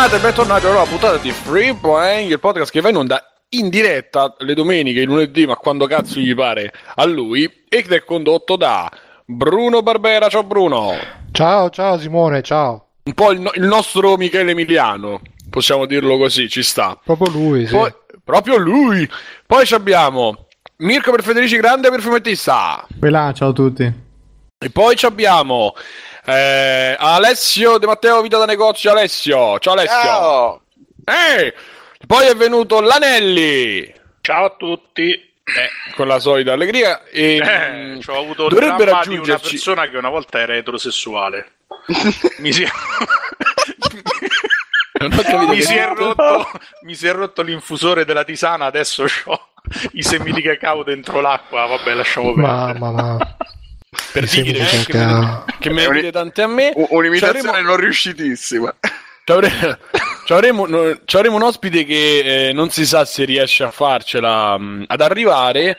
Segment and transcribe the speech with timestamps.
[0.00, 3.22] bentornati e bentornati a una puntata di Free Playing, il podcast che va in onda
[3.50, 8.02] in diretta le domeniche, il lunedì, ma quando cazzo gli pare a lui, ed è
[8.02, 8.90] condotto da
[9.26, 10.30] Bruno Barbera.
[10.30, 10.94] Ciao Bruno.
[11.32, 12.86] Ciao, ciao Simone, ciao.
[13.02, 16.98] Un po' il, no- il nostro Michele Emiliano, possiamo dirlo così, ci sta.
[17.04, 17.74] Proprio lui, sì.
[17.74, 17.92] Poi,
[18.24, 19.06] proprio lui.
[19.46, 20.46] Poi ci abbiamo
[20.78, 22.86] Mirko per Federici Grande per fumettista.
[22.98, 23.92] Quella, ciao a tutti.
[24.62, 25.74] E poi ci abbiamo
[26.24, 28.90] eh, Alessio De Matteo Vita da Negozio.
[28.90, 30.00] Alessio, ciao Alessio.
[30.00, 30.62] Ciao.
[31.04, 31.54] Eh,
[32.06, 33.92] poi è venuto Lanelli.
[34.20, 35.10] Ciao a tutti.
[35.12, 37.02] Eh, con la solita allegria.
[37.06, 39.50] E, Eh, mm, ci ho avuto il dovrebbe dramma di una raggiungerci.
[39.50, 41.52] persona che una volta era eterosessuale.
[42.38, 42.64] mi si,
[45.48, 46.50] mi si rotto,
[46.82, 49.48] mi si è rotto l'infusore della tisana, adesso ho
[49.92, 51.66] i semi di cacao dentro l'acqua.
[51.66, 52.78] Vabbè, lasciamo perdere.
[52.78, 53.36] Mamma, ma...
[54.12, 54.84] per dire che eh,
[55.58, 56.72] che, me, che me ne tante a me.
[56.90, 58.74] Un'imitazione Ci avremo- non riuscitissima.
[59.24, 59.76] Ci avremo,
[60.26, 63.70] ci avremo- no, ci avremo un ospite che eh, non si sa se riesce a
[63.70, 65.78] farcela mh, ad arrivare.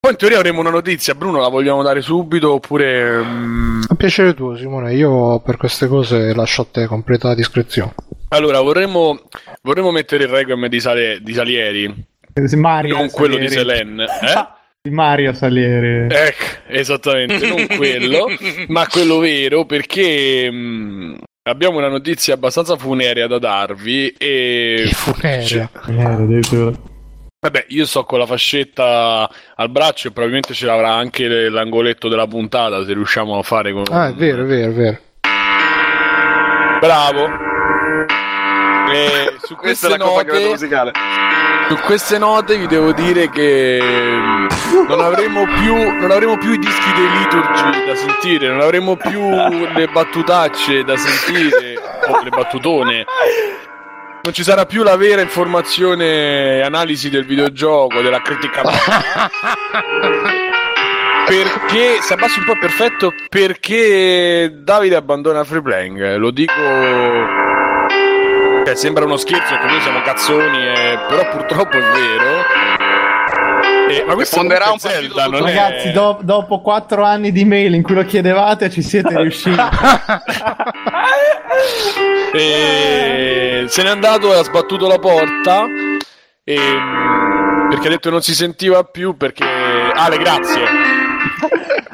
[0.00, 1.14] Poi in teoria avremo una notizia.
[1.14, 3.18] Bruno, la vogliamo dare subito oppure.
[3.22, 4.94] mh, A piacere tuo, Simone.
[4.94, 7.94] Io per queste cose lascio a te completa discrezione.
[8.28, 9.28] Allora, vorremmo,
[9.62, 11.94] vorremmo mettere il requiem di, Sale- di Salieri,
[12.56, 13.48] Mario non quello di.
[13.50, 14.04] Selene.
[14.04, 14.46] Eh?
[14.84, 16.12] Di Mario Salieri.
[16.12, 18.26] Ecco, esattamente, non quello,
[18.66, 24.90] ma quello vero, perché mh, abbiamo una notizia abbastanza funerea da darvi e...
[24.92, 25.70] Funerea.
[25.84, 26.72] Addirittura.
[27.38, 32.08] Vabbè, io sto con la fascetta al braccio e probabilmente ce l'avrà anche le- l'angoletto
[32.08, 33.84] della puntata se riusciamo a fare con...
[33.88, 34.98] Ah, è vero, è vero, è vero.
[36.80, 37.28] Bravo!
[38.92, 40.48] E su Questa è queste la compagnia note...
[40.48, 40.90] musicale.
[41.72, 44.46] Su queste note vi devo dire che mm,
[44.88, 49.30] non avremo più, non avremo più i dischi dei liturgi da sentire, non avremo più
[49.74, 51.78] le battutacce da sentire,
[52.08, 53.06] o le battutone.
[54.20, 58.60] Non ci sarà più la vera informazione e analisi del videogioco, della critica.
[61.24, 66.52] Perché se abbassi un po' perfetto perché Davide abbandona free playing, lo dico
[68.72, 72.44] cioè, sembra uno scherzo che noi siamo cazzoni, eh, però purtroppo è vero.
[73.88, 77.32] Eh, ma questo fonderà un è partito Zelda, non è- Ragazzi, do- dopo quattro anni
[77.32, 79.56] di mail in cui lo chiedevate, ci siete riusciti.
[82.34, 85.66] E se n'è andato e ha sbattuto la porta
[86.42, 86.56] e,
[87.68, 90.62] perché ha detto che non si sentiva più perché Ale grazie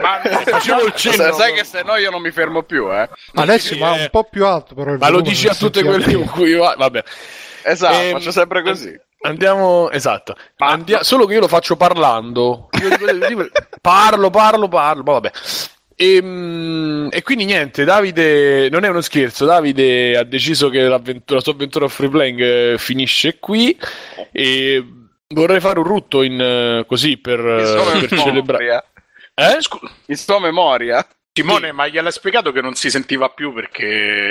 [0.00, 3.08] Ma facevo il cenno Sai, sai che se no io non mi fermo più, eh.
[3.34, 4.02] Alessio, sì, ma eh.
[4.02, 6.74] un po' più alto però il ma lo dici a tutte quelle con cui va
[6.76, 7.02] vabbè
[7.62, 8.98] Esatto, Ehm, faccio sempre così.
[9.20, 10.36] Andiamo, esatto.
[10.58, 12.68] Andia- Solo che io lo faccio parlando.
[13.80, 15.02] Parlo, parlo, parlo.
[15.02, 15.30] ma Vabbè.
[15.96, 19.44] E, mm, e quindi niente, Davide non è uno scherzo.
[19.44, 21.00] Davide ha deciso che la
[21.40, 23.76] sua avventura a free playing eh, finisce qui.
[24.32, 24.84] E
[25.28, 27.40] vorrei fare un rutto in eh, così per,
[28.08, 28.84] per celebrare.
[29.38, 29.60] Eh?
[29.60, 31.06] Scu- Il suo memoria.
[31.32, 33.84] Simone, ma gliel'ha spiegato che non si sentiva più perché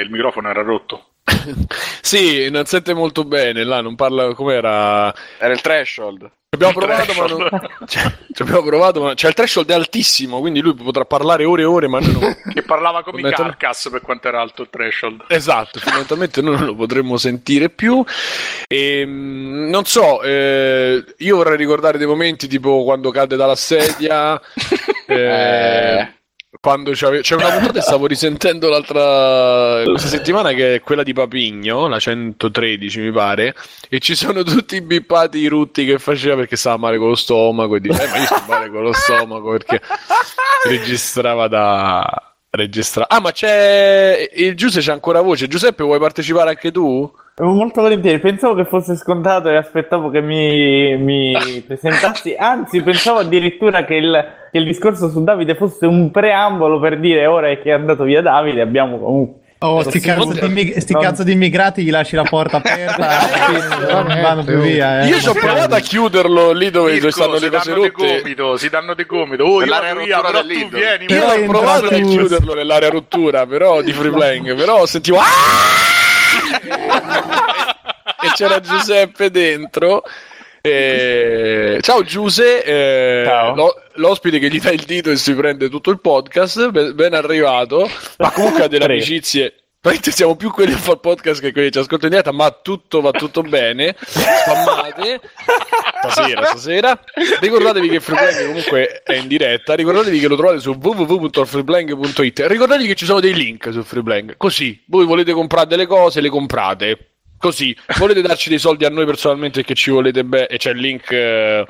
[0.04, 1.12] il microfono era rotto?
[2.02, 3.64] sì, non sente molto bene.
[3.64, 5.14] Là non parla com'era.
[5.38, 6.32] Era il threshold.
[6.50, 7.68] Ci abbiamo provato, ma non...
[7.88, 11.64] cioè, ci abbiamo provato, ma cioè, il threshold è altissimo, quindi lui potrà parlare ore
[11.64, 12.38] e ore, ma noi non...
[12.54, 15.26] Che parlava come i Fondamentalmente- Carcass per quanto era alto il threshold.
[15.28, 18.02] Esatto, fondamentalmente noi non lo potremmo sentire più.
[18.66, 24.40] E, mm, non so, eh, io vorrei ricordare dei momenti tipo quando cade dalla sedia.
[25.06, 26.14] eh,
[26.68, 31.88] Quando c'è una puntata che stavo risentendo l'altra questa settimana che è quella di Papigno,
[31.88, 33.56] la 113 mi pare,
[33.88, 37.16] e ci sono tutti i bippati i rutti che faceva perché stava male con lo
[37.16, 39.80] stomaco e dice, eh, ma io sto male con lo stomaco perché
[40.68, 42.27] registrava da
[42.58, 45.48] registra Ah, ma c'è il Giuseppe c'è ancora voce.
[45.48, 47.10] Giuseppe, vuoi partecipare anche tu?
[47.40, 51.34] Molto volentieri, pensavo che fosse scontato e aspettavo che mi, mi
[51.66, 57.00] presentassi, anzi pensavo addirittura che il, che il discorso su Davide fosse un preambolo per
[57.00, 59.42] dire ora che è andato via Davide abbiamo comunque...
[59.60, 63.92] Oh, sti, cazzo, di, immig- sti cazzo di immigrati gli lasci la porta aperta e
[63.92, 65.02] non Eh, vanno più eh, via.
[65.02, 65.08] eh.
[65.08, 67.88] Io ci ho provato a chiuderlo lì dove Mirko, stanno le si cose danno di
[67.88, 68.18] rotte.
[68.22, 69.44] gomito, si danno di gomito.
[69.46, 71.06] Oh, io vado via, rottura però tu vieni.
[71.08, 75.18] Io ho provato a chiuderlo nell'area rottura, però di free playing, però sentivo
[78.22, 80.04] e c'era Giuseppe dentro.
[80.68, 81.78] E...
[81.82, 83.56] Ciao Giuse, eh, Ciao.
[83.56, 87.14] l'o- l'ospite che gli dà il dito e si prende tutto il podcast, ben, ben
[87.14, 89.54] arrivato, ma comunque ha delle amicizie.
[90.02, 92.52] Siamo più quelli che fa il podcast che quelli che ci ascoltano in diretta, ma
[92.52, 93.96] tutto va tutto bene.
[93.98, 95.22] Spammate
[96.02, 97.00] stasera, stasera.
[97.40, 99.76] Ricordatevi che Freeplank comunque è in diretta.
[99.76, 102.40] Ricordatevi che lo trovate su www.freeplank.it.
[102.48, 104.36] Ricordatevi che ci sono dei link su Freeplank.
[104.36, 106.98] Così voi volete comprare delle cose, le comprate.
[107.38, 110.48] Così volete darci dei soldi a noi personalmente perché ci volete bene.
[110.48, 111.12] E c'è il link.
[111.12, 111.66] eh,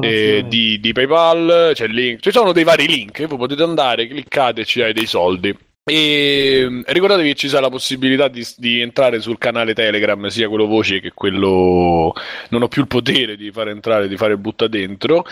[0.00, 4.06] eh, di, di PayPal, c'è il link, ci sono dei vari link, voi potete andare,
[4.06, 5.56] cliccate e ci dai dei soldi.
[5.88, 10.48] E mm, ricordatevi che ci sarà la possibilità di, di entrare sul canale Telegram, sia
[10.48, 12.12] quello voce che quello.
[12.48, 15.24] Non ho più il potere di fare entrare, di fare butta dentro.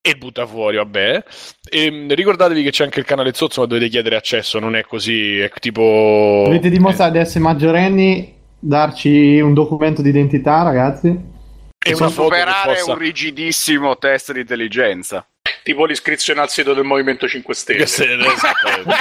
[0.00, 1.24] E butta fuori, vabbè.
[1.68, 4.82] E mm, ricordatevi che c'è anche il canale Zozzo, ma dovete chiedere accesso, non è
[4.82, 6.42] così, è tipo.
[6.44, 11.30] Dovete dimostrare di essere maggiorenni, darci un documento di identità, ragazzi.
[11.84, 15.26] E superare possa- un rigidissimo test di intelligenza.
[15.64, 17.82] Tipo l'iscrizione al sito del Movimento 5 Stelle.
[17.82, 18.94] Esattamente.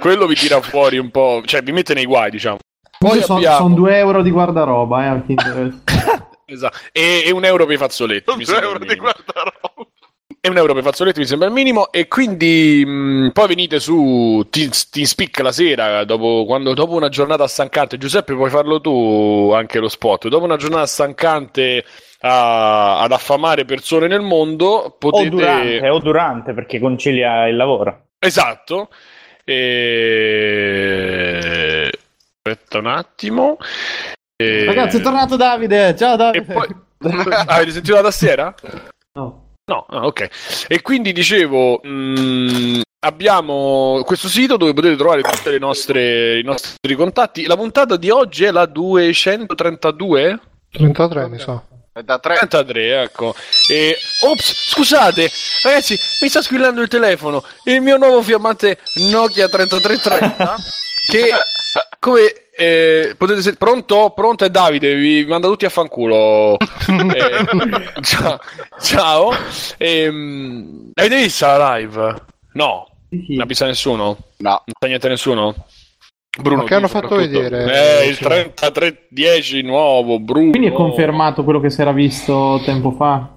[0.00, 2.58] Quello vi tira fuori un po', cioè vi mette nei guai, diciamo.
[2.98, 5.82] Poi sono, abbiamo 2 euro di guardaroba, eh, a chi interessa.
[6.44, 6.76] Esatto.
[6.92, 8.44] E, e un euro per i fazzoletti.
[8.44, 9.88] sembra il di guardaroba.
[10.44, 11.92] E un euro per i fazzoletti mi sembra il minimo.
[11.92, 17.46] E quindi mh, poi venite su Team, Speak la sera, dopo, quando- dopo una giornata
[17.46, 17.96] stancante.
[17.96, 20.26] Giuseppe, puoi farlo tu anche lo spot.
[20.26, 21.84] Dopo una giornata stancante
[22.22, 25.28] a- ad affamare persone nel mondo, O potete.
[25.28, 28.06] durante, o durante, perché concilia il lavoro.
[28.18, 28.88] Esatto.
[30.54, 31.90] E...
[32.42, 33.58] Aspetta un attimo.
[34.34, 34.64] E...
[34.64, 35.94] Ragazzi, è tornato Davide.
[35.96, 36.52] Ciao E Davide.
[36.52, 36.66] poi...
[37.46, 38.52] Avete sentito la tastiera?
[39.12, 39.50] No.
[39.64, 40.66] No, ah, ok.
[40.68, 46.94] E quindi dicevo, mh, abbiamo questo sito dove potete trovare tutti le nostre, i nostri
[46.94, 47.46] contatti.
[47.46, 50.40] La puntata di oggi è la 232?
[50.70, 51.62] 33 mi sa.
[51.92, 52.36] È da tre.
[52.36, 53.34] 33, ecco.
[53.70, 53.96] E...
[54.22, 55.30] Ops, scusate,
[55.62, 57.44] ragazzi, mi sta squillando il telefono.
[57.64, 58.78] Il mio nuovo fiammante
[59.10, 60.56] Nokia 3330
[61.06, 61.28] che
[61.98, 62.20] come
[62.56, 64.12] eh, potete se- pronto?
[64.14, 66.56] Pronto è Davide, vi manda tutti a fanculo.
[66.88, 68.38] Eh, ciao.
[68.80, 69.30] ciao.
[69.78, 72.14] Ehm, avete vista la live?
[72.54, 74.16] No, non ha vista nessuno?
[74.38, 74.50] No.
[74.64, 75.54] Non sa niente nessuno?
[76.38, 78.02] Bruno, Ma che hanno fatto vedere?
[78.02, 80.50] Eh, il 3310 nuovo, Bruno.
[80.50, 83.28] Quindi è confermato quello che si era visto tempo fa.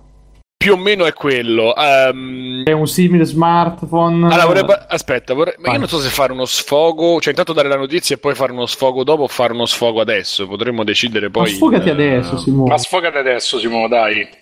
[0.65, 1.75] Più o meno è quello.
[1.75, 4.25] Ehm, È un simile smartphone.
[4.33, 7.53] allora, vorrei pa- aspetta, vorrei- ma io non so se fare uno sfogo, cioè intanto
[7.53, 10.47] dare la notizia e poi fare uno sfogo dopo o fare uno sfogo adesso.
[10.47, 11.49] Potremmo decidere Ma poi.
[11.49, 12.69] sfogati eh, adesso, Simone.
[12.71, 14.13] Ma sfogate adesso, Simone, dai.
[14.15, 14.37] Tira,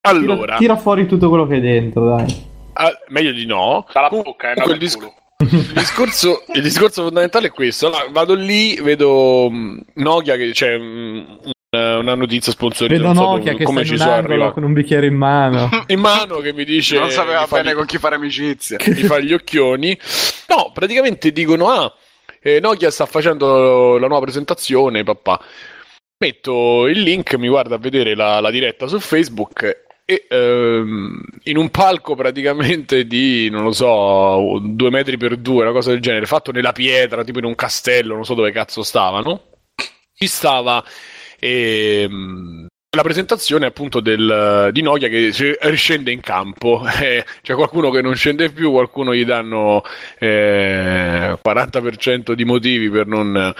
[0.00, 2.26] Allora, tira fuori tutto quello che è dentro, dai.
[2.72, 3.86] ah, meglio di no.
[3.92, 5.14] Dalla bocca, eh, no, il, dal dis- culo.
[5.38, 7.86] il discorso, il discorso fondamentale è questo.
[7.86, 13.08] Allora, vado lì, vedo mh, Nokia che c'è mh, una, una notizia sponsorizzata.
[13.08, 14.52] Vedo non so Nokia che come sta ci in un sono arrivato.
[14.52, 15.68] con un bicchiere in mano.
[15.88, 18.78] in mano che mi dice Non sapeva bene gli- con chi fare amicizia.
[18.86, 19.98] mi fa gli occhioni
[20.48, 21.92] no praticamente dicono ah
[22.40, 25.40] eh, Nokia sta facendo la nuova presentazione papà
[26.18, 31.56] metto il link mi guarda a vedere la, la diretta su Facebook e ehm, in
[31.58, 36.24] un palco praticamente di non lo so due metri per due una cosa del genere
[36.24, 39.42] fatto nella pietra tipo in un castello non so dove cazzo stavano
[40.14, 40.82] ci stava
[41.38, 45.30] ehm, la presentazione appunto del, di Nokia che
[45.62, 46.82] riscende in campo.
[47.00, 49.82] Eh, c'è qualcuno che non scende più qualcuno gli danno
[50.18, 53.54] eh, 40% di motivi per non,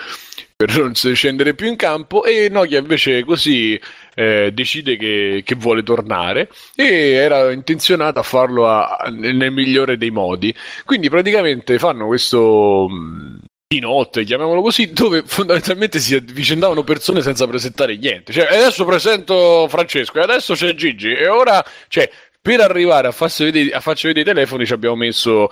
[0.55, 3.79] per non scendere più in campo e Nokia invece così
[4.13, 10.11] eh, decide che, che vuole tornare e era intenzionata a farlo a- nel migliore dei
[10.11, 10.53] modi.
[10.83, 13.39] Quindi praticamente fanno questo mh,
[13.71, 18.33] di notte, chiamiamolo così, dove fondamentalmente si avvicendavano persone senza presentare niente.
[18.33, 22.09] Cioè, adesso presento Francesco e adesso c'è Gigi e ora, cioè,
[22.41, 25.47] per arrivare a farci vedere, a farci vedere i telefoni ci abbiamo messo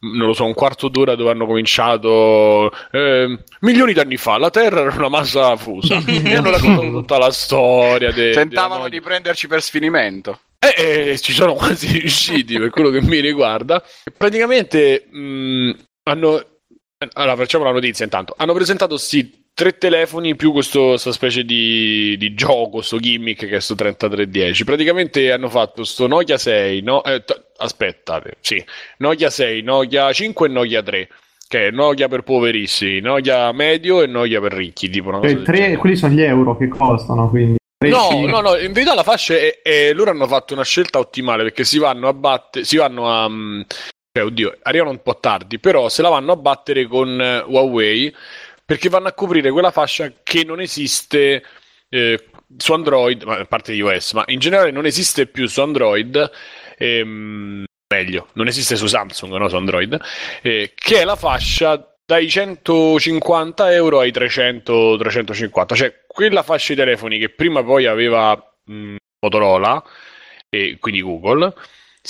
[0.00, 4.36] non lo so, un quarto d'ora dove hanno cominciato eh, milioni di anni fa.
[4.38, 6.02] La Terra era una massa fusa.
[6.08, 8.10] e hanno raccontato tutta la storia.
[8.10, 10.40] de- Tentavano di prenderci per sfinimento.
[10.58, 13.80] eh, eh, ci sono quasi riusciti per quello che mi riguarda.
[14.16, 15.70] Praticamente mh,
[16.04, 16.44] hanno.
[17.14, 18.34] Allora, facciamo la notizia intanto.
[18.36, 23.56] Hanno presentato sì tre telefoni più questo, questa specie di, di gioco, sto gimmick che
[23.56, 24.64] è sto 3310.
[24.64, 28.62] Praticamente hanno fatto sto Nokia 6, no, eh, t- aspettate, sì,
[28.98, 31.08] Nokia 6, Nokia 5 e Nokia 3.
[31.48, 35.76] Che è Nokia per poverissimi, Nokia medio e Nokia per ricchi, tipo una Cioè, tre-
[35.78, 37.56] quelli sono gli euro che costano, quindi.
[37.86, 41.42] No, no, no, in verità la fascia è, è- loro hanno fatto una scelta ottimale
[41.44, 43.60] perché si vanno a battere, si vanno a mm,
[44.12, 48.14] cioè, oddio, arrivano un po' tardi, però se la vanno a battere con eh, Huawei
[48.64, 51.44] perché vanno a coprire quella fascia che non esiste
[51.88, 56.30] eh, su Android, a parte iOS, ma in generale non esiste più su Android.
[56.78, 60.00] ehm, meglio, non esiste su Samsung, no, su Android,
[60.42, 65.74] eh, che è la fascia dai 150 euro ai 300, 350.
[65.74, 69.82] Cioè, quella fascia di telefoni che prima poi aveva mh, Motorola
[70.48, 71.54] e quindi Google.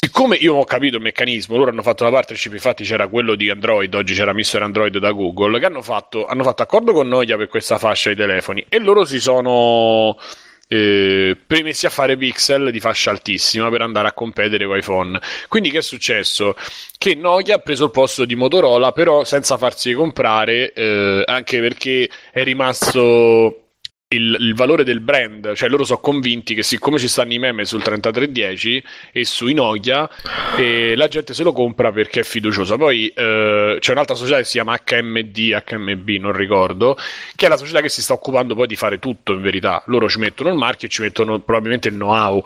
[0.03, 3.51] Siccome io ho capito il meccanismo, loro hanno fatto una partnership, infatti c'era quello di
[3.51, 4.63] Android, oggi c'era Mr.
[4.63, 8.17] Android da Google, che hanno fatto, hanno fatto accordo con Nokia per questa fascia di
[8.17, 10.17] telefoni e loro si sono
[10.69, 15.21] eh, premessi a fare pixel di fascia altissima per andare a competere con iPhone.
[15.49, 16.57] Quindi che è successo?
[16.97, 22.09] Che Nokia ha preso il posto di Motorola, però senza farsi comprare, eh, anche perché
[22.33, 23.70] è rimasto
[24.13, 27.65] il, il valore del brand, cioè loro sono convinti che siccome ci stanno i meme
[27.65, 30.11] sul 3310 e sui Nokia,
[30.57, 32.77] eh, la gente se lo compra perché è fiduciosa.
[32.77, 36.97] Poi eh, c'è un'altra società che si chiama HMD, HMB, non ricordo,
[37.37, 39.81] che è la società che si sta occupando poi di fare tutto in verità.
[39.87, 42.43] Loro ci mettono il marchio e ci mettono probabilmente il know-how.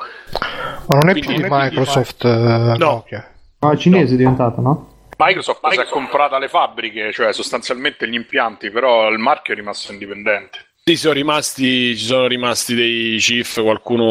[0.86, 3.32] Ma non è Quindi più di Microsoft eh, Nokia.
[3.60, 4.88] No, è cinese è diventato, no?
[5.16, 9.92] Microsoft si è comprata le fabbriche, cioè sostanzialmente gli impianti, però il marchio è rimasto
[9.92, 10.58] indipendente.
[10.86, 14.04] Sì, sono rimasti, ci sono rimasti dei chief, qualcuno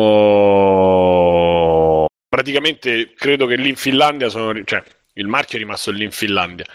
[2.28, 6.66] praticamente credo che lì in Finlandia sono, cioè il marchio è rimasto lì in Finlandia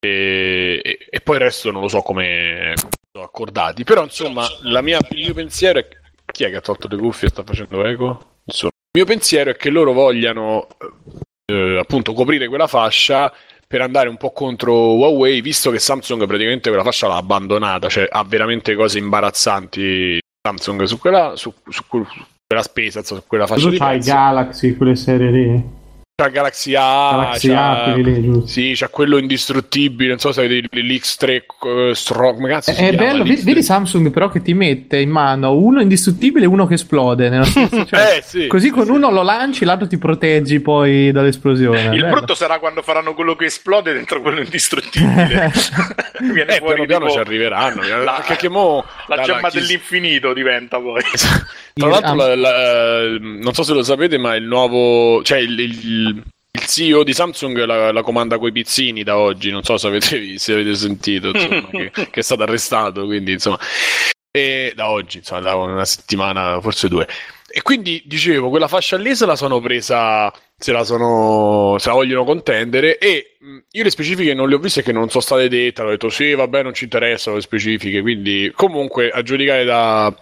[0.00, 2.74] e, e- e poi il resto non lo so come
[3.10, 4.46] sono accordati, però insomma
[4.82, 5.88] mia, il mio pensiero è
[6.30, 8.40] chi è che ha tolto le cuffie e sta facendo eco?
[8.44, 10.68] Insomma, il mio pensiero è che loro vogliano
[11.46, 13.32] eh, appunto coprire quella fascia
[13.68, 18.08] per andare un po' contro Huawei, visto che Samsung praticamente quella fascia l'ha abbandonata, cioè
[18.10, 21.84] ha veramente cose imbarazzanti Samsung su quella, su, su su
[22.46, 24.08] quella spesa, su quella fascia Tu di c'hai prezzi.
[24.08, 25.77] Galaxy, quelle serie lì.
[26.20, 27.94] C'ha Galaxy A, Galaxy c'ha, A,
[28.44, 32.92] sì, c'ha quello indistruttibile, non so se avete l'X3 eh, Strong, come cazzo si È
[32.92, 33.44] bello, vedi, l'X3?
[33.44, 37.30] vedi Samsung però che ti mette in mano uno indistruttibile e uno che esplode.
[37.46, 38.90] stesso- cioè, Eh, sì, così con sì.
[38.90, 41.94] uno lo lanci, l'altro ti proteggi poi dall'esplosione.
[41.94, 42.08] Il Bello.
[42.16, 45.52] brutto sarà quando faranno quello che esplode dentro quello indistruttibile.
[46.18, 50.32] Viene Eh, fuori piano ci arriveranno, la- che mo la la- gemma la- chi- dell'infinito
[50.32, 51.00] diventa poi.
[51.78, 56.06] Tra l'altro, la- la- non so se lo sapete, ma il nuovo, cioè il, il-
[56.08, 59.50] il CEO di Samsung la, la comanda coi pizzini da oggi.
[59.50, 63.04] Non so se avete, se avete sentito, insomma, che, che è stato arrestato.
[63.06, 63.58] Quindi, insomma,
[64.30, 67.06] e da oggi, insomma, da una settimana, forse due.
[67.50, 71.94] E quindi dicevo, quella fascia lì se la sono presa, se la sono, se la
[71.94, 72.98] vogliono contendere.
[72.98, 75.82] E mh, io le specifiche non le ho viste che non sono state dette.
[75.82, 78.00] Ho detto sì, vabbè, non ci interessano le specifiche.
[78.02, 80.14] Quindi, comunque, a giudicare da,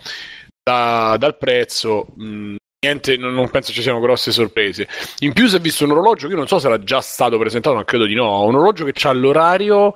[0.63, 4.89] da- dal prezzo, mh, niente, non, non penso ci siano grosse sorprese.
[5.21, 7.75] In più, si è visto un orologio io non so se era già stato presentato,
[7.77, 8.45] ma credo di no.
[8.45, 9.95] Un orologio che ha l'orario,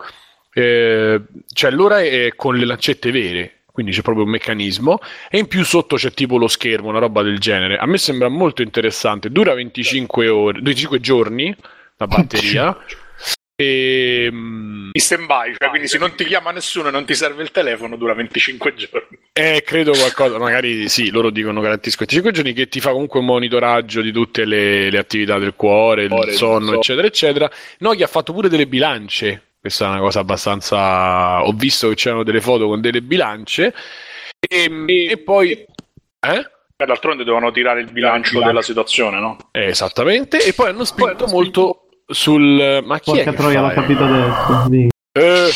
[0.53, 1.21] eh,
[1.53, 3.55] cioè l'ora è con le lancette vere.
[3.73, 4.99] Quindi c'è proprio un meccanismo,
[5.31, 7.79] e in più sotto c'è tipo lo schermo, una roba del genere.
[7.79, 9.31] A me sembra molto interessante.
[9.31, 11.57] Dura 25 ore, 25 giorni
[11.97, 12.77] la batteria.
[13.61, 17.15] E, mm, In stand by, cioè quindi se non ti chiama nessuno e non ti
[17.15, 19.19] serve il telefono dura 25 giorni.
[19.35, 23.27] Eh, credo qualcosa, magari sì, loro dicono garantisco 25 giorni che ti fa comunque un
[23.27, 27.51] monitoraggio di tutte le, le attività del cuore, il sonno, eccetera, eccetera.
[27.81, 31.43] Nokia ha fatto pure delle bilance, questa è una cosa abbastanza...
[31.45, 33.75] ho visto che c'erano delle foto con delle bilance
[34.39, 35.51] e, e poi...
[35.53, 36.51] Eh?
[36.77, 39.37] D'altronde devono tirare il bilancio della situazione, no?
[39.51, 42.83] Eh, esattamente, e poi hanno spinto molto sul...
[42.85, 43.75] Ma chi è Porca che troia, eh?
[43.75, 44.69] capito adesso.
[44.69, 44.89] Dì.
[45.13, 45.51] Eh,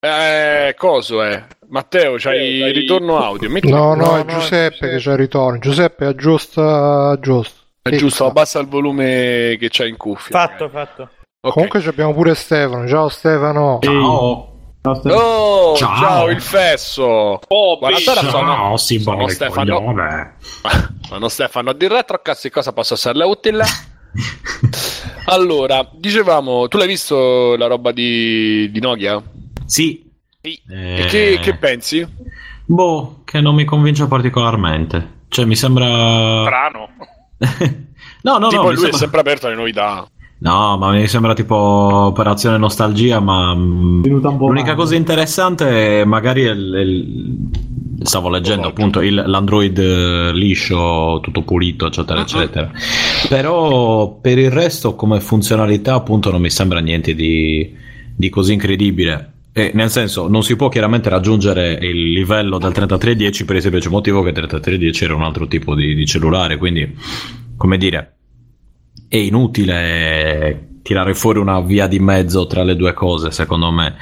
[0.00, 1.44] eh, eh, coso è?
[1.68, 3.48] Matteo, c'hai il ritorno audio?
[3.50, 5.58] Metti- No, no, è no, Giuseppe che c'è il ritorno.
[5.58, 7.60] Giuseppe aggiusta, aggiusta.
[7.82, 10.38] È giusto, abbassa il volume che c'hai in cuffia.
[10.38, 11.08] Fatto, fatto.
[11.40, 11.52] Ok.
[11.54, 12.86] Comunque abbiamo pure Stefano.
[12.88, 13.78] Ciao Stefano.
[13.82, 14.48] Ciao.
[14.82, 15.22] No, Stefano.
[15.22, 15.96] Oh, ciao.
[15.96, 16.28] Ciao.
[16.30, 17.40] il fesso.
[17.48, 19.78] Oh, Buonasera, sono, Ciao, simbolo sono Stefano.
[19.78, 20.36] coglione.
[21.08, 22.42] sono Stefano di Retrocast.
[22.42, 23.64] Che cosa posso essere utile?
[25.26, 29.22] allora, dicevamo, tu l'hai visto la roba di, di Nokia?
[29.66, 30.08] Sì.
[30.42, 30.60] Sì.
[30.70, 32.06] Eh, E che, che pensi?
[32.66, 35.18] Boh, che non mi convince particolarmente.
[35.28, 35.86] Cioè, mi sembra...
[36.44, 36.88] strano.
[38.22, 38.98] no, no, tipo, no, lui mi è sembra...
[38.98, 40.08] sempre aperto alle novità.
[40.42, 43.54] No, ma mi sembra tipo operazione nostalgia, ma...
[43.54, 44.76] mm, Venuta un po' L'unica male.
[44.76, 47.50] cosa interessante è magari il, il-
[48.02, 52.70] stavo leggendo appunto il- l'Android eh, liscio, tutto pulito, eccetera, eccetera.
[53.28, 57.74] Però per il resto, come funzionalità, appunto, non mi sembra niente di,
[58.14, 59.32] di così incredibile.
[59.52, 63.88] E, nel senso, non si può chiaramente raggiungere il livello del 3310 per il semplice
[63.88, 66.96] motivo che il 3310 era un altro tipo di, di cellulare, quindi,
[67.56, 68.14] come dire,
[69.08, 73.96] è inutile tirare fuori una via di mezzo tra le due cose, secondo me.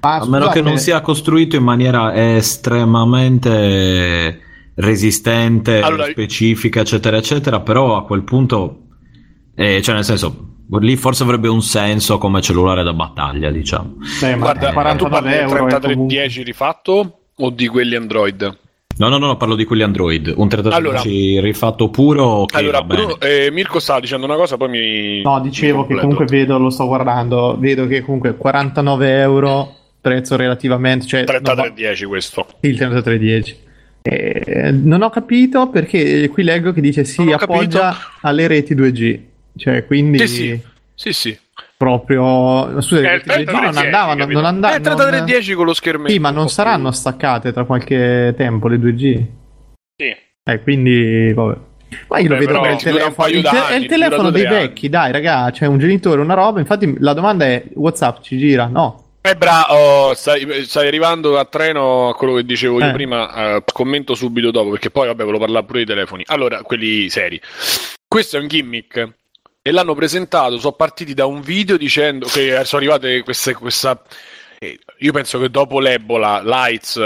[0.00, 4.40] Ma A meno che non sia costruito in maniera estremamente
[4.74, 8.82] resistente, Allora- specifica, eccetera, eccetera, però a quel punto,
[9.54, 13.96] eh, cioè nel senso, Lì forse avrebbe un senso come cellulare da battaglia, diciamo.
[14.20, 15.80] Beh, ma Guarda, tu 49 parli del euro è comunque...
[15.80, 18.58] 3310 rifatto o di quelli Android?
[19.00, 20.30] No, no, no, no, parlo di quelli Android.
[20.36, 22.82] Un 3310 Allora- rifatto puro, ok, allora.
[22.82, 25.22] Bruno, eh, Mirko stava dicendo una cosa, poi mi.
[25.22, 30.36] No, dicevo mi che comunque vedo, lo sto guardando, vedo che comunque 49 euro, prezzo
[30.36, 32.46] relativamente, cioè non va- 3310 questo.
[32.60, 33.56] il 3310.
[34.02, 39.18] Eh, non ho capito perché qui leggo che dice si appoggia alle reti 2G,
[39.56, 40.60] cioè quindi Sì, sì.
[40.94, 41.38] Sì, sì.
[41.84, 44.80] Proprio scusa, È le il reti 2G non 3310, andavano, non Eh, andavano.
[44.82, 46.12] 3310 con lo schermetto.
[46.12, 46.98] Sì, ma non saranno più.
[46.98, 49.24] staccate tra qualche tempo le 2G.
[49.96, 50.14] Sì.
[50.44, 51.56] Eh, quindi vabbè.
[52.08, 53.28] Ma io lo Beh, vedo però per il telefono.
[53.28, 54.56] Il, te- d'anni, è il telefono dei anni.
[54.56, 55.50] vecchi, dai, raga.
[55.52, 56.60] C'è un genitore, una roba.
[56.60, 58.66] Infatti, la domanda è: WhatsApp ci gira?
[58.66, 59.04] No.
[59.22, 62.92] Eh, bravo, stai, stai arrivando a treno a quello che dicevo io Eh.
[62.92, 63.56] prima.
[63.56, 66.24] eh, commento subito dopo, perché poi, vabbè, volevo parlare pure dei telefoni.
[66.26, 67.40] Allora, quelli seri.
[68.06, 69.14] Questo è un gimmick.
[69.70, 70.58] E l'hanno presentato.
[70.58, 73.54] Sono partiti da un video dicendo che sono arrivate queste.
[73.54, 74.02] Questa,
[74.58, 77.00] eh, io penso che dopo l'Ebola, Lights.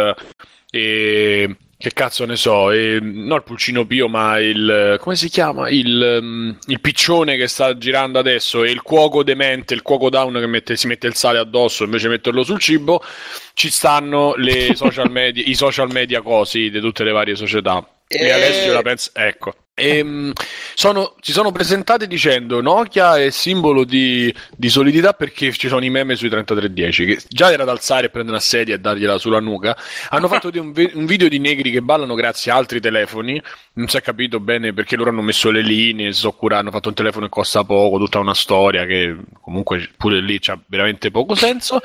[0.70, 5.68] E che cazzo ne so, e, no il pulcino pio, ma il come si chiama?
[5.68, 10.32] Il, mm, il piccione che sta girando adesso e il cuoco demente, il cuoco down
[10.32, 13.02] che mette- si mette il sale addosso invece di metterlo sul cibo.
[13.52, 17.86] Ci stanno le social media, i social media cosi di tutte le varie società.
[18.08, 18.30] E Eh.
[18.30, 19.54] Alessio la pensa, ecco.
[19.76, 20.30] Ehm,
[20.74, 25.90] sono- si sono presentati dicendo Nokia è simbolo di, di solidità perché ci sono i
[25.90, 29.40] meme sui 3310 che già era da alzare e prendere una sedia e dargliela sulla
[29.40, 29.76] nuca.
[30.10, 33.42] Hanno fatto un, ve- un video di negri che ballano grazie a altri telefoni.
[33.72, 36.70] Non si è capito bene perché loro hanno messo le linee si sono curati, hanno
[36.70, 41.10] fatto un telefono che costa poco tutta una storia che comunque pure lì c'ha veramente
[41.10, 41.80] poco senso.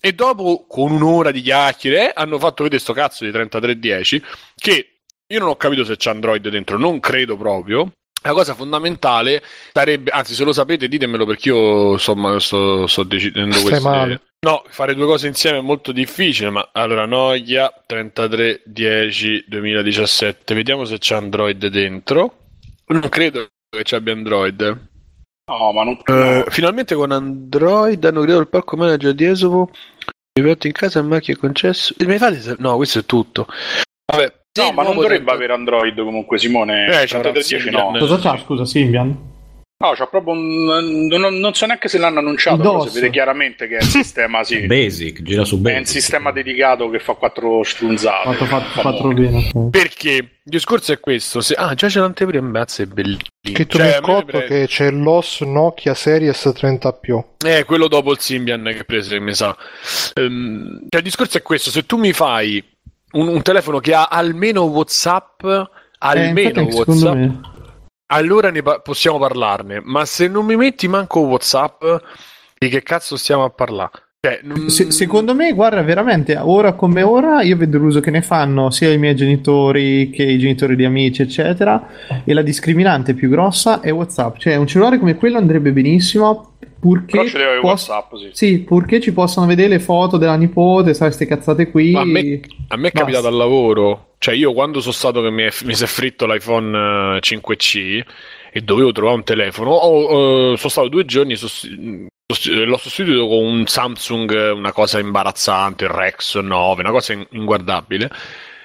[0.00, 4.22] E dopo, con un'ora di chiacchiere, hanno fatto vedere sto cazzo di 3310
[4.56, 4.93] che
[5.26, 7.90] io non ho capito se c'è Android dentro, non credo proprio.
[8.22, 13.54] La cosa fondamentale sarebbe, anzi, se lo sapete, ditemelo perché io insomma sto, sto decidendo
[13.56, 13.88] Stai queste.
[13.88, 14.20] male.
[14.46, 20.98] No, fare due cose insieme è molto difficile, ma allora Nokia 3310 2017, vediamo se
[20.98, 22.38] c'è Android dentro.
[22.86, 24.88] Non credo che ci abbia Android.
[25.46, 29.70] No, ma non Eh, finalmente con Android hanno creato il parco manager di Esopo.
[30.32, 31.94] Rivetto in casa a macchie concesso.
[31.98, 33.46] E mi fate No, questo è tutto.
[34.56, 36.84] No, ma non dovrebbe 30 avere Android comunque, Simone.
[36.86, 37.92] Eh, c'avrà 3310 Symbian.
[37.92, 37.98] no.
[37.98, 38.38] Cosa c'ha?
[38.38, 39.32] Scusa, Symbian?
[39.76, 41.06] No, c'ha proprio un...
[41.08, 44.44] non, non so neanche se l'hanno annunciato, però si vede chiaramente che è un sistema,
[44.44, 44.64] sì.
[44.66, 45.78] Basic, gira su È Basic.
[45.80, 48.28] un sistema dedicato che fa quattro strunzate.
[48.32, 49.50] Fatto, fatto, Fa fatto bene.
[49.70, 51.54] Perché il discorso è questo: se...
[51.54, 53.28] ah, già c'è l'anteprima, mazza, è bellissimo.
[53.44, 57.22] Scritto Cioè, cotto pre- che c'è l'OS Nokia Series 30 più.
[57.44, 59.54] Eh, quello dopo il Symbian che prese, mi sa.
[60.14, 62.62] Ehm, cioè, il discorso è questo: se tu mi fai
[63.14, 67.44] un, un telefono che ha almeno WhatsApp, Eh, almeno secondo WhatsApp,
[68.06, 69.80] allora ne pa- possiamo parlarne.
[69.82, 71.82] Ma se non mi metti manco WhatsApp,
[72.58, 73.90] di che cazzo stiamo a parlare?
[74.24, 78.22] Cioè, non- Se- secondo me, guarda, veramente, ora come ora, io vedo l'uso che ne
[78.22, 81.88] fanno sia i miei genitori che i genitori di amici, eccetera,
[82.24, 84.38] e la discriminante più grossa è WhatsApp.
[84.38, 86.53] Cioè, un cellulare come quello andrebbe benissimo,
[86.84, 88.28] purché, poss- WhatsApp, sì.
[88.32, 91.92] sì, purché ci possano vedere le foto della nipote, sai, queste cazzate qui.
[91.92, 95.30] Ma a me, a me è capitato al lavoro, cioè io quando sono stato che
[95.30, 98.02] mi, è- mi si è fritto l'iPhone eh, 5C
[98.52, 103.38] e dovevo trovare un telefono, ho- eh, sono stato due giorni, sost- l'ho sostituito con
[103.44, 108.10] un Samsung, eh, una cosa imbarazzante, il Rex 9, una cosa in- inguardabile,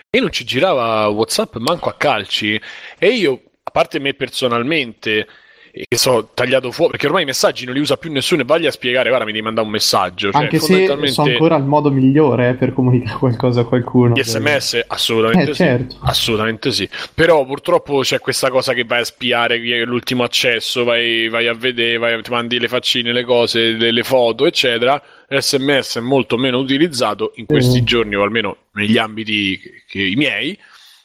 [0.10, 2.60] e non ci girava WhatsApp manco a calci,
[2.97, 5.27] e io, a parte me personalmente, eh,
[5.71, 8.65] che so tagliato fuori, perché ormai i messaggi non li usa più nessuno e vagli
[8.65, 11.63] a spiegare, guarda mi devi mandare un messaggio, cioè, Anche se fondamentalmente- so ancora il
[11.63, 14.13] modo migliore eh, per comunicare qualcosa a qualcuno.
[14.15, 15.63] gli sms assolutamente Eh, sì.
[15.63, 15.95] certo.
[16.01, 16.89] Assolutamente sì.
[17.13, 21.97] Però purtroppo c'è questa cosa che vai a spiare l'ultimo accesso, vai, vai a vedere,
[21.97, 25.01] vai- ti mandi le faccine, le cose, le, le foto, eccetera.
[25.27, 27.86] L'SMS è molto meno utilizzato in questi Mm.
[27.86, 30.58] giorni, o almeno negli ambiti che, che i miei,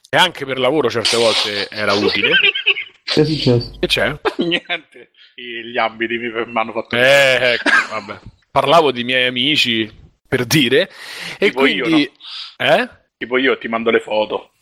[0.08, 2.30] e anche per lavoro certe volte era utile.
[3.04, 3.76] Che è successo?
[3.80, 4.18] E c'è?
[4.38, 5.10] Niente.
[5.36, 6.96] Gli ambiti mi hanno fatto...
[6.96, 8.18] Eh, ecco, vabbè.
[8.50, 9.90] Parlavo di miei amici
[10.26, 10.90] per dire,
[11.38, 12.10] e Tipo io, quindi...
[12.56, 12.88] Eh?
[13.18, 14.52] Tipo io ti mando le foto.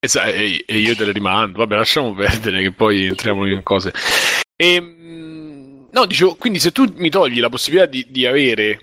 [0.00, 1.58] Esa- E, e io te le rimando.
[1.58, 3.92] Vabbè, lasciamo perdere che poi entriamo in cose.
[4.56, 8.78] E, mm, no, dicevo, quindi se tu mi togli la possibilità di, di avere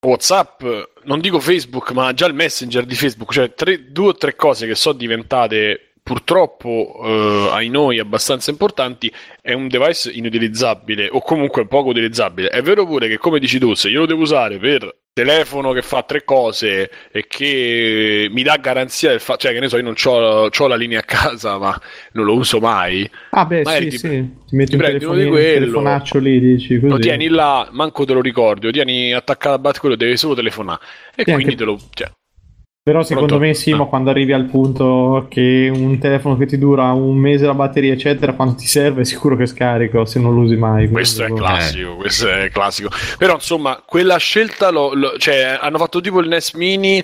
[0.00, 0.62] WhatsApp,
[1.04, 4.66] non dico Facebook, ma già il Messenger di Facebook, cioè tre- due o tre cose
[4.66, 11.66] che sono diventate purtroppo eh, ai noi abbastanza importanti, è un device inutilizzabile o comunque
[11.66, 12.48] poco utilizzabile.
[12.48, 15.82] È vero pure che, come dici tu, se io lo devo usare per telefono che
[15.82, 19.82] fa tre cose e che mi dà garanzia del fatto, cioè che ne so, io
[19.82, 21.76] non ho la linea a casa, ma
[22.12, 23.10] non lo uso mai.
[23.30, 24.30] Ah, beh, Magari sì, ti- sì.
[24.46, 25.58] Ti metti ti un telefonino, di un quello.
[25.58, 26.92] telefonaccio lì, dici così.
[26.92, 30.34] Lo tieni là, manco te lo ricordi, lo tieni attaccato a bat, quello deve solo
[30.34, 30.80] telefonare.
[31.16, 31.78] E Sì, quindi anche- te lo.
[31.92, 32.10] Cioè,
[32.86, 33.44] Però secondo Pronto?
[33.48, 33.78] me sì, Ah.
[33.78, 37.92] ma quando arrivi al punto che un telefono che ti dura un mese la batteria,
[37.92, 40.88] eccetera, quando ti serve è sicuro che scarico, se non lo usi mai.
[40.88, 41.34] questo è boh.
[41.34, 42.88] classico, questo è classico.
[43.18, 47.02] Però insomma, quella scelta, lo- lo- cioè, hanno fatto tipo il NES Mini.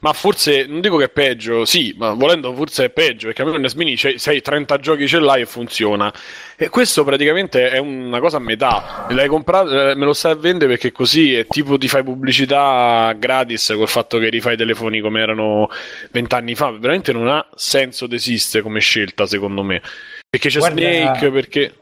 [0.00, 3.58] Ma forse non dico che è peggio, sì, ma volendo forse è peggio, perché almeno
[3.58, 6.12] il NES Mini c'hai, sei 30 giochi ce l'hai e funziona.
[6.56, 9.06] E questo praticamente è una cosa a metà.
[9.10, 13.12] L'hai comprato, eh, me lo stai a vendere perché così è tipo ti fai pubblicità
[13.18, 15.68] gratis col fatto che rifai i telefoni come erano
[16.10, 16.70] vent'anni fa.
[16.70, 19.80] Veramente non ha senso d'esistere come scelta, secondo me.
[20.28, 21.74] Perché c'è Guarda- Snake, perché.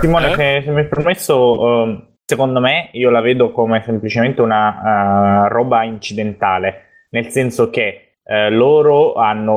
[0.00, 0.62] Simone, Eh?
[0.64, 5.84] se, mi è permesso, ehm, secondo me io la vedo come semplicemente una eh, roba
[5.84, 9.14] incidentale, nel senso che eh, loro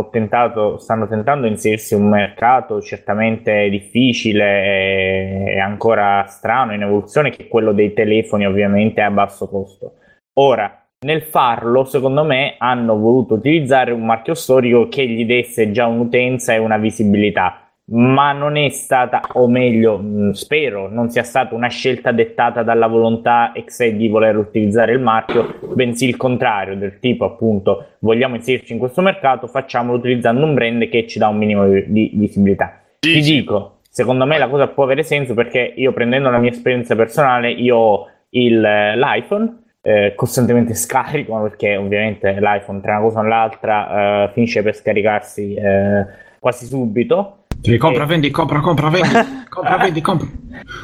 [0.10, 7.32] tentato, stanno tentando di inserirsi in un mercato certamente difficile e ancora strano in evoluzione,
[7.32, 9.96] che è quello dei telefoni ovviamente a basso costo.
[10.36, 15.88] Ora, nel farlo, secondo me, hanno voluto utilizzare un marchio storico che gli desse già
[15.88, 17.61] un'utenza e una visibilità
[17.92, 22.88] ma non è stata, o meglio, mh, spero non sia stata una scelta dettata dalla
[22.88, 28.36] volontà ex e di voler utilizzare il marchio, bensì il contrario, del tipo appunto vogliamo
[28.36, 32.80] inserirci in questo mercato, facciamolo utilizzando un brand che ci dà un minimo di, visibilità.
[33.00, 36.96] Ti dico, secondo me la cosa può avere senso perché io prendendo la mia esperienza
[36.96, 43.22] personale, io ho il, eh, l'iPhone, eh, costantemente scarico perché ovviamente l'iPhone tra una cosa
[43.22, 46.06] e l'altra eh, finisce per scaricarsi eh,
[46.40, 48.08] quasi subito Sì, compra, Eh.
[48.08, 49.10] vendi, compra, compra, vendi.
[49.50, 50.28] compra, vendi, compra.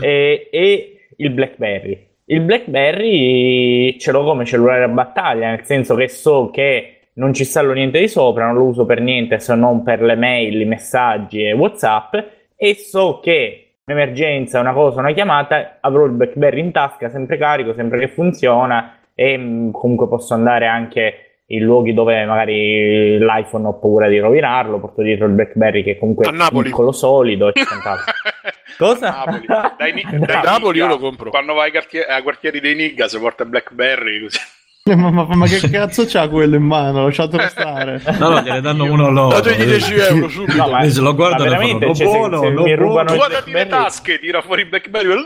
[0.01, 2.05] e, e il BlackBerry.
[2.25, 7.43] Il BlackBerry ce l'ho come cellulare a battaglia, nel senso che so che non ci
[7.43, 10.65] installo niente di sopra, non lo uso per niente se non per le mail, i
[10.65, 12.15] messaggi e WhatsApp
[12.55, 17.37] e so che in emergenza, una cosa, una chiamata, avrò il BlackBerry in tasca, sempre
[17.37, 23.67] carico, sempre che funziona e mh, comunque posso andare anche in luoghi dove magari l'iPhone
[23.67, 27.63] ho paura di rovinarlo, porto dietro il BlackBerry che comunque A è piccolo, solido e
[27.65, 28.13] quant'altro.
[28.77, 29.09] Cosa?
[29.09, 29.45] Napoli.
[29.77, 31.29] Dai, Ni- dai Da Napoli io lo compro.
[31.29, 34.37] Quando vai ai quartieri, ai quartieri dei Nigga si porta Blackberry così.
[34.83, 37.05] Eh, Ma, ma- ma che cazzo c'ha quello in mano?
[37.05, 38.01] Lasciatelo stare.
[38.19, 39.35] No, no, gliene danno uno loro.
[39.41, 40.55] Dategli 10 euro subito.
[40.57, 42.61] No, ma- E se lo guardano ma e veramente, fanno, cioè, se- buono, se no,
[42.63, 45.07] mi rubano Guardati le tasche, tira fuori il Blackberry.
[45.07, 45.23] No, no,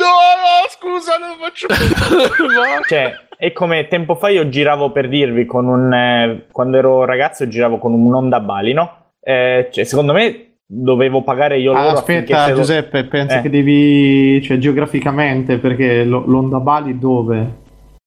[0.69, 2.47] scusa, non faccio più.
[2.87, 7.47] Cioè, è come tempo fa io giravo per dirvi con un eh, quando ero ragazzo
[7.47, 8.97] giravo con un Honda Bali, no?
[9.19, 13.41] Eh, cioè, secondo me dovevo pagare io loro Ah, aspetta, lo- Giuseppe, penso Eh.
[13.41, 17.60] che devi, cioè geograficamente, perché lo- l'Onda Bali dove?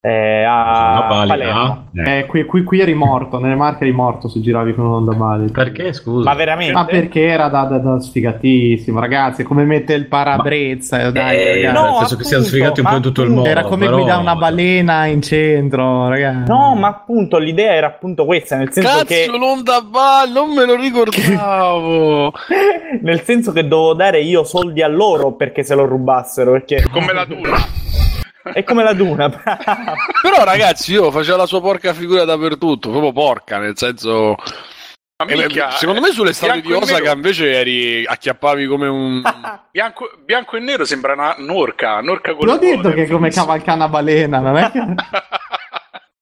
[0.07, 1.61] Eh, a pali, Palermo.
[1.63, 1.79] ah?
[2.11, 2.19] Eh.
[2.19, 5.51] Eh, qui, qui, qui eri morto, nelle Marche eri morto se giravi con l'Onda Bali.
[5.51, 6.29] Perché, scusa?
[6.29, 6.73] Ma veramente?
[6.75, 11.55] Ma perché era da, da- da sfigatissimo, ragazzi, è come mette il parabrezza, dai, Eh,
[11.63, 11.83] ragazzi.
[11.91, 13.49] no, penso che siano appunto, sfigati un po' in tutto il ma mondo.
[13.49, 16.51] Era come però- guidare una balena in centro, ragazzi.
[16.51, 20.67] No, ma appunto l'idea era appunto questa, nel senso Cazzo, che l'onda Ball, non me
[20.67, 22.33] lo ricordavo.
[23.01, 27.13] nel senso che dovevo dare io soldi a loro perché se lo rubassero, perché Come
[27.15, 27.57] la Duna.
[28.53, 29.29] È come la Duna.
[30.23, 34.37] Però, ragazzi, io facevo la sua porca figura dappertutto, proprio porca, nel senso.
[35.17, 39.23] Ma Eh, secondo me sulle strade di Osaka invece eri acchiappavi come un.
[39.71, 43.89] Bianco, bianco e nero sembra una norca, norca con L'ho detto che è come una
[43.89, 44.81] balena, non è che...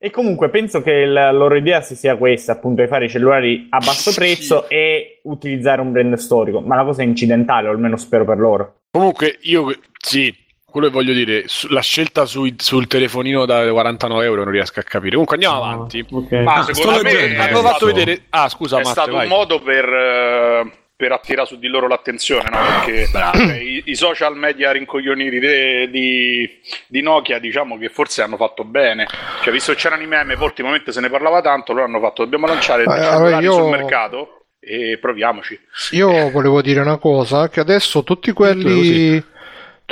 [0.05, 3.69] E comunque penso che la loro idea si sia questa, appunto, di fare i cellulari
[3.71, 4.19] a basso Sì.
[4.19, 6.61] prezzo e utilizzare un brand storico.
[6.61, 8.79] Ma la cosa è incidentale, o almeno spero per loro.
[8.91, 10.35] Comunque, io sì,
[10.73, 14.81] quello che voglio dire, su- la scelta sui- sul telefonino da 49 euro non riesco
[14.81, 15.11] a capire.
[15.13, 16.05] Comunque andiamo avanti.
[16.11, 16.33] Ok.
[16.33, 18.23] Ma Ah, secondo me hanno fatto stato- vedere.
[18.31, 19.23] Ah, scusa, è Matte, stato vai.
[19.27, 22.59] un modo per, eh, per attirare su di loro l'attenzione, no?
[22.85, 26.49] Perché cioè, i, i social media rincoglioniti de- di,
[26.87, 29.07] di Nokia, diciamo che forse hanno fatto bene.
[29.43, 32.23] Cioè, visto che c'erano i meme, poi ultimamente se ne parlava tanto, loro hanno fatto
[32.23, 35.59] dobbiamo lanciare dei Eh, cellulari allora io- sul mercato e proviamoci.
[35.91, 39.21] Io volevo dire una cosa, che adesso tutti quelli,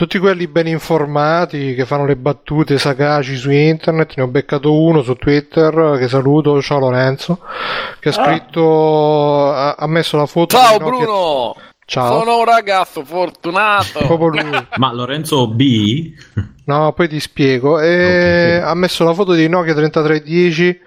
[0.00, 5.02] tutti quelli ben informati che fanno le battute sagaci su internet, ne ho beccato uno
[5.02, 7.40] su Twitter che saluto, ciao Lorenzo,
[7.98, 11.54] che ha scritto, ha, ha messo la foto Ciao Bruno!
[11.84, 13.98] Ciao, Sono un ragazzo fortunato.
[14.06, 14.66] proprio lui.
[14.76, 16.14] Ma Lorenzo B?
[16.64, 17.78] No, poi ti spiego.
[17.78, 18.70] E Ok, sì.
[18.70, 20.80] Ha messo la foto di Nokia 3310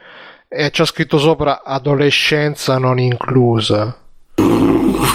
[0.48, 3.96] e c'ha scritto sopra adolescenza non inclusa.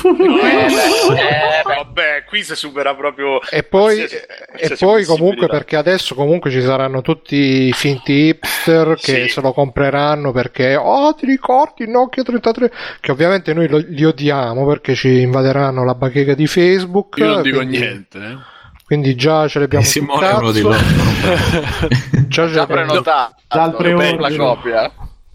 [0.04, 3.40] Eh, vabbè, qui si supera proprio.
[3.50, 7.36] E poi, qualsiasi- e qualsiasi poi comunque perché adesso comunque ci saranno tutti
[7.68, 9.28] i finti hipster che Sì.
[9.28, 14.04] se lo compreranno perché oh ti ricordi il Nokia 33 che ovviamente noi lo- li
[14.04, 18.18] odiamo perché ci invaderanno la bacheca di Facebook Io non dico quindi, niente.
[18.18, 18.36] eh.
[18.84, 21.88] quindi già ce E l'abbiamo Simone è uno di cazzo loro.
[22.28, 24.92] già ce Già l'abbiamo prenotato Già per la copia.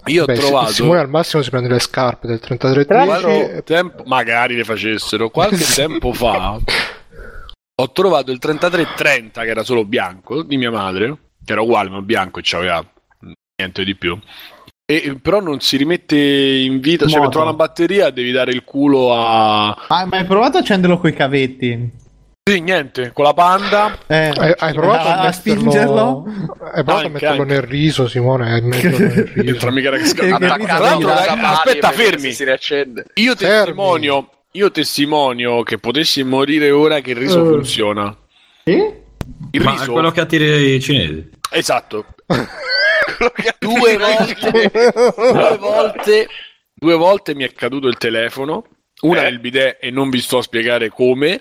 [0.08, 4.04] Io ho Beh, trovato Simone al massimo si prende le scarpe del 3310 qualche tempo,
[4.06, 6.60] magari le facessero qualche tempo fa.
[7.76, 12.02] Ho trovato il 3330 che era solo bianco di mia madre, che era uguale ma
[12.02, 12.86] bianco e c'aveva
[13.58, 14.20] niente di più.
[14.86, 18.64] E, però non si rimette in vita, cioè per trovare una batteria devi dare il
[18.66, 19.70] culo a...
[19.88, 22.02] Ah, ma hai provato a accenderlo coi cavetti?
[22.46, 23.98] Sì, niente, con la panda.
[24.06, 26.24] Eh, hai, hai provato a, a, metterlo- spingerlo?
[26.28, 27.54] hai provato a Anche, metterlo anche.
[27.54, 30.04] nel riso Simone riso Entra mica che
[31.42, 32.34] aspetta, fermi.
[32.34, 33.06] Si riaccende.
[33.14, 33.56] Io Fermi.
[33.64, 37.48] testimonio, io testimonio che potessi morire ora che il riso Eh.
[37.48, 38.14] funziona.
[38.66, 38.72] Sì?
[39.52, 41.30] Il Ma riso, è quello che attiri i cinesi.
[41.50, 42.06] esatto.
[43.60, 44.70] due volte,
[45.32, 46.28] due volte,
[46.74, 48.66] due volte mi è caduto il telefono.
[49.04, 49.24] Una Eh?
[49.24, 51.40] nel bidet e non vi sto a spiegare come.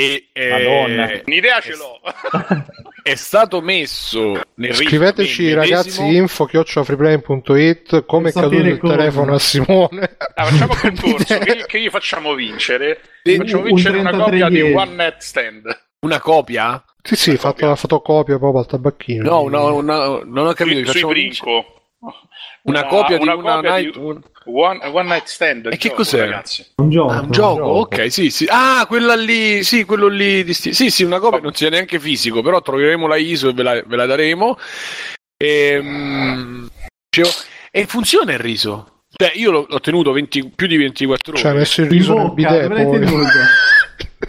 [0.00, 1.22] E eh.
[1.26, 2.00] Un'idea ce l'ho.
[3.02, 4.74] è stato messo nel.
[4.74, 6.12] Scriveteci ragazzi medesimo.
[6.12, 8.96] info chiocciolafreeplay.it come è caduto il come.
[8.96, 10.16] telefono a Simone.
[10.34, 13.00] Ah, facciamo un concorso che, che gli facciamo vincere.
[13.24, 14.72] Un- facciamo un vincere una 33 copia di.
[14.72, 15.80] One Night Stand.
[16.00, 16.82] Una copia?
[17.02, 19.22] Sì, sì, fatto la fotocopia proprio al tabacchino.
[19.22, 20.76] No, una, una- non ho capito.
[20.76, 21.64] Sui, sui facciamo vincere.
[22.62, 22.80] Brinco.
[22.80, 23.92] Una, copia di una copia night.
[23.92, 25.66] di un- One, One Night Stand.
[25.66, 26.20] E che gioco, cos'è?
[26.20, 26.66] Ragazzi.
[26.76, 27.12] Un gioco.
[27.12, 28.46] Ah, un gioco, ok, sì, sì.
[28.48, 30.42] Ah, quella lì, sì, quello lì.
[30.44, 33.52] di sti- Sì, sì, una copia, non sia neanche fisico, però troveremo la ISO e
[33.52, 34.56] ve la, ve la daremo.
[35.36, 35.82] E,
[37.08, 37.34] dicevo,
[37.70, 39.02] e funziona il riso.
[39.12, 41.42] Cioè, io l'ho, l'ho tenuto 20 più di 24 ore.
[41.42, 42.70] Cioè, ha messo il In riso nel bocca, bidet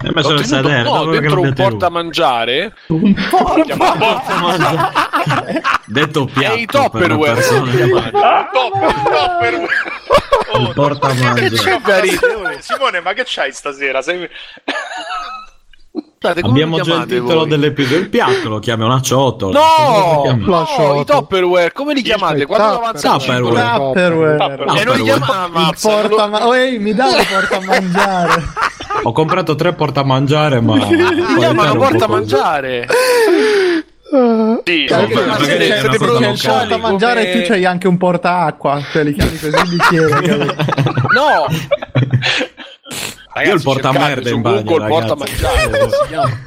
[0.02, 0.62] dove l'hai poi.
[0.62, 0.70] tenuto?
[0.70, 2.74] E no, che dentro un porta mangiare.
[2.88, 3.64] Un po'.
[5.86, 7.34] Detto E piatto i per una Tupperware.
[7.34, 7.72] persona.
[8.12, 8.80] Top, top,
[10.52, 10.74] Il
[11.84, 12.62] da ridere?
[12.62, 14.02] Simone, ma che c'hai stasera?
[14.02, 14.28] Sei...
[16.23, 17.49] Scusate, come Abbiamo già il titolo voi?
[17.49, 17.97] dell'episodio.
[17.97, 19.60] Il piatto lo chiami una ciotola.
[19.60, 20.45] No, Come?
[20.45, 20.99] La no, ciotto.
[21.01, 22.45] i Tupperware, come li chiamate?
[22.45, 22.88] Quando Tupper.
[22.89, 23.34] avanza il cibo?
[23.49, 23.77] Tupperware.
[23.79, 24.38] Tupperware.
[24.38, 24.79] Tupperware.
[24.79, 28.43] E non li chiamava porta ma- Ehi, mi dai il porta a mangiare.
[29.01, 30.75] Ho comprato tre portamangiare, ma.
[30.86, 32.88] li chiamano porta po' mangiare.
[34.63, 35.07] Sì, Cioè,
[36.51, 36.67] locale.
[36.67, 38.79] porta a mangiare e tu c'hai anche un porta acqua.
[38.91, 40.21] Cioè, li chiami così bicchiere.
[40.21, 40.55] capito?
[43.34, 43.41] No!
[43.41, 45.41] Io il portamerda in bagno, Google porta ragazzi.
[45.41, 46.41] mangiare.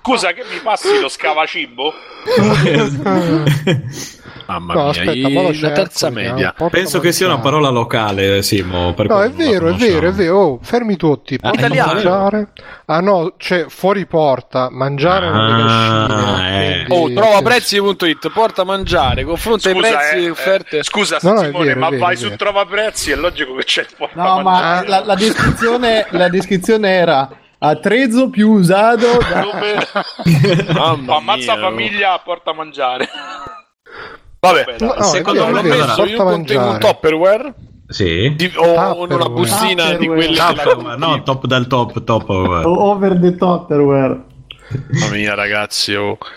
[0.00, 1.92] Scusa, che mi passi lo scavacibo?
[4.46, 6.54] Mamma No, mia, aspetta, i- ma lo la cerco, terza media.
[6.70, 7.54] Penso che sia una mangiare.
[7.56, 8.92] parola locale, Simo.
[8.94, 10.36] per No, è vero, è vero, è vero.
[10.38, 11.38] Oh, fermi tutti.
[11.38, 11.92] Porta italiano.
[11.94, 12.48] mangiare.
[12.86, 16.84] Ah no, c'è fuori porta, mangiare non le Ah, cascine.
[16.84, 16.86] eh.
[16.90, 20.78] Oh, trova prezzi.it, porta mangiare, confronta i prezzi eh, e offerte.
[20.78, 22.34] eh, scusa No, no, Simone, vero, ma vero, vai su.
[22.36, 24.88] Trova Prezzi, è logico che c'è il porta No, ma mangiare.
[24.88, 27.28] la, la descrizione, la descrizione era
[27.58, 30.72] a trezzo più usato da...
[30.74, 33.08] Mamma Ammazza mia, famiglia, porta a mangiare.
[34.52, 34.76] Vabbè.
[34.80, 36.78] No, secondo me messo in porta un.
[36.78, 37.54] Tupperware
[37.88, 38.32] Sì.
[38.36, 39.28] di- o in una Tupperware.
[39.30, 40.26] bustina di Tupperware.
[40.26, 42.28] quelle Tupperware, no, top del top, top.
[42.28, 44.20] Over the Tupperware.
[44.92, 46.16] Mamma mia, ragazzi, oh.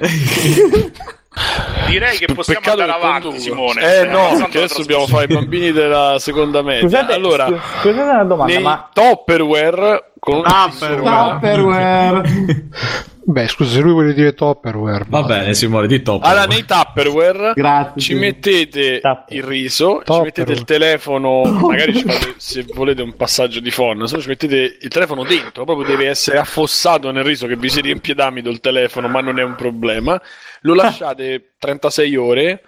[1.88, 3.44] Direi che possiamo Peccato andare avanti, conduco.
[3.44, 3.82] Simone.
[4.00, 6.82] Eh no, perché adesso dobbiamo fare i bambini della seconda media.
[6.82, 12.22] Scusate, allora, scu- scusate una domanda, ma Tupperware con Tupperware.
[13.30, 15.04] Beh, scusa, se lui vuole dire Tupperware.
[15.10, 16.24] Va bene, Simone, di top.
[16.24, 18.00] Allora, nei Tupperware Grazie.
[18.02, 19.26] ci mettete Tupperware.
[19.36, 20.24] il riso, ci Tupperware.
[20.24, 24.30] mettete il telefono, magari ci fate, se volete un passaggio di phon, se no ci
[24.30, 28.50] mettete il telefono dentro, proprio deve essere affossato nel riso che vi si riempie d'amido
[28.50, 30.18] il telefono, ma non è un problema.
[30.62, 32.62] Lo lasciate 36 ore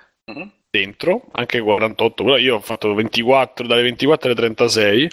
[0.69, 5.09] dentro, anche 48, però io ho fatto 24, dalle 24 alle 36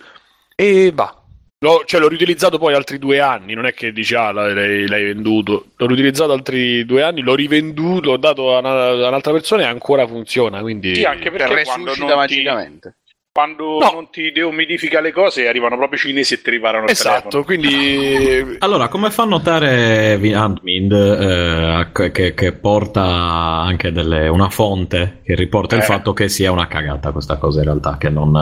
[0.57, 1.21] e va.
[1.67, 5.03] L'ho, cioè, l'ho riutilizzato poi altri due anni, non è che dici ah l'hai, l'hai
[5.03, 9.63] venduto, l'ho riutilizzato altri due anni, l'ho rivenduto, l'ho dato a, una- a un'altra persona
[9.63, 10.95] e ancora funziona, quindi...
[10.95, 12.97] Sì, anche Che perché resuscita non, ti, magicamente.
[13.37, 13.91] Quando No.
[13.93, 17.45] non ti deumidifica le cose arrivano proprio i cinesi e ti riparano il Esatto, telefono.
[17.45, 18.57] quindi...
[18.61, 25.77] Allora, come fa notare Handmind eh, che, che- porta anche delle- una fonte che riporta
[25.77, 25.85] il Eh.
[25.85, 28.41] fatto che sia una cagata questa cosa in realtà, che non, eh,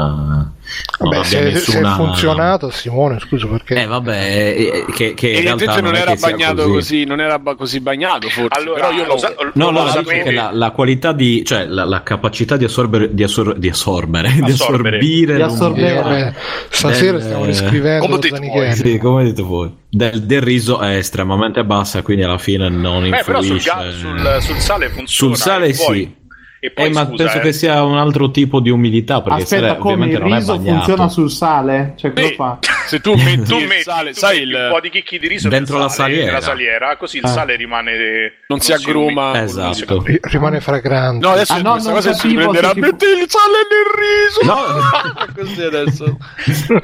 [1.00, 1.92] non Vabbè, se, se nessuna...
[1.92, 3.82] è funzionato, Simone, scusa perché.
[3.82, 7.04] Eh vabbè, eh, che, che in realtà non, non, era bagnato così.
[7.04, 9.18] non era ba- così bagnato forse, Allora, però io lo lo...
[9.18, 10.22] sa- No, lo no, dico sapevi?
[10.22, 14.30] che la, la qualità di, cioè la, la capacità di assorbere, di, assor- di assorbere,
[14.32, 14.82] di Assorbere.
[14.88, 16.34] Assorbire Di assorbire.
[16.68, 18.74] Stasera del- stiamo riscrivendo Come Zanichelli.
[18.74, 19.72] Sì, come dite voi.
[19.88, 23.92] Del, del riso è estremamente bassa, quindi alla fine non Beh, però sul, influisce.
[23.92, 25.06] sul, sul sale funziona.
[25.34, 26.22] Sul sale e poi- sì.
[26.64, 29.40] E poi Eh, ma scusa, penso eh, che sia un altro tipo di umidità perché
[29.40, 30.76] il Aspetta, sale come ovviamente non è bagnato.
[30.76, 31.92] funziona sul sale?
[31.96, 32.58] Cioè, cosa fa?
[32.86, 34.54] Se tu metti tu metti, sale, tu sai metti il...
[34.54, 36.40] un po' di chicchi di riso Dentro la sale, saliera.
[36.40, 37.28] saliera, così il Ah.
[37.28, 39.42] sale rimane Non si agruma.
[39.42, 40.02] Esatto.
[40.04, 41.26] Ri- Rimane fragrante.
[41.26, 42.68] No, adesso Ah, no, questa non cosa si prenderà.
[42.68, 44.44] se ti- Metti il sale nel riso.
[44.44, 45.34] No.
[45.34, 46.16] Così adesso.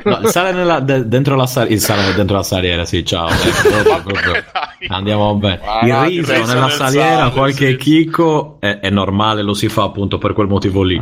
[0.04, 3.28] No, il sale nella- de- dentro la saliera, il sale dentro la saliera, sì, ciao.
[3.82, 4.32] proprio, proprio.
[4.32, 4.88] Dai.
[4.88, 5.60] Andiamo bene.
[5.64, 7.76] Ah, Il riso riso nella nel saliera, sale, qualche sì.
[7.76, 11.00] chicco è, è normale, lo si fa appunto per quel motivo lì.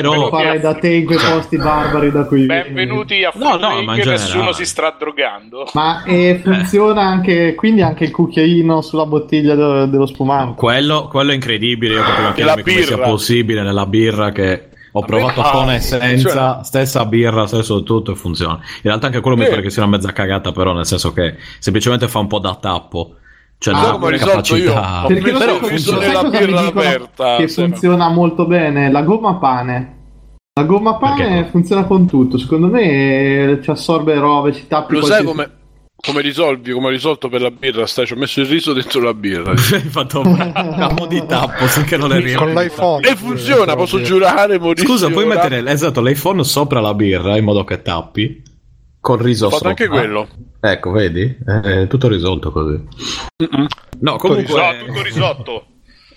[0.00, 3.78] Però Farai da te in quei posti barbari da cui Benvenuti a No, Free no,
[3.80, 4.10] in generale.
[4.10, 5.68] nessuno si sta drogando.
[5.74, 10.54] Ma eh, funziona anche quindi anche il cucchiaino sulla bottiglia de- dello spumante.
[10.56, 11.94] quello, quello è incredibile.
[11.94, 15.70] Io a E chiedermi la come sia possibile nella birra che ho provato Ah, con
[15.70, 16.62] e senza, funziona.
[16.64, 18.54] stessa birra, stesso tutto e funziona.
[18.54, 19.50] In realtà anche quello mi Sì.
[19.50, 22.54] pare che sia una mezza cagata, però nel senso che semplicemente fa un po' da
[22.60, 23.16] tappo.
[23.62, 24.72] Cioè, Ah, come ho risolto io?
[24.72, 25.04] capacità.
[25.04, 28.46] Ho Perché lo Però sai, cosa- funziona sai mi birra dicono aperta, che funziona molto
[28.46, 28.90] bene?
[28.90, 29.96] La gomma pane.
[30.54, 31.50] La gomma pane Perché?
[31.50, 32.38] funziona con tutto.
[32.38, 35.50] Secondo me eh, ci assorbe robe, ci tappi Lo sai qualsiasi- come,
[35.96, 36.72] come risolvi?
[36.72, 37.86] Come ho risolto per la birra?
[37.86, 39.52] Stai, ci ho messo il riso dentro la birra.
[39.54, 39.56] Hai
[39.88, 42.60] fatto un camo di tappo finché non è Con riempito.
[42.60, 43.08] l'iPhone.
[43.08, 44.88] E funziona, posso giurare, Maurizio.
[44.88, 48.42] Scusa, puoi ora- mettere esatto, l'iPhone sopra la birra in modo che tappi?
[49.02, 50.28] Col riso Ho anche quello.
[50.60, 51.36] Ecco, vedi?
[51.44, 52.80] È tutto risolto così.
[53.42, 53.66] Mm-mm.
[53.98, 54.54] No, comunque...
[54.54, 55.66] No, tutto risotto.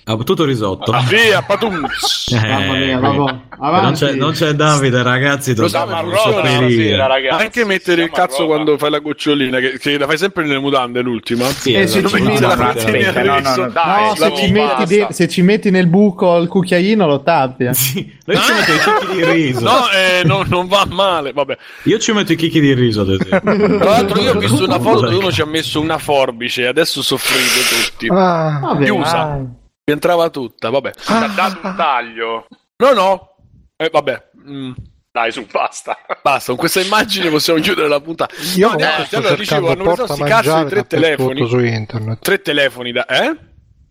[0.08, 0.92] Ah, tutto risotto.
[0.92, 1.84] Ah, via, patum.
[2.32, 3.82] Eh, Mamma mia, vabbè.
[3.82, 5.56] non, c'è, non c'è Davide, ragazzi.
[5.56, 7.44] Lo sa, ma stasera, ragazzi.
[7.44, 8.54] Anche mettere il cazzo Roma.
[8.54, 11.46] quando fai la gocciolina, che, che la fai sempre nelle mutande l'ultima.
[11.46, 12.18] Sì, Eh, se esatto.
[12.20, 14.76] No, no, no, Dai, No, se ci, bomba.
[14.78, 17.68] metti de- se ci metti nel buco il cucchiaino lo tappi.
[17.74, 19.60] Sì, noi ci metto i chicchi di riso.
[19.62, 21.34] No, eh, no, non va male.
[21.34, 21.58] Vabbè.
[21.86, 23.40] Io ci metto i chicchi di riso, ad esempio.
[23.80, 26.68] Tra l'altro, io ho visto una foto dove uno ci ha messo una forbice e
[26.68, 28.08] adesso soffrite tutti.
[28.12, 29.40] Ah, Vabbè, Chiusa.
[29.86, 29.94] Dai.
[29.94, 30.92] Entrava tutta, vabbè.
[30.92, 32.48] Ti ha dato un taglio.
[32.78, 33.36] No, no.
[33.78, 34.30] Eh, vabbè.
[34.48, 34.72] Mm,
[35.12, 35.98] Dai, su, basta.
[36.22, 38.34] basta, con questa immagine possiamo chiudere la puntata.
[38.58, 41.48] io No, niente, sto dicevo, hanno porta messo sti cazzo di mangiare tre telefoni.
[41.48, 42.20] su internet.
[42.20, 43.06] Tre telefoni da...
[43.06, 43.38] Eh?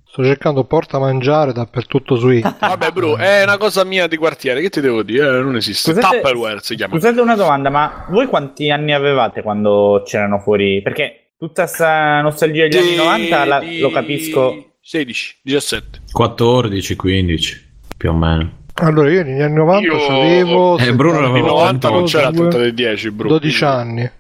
[0.07, 2.59] Sto cercando porta mangiare dappertutto su internet.
[2.61, 5.27] Vabbè, bro, è una cosa mia di quartiere, che ti devo dire?
[5.39, 5.93] Eh, non esiste.
[5.93, 6.95] Scusate- Tupperware si chiama.
[6.95, 10.83] Scusate una domanda, ma voi quanti anni avevate quando c'erano fuori?
[10.83, 14.74] Perché tutta questa nostalgia degli anni 90 la- Di- lo capisco.
[14.87, 16.01] 16, 17.
[16.13, 18.51] 14, 15, più o meno.
[18.75, 22.51] Allora, io negli anni 90 Io- avevo Eh, Bruno Nel aveva 90 non c'era 82,
[22.51, 23.29] tutta del 10, bro.
[23.29, 24.11] 12 anni.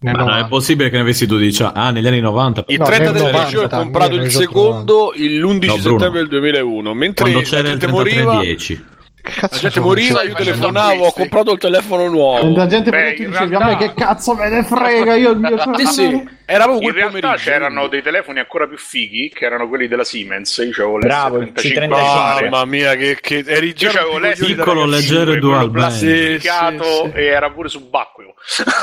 [0.00, 0.48] Ma no, è 90.
[0.48, 1.72] possibile che ne avessi 12 anni?
[1.76, 2.64] Ah, negli anni 90.
[2.66, 4.38] Il No, 30 nel del 10 ho 90, comprato il 1990.
[4.40, 5.98] secondo l'11 No, Bruno.
[5.98, 6.94] settembre del 2001.
[6.94, 8.84] Mentre Quando c'era il gente moriva, 3310.
[9.28, 9.86] Che la cazzo gente sono?
[9.86, 12.56] moriva, Cioè, io facendo telefonavo, ho comprato il telefono nuovo.
[12.56, 15.38] La gente Beh, tu dicevi realtà- a me che cazzo me ne frega io il
[15.38, 17.50] mio Sì, sì, era proprio In quel realtà pomeriggio.
[17.50, 20.56] c'erano dei telefoni ancora più fighi, che erano quelli della Siemens.
[20.58, 21.88] Io avevo Bravo, il l'S35.
[21.88, 22.48] C35.
[22.48, 25.72] Mamma mia, che, che eri già Piccolo, leggero e dual quello band.
[25.72, 27.16] plastificato Sì, sì, sì.
[27.18, 28.34] e era pure subacqueo.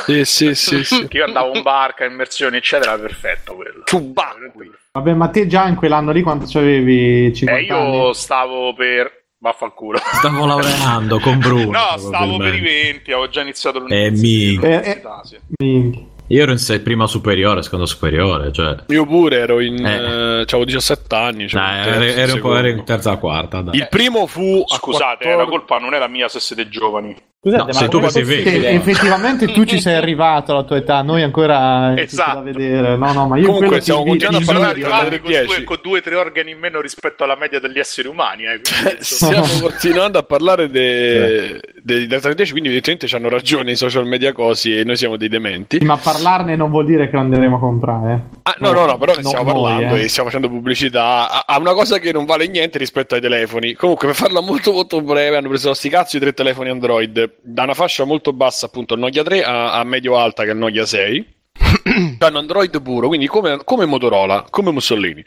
[0.05, 1.07] Sì, sì, sì, sì.
[1.09, 3.81] Che io andavo in barca, immersioni, eccetera, era perfetto quello.
[3.85, 4.71] Subacqueo.
[4.91, 7.95] Vabbè, ma te già in quell'anno lì quanto c'avevi 50 Eh, anni?
[7.97, 9.23] io stavo per...
[9.45, 9.99] Vaffanculo.
[9.99, 11.69] Stavo laureando con Bruno.
[11.69, 12.83] No, stavo per i probabilmente.
[12.93, 14.27] 20, avevo già iniziato Eh, l'università.
[14.27, 15.37] mi- l'università, sì.
[15.57, 16.03] Minchia.
[16.29, 18.75] Io ero in prima superiore, seconda superiore, cioè...
[18.87, 19.85] Io pure ero in...
[19.85, 20.39] Eh.
[20.39, 21.47] eh, avevo 17 anni.
[21.47, 22.57] cioè, Dai, terzo, secondo.
[22.57, 23.75] eri in terza quarta, dai.
[23.75, 24.63] Il primo fu...
[24.65, 27.15] Scusate, 14 la colpa non è la mia se siete giovani.
[27.45, 28.67] Scusate, No, ma sei tu che sei vecchio.
[28.69, 32.37] Effettivamente tu ci sei arrivato alla tua età, noi ancora Esatto.
[32.37, 32.95] da vedere.
[32.97, 35.45] No, no, ma io Comunque, stiamo ti- continuando ti a parlare di- Arrivati con, 10.
[35.45, 38.45] due, con due o tre organi in meno rispetto alla media degli esseri umani.
[38.45, 43.71] Eh, quindi, insomma, Stiamo continuando a parlare de- de- del 30 quindi evidentemente hanno ragione
[43.71, 45.77] i social media cosi e noi siamo dei dementi.
[45.85, 48.23] Ma parlarne non vuol dire che lo andremo a comprare.
[48.41, 50.03] Ah, no, no, no, però ne stiamo noi, parlando eh.
[50.03, 53.73] e stiamo facendo pubblicità a, a una cosa che non vale niente rispetto ai telefoni.
[53.73, 57.63] Comunque, per farla molto molto breve, hanno preso sti cazzo di tre telefoni Android da
[57.63, 60.59] una fascia molto bassa, appunto il Nokia 3 a, a medio alta che è il
[60.59, 61.34] Nokia 6.
[62.19, 65.23] hanno Android puro, quindi come, come Motorola, come Mussolini.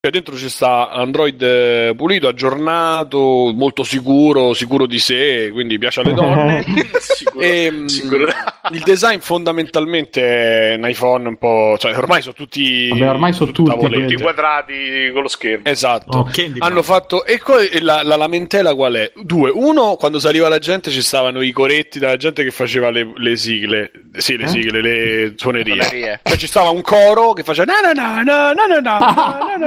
[0.00, 6.00] Cioè, dentro ci sta Android eh, pulito, aggiornato, molto sicuro, sicuro di sé, quindi piace
[6.00, 6.64] alle donne.
[6.98, 8.26] sicuro, E, mm, sicuro-
[8.72, 13.50] il design fondamentalmente è un iPhone un po', cioè ormai sono tutti Vabbè, ormai sono
[13.50, 15.64] tutti tutti quadrati con lo schermo.
[15.64, 16.18] Esatto.
[16.18, 19.12] Oh, Hanno fatto e poi la, la lamentela qual è?
[19.16, 23.12] Due, uno quando saliva la gente ci stavano i coretti della gente che faceva le,
[23.16, 24.48] le sigle, sì, le Eh?
[24.48, 25.69] sigle, le suonerie.
[25.74, 26.20] Suonerie.
[26.22, 28.98] Cioè ci stava un coro che faceva na na na na na na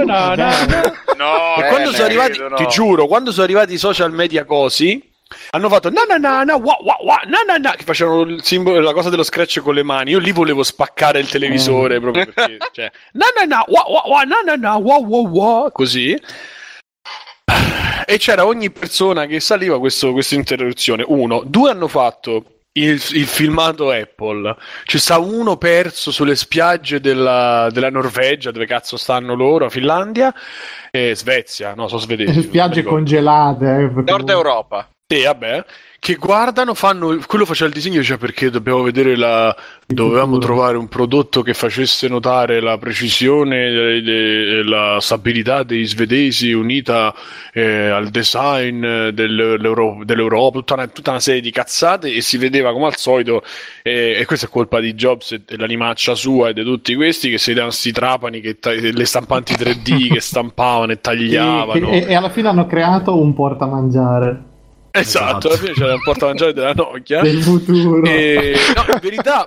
[0.04, 0.94] na na na.
[1.18, 5.12] No, E eh, quando sono arrivati, ti giuro, quando sono arrivati i social media cosi,
[5.52, 8.44] hanno fatto na na na na wa wa wa na na na che facevano il
[8.44, 10.12] simbolo, la cosa dello scratch con le mani.
[10.12, 14.24] Io lì volevo spaccare il televisore proprio perché cioè na na na wa wa wa
[14.24, 16.20] na na na wa wa wa così.
[18.06, 21.06] E c'era ogni persona che saliva questo, questa interruzione.
[21.08, 24.56] Uno, due hanno fatto il, il filmato Apple.
[24.86, 30.34] Ci sta uno perso sulle spiagge della, della Norvegia, dove cazzo stanno loro, Finlandia
[30.92, 32.42] e Svezia, no, sono svedesi.
[32.42, 33.92] Spiagge congelate.
[33.96, 34.90] eh, Nord Europa.
[35.08, 35.66] sì, vabbè,
[36.04, 40.90] che guardano, fanno quello faceva il disegno, cioè perché dobbiamo vedere la dovevamo trovare un
[40.90, 47.14] prodotto che facesse notare la precisione e e la stabilità dei svedesi unita
[47.54, 48.82] eh, al design
[49.12, 53.42] dell'Euro- dell'Europa, tutta una, tutta una serie di cazzate e si vedeva come al solito
[53.82, 57.38] eh, e questa è colpa di Jobs e dell'animaccia sua e di tutti questi che
[57.38, 62.14] si vedevano sti trapani che ta- le stampanti 3D che stampavano e tagliavano e, e
[62.14, 64.52] alla fine hanno creato un portamangiare
[65.00, 68.04] esatto, alla fine c'era un portamangiare della Nokia del futuro.
[68.06, 69.44] E, no, in verità,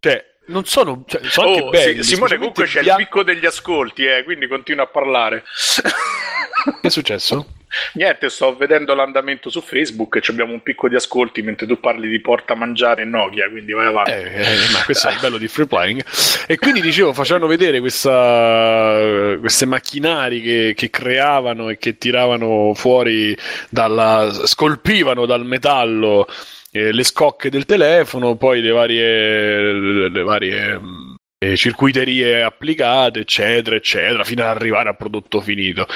[0.00, 2.02] cioè, non sono, cioè, sono Oh, anche belli.
[2.02, 5.44] sì, Simone, comunque c'è il semplicemente picco degli ascolti, eh, quindi continua a parlare.
[6.80, 7.46] Che è successo?
[7.94, 12.20] Niente, sto vedendo l'andamento su Facebook abbiamo un picco di ascolti mentre tu parli di
[12.20, 14.10] porta mangiare e Nokia, quindi vai avanti.
[14.10, 16.04] Eh, eh, ma questo è il bello di free playing.
[16.46, 23.36] E quindi dicevo, facevano vedere questa, queste macchinari che, che creavano e che tiravano fuori
[23.68, 24.30] dalla.
[24.44, 26.26] scolpivano dal metallo
[26.72, 30.08] eh, le scocche del telefono, poi le varie.
[30.08, 31.09] le varie mh,
[31.42, 35.86] eh, circuiterie applicate, eccetera, eccetera, fino ad arrivare al prodotto finito.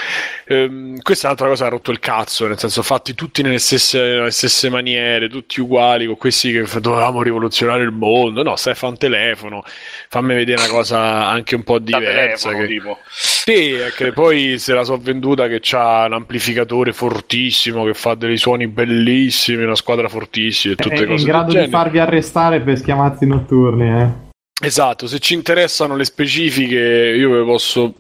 [0.47, 3.59] Ehm, questa è un'altra cosa che ha rotto il cazzo, nel senso fatti tutti nelle
[3.59, 8.43] stesse, nelle stesse maniere, tutti uguali, con questi che dovevamo rivoluzionare il mondo.
[8.43, 9.63] No, stai a fare un telefono,
[10.09, 12.49] fammi vedere una cosa anche un po' Da diversa.
[12.49, 12.99] telefono, che- tipo.
[13.11, 18.15] Sì, è che poi se la so venduta che c'ha un amplificatore fortissimo, che fa
[18.15, 21.71] dei suoni bellissimi, una squadra fortissima e È tutte in cose grado del di genere.
[21.71, 24.24] farvi arrestare per schiamazzi notturni, eh.
[24.63, 27.95] Esatto, se ci interessano le specifiche, io ve le posso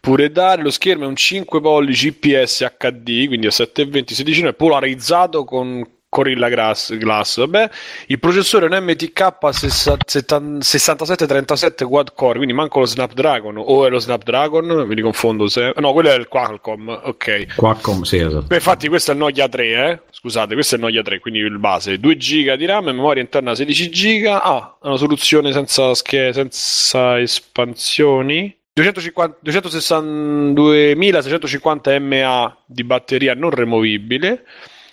[0.00, 0.62] pure dare.
[0.62, 5.84] Lo schermo è un 5 pollici IPS HD, quindi a 720 16 è polarizzato con
[6.12, 7.70] Gorilla Glass, Glass, vabbè.
[8.08, 13.98] Il processore è un MTK 6737 quad core, quindi manco lo Snapdragon o è lo
[13.98, 15.72] Snapdragon, mi riconfondo se...
[15.74, 17.54] No, quello è il Qualcomm, ok.
[17.56, 18.42] Qualcomm, sì, esatto.
[18.42, 20.00] Beh, infatti questo è il Nokia 3, eh?
[20.10, 21.98] Scusate, questo è il Nokia 3, quindi il base.
[21.98, 24.26] 2 GB di RAM, memoria interna 16 GB.
[24.26, 28.54] Ah, una soluzione senza, schie- senza espansioni.
[28.74, 34.44] 250 262.650 mAh di batteria non removibile.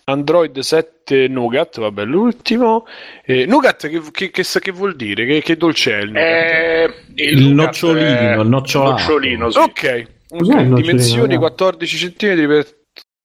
[0.09, 2.85] Android 7 Nougat, vabbè, l'ultimo.
[3.23, 5.25] Eh, nougat, che, che, che, che vuol dire?
[5.25, 6.31] Che, che dolce è il Nougat?
[6.31, 9.57] Eh, Il Nougat nocciolino, è- il nocciolino, sì.
[9.57, 10.05] Ok, ok, Cos'è
[10.37, 11.39] il nocciolino, dimensioni raga?
[11.39, 12.67] 14 cm per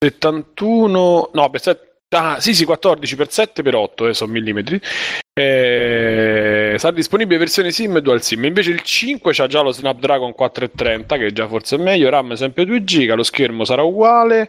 [0.05, 1.81] 71, no, per 7,
[2.11, 4.81] ah, sì, sì, 14 per 7 per 8, eh, sono millimetri.
[5.37, 8.45] Eh, sarà disponibile versione SIM e Dual SIM.
[8.45, 12.09] Invece il 5 c'ha già lo Snapdragon 430, che già forse è meglio.
[12.09, 14.49] RAM sempre 2 GB, lo schermo sarà uguale.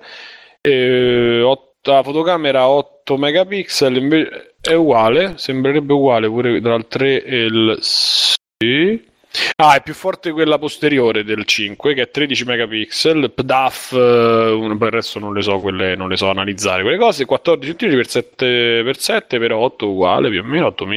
[0.62, 7.38] Eh, ot- la fotocamera 8 megapixel è uguale, sembrerebbe uguale pure tra il 3 e
[7.46, 9.14] il sì.
[9.58, 14.88] Ah, è più forte quella posteriore del 5, che è 13 megapixel, PDAF, eh, per
[14.88, 18.08] il resto non le so, quelle, non le so analizzare quelle cose, 14 cm per
[18.08, 20.94] 7 per 7 per 8 uguale, più o meno 8 mm.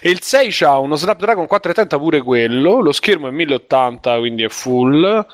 [0.00, 4.48] E il 6 c'ha uno Snapdragon 430 pure quello, lo schermo è 1080, quindi è
[4.48, 5.26] full.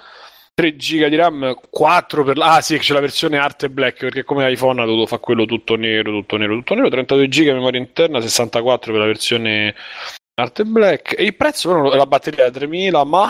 [0.54, 2.54] 3 giga di RAM, 4 per la...
[2.54, 5.46] Ah sì, c'è la versione Art e Black, perché come iPhone ha dovuto fare quello
[5.46, 6.88] tutto nero, tutto nero, tutto nero.
[6.88, 9.74] 32 giga di memoria interna, 64 per la versione
[10.34, 11.14] Art e Black.
[11.18, 13.28] E il prezzo però è la batteria da 3000, ma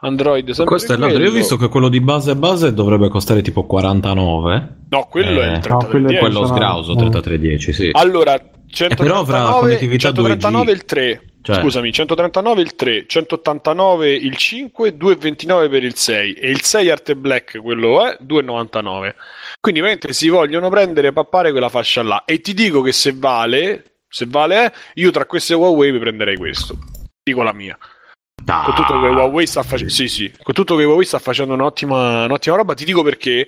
[0.00, 1.18] Android sempre Questo è l'altro.
[1.18, 1.40] Io ho quello.
[1.40, 4.76] visto che quello di base base dovrebbe costare tipo 49.
[4.90, 5.90] No, quello è Eh, il no, 3310.
[5.90, 6.96] quello è Quello sono- sgrauso eh.
[6.96, 7.88] 3310, sì.
[7.92, 10.74] Allora, però avrà 139, connettività 139 2G.
[10.76, 11.22] il 3.
[11.46, 16.90] Cioè- Scusami, 139 il 3, 189 il 5, 229 per il 6 e il 6
[16.90, 19.14] Arte Black quello è 299.
[19.60, 23.98] Quindi veramente si vogliono prendere pappare quella fascia là e ti dico che se vale,
[24.08, 26.76] se vale io tra queste Huawei mi prenderei questo.
[27.22, 27.78] Dico la mia.
[28.44, 32.24] Con tutto che Huawei sta facendo sì, sì, con tutto che Huawei sta facendo un'ottima,
[32.24, 33.46] un'ottima roba, ti dico perché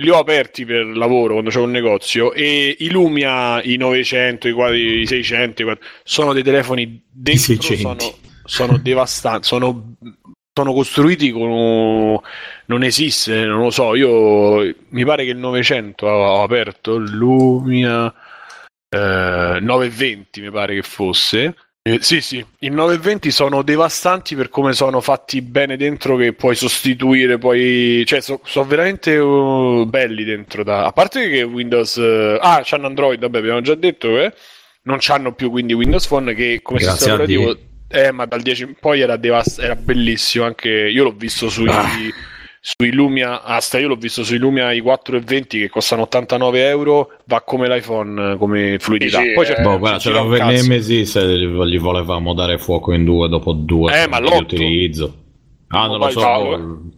[0.00, 4.52] li ho aperti per lavoro quando c'è un negozio e i Lumia, i 900, i,
[4.52, 7.98] quadri- i 600, i quadri- sono dei telefoni dentro, 600.
[7.98, 9.96] sono, sono devastanti, sono,
[10.52, 12.18] sono costruiti con
[12.66, 18.12] non esiste, non lo so, io mi pare che il 900 ho aperto Lumia
[18.88, 24.74] eh, 920 mi pare che fosse Eh, sì, sì, i 920 sono devastanti per come
[24.74, 30.84] sono fatti bene dentro che puoi sostituire poi, cioè sono veramente uh, belli dentro da...
[30.84, 34.34] a parte che Windows eh, ah, c'hanno Android, vabbè, abbiamo già detto che
[34.82, 37.58] non c'hanno più quindi Windows Phone che come Grazie sistema operativo
[37.88, 41.68] eh, ma dal 10 in poi era, devast- era bellissimo anche io l'ho visto sui
[41.68, 41.88] Ah.
[42.62, 47.40] Sui Lumia, asta, io l'ho visto sui Lumia i 420 che costano 89 euro, va
[47.40, 49.20] come l'iPhone, come fluidità.
[49.22, 50.44] Sì, Poi eh, c'è Boh, guarda, c'era cazzo.
[50.50, 55.14] Nemesis e gli volevamo dare fuoco in due dopo due Eh, ma di utilizzo.
[55.68, 56.20] Ah, non lo so.
[56.20, 56.90] no,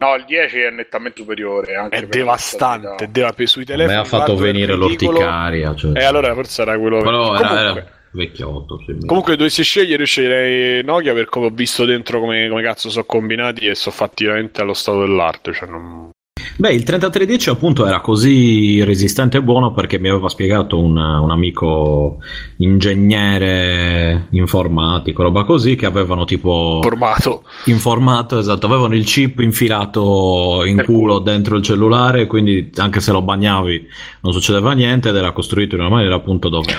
[0.00, 1.74] No, il 10 è nettamente superiore.
[1.74, 3.94] Anche È per devastante, deva- sui telefoni.
[3.96, 5.18] me ha fatto venire ridicolo.
[5.18, 5.74] l'orticaria.
[5.74, 5.98] Cioè.
[6.00, 8.80] E allora forse era quello Però era, comunque, era vecchiotto.
[9.06, 13.66] comunque dovessi scegliere sceglierei Nokia per come ho visto dentro come, come cazzo sono combinati
[13.66, 15.52] e sono fatti veramente allo stato dell'arte.
[15.52, 16.10] Cioè non...
[16.56, 21.30] Beh, il 3310 appunto era così resistente e buono perché mi aveva spiegato un, un
[21.30, 22.18] amico
[22.56, 27.44] ingegnere informatico, roba così, che avevano tipo formato.
[27.66, 31.18] informato, esatto, avevano il chip infilato in culo.
[31.18, 33.86] dentro il cellulare, quindi anche se lo bagnavi
[34.22, 36.74] non succedeva niente ed era costruito in una maniera appunto dove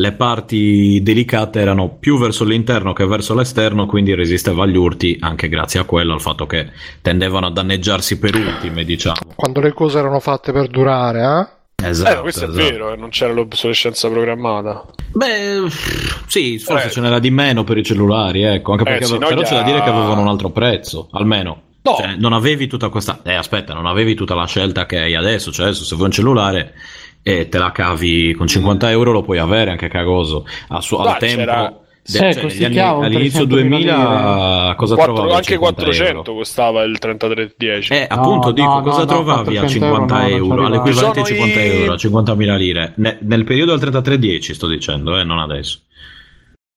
[0.00, 5.50] le parti delicate erano più verso l'interno che verso l'esterno, quindi resisteva agli urti anche
[5.50, 6.70] grazie a quello, al fatto che
[7.02, 9.16] tendevano a danneggiarsi per ultime, diciamo.
[9.34, 11.86] Quando le cose erano fatte per durare, eh?
[11.86, 12.58] Esatto, eh, questo esatto.
[12.58, 14.86] è vero, eh, non c'era l'obsolescenza programmata.
[15.12, 15.64] Beh,
[16.26, 16.90] sì, forse Eh.
[16.90, 19.54] ce n'era di meno per i cellulari, ecco, anche Eh, perché sì, però Nokia- c'è
[19.54, 21.62] da dire che avevano un altro prezzo, almeno.
[21.82, 21.96] No.
[21.96, 23.20] Cioè, non avevi tutta questa.
[23.22, 25.50] Eh, aspetta, non avevi tutta la scelta che hai adesso.
[25.50, 26.74] Cioè, adesso se vuoi un cellulare
[27.22, 30.46] e te la cavi con 50 euro, lo puoi avere anche cagoso.
[30.68, 31.36] A suo, al tempo.
[31.36, 35.32] c'era- de- Sì, cioè, anni- all'inizio 300.000 2000 cosa Quattro- trovavi?
[35.34, 36.34] a anche 50 400 euro?
[36.34, 37.92] costava il 3310.
[37.92, 40.64] Eh, appunto, No, dico, no, cosa no, trovavi a 400 50 euro, euro?
[40.66, 41.26] All'equivalente a arrivava.
[41.28, 42.92] 50 Sono i- euro, a 50.000 lire.
[42.96, 45.78] Ne- nel periodo del 3310 sto dicendo, eh, non adesso.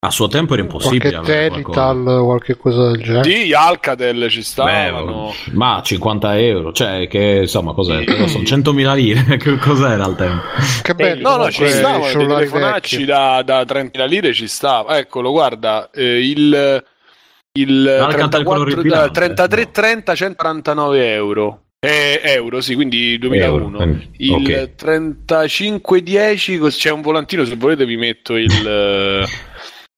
[0.05, 1.93] A suo tempo era impossibile Qualche avere qualcosa.
[1.93, 3.23] Terital, qualche cosa del genere.
[3.31, 5.33] Sì, gli Alcatel ci Beh, stavano.
[5.53, 8.03] ma 50 euro, cioè che insomma cos'è?
[8.27, 10.43] Sono 100.000 lire, che cos'era al tempo?
[10.81, 11.29] Che bello.
[11.29, 14.97] No, no, ci i stavano cellulari telefonacci da, da 30.000 lire, ci stava.
[14.97, 16.83] Eccolo, guarda, eh, il,
[17.53, 21.61] il Alcatel quello 34, ripilante, 33 30 149 euro.
[21.79, 23.79] Eh, euro, sì, quindi 2001.
[23.81, 24.75] Euro, Il ok.
[24.75, 29.25] 3510 cos- c'è un volantino, se volete vi metto il eh,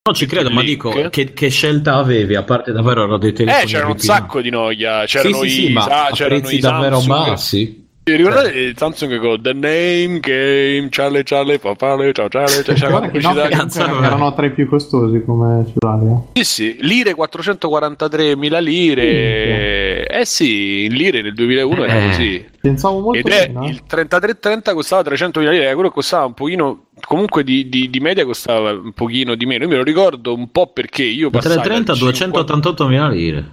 [0.07, 3.65] No, ci credo, ma dico, che, che scelta avevi a parte davvero dei telefoni Eh,
[3.65, 6.99] c'erano un sacco di Nokia, c'erano sì, sì, i sì, sa- c'erano prezzi i davvero
[6.99, 7.25] Samsung.
[7.27, 7.84] bassi.
[8.07, 13.19] Ricordate il Samsung con The Name Game, Charlie Charlie, papale, ciao Charlie, cioè, Nokia che-
[13.49, 14.05] cazzo, comunque vabbè.
[14.05, 16.05] erano tra i più costosi come cellulari.
[16.33, 16.43] eh.
[16.43, 20.05] Sì, sì, lire 443.000 lire.
[20.07, 22.05] Eh sì, in lire nel 2001 era Eh.
[22.09, 22.45] così.
[22.61, 23.65] Pensavo molto Ed è meno.
[23.65, 23.69] eh.
[23.69, 28.69] il 3330 costava 300.000 lire, quello costava un pochino, comunque di, di- di media costava
[28.71, 29.63] un pochino di meno.
[29.63, 32.53] Io me lo ricordo un po' perché io passai 330 dal 50
[32.85, 33.45] 288.000 lire.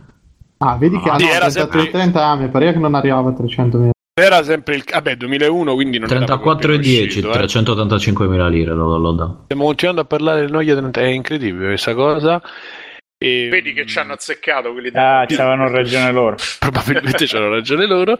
[0.59, 3.31] Ah, vedi che Ah, no, era 30, sempre- 30 ah, mi pareva che non arrivava
[3.31, 3.91] a 300.000.
[4.15, 7.45] Era sempre il vabbè 2001, quindi non era 34 e proprio 10, uscito, eh.
[7.45, 9.35] 385.000 lire lo, lo dà.
[9.45, 12.43] Stiamo continuando a parlare del Nokia 30, è incredibile questa cosa.
[13.17, 16.37] E, Vedi che ci hanno azzeccato quelli Ah, del- c'avevano ragione loro.
[16.59, 18.17] probabilmente c'hanno ragione loro.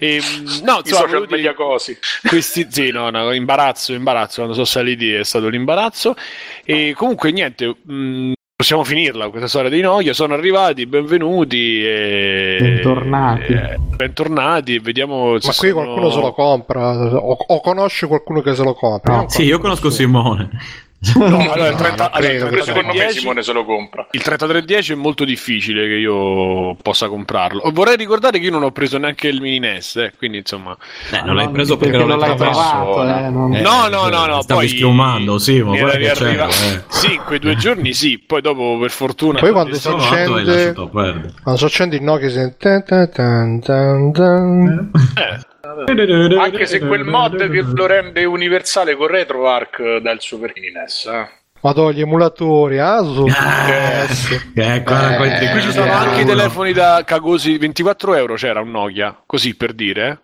[0.00, 0.18] E,
[0.64, 1.96] no, i insomma, dire- media cosi.
[2.26, 6.16] questi sì no, no imbarazzo imbarazzo quando sono saliti è stato l'imbarazzo
[6.64, 13.52] e comunque niente mh, possiamo finirla questa storia dei Nokia sono arrivati benvenuti e Bentornati.
[13.52, 16.90] e- bentornati vediamo se Ma qui sono- qualcuno se lo compra
[17.20, 19.14] o, o conosce qualcuno che se lo compra.
[19.18, 19.28] No.
[19.28, 20.50] Sì, io conosco Simone.
[21.14, 24.06] No, allora, il, 30, No, il Secondo me 3310 Simone se lo compra.
[24.10, 27.62] il 3310 è molto difficile che io possa comprarlo.
[27.72, 30.76] Vorrei ricordare che io non ho preso neanche il mini NES, eh, quindi insomma.
[31.12, 33.02] Eh, non l'hai preso perché, non non l'hai trovato.
[33.04, 34.42] Eh, non- Eh, no, no, no, no.
[34.42, 36.82] stavi poi schiumando, sì, ma era che c'era, eh.
[36.88, 38.18] Sì, in quei due giorni sì.
[38.18, 39.38] Poi dopo, per fortuna.
[39.38, 40.72] Poi quando si accende-.
[40.72, 42.38] Quando si accende il Nokia si.
[42.38, 42.54] Eh,
[46.38, 51.04] Anche se quel mod che lo rende universale con RetroArch dà il super NES.
[51.06, 51.28] Eh.
[51.60, 53.26] Madonna, gli emulatori, ah, su.
[53.26, 54.04] Ah,
[54.54, 57.58] ecco, Eh, questi qui ci Eh, sono anche i telefoni da cagosi.
[57.58, 60.20] 24 euro c'era un Nokia, così per dire.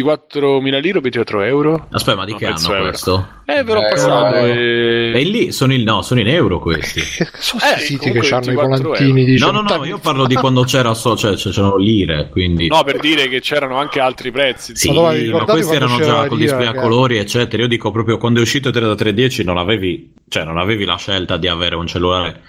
[0.00, 0.02] Eh.
[0.02, 1.86] 24.000 lire o 24 euro?
[1.90, 2.82] Aspetta, ma di No, che anno euro.
[2.88, 3.28] questo?
[3.46, 4.34] Eh, l'ho Eh, passato.
[4.36, 5.12] eh.
[5.14, 7.00] E lì sono in, no, sono in euro questi.
[7.00, 9.98] Sono Eh, questi siti che hanno i 24 volantini di No, no, no, 100 io
[9.98, 13.76] parlo di quando c'era so, cioè, cioè, c'erano lire, quindi No, per dire che c'erano
[13.78, 14.74] anche altri prezzi.
[14.76, 17.62] Sì, ma ricordate questi erano già con lira, display a colori, eccetera.
[17.62, 21.36] Io dico proprio quando è uscito il 3310 non avevi, cioè, non avevi la scelta
[21.36, 22.40] di avere un cellulare.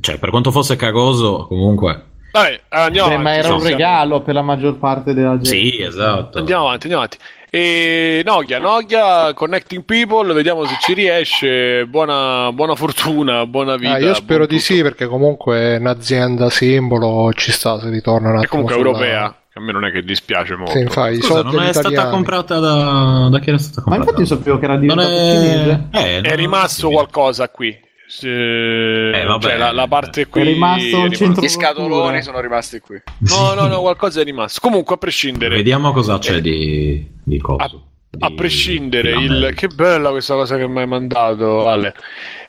[0.00, 2.04] Cioè, per quanto fosse cagoso, comunque.
[2.36, 3.22] Vabbè, andiamo Beh, avanti.
[3.22, 5.48] ma era un regalo per la maggior parte della gente.
[5.48, 6.38] Sì, esatto.
[6.38, 7.18] Andiamo avanti, andiamo avanti.
[7.48, 11.86] E Nokia, Nokia, Connecting People, vediamo se ci riesce.
[11.86, 13.94] Buona, buona fortuna, buona vita.
[13.94, 14.72] Ah, io spero di tutto.
[14.74, 18.88] sì perché comunque è un'azienda simbolo ci sta se ritorna un È attimo comunque sulla-
[18.90, 19.24] europea,
[19.54, 20.72] a me non è che dispiace molto.
[20.72, 22.10] Sì, infatti, i Scusa, soldi non è stata italiani.
[22.14, 23.28] comprata da...
[23.30, 24.10] da chi era stata Ma comprata?
[24.10, 25.88] infatti io sapevo che era non cinese.
[25.92, 25.98] è...
[25.98, 27.84] Eh, È rimasto qualcosa qui.
[28.08, 29.42] Se- vabbè.
[29.42, 33.00] cioè, la, la parte qui È rimasto il centro- Gli scatoloni sono rimasti qui.
[33.18, 34.60] No, no, no, qualcosa è rimasto.
[34.60, 37.62] Comunque, a prescindere, Vediamo cosa c'è di, di coso.
[38.20, 41.94] a, a prescindere, di il, che bella questa cosa che mi hai mandato, Ale.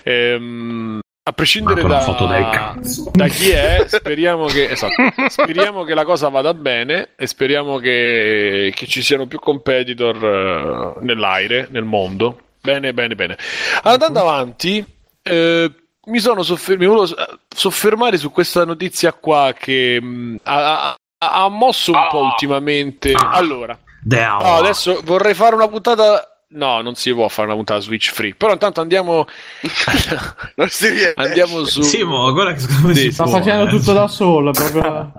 [0.04, 3.12] Ehm, a prescindere da, una foto del cazzo.
[3.14, 4.94] da chi è, speriamo che, esatto,
[5.28, 11.04] speriamo che la cosa vada bene e speriamo che, che ci siano più competitor eh,
[11.04, 12.40] nell'aire, nel mondo.
[12.62, 13.38] Bene, bene, bene.
[13.84, 14.86] Andando avanti,
[15.30, 15.72] eh,
[16.08, 17.08] mi sono soffer- mi volevo
[17.54, 20.98] soffermare su questa notizia qua che mh, ha, ha-
[21.44, 23.14] ha mosso un po' ultimamente.
[23.14, 26.32] Allora, no, adesso vorrei fare una puntata.
[26.50, 28.34] No, non si può fare una puntata Switch free.
[28.34, 29.26] Però intanto andiamo.
[30.56, 31.14] Non si riesce.
[31.18, 31.82] andiamo su.
[31.82, 33.70] Sì, mo, guarda che secondo me Sì, si Sta può, facendo eh.
[33.70, 34.52] tutto da solo.
[34.52, 35.12] Proprio...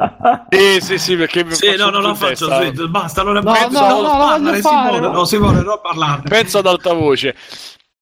[0.48, 2.48] Sì, sì, sì, perché Sì, faccio no, non faccio.
[2.48, 2.86] testa.
[2.86, 5.12] basta, allora No, penso, no, no, no, Simone, no.
[5.12, 6.22] no, Simone, non parlare.
[6.26, 7.36] Penso ad alta voce.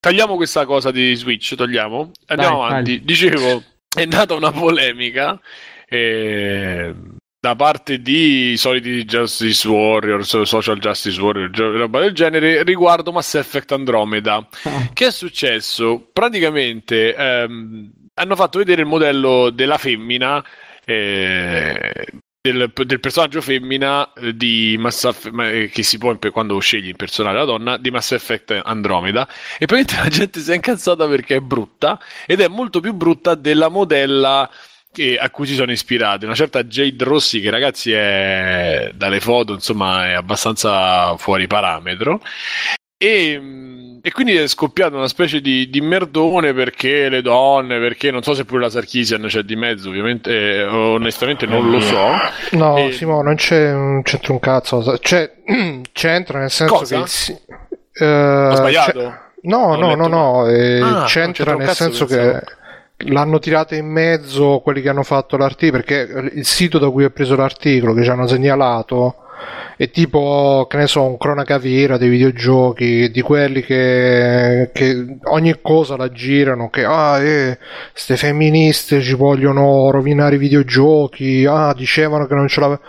[0.07, 2.13] Tagliamo questa cosa di Switch, togliamo.
[2.27, 3.01] Andiamo Dai, avanti.
[3.03, 3.61] Dicevo,
[3.93, 5.37] è nata una polemica
[5.89, 6.95] eh,
[7.41, 13.35] da parte di soliti Justice Warrior, so- Social Justice Warrior, roba del genere, riguardo Mass
[13.35, 14.47] Effect Andromeda.
[14.93, 16.09] Che è successo?
[16.13, 20.41] Praticamente ehm, hanno fatto vedere il modello della femmina.
[20.85, 22.07] eh,
[22.53, 26.97] del, del personaggio femmina eh, di Mass Effect, eh, che si può quando scegli il
[26.97, 29.29] personaggio la donna di Mass Effect Andromeda.
[29.59, 33.35] E praticamente la gente si è incazzata perché è brutta ed è molto più brutta
[33.35, 34.49] della modella
[34.93, 36.25] che- a cui si sono ispirati.
[36.25, 42.21] Una certa Jade Rossi che ragazzi è dalle foto insomma è abbastanza fuori parametro.
[42.99, 48.13] E, mh, e quindi è scoppiata una specie di, di merdone perché le donne, perché
[48.13, 52.11] non so se pure la Sarkisian c'è di mezzo, ovviamente, eh, onestamente non lo so.
[52.53, 54.97] No, E- Simo, non c'è non c'entra un cazzo.
[54.99, 55.33] Cioè,
[55.91, 56.95] c'entra nel senso Cosa?
[56.95, 57.03] che.
[57.03, 57.37] il si-
[57.95, 58.93] eh, Ho sbagliato?
[59.01, 62.39] c'è- No, no, no, no, eh, Ah, c'entra c'entra nel senso pensavo.
[62.99, 67.03] che l'hanno tirata in mezzo quelli che hanno fatto l'articolo, perché il sito da cui
[67.05, 69.17] ho preso l'articolo, che ci hanno segnalato,
[69.77, 75.59] è tipo, che ne so, un cronaca vera dei videogiochi, di quelli che, che ogni
[75.61, 77.59] cosa la girano, che ah, eh,
[77.93, 82.89] ste femministe ci vogliono rovinare i videogiochi, ah, dicevano che non ce l'avevano.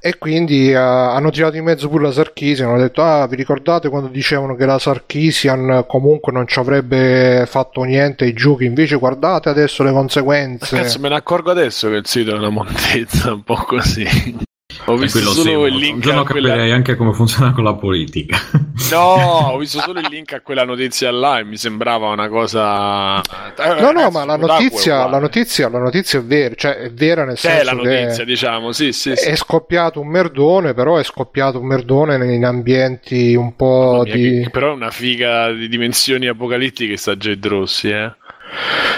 [0.00, 3.88] E quindi eh, hanno tirato in mezzo pure la Sarkisian, hanno detto, ah, vi ricordate
[3.88, 9.48] quando dicevano che la Sarkisian comunque non ci avrebbe fatto niente ai giochi, invece guardate
[9.48, 10.76] adesso le conseguenze.
[10.76, 14.46] Cazzo, me ne accorgo adesso che il sito è una montezza, un po' così.
[14.92, 16.48] Ho visto solo il un link giorno a quella...
[16.48, 18.36] capirei anche come funziona con la politica.
[18.90, 23.20] No, ho visto solo il link a quella notizia là e mi sembrava una cosa...
[23.20, 27.24] Eh, No, no, ma la notizia, la notizia la notizia è vera, cioè è vera
[27.24, 29.28] nel C'è senso la notizia, che diciamo, sì, sì, sì.
[29.28, 34.40] è scoppiato un merdone, però è scoppiato un merdone in ambienti un po' mia, di...
[34.44, 38.12] che- però è una figa di dimensioni apocalittiche sta Jade Rossi, eh.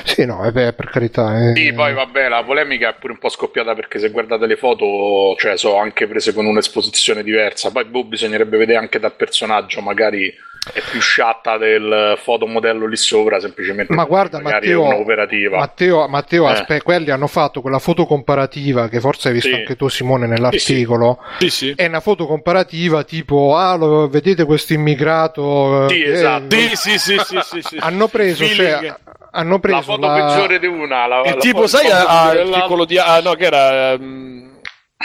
[0.05, 1.51] Sì, no, è beh, per carità.
[1.51, 1.55] eh.
[1.55, 5.35] Sì, poi vabbè, la polemica è pure un po' scoppiata perché se guardate le foto,
[5.39, 7.71] cioè, sono anche prese con un'esposizione diversa.
[7.71, 10.33] Poi boh, bisognerebbe vedere anche dal personaggio, magari
[10.75, 15.59] è più sciatta del fotomodello lì sopra, semplicemente Ma perché guarda, Matteo, è un'operativa.
[15.59, 16.53] Matteo, Matteo Eh.
[16.53, 19.55] aspetta, quelli hanno fatto quella foto comparativa che forse hai visto Sì.
[19.55, 21.19] anche tu, Simone, nell'articolo.
[21.39, 21.73] Sì, sì.
[21.75, 25.89] È una foto comparativa tipo, ah, lo- vedete questo immigrato?
[25.89, 26.55] Sì, eh, esatto.
[26.57, 27.77] Sì, sì, sì, sì, sì, sì.
[27.81, 28.95] Hanno preso, cioè,
[29.33, 31.07] hanno preso la foto la- peggiore di una.
[31.07, 32.99] La, E la tipo, foto- sai, quello di...
[32.99, 33.93] Ah, no, che era...
[33.93, 34.49] ehm,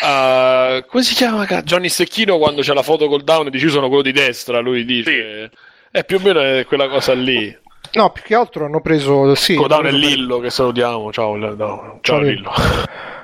[0.01, 1.45] ah, come si chiama?
[1.45, 4.85] Johnny Stecchino quando c'è la foto col down e dice sono quello di destra, lui
[4.85, 5.51] dice...
[5.95, 7.57] È più o meno quella cosa lì.
[7.93, 11.09] No, più che altro hanno preso, sì, Con down hanno e Lillo che salutiamo.
[11.13, 12.51] Ciao, no, ciao, Ciao, Lillo.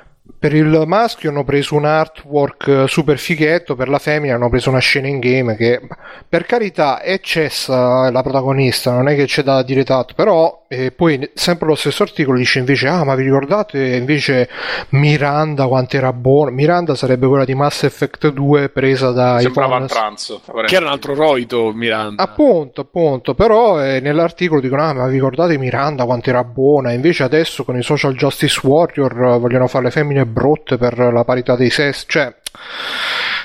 [0.42, 4.70] Per il maschio hanno preso un artwork eh, super fighetto, per la femmina hanno preso
[4.70, 5.80] una scena in game che
[6.28, 10.90] per carità è cessa la protagonista, non è che c'è da dire tanto, però eh,
[10.90, 14.48] poi sempre lo stesso articolo dice invece ah ma vi ricordate invece
[14.90, 16.50] Miranda quanto era buona?
[16.50, 20.40] Miranda sarebbe quella di Mass Effect 2 presa da Sembrava Ivonne trans.
[20.66, 22.22] Che era un altro roito, Miranda.
[22.22, 26.92] Appunto, appunto, però eh, nell'articolo dicono: Ah, ma vi ricordate Miranda quanto era buona?
[26.92, 31.24] Invece adesso con i social justice warrior eh, vogliono fare le femmine brutte per la
[31.24, 32.06] parità dei sessi.
[32.08, 32.34] Cioè,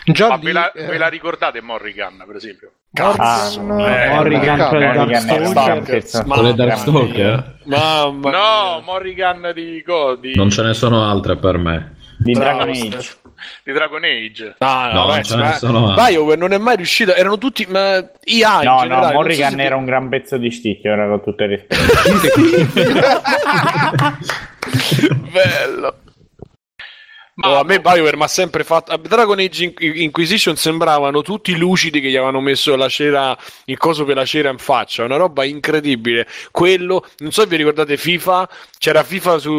[0.06, 2.72] già Ma lì, ve la, eh, ve la ricordate Morrigan, per esempio?
[2.92, 3.60] Morrigan, Ah, eh,
[4.16, 4.82] Morrigan, cavolo.
[4.82, 6.26] cioè Morrigan Dark Stalker.
[6.26, 7.56] Mamma Darkstalker?
[7.66, 8.82] Mamma No.
[8.84, 10.34] Morrigan di, co- di...
[10.36, 11.96] Non ce ne sono altre per me.
[12.18, 12.70] Di Dragon.
[12.70, 13.16] Age.
[13.64, 14.56] di Dragon Age.
[14.58, 17.14] Ah, no, No, ragazzi, ce ne ma sono- BioWare non è mai riuscito.
[17.14, 17.68] Erano tutti.
[17.70, 20.50] Ma IA in No, no, generale, non so Morrigan se- era un gran pezzo di
[20.50, 21.84] sticchio, era con tutto il rispetto.
[25.32, 25.96] Bello.
[27.40, 28.92] Ma Oh, a me BioWare mi ha sempre fatto.
[28.92, 33.78] a Dragon Age In- Inquisition sembravano tutti lucidi che gli avevano messo la cera, il
[33.78, 35.04] coso per la cera in faccia.
[35.04, 36.28] Una roba incredibile.
[36.50, 38.50] Quello, non so se vi ricordate FIFA.
[38.80, 39.52] C'era FIFA su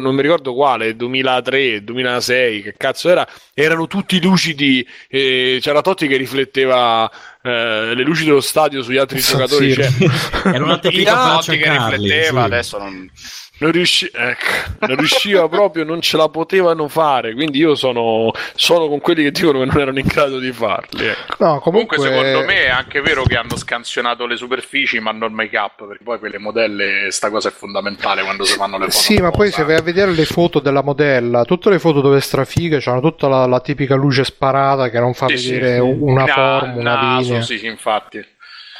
[0.00, 3.26] non mi ricordo quale, 2003, 2006, che cazzo era.
[3.52, 4.86] Erano tutti lucidi.
[5.08, 7.10] e c'era Totti che rifletteva
[7.42, 9.72] eh, le luci dello stadio sugli altri San giocatori.
[9.72, 9.82] Siro.
[9.88, 12.46] Cioè, Era una tecnica IA, faccia Totti che rifletteva, sì.
[12.46, 13.10] adesso non...
[13.58, 17.34] non, riusci- ecco, non riusciva proprio, non ce la potevano fare.
[17.34, 21.06] Quindi io sono, sono con quelli che dicono che non erano in grado di farli.
[21.06, 21.36] ecco.
[21.38, 25.32] No, Comunque, comunque, secondo me è anche vero che hanno scansionato le superfici, ma non
[25.32, 28.90] make up, perché poi per le modelle sta cosa è fondamentale quando si fanno le
[28.90, 28.90] foto.
[28.90, 32.20] Sì, ma poi se vai a vedere le foto della modella, tutte le foto dove
[32.20, 35.80] strafiga c'hanno tutta la, la tipica luce sparata che non fa Sì, vedere sì.
[35.80, 37.42] una Na- forma, una naso, linea.
[37.42, 38.24] Sì, sì, infatti.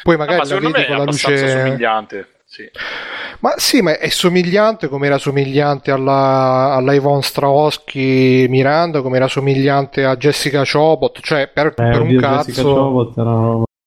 [0.02, 1.48] Poi magari ma la vedi è con la luce.
[1.48, 2.28] somigliante.
[2.54, 2.70] Sì.
[3.40, 9.26] Ma sì, ma è somigliante come era somigliante alla, alla Yvonne Strahovski Miranda, come era
[9.26, 13.08] somigliante a Jessica Chobot, cioè per, Eh, per un cazzo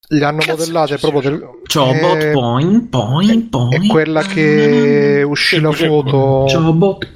[0.09, 1.49] le hanno Cazzo, modellate proprio del...
[1.74, 3.88] Chobot, Eh, point, point, è point.
[3.88, 7.11] quella che uscì la foto Chobot.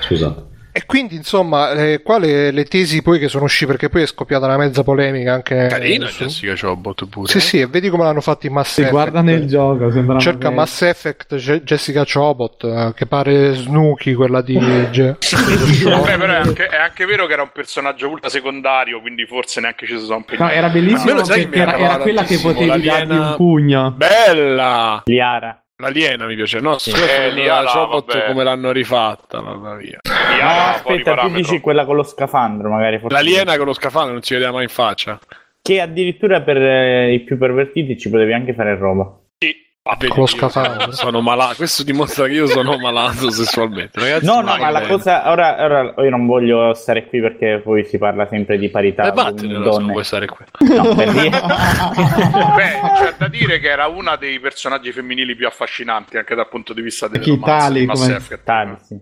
[0.00, 0.47] Scusate.
[0.78, 4.06] E quindi insomma eh, qua le, le tesi poi che sono uscite perché poi è
[4.06, 7.28] scoppiata una mezza polemica anche Carina su- Jessica Chobot pure.
[7.30, 10.18] sì sì e vedi come l'hanno fatto in Mass Si Effect guarda nel gioco, sembra
[10.18, 16.36] cerca Mass Effect Je- Jessica Chobot eh, che pare Snooki quella di Vabbè, però è
[16.36, 20.06] anche, è anche vero che era un personaggio ultra secondario, quindi forse neanche ci sono
[20.14, 20.54] No, impegnati.
[20.54, 23.92] era bellissimo era, era quella che potevi dargli un pugno.
[23.96, 25.02] Bella!
[25.06, 25.62] Liara.
[25.80, 26.76] L'aliena mi piace, no?
[26.78, 26.90] Sì.
[26.90, 28.26] Eh, la Chobot vabbè.
[28.26, 30.00] come l'hanno rifatta, mamma mia.
[30.02, 32.98] Fuori aspetta, tu dici quella con lo scafandro, magari.
[32.98, 33.16] forse.
[33.16, 35.20] L'aliena con lo scafandro non si vedeva mai in faccia.
[35.62, 39.20] Che addirittura per eh, i più pervertiti ci potevi anche fare roba.
[39.38, 39.54] Sì.
[39.90, 40.92] Ah, vedi, Con lo io scafandro.
[40.92, 41.54] Sono malato.
[41.56, 43.98] Questo dimostra che io sono malato sessualmente.
[43.98, 44.92] Ragazzi, No, no, ma la bene.
[44.92, 45.30] cosa.
[45.30, 49.38] Ora, ora io non voglio stare qui perché poi si parla sempre di parità uomini,
[49.54, 50.44] se non vuoi stare qui.
[50.76, 56.16] No, per dire- Beh, c'è da dire che era una dei personaggi femminili più affascinanti
[56.18, 58.42] anche dal punto di vista delle romanze come-.
[58.44, 58.98] Tali, sì.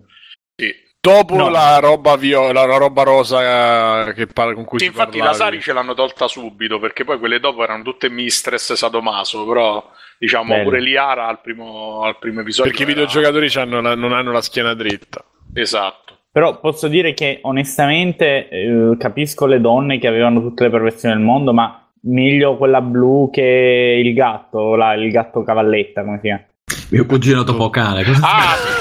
[0.55, 0.73] Sì.
[0.99, 1.49] Dopo No.
[1.49, 5.37] la roba viola, la roba rosa eh, che parla con cui Sì, si infatti parlava
[5.37, 9.89] la Sari ce l'hanno tolta subito perché poi quelle dopo erano tutte mistress sadomaso, però
[10.19, 10.63] diciamo Bello.
[10.63, 12.71] pure Liara al primo, al primo episodio.
[12.71, 13.51] Perché i era- videogiocatori
[13.81, 15.23] la- non hanno la schiena dritta.
[15.53, 16.05] Esatto.
[16.31, 21.23] Però posso dire che onestamente eh, capisco le donne che avevano tutte le perversioni del
[21.23, 26.43] mondo, ma meglio quella blu che il gatto, la- il gatto cavalletta, come si chiama.
[26.91, 28.03] Mio cugino topocane.
[28.03, 28.76] Cosa Ah.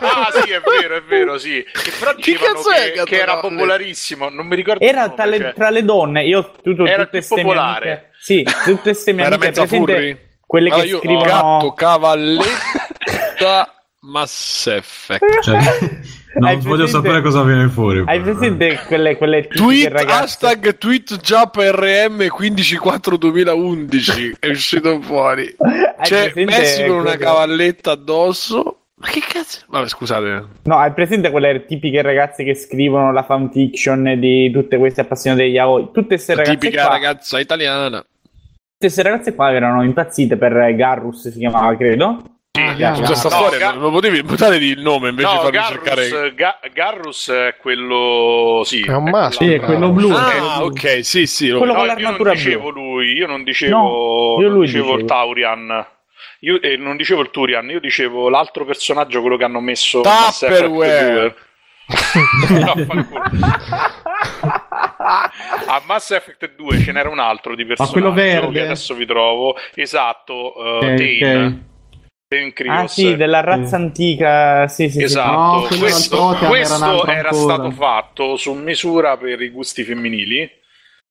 [0.00, 1.64] Ah, sì, è vero, è vero, sì.
[1.64, 5.02] Che però Chi dicevano cazzo è che, Gatto che era popolarissimo, non mi ricordo Era
[5.02, 5.54] nome, tra le, cioè.
[5.54, 7.90] tra le donne, io tutto, Era tutte più popolare.
[7.90, 13.70] amiche- sì, tutte queste mie Era amiche presente, quelle che Allora, io scrivono gatto cavalletta
[14.06, 15.40] Mass Effect.
[15.42, 15.58] Cioè,
[16.34, 18.04] non Hai voglio presente- sapere cosa viene fuori.
[18.06, 25.46] Hai presente quelle, quelle tipiche Tweet hashtag tweet Jump RM 154 2011 è uscito fuori.
[25.58, 28.75] Hai C'è presente Messi con una quelle- cavalletta addosso.
[28.98, 29.60] Ma che cazzo?
[29.68, 30.44] Vabbè, scusate.
[30.64, 35.50] No, hai presente quelle tipiche ragazze che scrivono la fanfiction di tutte queste appassionate di
[35.50, 35.88] yaoi?
[35.92, 37.98] Tutte queste La ragazze tipica qua, ragazza italiana.
[37.98, 38.08] tutte
[38.78, 42.22] queste ragazze qua erano impazzite per Garrus, si chiamava, credo.
[42.56, 43.12] Sì, Ah, Scusa, Garrus.
[43.18, 45.70] sta No, storia Ga- non lo potevi buttare il nome invece di No, farmi Garrus,
[46.08, 46.34] cercare.
[46.34, 48.62] Ga- Garrus è quello.
[48.64, 49.46] Sì, È un maschio.
[49.46, 50.10] Sì, è quello blu.
[50.12, 51.48] Ah, ok, sì, sì.
[51.48, 52.82] lo- Quello No, con io non l'armatura dicevo blu.
[52.94, 55.06] lui, io non dicevo, No, io non lui dicevo il dicevo.
[55.08, 55.86] Taurian.
[56.46, 60.08] Io eh, non dicevo il Turian, io dicevo l'altro personaggio, quello che hanno messo a
[60.08, 61.34] Mass Effect Tupperware.
[62.48, 62.60] 2.
[62.60, 62.72] No,
[65.66, 68.52] a Mass Effect 2 ce n'era un altro di personaggio quello verde?
[68.52, 69.56] che adesso vi trovo.
[69.74, 71.46] Esatto, uh, Ok, Tain.
[71.46, 71.64] ok.
[72.28, 72.70] Tain.
[72.70, 75.02] Ah sì, della razza antica, sì, sì, sì.
[75.04, 76.74] Esatto, No, era il questo, era questo
[77.08, 77.32] era, ancora.
[77.32, 80.48] stato fatto su misura per i gusti femminili.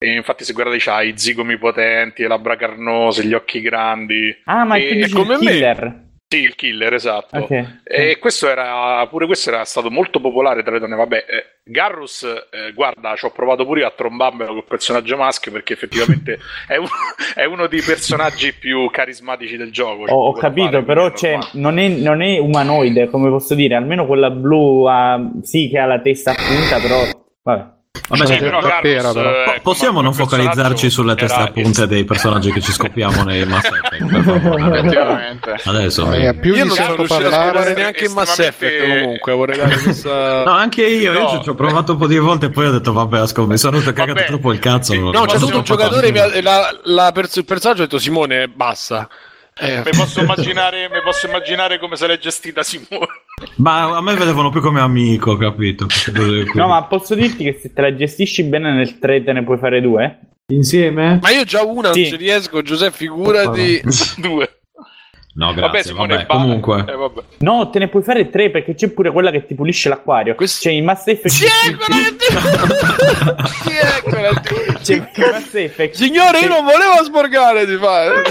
[0.05, 4.35] E infatti, se guardate, c'ha i zigomi potenti, le labbra carnose, gli occhi grandi.
[4.43, 5.51] Ah, ma E- dici come il me.
[5.51, 6.03] killer.
[6.27, 7.37] Sì, il killer, esatto.
[7.37, 7.79] Ok.
[7.83, 10.95] E questo era pure questo era stato molto popolare tra le donne.
[10.95, 15.51] Vabbè, eh, Garrus, eh, guarda, ci ho provato pure io a trombarmelo col personaggio maschio
[15.51, 16.37] perché effettivamente
[16.67, 16.89] è, uno,
[17.35, 20.07] è uno dei personaggi più carismatici del gioco.
[20.07, 24.05] Cioè, Ho, capito, fare, però è non, è, non è umanoide, come posso dire, almeno
[24.05, 27.01] quella blu ha, sì che ha la testa appunta, però
[27.43, 27.73] vabbè.
[28.07, 29.29] Vabbè, Sì, però Carlos, però.
[29.29, 33.45] eh, po- possiamo non focalizzarci sulle teste a punte dei personaggi che ci scopriamo nei
[33.45, 35.61] Mass Effect.
[35.67, 36.11] Adesso.
[36.13, 39.57] Eh, più Io non sono riuscito a parlare scopare neanche in Mass Effect comunque, vorrei
[39.57, 40.43] dare questa...
[40.43, 41.29] No, anche io, io No.
[41.29, 43.57] ci- ci ho provato un po' di volte e poi ho detto vabbè, ascolta, mi
[43.57, 44.93] sono cagato troppo il cazzo.
[44.93, 46.37] Sì, No, c'è stato un giocatore, mi fare.
[46.39, 49.07] ha- la, la pers- il personaggio ha detto Simone, basta.
[49.57, 53.07] Eh, Mi posso, immaginare, mi posso immaginare come se l'è gestita Simone.
[53.57, 55.87] Ma a me vedevano più come amico, capito?
[56.53, 59.57] No, ma posso dirti che se te la gestisci bene nel 3 te ne puoi
[59.57, 60.19] fare due?
[60.47, 61.19] Insieme?
[61.21, 62.01] Ma io già una Sì.
[62.01, 63.81] non ci riesco, Giuseppe, figurati.
[64.17, 64.59] Due.
[65.37, 66.85] No, Vabbè, grazie, Simone, vabbè, ba- comunque.
[66.87, 67.21] eh, vabbè.
[67.39, 70.33] No, te ne puoi fare tre perché c'è pure quella che ti pulisce l'acquario.
[70.33, 71.27] Questo- C'è in Mass Effect.
[71.27, 72.01] Sì, quella
[73.45, 74.29] Sì, è quella
[74.81, 75.95] C'è in Mass Effect.
[75.95, 78.21] Signore, io non volevo sporcare di fare.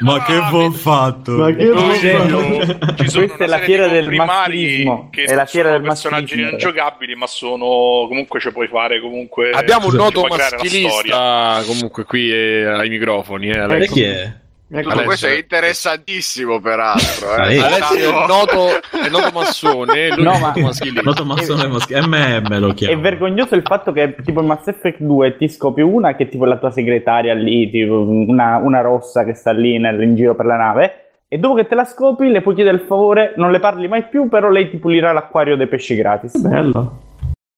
[0.00, 1.32] Ma che buon fatto!
[1.32, 5.08] Ma che No, ci- ci sono Questa è la fiera del maschilismo.
[5.10, 6.50] che È la fiera sono del personaggi maschilismo.
[6.50, 7.66] non giocabili ma sono
[8.08, 13.50] comunque ci puoi fare comunque Abbiamo un noto maschilista comunque qui eh, ai microfoni.
[13.50, 13.92] Eh, Alessio.
[13.92, 14.32] chi è?
[14.68, 15.04] Tutto Alessio.
[15.04, 17.30] questo è interessantissimo, peraltro.
[17.36, 17.40] Eh.
[17.40, 17.64] Alessio.
[17.64, 18.66] Alessio è noto,
[19.04, 21.00] è noto massone, lui No, è un ma- noto maschilista.
[21.02, 25.36] Noto massone maschi- MM lo È vergognoso il fatto che tipo in Mass Effect 2
[25.38, 29.32] ti scopi una che è tipo la tua segretaria lì, tipo una, una rossa che
[29.34, 30.92] sta lì nel- in giro per la nave.
[31.28, 34.04] E dopo che te la scopi, le puoi chiedere il favore, non le parli mai
[34.04, 36.38] più, però lei ti pulirà l'acquario dei pesci gratis.
[36.38, 37.00] Bello.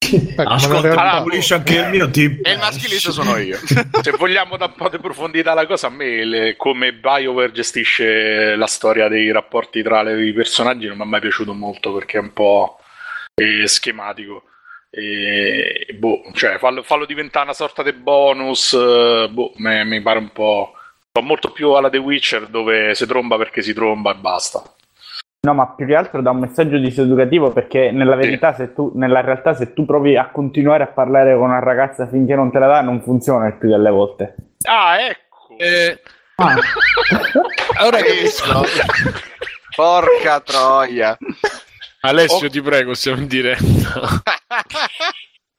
[0.03, 2.47] Ecco, Ascolta, Ah, pulisci anche il mio tipo.
[2.47, 3.57] E il maschilista sono io.
[4.01, 8.55] se vogliamo da un po' di profondità la cosa a me le- come BioWare gestisce
[8.55, 12.17] la storia dei rapporti tra le- i personaggi non mi è mai piaciuto molto perché
[12.17, 12.79] è un po'
[13.35, 14.43] eh, schematico
[14.89, 20.19] e boh, cioè fallo, fallo diventare una sorta di bonus eh, boh, me- mi pare
[20.19, 20.73] un po'
[21.13, 24.61] fa molto più alla The Witcher dove si tromba perché si tromba e basta
[25.43, 29.21] No, ma più che altro dà un messaggio diseducativo perché nella verità, se tu, nella
[29.21, 32.67] realtà, se tu provi a continuare a parlare con una ragazza finché non te la
[32.67, 34.35] dà, non funziona il più delle volte.
[34.69, 35.99] ah ecco Eh,
[36.35, 36.53] Ah,
[37.83, 38.59] ora capisco.
[38.61, 38.81] visto?
[39.75, 41.17] Porca troia.
[42.01, 43.63] Alessio, ti prego, stiamo in diretta.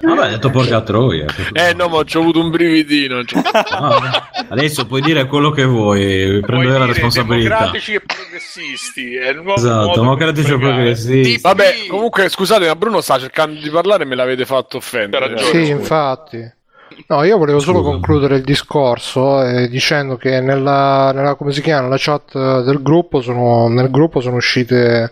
[0.02, 1.26] Vabbè, hai detto porca troia.
[1.52, 3.24] Eh no, ma ho avuto un brividino.
[3.24, 3.40] cioè.
[3.52, 7.56] Ah, adesso puoi dire quello che vuoi, Puoi prendere la responsabilità.
[7.58, 11.38] democratici e progressisti è il nuovo Esatto, democratici e progressisti.
[11.40, 15.38] Vabbè, comunque, scusate, ma Bruno sta cercando di parlare e me l'avete fatto offendere.
[15.38, 16.60] Sì, infatti.
[17.08, 17.90] No, io volevo solo Scusa.
[17.90, 22.82] concludere il discorso eh, dicendo che nella, nella- come si chiama, nella chat eh, del
[22.82, 25.10] gruppo sono, nel gruppo sono uscite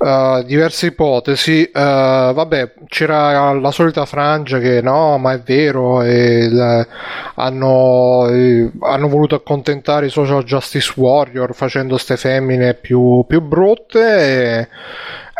[0.00, 1.62] eh, diverse ipotesi.
[1.64, 6.86] Eh, vabbè, c'era la solita frangia che no, ma è vero, e il-
[7.34, 14.68] hanno, eh, hanno voluto accontentare i social justice warrior facendo ste femmine più, più brutte.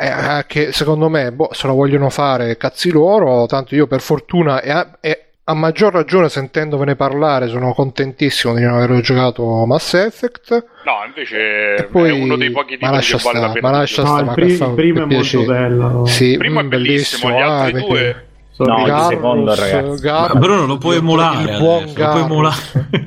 [0.00, 4.00] E, eh, che secondo me boh, se lo vogliono fare cazzi loro tanto io per
[4.00, 9.94] fortuna e e a maggior ragione sentendovene parlare sono contentissimo di non aver giocato Mass
[9.94, 13.44] Effect No, invece e poi è uno dei pochi ma titoli lascia che vale la
[13.46, 13.70] stare pena.
[13.72, 15.46] ma lascia no, stare il, ma pri- che fa- il primo è che molto piacere.
[15.68, 16.06] bello.
[16.06, 19.54] sì, Il primo è mm, bellissimo, gli altri ah, due- Sono No, il Garrus, secondo,
[19.54, 20.06] ragazzi.
[20.08, 22.56] Ma Bruno lo puoi il- emulare il buon lo puoi emulare.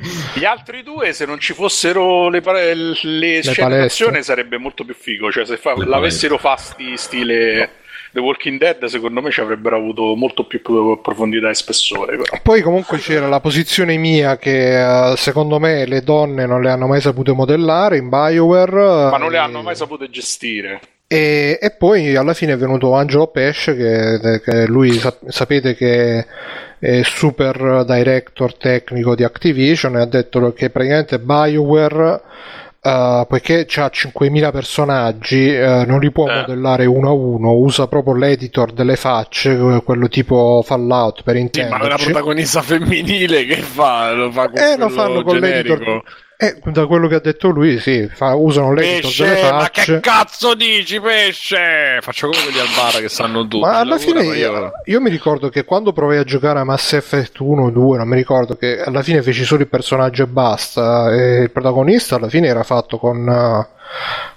[0.34, 2.94] Gli altri due, se non ci fossero le, pare- le
[3.42, 3.78] scene palestre.
[3.80, 5.30] d'azione, sarebbe molto più figo.
[5.30, 7.70] Cioè, se fa- Le l'avessero fatti stile
[8.12, 12.18] The Walking Dead, secondo me ci avrebbero avuto molto più profondità e spessore.
[12.18, 12.40] Però.
[12.42, 16.86] Poi comunque c'era la posizione mia che eh, secondo me le donne non le hanno
[16.86, 19.10] mai sapute modellare in Bioware.
[19.10, 20.80] Ma non le eh, hanno mai sapute gestire.
[21.06, 26.26] E, e poi alla fine è venuto Angelo Pesce, che, che lui sap- sapete che
[26.78, 32.20] è super director tecnico di Activision, e ha detto che praticamente BioWare,
[32.84, 36.34] eh, poiché ha 5.000 personaggi, eh, non li può Eh.
[36.40, 41.48] modellare uno a uno, usa proprio l'editor delle facce, quello tipo Fallout per Sì, ma
[41.66, 42.04] una intenderci.
[42.06, 44.12] protagonista femminile che fa?
[44.12, 45.74] Lo fa con Eh, lo fanno con generico.
[45.74, 46.02] l'editor.
[46.42, 49.94] Eh, da quello che ha detto lui, sì, fa- usano l'editor delle Pesce, ma facce.
[49.94, 51.98] che cazzo dici, pesce?
[52.00, 53.60] Faccio come quelli al bar che sanno tutti.
[53.60, 56.94] Ma alla fine lavorano, io, io mi ricordo che quando provai a giocare a Mass
[56.94, 60.26] Effect 1 o 2, non mi ricordo che alla fine feci solo il personaggio e
[60.26, 61.12] basta.
[61.12, 63.66] E il protagonista alla fine era fatto con, eh,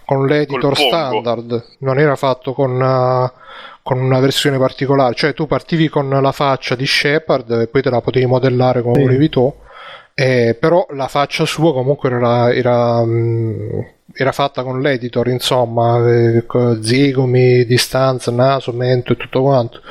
[0.05, 3.31] con l'editor standard, non era fatto con, eh,
[3.81, 5.15] con una versione particolare.
[5.15, 8.95] Cioè tu partivi con la faccia di Shepard e poi te la potevi modellare come
[8.97, 9.01] Sì.
[9.01, 9.51] volevi tu.
[10.17, 16.45] Eh, però la faccia sua comunque era, era, mh, era fatta con l'editor, insomma, eh,
[16.81, 19.81] zigomi, distanza, naso, mento e tutto quanto.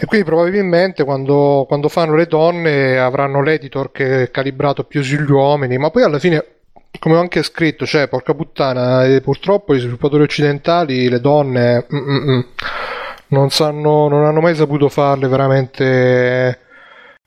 [0.00, 5.28] E quindi probabilmente quando, quando fanno le donne avranno l'editor che è calibrato più sugli
[5.28, 6.44] uomini, ma poi alla fine,
[7.00, 11.84] come ho anche scritto, cioè, porca puttana, eh, purtroppo i sviluppatori occidentali, le donne...
[11.92, 12.40] mm, mm, mm,
[13.30, 16.60] non sanno, non hanno mai saputo farle veramente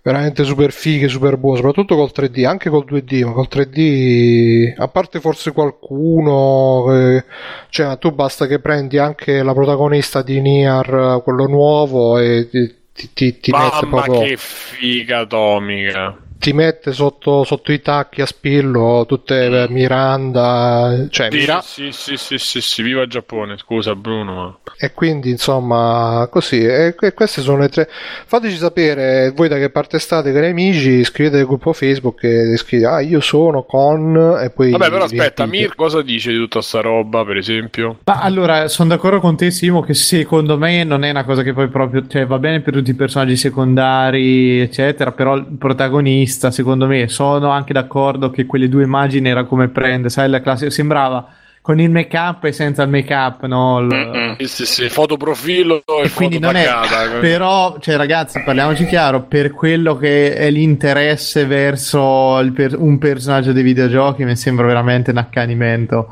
[0.01, 4.87] veramente super fighe, super buone, soprattutto col 3D, anche col 2D, ma col 3D, a
[4.87, 7.23] parte forse qualcuno, eh,
[7.69, 13.09] cioè tu basta che prendi anche la protagonista di Nier, quello nuovo, e ti, ti,
[13.13, 14.27] ti, ti mette Mamma proprio...
[14.27, 16.17] che figa atomica.
[16.41, 21.91] Ti mette sotto, sotto i tacchi a spillo tutte eh, Miranda, cioè Sì, Mira- sì,
[21.91, 24.33] sì, sì, sì, sì, viva il Giappone, scusa Bruno.
[24.33, 26.59] ma- e quindi insomma così.
[26.65, 27.87] E, e queste sono le tre.
[28.25, 31.03] Fateci sapere voi da che parte state, cari amici.
[31.03, 34.71] Scrivete nel gruppo Facebook e scrivete ah io sono con e poi.
[34.71, 35.63] Vabbè, però aspetta, riempite.
[35.65, 37.99] Mir cosa dice di tutta sta roba, per esempio?
[38.05, 41.53] Ma allora, sono d'accordo con te, Simo, che secondo me non è una cosa che
[41.53, 46.87] poi proprio, cioè va bene per tutti i personaggi secondari, eccetera, però il protagonista, secondo
[46.87, 51.27] me, sono anche d'accordo che quelle due immagini era come prende, sai, la classe sembrava
[51.63, 53.79] con il make up e senza il make up, no?
[53.81, 54.35] Il- Mm-mm.
[54.45, 57.19] Sì, sì, fotoprofilo e, E quindi non è, paccata.
[57.19, 63.61] però, cioè, ragazzi, parliamoci chiaro: per quello che è l'interesse verso per- un personaggio dei
[63.61, 66.07] videogiochi, mi sembra veramente un accanimento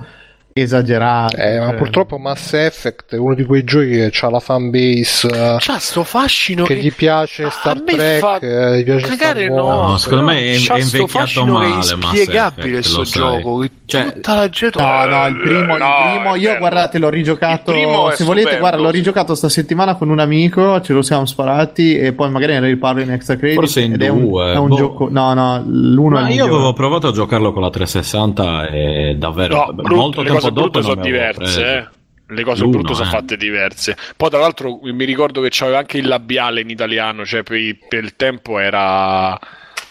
[0.62, 1.36] esagerato.
[1.38, 5.28] Eh, ma Cioè, purtroppo Mass Effect è uno di quei giochi che ha la fanbase
[5.28, 9.08] eh, C'ha sto fascino che gli piace a Star me Trek, fa eh, gli piace
[9.08, 9.88] cagare Star no.
[9.90, 11.80] No, secondo me è- è invecchiato fascino male,
[12.24, 15.80] che è Effect, sto gioco che Cioè- tutta la gente No, no, il primo, il
[15.82, 17.72] No, primo è io guardate, l'ho rigiocato.
[17.72, 18.60] Il primo è Se volete, stupendo.
[18.68, 20.80] guarda, l'ho rigiocato sta settimana con un amico.
[20.82, 23.58] Ce lo siamo sparati e poi magari ne riparlo in extra credit.
[23.60, 24.76] Forse in ed è un, due, è un boh.
[24.76, 25.08] gioco.
[25.10, 26.54] No, no, l'uno è Ma il io migliore.
[26.62, 31.02] avevo provato a giocarlo con la 360 e davvero No, molto tempo cose brutte sono
[31.02, 31.88] diverse, eh.
[32.32, 33.12] Le cose L'uno, brutte sono eh.
[33.12, 33.98] fatte diverse.
[34.16, 38.16] Poi, tra l'altro, mi ricordo che c'aveva anche il labiale in italiano, cioè per, il-
[38.16, 39.38] tempo era,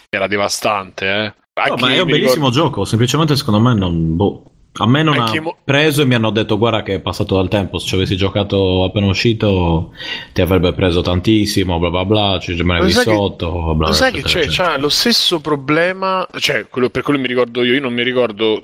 [0.09, 1.05] era devastante.
[1.05, 1.33] Eh.
[1.67, 4.15] No, ma è un mi bellissimo ricordo- gioco, semplicemente secondo me non...
[4.15, 4.43] boh.
[4.71, 7.35] A me non Anche ha mo- preso e mi hanno detto guarda che è passato
[7.35, 9.91] dal tempo, se ci avessi giocato appena uscito
[10.31, 13.87] ti avrebbe preso tantissimo, bla bla bla, ci rimanevi Lo sai che- sotto, bla bla,
[13.87, 17.73] Lo sai che c'è, c'ha lo stesso problema, cioè quello, per quello mi ricordo io,
[17.73, 18.61] io non mi ricordo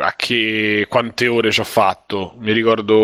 [0.00, 2.94] a che quante ore ci ho fatto, mi ricordo,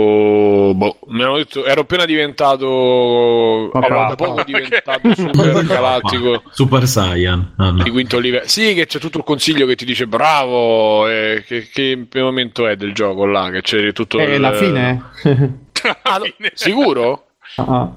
[0.75, 3.87] boh, mi hanno detto, ero appena diventato, Papà.
[3.87, 7.55] ero da poco diventato super galattico Super Saiyan.
[7.57, 7.83] Ah, no.
[7.83, 8.47] di quinto livello.
[8.47, 12.77] Sì, che c'è tutto il consiglio che ti dice bravo, eh, che, che momento è
[12.77, 15.03] del gioco là, che c'è tutto È il- la fine.
[16.03, 16.25] Ah, no,
[16.55, 17.27] sicuro?
[17.57, 17.91] Ah.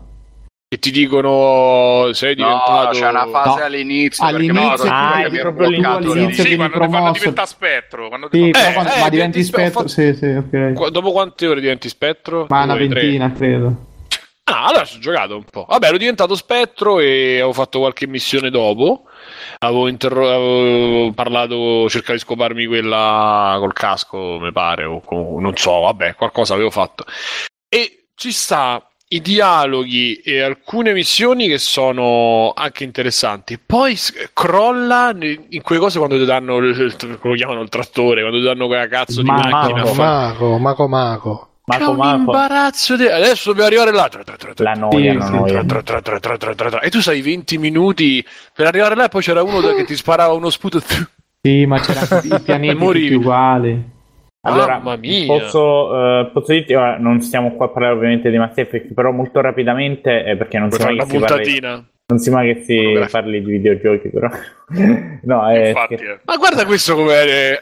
[0.68, 2.97] Che ti dicono sei No, diventato...
[2.97, 3.66] c'è una fase No.
[3.66, 4.26] all'inizio.
[4.26, 8.08] All'inizio no, Ah, è proprio bloccato all'inizio Sì, quando ti fanno diventare spettro.
[8.08, 9.82] Quando ti Sì, fanno- Eh, quando- eh, ma diventi ti sto spettro.
[9.82, 10.74] fa- Sì, sì, ok.
[10.74, 12.47] Qua- Dopo quante ore diventi spettro?
[12.49, 13.01] Ma una Due, tre?
[13.01, 13.76] ventina, credo.
[14.45, 15.66] Ah, allora ci ho giocato un po'.
[15.70, 19.05] Vabbè, ero diventato spettro e avevo fatto qualche missione dopo.
[19.59, 25.55] Avevo, interro- avevo parlato, cercato di scoparmi quella col casco, mi pare, o comunque, non
[25.55, 27.05] so, vabbè, qualcosa avevo fatto.
[27.69, 33.59] E ci sta i dialoghi e alcune missioni che sono anche interessanti.
[33.59, 33.95] Poi
[34.34, 38.67] crolla in quelle cose quando ti danno il, lo chiamano il trattore, quando ti danno
[38.67, 39.80] quella cazzo di Ma- macchina.
[39.84, 41.49] Maco, a fare- Maco, Maco, Maco.
[41.66, 42.95] Marco un Marco, imbarazzo.
[42.95, 44.07] di- Adesso dobbiamo arrivare là.
[44.07, 46.80] Tra, tra, tra, tra, la noia, la noia.
[46.82, 50.49] E tu sai 20 minuti per arrivare là poi c'era uno che ti sparava uno
[50.49, 50.80] sputo.
[51.41, 53.93] Sì, ma c'erano i pianeti tutti uguali.
[54.47, 55.26] Allora, Mamma mia.
[55.26, 59.11] Posso, eh, posso dirti, ora, non stiamo qua a parlare ovviamente di Mass Effect, però
[59.11, 61.59] molto rapidamente, eh, perché non si mai che si parli,
[62.05, 64.30] non si mai che si parli di videogiochi, però.
[65.24, 66.20] no, è Infatti, scher- eh.
[66.26, 67.24] Ma guarda questo come.
[67.24, 67.59] Eh?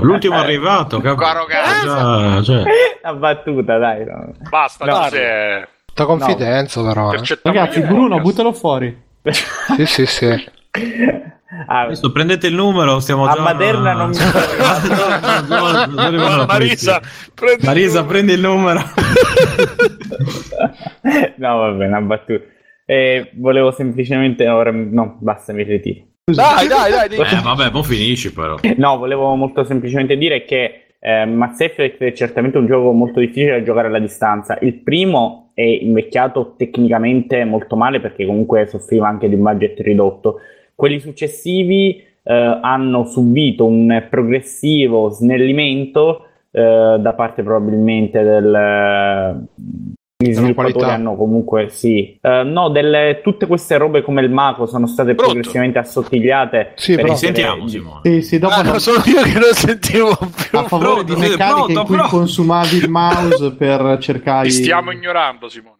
[0.00, 1.24] L'ultimo arrivato, capito?
[1.24, 2.40] Arroganza.
[2.40, 2.62] Già, cioè,
[3.02, 4.04] una battuta, dai.
[4.04, 4.32] no.
[4.48, 4.92] Basta, No.
[5.04, 5.68] Giuseppe.
[5.94, 7.12] Ta confidenza però.
[7.12, 7.20] eh.
[7.42, 9.10] Ragazzi, Bruno, buttalo fuori.
[9.76, 10.50] Sì, sì, sì.
[11.66, 13.40] Ah, adesso prendete il numero, stiamo A già...
[13.42, 14.16] Maderna non mi-
[15.48, 17.00] Ma- Marisa,
[17.34, 18.80] prendi Marisa, prendi il numero.
[21.36, 22.44] no, vabbè, una battuta.
[22.86, 26.06] Eh, volevo semplicemente ora no, basta, mi ritiro.
[26.24, 27.08] Dai, dai, dai.
[27.08, 27.18] dai.
[27.18, 28.56] Eh, vabbè, poi finisci però.
[28.76, 33.58] No, volevo molto semplicemente dire che eh, Mass Effect è certamente un gioco molto difficile
[33.58, 34.56] da giocare alla distanza.
[34.60, 40.38] Il primo è invecchiato tecnicamente molto male perché comunque soffriva anche di un budget ridotto.
[40.76, 49.48] Quelli successivi eh, hanno subito un progressivo snellimento eh, da parte probabilmente del...
[50.28, 50.94] Gli sviluppatori qualità.
[50.94, 55.32] hanno comunque sì, Eh, no, delle, tutte queste robe come il Mako sono state Pronto?
[55.32, 56.72] progressivamente assottigliate.
[56.76, 58.00] Sì, per però- essere- Sentiamo, Simone.
[58.04, 60.58] Sì, sì, dopo Ah, non- no, sono io che non sentivo più.
[60.58, 62.16] a favore pronto, di meccaniche in pronto, cui pronto.
[62.16, 64.48] consumavi il mouse per cercare.
[64.48, 65.76] Ti stiamo ignorando, Simone.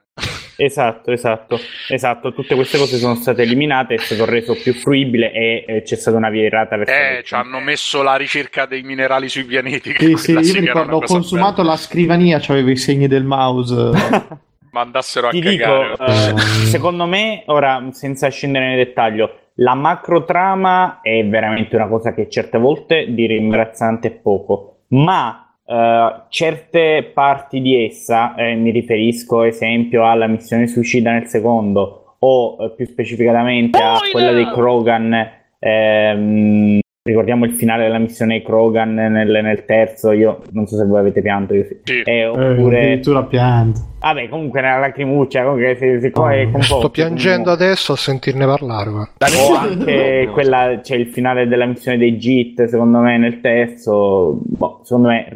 [0.64, 1.58] Esatto, esatto,
[1.88, 2.32] esatto.
[2.32, 6.16] Tutte queste cose sono state eliminate, è stato reso più fruibile e eh, c'è stata
[6.16, 9.92] una virata verso Eh, ci hanno messo la ricerca dei minerali sui pianeti.
[9.98, 13.90] Sì, sì, io mi ricordo, ho consumato la scrivania, c'aveva i segni del mouse.
[14.70, 15.90] mandassero a Ti cagare.
[15.90, 21.88] dico, eh, secondo me, ora senza scendere nel dettaglio, la macro trama è veramente una
[21.88, 28.54] cosa che certe volte dire imbarazzante è poco, ma eh, certe parti di essa, eh,
[28.54, 34.46] mi riferisco esempio alla missione suicida nel secondo o eh, più specificatamente a quella dei
[34.46, 40.84] Krogan, ehm, ricordiamo il finale della missione Krogan nel, nel terzo, io non so se
[40.84, 41.76] voi avete pianto, io sì.
[41.82, 42.00] Sì.
[42.02, 42.80] Eh, Eh, oppure...
[42.82, 43.80] addirittura pianto.
[43.98, 47.64] Vabbè, comunque nella lacrimuccia, comunque se, se qua è composto, sto piangendo comunque.
[47.66, 48.90] adesso a sentirne parlare.
[48.90, 54.80] O anche quella, c'è il finale della missione dei JIT, secondo me nel terzo, boh,
[54.84, 55.28] secondo me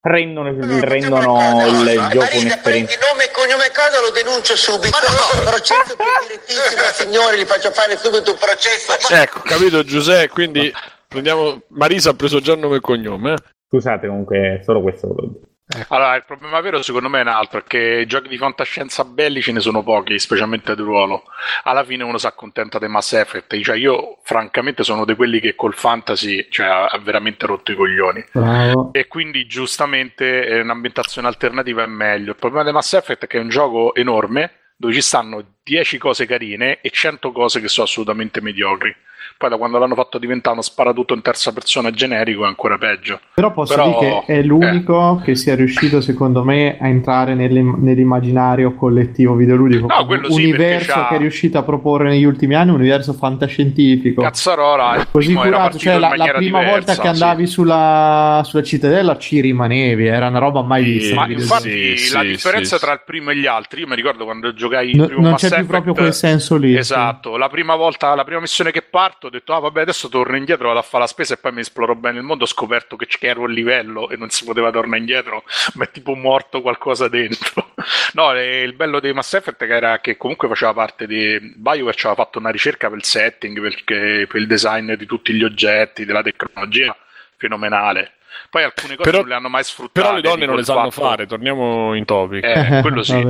[0.00, 2.98] re- rendono, rendono il gioco un'esperienza.
[3.10, 4.96] nome e cognome e cosa lo denuncio subito.
[5.44, 8.92] processo più direttissimo, signori, gli faccio fare subito un processo.
[9.12, 10.72] Ecco, capito Giuseppe, quindi
[11.06, 11.62] prendiamo...
[11.68, 13.32] Marisa ha preso già il nome e cognome.
[13.32, 13.36] eh?
[13.68, 15.40] Scusate, comunque, solo questo volevo
[15.70, 15.86] dire.
[15.88, 19.40] Allora, il problema vero secondo me è un altro, è che giochi di fantascienza belli
[19.40, 21.24] ce ne sono pochi, specialmente di ruolo.
[21.64, 25.54] Alla fine uno si accontenta dei Mass Effect, cioè io francamente sono di quelli che
[25.54, 28.24] col fantasy cioè, ha veramente rotto i coglioni.
[28.32, 28.90] Bravo.
[28.92, 32.30] E quindi giustamente eh, un'ambientazione alternativa è meglio.
[32.30, 35.98] Il problema di Mass Effect è che è un gioco enorme dove ci stanno 10
[35.98, 38.96] cose carine e 100 cose che sono assolutamente mediocri.
[39.40, 43.20] Poi da quando l'hanno fatto diventare uno sparatutto in terza persona generico è ancora peggio.
[43.32, 47.78] Però posso Però- dire che è l'unico che sia riuscito, secondo me, a entrare nell'im-
[47.78, 49.86] nell'immaginario collettivo videoludico.
[49.86, 53.14] No, quello un sì, universo che è riuscito a proporre negli ultimi anni, un universo
[53.14, 54.20] fantascientifico.
[54.20, 57.22] Cazzarola, Così curato, cioè la, la prima diversa, volta che sì.
[57.22, 61.14] andavi sulla, sulla cittadella ci rimanevi, era una roba mai Sì, vista.
[61.14, 62.82] Ma Sì, infatti sì, la sì, differenza sì.
[62.84, 65.30] tra il primo e gli altri, io mi ricordo quando giocai il No- primo non
[65.30, 66.76] Mass c'è più Effect, proprio quel senso lì.
[66.76, 70.36] Esatto, la prima volta, la prima missione che parto, ho detto, ah vabbè, adesso torno
[70.36, 72.96] indietro, vado a fare la spesa e poi mi esploro bene il mondo, ho scoperto
[72.96, 77.08] che ero a livello e non si poteva tornare indietro, ma è tipo morto qualcosa
[77.08, 77.72] dentro.
[78.14, 81.38] no, e il bello dei Mass Effect che era che comunque faceva parte di...
[81.54, 85.32] BioWare ci aveva fatto una ricerca per il setting, perché, per il design di tutti
[85.32, 86.96] gli oggetti, della tecnologia,
[87.36, 88.14] fenomenale.
[88.50, 90.00] Poi alcune cose Però- non le hanno mai sfruttate.
[90.00, 92.44] Però le donne non le sanno fatto- fare, torniamo in topic.
[92.44, 93.12] Eh, quello sì.
[93.12, 93.22] Vabbè.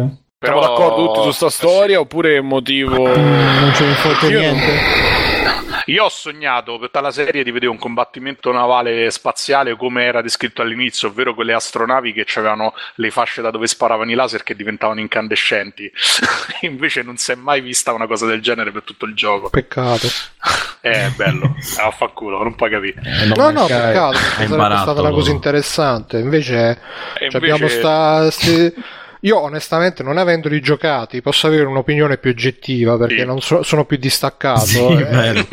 [0.42, 3.06] Siamo Però- d'accordo tutti su sta eh, storia oppure è un motivo...
[3.06, 5.59] Non fotte Io non- niente.
[5.86, 10.20] Io ho sognato per tutta la serie di vedere un combattimento navale spaziale come era
[10.22, 14.54] descritto all'inizio, ovvero quelle astronavi che avevano le fasce da dove sparavano i laser che
[14.54, 15.90] diventavano incandescenti.
[16.62, 19.50] Invece non si è mai vista una cosa del genere per tutto il gioco.
[19.50, 20.06] Peccato.
[20.80, 23.00] È bello, eh, affanculo, non puoi capire.
[23.04, 24.16] Eh, non No, no, peccato.
[24.16, 26.18] Sarebbe stata una cosa interessante.
[26.18, 26.80] Invece,
[27.18, 28.30] E cioè, abbiamo invece- sta.
[28.30, 28.74] sti-
[29.20, 33.24] Io, onestamente, non avendoli giocati, posso avere un'opinione più oggettiva perché Sì.
[33.26, 34.64] non so- sono più distaccato.
[34.64, 35.04] Sì, eh.
[35.04, 35.46] vero.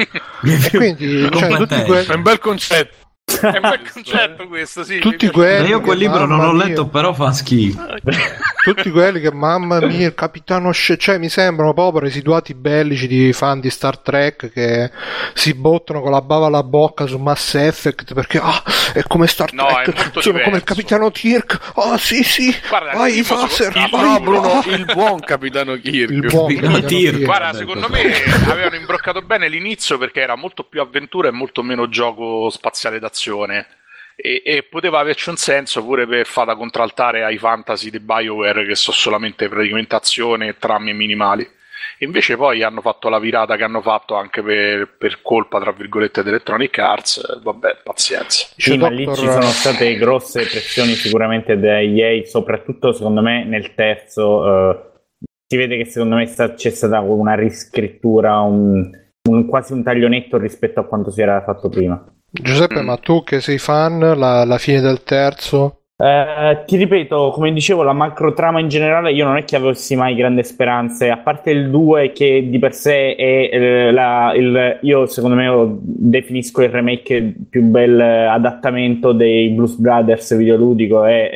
[0.43, 1.83] E quindi, cioè, tutti, Competente.
[1.85, 2.95] que- È un bel concetto.
[3.29, 4.99] È un bel concetto questo, sì.
[4.99, 5.67] tutti quelli.
[5.67, 7.85] Io quel libro non l'ho mia, letto, però fa schifo.
[8.67, 13.31] Tutti quelli che, mamma mia, il capitano Sce- cioè mi sembrano proprio residuati bellici di
[13.31, 14.91] fan di Star Trek che
[15.33, 18.61] si bottano con la bava alla bocca su Mass Effect perché ah,
[18.93, 21.71] è come Star No, Trek, sono come il capitano Kirk.
[21.75, 24.63] Ah, sì, sì, Guarda, vai, Faser, il- vai, No, Bruno, ah.
[24.67, 26.09] il buon capitano Kirk.
[26.11, 27.11] Il buon Capitano capitano Kirk.
[27.13, 27.23] Kirk.
[27.25, 28.01] Guarda, secondo me
[28.49, 33.15] avevano imbroccato bene l'inizio perché era molto più avventura e molto meno gioco spaziale d'azione.
[34.19, 38.65] E, e poteva averci un senso pure per fare da contraltare ai fantasy di BioWare
[38.65, 41.47] che sono solamente praticamente azione e trame minimali.
[41.99, 45.71] E invece poi hanno fatto la virata che hanno fatto anche per, per colpa, tra
[45.71, 47.41] virgolette, di Electronic Arts.
[47.41, 48.47] Vabbè, pazienza.
[48.55, 53.73] Sì, ma lì ci sono state grosse pressioni sicuramente da EA, soprattutto secondo me nel
[53.75, 54.69] terzo.
[54.71, 54.91] eh,
[55.47, 58.89] si vede che secondo me sta- c'è stata una riscrittura, un,
[59.29, 62.03] un- quasi un taglio netto rispetto a quanto si era fatto prima.
[62.31, 62.85] Giuseppe, Mm.
[62.85, 65.81] ma tu che sei fan, la, la fine del terzo?
[65.99, 69.95] Eh, ti ripeto, come dicevo, la macro trama in generale io non è che avessi
[69.95, 74.77] mai grandi speranze, a parte il 2 che di per sé è eh, la- il,
[74.81, 81.29] io secondo me lo definisco il remake più bel adattamento dei Blues Brothers videoludico è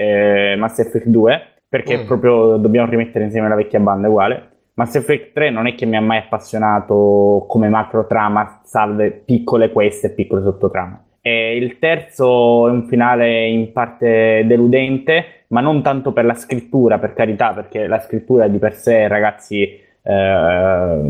[0.54, 2.06] eh, Mass Effect 2, perché Mm.
[2.06, 4.50] proprio dobbiamo rimettere insieme la vecchia banda uguale.
[4.74, 9.72] Mass Effect 3 non è che mi ha mai appassionato come macro trama, salve piccole
[9.72, 11.00] queste e piccole sottotrame.
[11.22, 17.00] E il terzo è un finale in parte deludente, ma non tanto per la scrittura,
[17.00, 21.02] per carità, perché la scrittura di per sé, ragazzi, eh,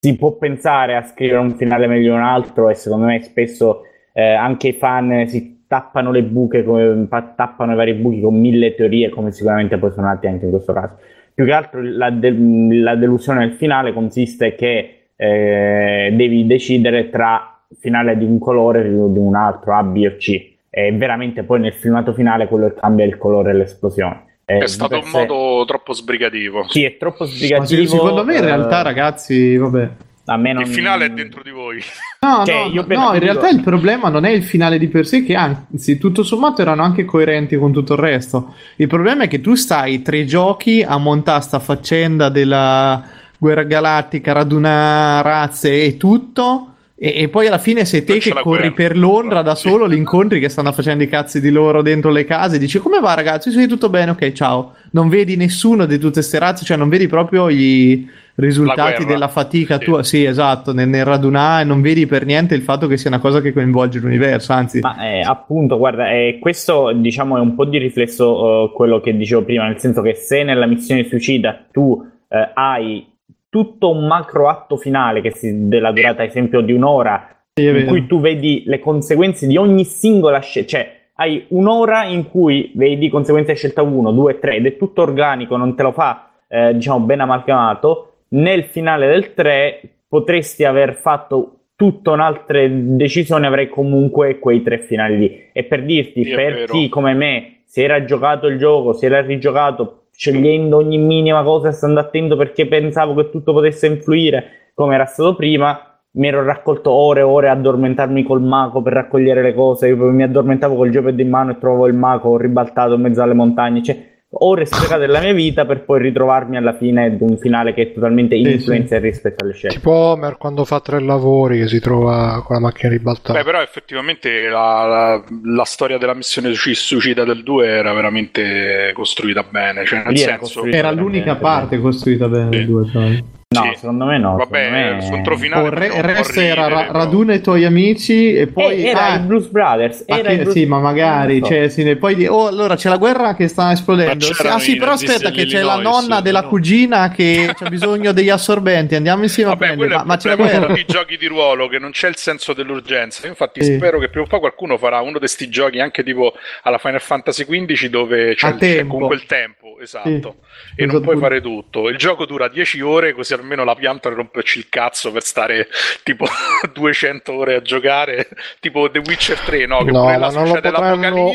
[0.00, 3.82] si può pensare a scrivere un finale meglio di un altro e secondo me spesso
[4.12, 8.38] eh, anche i fan si tappano le buche, come, pa- tappano i vari buchi con
[8.38, 10.98] mille teorie, come sicuramente poi sono nati anche in questo caso.
[11.38, 12.34] Più che altro la, de-
[12.82, 18.88] la delusione nel finale consiste che eh, devi decidere tra finale di un colore e
[18.88, 20.54] di un altro, A, B o C.
[20.68, 24.24] E veramente poi nel filmato finale quello cambia il colore e l'esplosione.
[24.46, 26.64] eh, È stato un sé- modo troppo sbrigativo.
[26.66, 27.82] Sì, è troppo Ma sbrigativo.
[27.82, 29.88] se- secondo me in eh, realtà, ragazzi, vabbè.
[30.30, 30.62] A me non...
[30.62, 31.80] Il finale è dentro di voi.
[32.20, 35.22] No, Cioè, no, no, in realtà il problema non è il finale di per sé,
[35.22, 38.54] che anzi, tutto sommato erano anche coerenti con tutto il resto.
[38.76, 43.04] Il problema è che tu stai tre giochi a montare sta faccenda della
[43.38, 46.72] guerra galattica, radunare razze e tutto.
[46.96, 48.72] E, e poi alla fine sei te che corri guerra.
[48.74, 49.68] per Londra da Sì.
[49.68, 52.98] solo, li incontri che stanno facendo i cazzi di loro dentro le case, dici come
[52.98, 53.52] va ragazzi?
[53.52, 54.74] Sì, tutto bene, ok, ciao.
[54.90, 59.78] Non vedi nessuno di tutte ste razze, cioè non vedi proprio i risultati della fatica
[59.78, 59.84] Sì.
[59.84, 60.02] tua.
[60.02, 63.40] Sì, esatto, nel, nel radunare non vedi per niente il fatto che sia una cosa
[63.40, 64.80] che coinvolge l'universo, anzi...
[64.80, 69.16] Ma eh, appunto, guarda, eh, questo diciamo è un po' di riflesso eh, quello che
[69.16, 73.06] dicevo prima, nel senso che se nella missione suicida tu eh, hai
[73.50, 77.72] tutto un macro atto finale che si, della durata, ad esempio, di un'ora, Sì, in
[77.72, 77.86] vero.
[77.86, 83.08] cui tu vedi le conseguenze di ogni singola scelta, cioè hai un'ora in cui vedi
[83.08, 86.72] conseguenze di scelta 1, 2, 3 ed è tutto organico, non te lo fa, eh,
[86.74, 88.07] diciamo, ben amalgamato.
[88.30, 95.18] Nel finale del 3 potresti aver fatto tutta un'altra decisione, avrai comunque quei tre finali
[95.18, 95.42] lì.
[95.52, 96.72] E per dirti, Sì, per vero.
[96.72, 101.68] chi come me si era giocato il gioco, si era rigiocato, scegliendo ogni minima cosa
[101.68, 105.80] e stando attento perché pensavo che tutto potesse influire come era stato prima,
[106.12, 109.88] mi ero raccolto ore e ore a addormentarmi col mago per raccogliere le cose.
[109.88, 113.34] Io mi addormentavo col geopad in mano e trovavo il mago ribaltato in mezzo alle
[113.34, 113.82] montagne.
[113.82, 117.82] Cioè, ore sprecate della mia vita per poi ritrovarmi alla fine di un finale che
[117.82, 119.76] è totalmente Sì, ininfluenza rispetto alle scelte.
[119.76, 123.32] Tipo Homer quando fa tre lavori che si trova con la macchina ribaltata.
[123.38, 125.24] Beh, però effettivamente la, la-
[125.54, 129.84] la storia della missione sui- suicida del 2 era veramente costruita bene.
[129.86, 132.56] Cioè, nel Lì senso, Era l'unica parte costruita bene Sì.
[132.58, 133.24] del due, poi.
[133.50, 133.78] No, Sì.
[133.78, 134.36] secondo me no.
[134.36, 135.62] Vabbè, me- finale.
[135.62, 138.84] Oh, il re- resto era ra- raduna i tuoi amici e poi...
[138.84, 140.02] Eh, era ah, il Blues Brothers.
[140.04, 141.46] Era che- il Blues- sì, ma magari, so.
[141.46, 144.26] cioè, sì, ne- poi di- oh, allora c'è la guerra che sta esplodendo.
[144.44, 146.48] Ah, sì, però aspetta, che c'è la nonna della no?
[146.48, 148.96] cugina che ha bisogno degli assorbenti.
[148.96, 149.94] Andiamo insieme Vabbè, a prendere.
[149.96, 150.80] Ma, ma c'è la problema guerra.
[150.82, 153.22] i giochi di ruolo che non c'è il senso dell'urgenza.
[153.22, 153.76] Io Infatti, Sì.
[153.76, 156.34] spero che prima o poi qualcuno farà uno di questi giochi anche tipo
[156.64, 160.36] alla Final Fantasy XV dove c'è, comunque il tempo esatto.
[160.74, 160.82] Sì.
[160.82, 161.88] E non puoi fare tutto.
[161.88, 165.68] Il gioco dura 10 ore, così almeno la pianta romperci il cazzo per stare
[166.02, 166.26] tipo
[166.72, 168.28] 200 ore a giocare,
[168.60, 169.84] tipo The Witcher 3, no?
[169.84, 171.32] Che No, pure ma là non lo potranno-.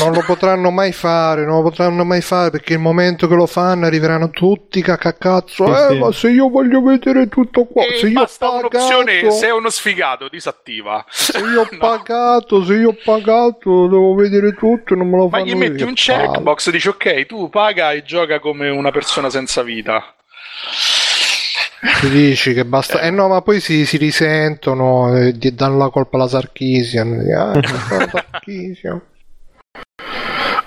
[0.00, 3.46] Non lo potranno mai fare, non lo potranno mai fare perché il momento che lo
[3.46, 5.66] fanno arriveranno tutti cacacazzo.
[5.66, 5.98] Sì, eh, sì.
[5.98, 9.50] ma se io voglio vedere tutto qua, E se io ho basta un'opzione, pagato, sei
[9.50, 11.04] uno sfigato, disattiva.
[11.08, 11.78] se io ho No.
[11.78, 15.82] pagato, se io ho pagato, devo vedere tutto, non me lo Ma fanno gli metti
[15.82, 20.14] un checkbox, dici ok, tu paga e gioca come una persona senza vita.
[22.00, 23.00] Tu dici che basta.
[23.00, 27.24] Eh no, ma poi si, si risentono e gli danno la colpa alla Sarkisian.
[27.36, 29.02] Ah, c'è stata Sarkisian.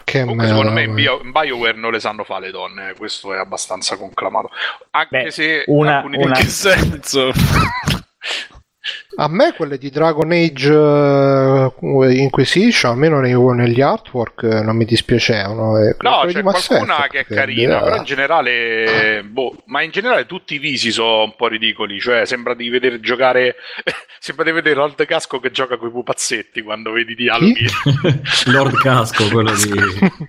[0.04, 0.58] Che Comunque, merda.
[0.60, 3.98] secondo me in, Bio- in BioWare non le sanno fare le donne, questo è abbastanza
[3.98, 4.50] conclamato.
[4.92, 7.32] Anche Beh, se una- una- In che senso?
[9.22, 14.84] A me quelle di Dragon Age eh, Inquisition, almeno nei- negli artwork, eh, non mi
[14.84, 15.78] dispiacevano.
[15.78, 15.96] eh.
[16.00, 20.56] No, c'è qualcuna Effect, che è carina, però in generale, boh, ma in generale tutti
[20.56, 23.58] i visi sono un po' ridicoli, cioè sembra di vedere giocare,
[24.18, 27.66] sembra di vedere Old Casco che gioca con i pupazzetti quando vedi dialoghi,
[28.50, 29.70] Lord Casco, quello di...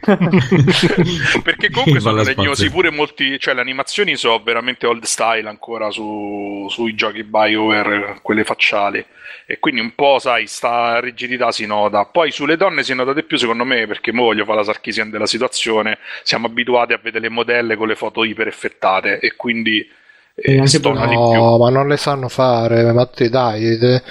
[1.42, 6.66] perché comunque sono legnosi pure molti, cioè le animazioni sono veramente old style ancora su,
[6.68, 8.44] sui giochi BioWare, quelle
[8.82, 9.04] facciali.
[9.46, 12.04] E quindi un po', sai, sta rigidità si nota.
[12.04, 15.10] Poi sulle donne si nota di più, secondo me, perché mo voglio fare la Sarkisian
[15.10, 15.98] della situazione.
[16.22, 19.86] Siamo abituati a vedere le modelle con le foto iper effettate e quindi
[20.34, 21.40] eh, più.
[21.40, 23.78] No, ma non le sanno fare, ma te dai.
[23.78, 24.02] te-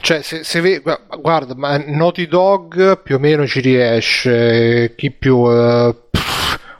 [0.00, 5.10] Cioè, se, se ve- gu- guarda, ma Naughty Dog più o meno ci riesce, chi
[5.10, 5.46] più?
[5.50, 5.94] eh,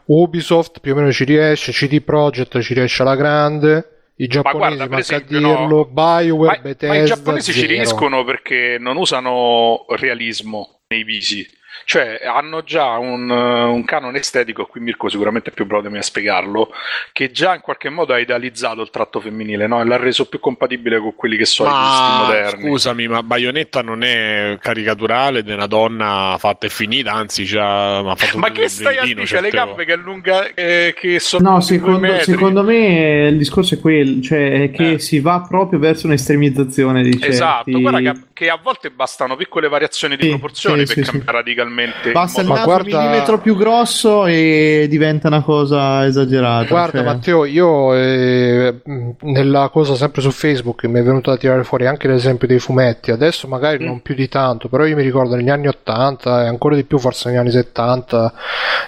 [0.06, 4.88] Ubisoft più o meno ci riesce, CD Projekt ci riesce alla grande, i giapponesi guarda,
[4.88, 7.72] per esempio, no, dirlo, BioWare, Ma, Bethesda, ma i giapponesi ci zero.
[7.72, 11.46] riescono perché non usano realismo nei visi.
[11.84, 15.88] Cioè, hanno già un, eh, un canone estetico, qui Mirko sicuramente è più bravo di
[15.92, 16.70] me a spiegarlo,
[17.12, 19.80] che già in qualche modo ha idealizzato il tratto femminile, no?
[19.80, 22.62] E l'ha reso più compatibile con quelli che sono i gusti Ma moderni.
[22.62, 28.46] scusami, ma Bayonetta non è caricaturale di una donna fatta e finita, anzi, fatto Ma
[28.48, 29.40] un che stai a dire?
[29.40, 34.20] Le gambe che allunga, eh, che sono No, secondo, secondo me il discorso è quello,
[34.22, 34.98] cioè è che Eh.
[34.98, 37.26] si va proprio verso un'estremizzazione di certi...
[37.26, 41.10] Esatto, guarda che, che a volte bastano piccole variazioni di Sì, proporzioni sì, per sì,
[41.10, 42.12] cambiare legalmente.
[42.12, 46.66] Basta il naso guarda- un millimetro più grosso e diventa una cosa esagerata.
[46.68, 48.80] Guarda cioè- Matteo, io eh,
[49.20, 53.10] nella cosa sempre su Facebook mi è venuto a tirare fuori anche l'esempio dei fumetti,
[53.10, 53.86] adesso magari Mm.
[53.86, 56.98] non più di tanto, però io mi ricordo negli anni 80 e ancora di più
[56.98, 58.32] forse negli anni 70,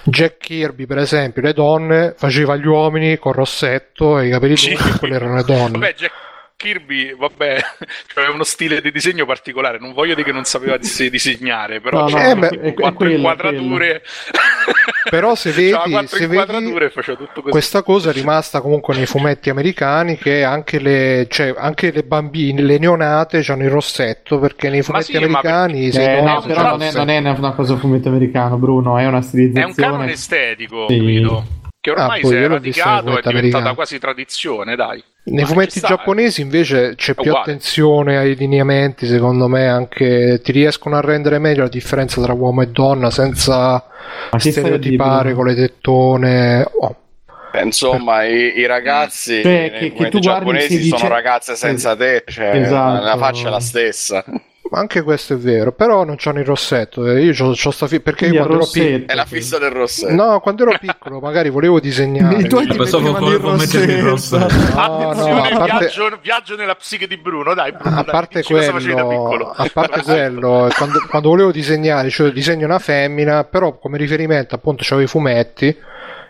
[0.03, 4.75] Jack Kirby per esempio, le donne faceva gli uomini con rossetto e i capelli Sì.
[4.77, 5.71] lunghi, quelle erano le donne.
[5.79, 6.11] Vabbè, Jack
[6.57, 7.59] Kirby, vabbè,
[8.17, 9.77] aveva uno stile di disegno particolare.
[9.77, 12.73] Non voglio dire che non sapeva dis- disegnare, però No, no, c'era Eh, è- è
[12.73, 14.01] quattro quello, inquadrature.
[15.09, 17.51] Però se vedi- quattro se vedi, inquadrature faceva tutto così.
[17.51, 22.61] Questa cosa è rimasta comunque nei fumetti americani che anche le, cioè, anche le bambine,
[22.61, 26.61] le neonate hanno il rossetto perché nei fumetti sì, ma americani Eh, sei no, però
[26.71, 29.67] non è, non è una cosa fumetto americano, Bruno, è una È stilizzazione.
[29.69, 30.97] un canone estetico, Sì.
[30.97, 31.45] capito?
[31.79, 35.03] Che ormai Ah, si è radicato, è fumetti diventata quasi tradizione, dai.
[35.25, 40.39] Nei Ma fumetti sta, giapponesi invece c'è È più attenzione ai lineamenti, secondo me, anche
[40.43, 43.83] ti riescono a rendere meglio la differenza tra uomo e donna senza
[44.37, 46.65] stereotipare con le tettone.
[46.79, 46.95] Oh,
[47.53, 50.97] Eh, Insomma, i, i ragazzi Cioè, nei che- che fumetti tu guardi giapponesi si dice-
[50.97, 53.03] sono ragazze senza te, cioè Esatto.
[53.03, 54.23] la faccia è la stessa.
[54.71, 57.05] Ma anche questo è vero, però non c'hanno il rossetto.
[57.05, 59.03] eh, Io c'ho, c'ho sta fi- perché quando ero piccolo.
[59.07, 60.13] È la fissa del rossetto.
[60.13, 62.37] No, quando ero piccolo magari volevo disegnare.
[62.37, 64.53] I tuoi ti Pensavo volevo mettermi il rossetto.
[64.53, 68.11] No, no, Attenzione, a parte- viaggio, viaggio nella psiche di Bruno, dai, Bruno, a dai,
[68.11, 72.65] parte dici cosa facevi da quello, a parte quello quando, quando volevo disegnare, cioè disegno
[72.65, 75.75] una femmina, però come riferimento appunto c'avevo i fumetti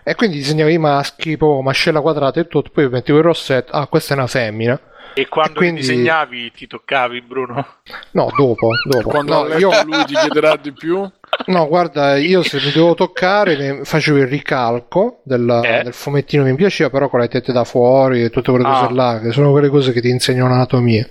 [0.03, 3.88] e quindi disegnavo i maschi, poi mascella quadrata e tutto, poi mettevo il rossetto, ah
[3.88, 4.80] questa è una femmina.
[5.19, 7.65] E quando e quindi- disegnavi ti toccavi, Bruno?
[8.11, 9.10] No, dopo, dopo.
[9.10, 11.10] Quando No, io, lui ti chiederà di più.
[11.48, 15.84] no, guarda, io se mi devo toccare facevo il ricalco del, Eh?
[15.84, 18.81] del fumettino mi piaceva, però con le tette da fuori e tutte quelle Ah.
[18.81, 21.07] cose là, che sono quelle cose che ti insegnano anatomia.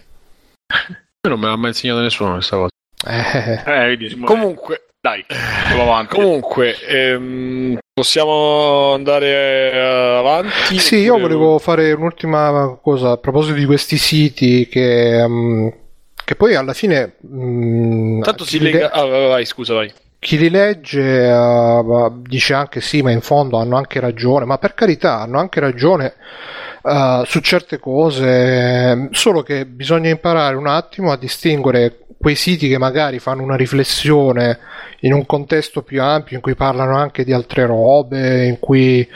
[0.89, 2.69] Io non me l'ha mai insegnato nessuno questa cosa.
[3.09, 4.33] Eh, Eh, si muove.
[4.35, 5.25] Comunque, dai,
[5.69, 6.15] andiamo avanti.
[6.17, 10.79] comunque ehm, possiamo andare eh, avanti?
[10.81, 15.69] Sì, io volevo fare un'ultima cosa a proposito di questi siti che, mm,
[16.25, 18.79] che poi alla fine mm, Tanto si lega.
[18.79, 19.93] le- Ah, vai, vai, scusa, vai.
[20.19, 21.83] chi li legge eh,
[22.23, 26.15] dice anche sì, ma in fondo hanno anche ragione, ma per carità hanno anche ragione
[26.83, 32.79] eh, su certe cose, solo che bisogna imparare un attimo a distinguere quei siti che
[32.79, 34.59] magari fanno una riflessione
[35.01, 39.07] in un contesto più ampio in cui parlano anche di altre robe, in cui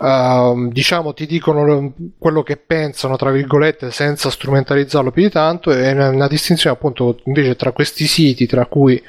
[0.00, 5.92] ehm, diciamo ti dicono quello che pensano, tra virgolette, senza strumentalizzarlo più di tanto, e
[5.92, 9.02] una, una distinzione appunto invece tra questi siti, tra cui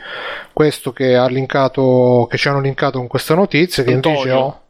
[0.54, 4.38] questo che ha linkato, che ci hanno linkato con questa notizia, che invece Antonio.
[4.40, 4.62] ho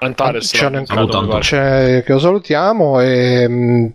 [0.00, 0.84] Antares, Ci hanno
[1.28, 1.42] pare.
[1.42, 3.92] cioè, che lo salutiamo e mh,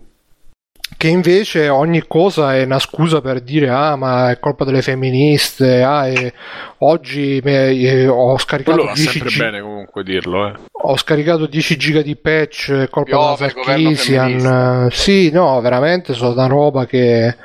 [0.98, 5.80] che invece ogni cosa è una scusa per dire ah ma è colpa delle femministe
[5.80, 6.32] ah, e
[6.78, 10.52] oggi me- eh, ho scaricato Quello va 10 sempre gi- bene comunque dirlo, eh.
[10.72, 14.90] ho scaricato 10 giga di patch è colpa Piove della Sarkisian femminista.
[14.90, 17.36] sì no veramente sono una roba che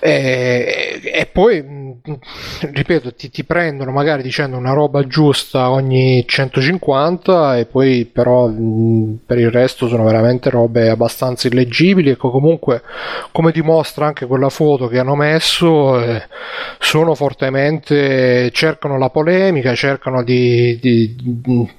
[0.00, 1.78] e, e poi
[2.72, 8.50] ripeto ti, ti prendono magari dicendo una roba giusta ogni 150 e poi però
[9.24, 12.79] per il resto sono veramente robe abbastanza illeggibili e che
[13.32, 16.22] come dimostra anche quella foto che hanno messo eh,
[16.78, 21.16] sono fortemente cercano la polemica cercano di, di-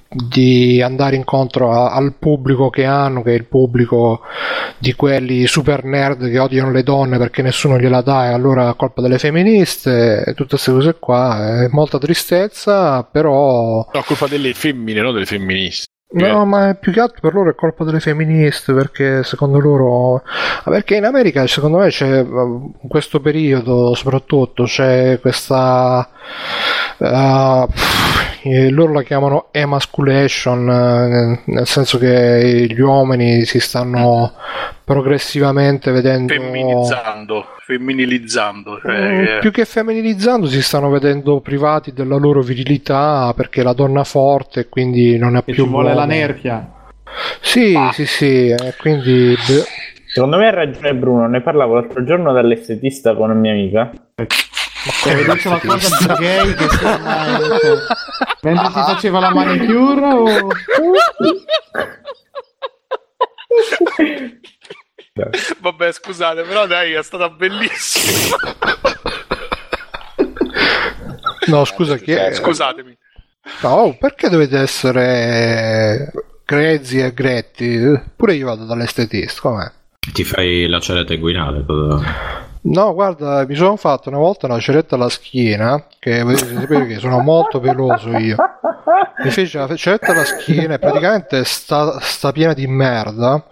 [0.08, 4.20] di andare incontro a- al pubblico che hanno che è il pubblico
[4.78, 8.76] di quelli super nerd che odiano le donne perché nessuno gliela dà e allora è
[8.76, 14.52] colpa delle femministe e tutte queste cose qua è molta tristezza però No, colpa delle
[14.54, 15.86] femmine, non delle femministe.
[16.12, 20.22] No, ma più che altro per loro è colpa delle femministe perché secondo loro.
[20.64, 26.08] Perché in America secondo me c'è in questo periodo soprattutto c'è questa.
[26.98, 34.32] pff, eh, loro la chiamano emasculation, eh, nel senso che gli uomini si stanno
[34.84, 36.32] progressivamente vedendo.
[36.32, 38.78] Femminilizzando, femminilizzando.
[38.80, 43.72] Cioè, Mm, che- Più che femminilizzando si stanno vedendo privati della loro virilità perché la
[43.72, 46.70] donna è forte e quindi non ha più ci vuole la nerchia.
[47.40, 49.34] Sì, sì, sì, eh, quindi
[50.06, 53.90] Secondo me ha ragione Bruno, ne parlavo l'altro giorno dall'estetista con una mia amica.
[55.04, 57.78] Avevi detto una cosa di gay che mai-
[58.42, 60.48] Mentre si faceva la manicure o...
[65.60, 68.36] Vabbè, scusate, però dai, è stata bellissima.
[71.46, 72.32] no, scusa, chi è?
[72.32, 72.96] Scusatemi.
[73.62, 76.10] No, perché dovete essere
[76.44, 77.78] grezzi e gretti?
[78.16, 79.70] Pure io vado dall'estetista, com'è?
[80.12, 81.64] Ti fai la ceretta inguinale.
[81.64, 86.86] cosa- No, guarda, mi sono fatto una volta una ceretta alla schiena, che potete sapere
[86.86, 88.36] che sono molto peloso io.
[89.24, 93.44] Mi fece la ceretta alla schiena e praticamente sta, sta piena di merda.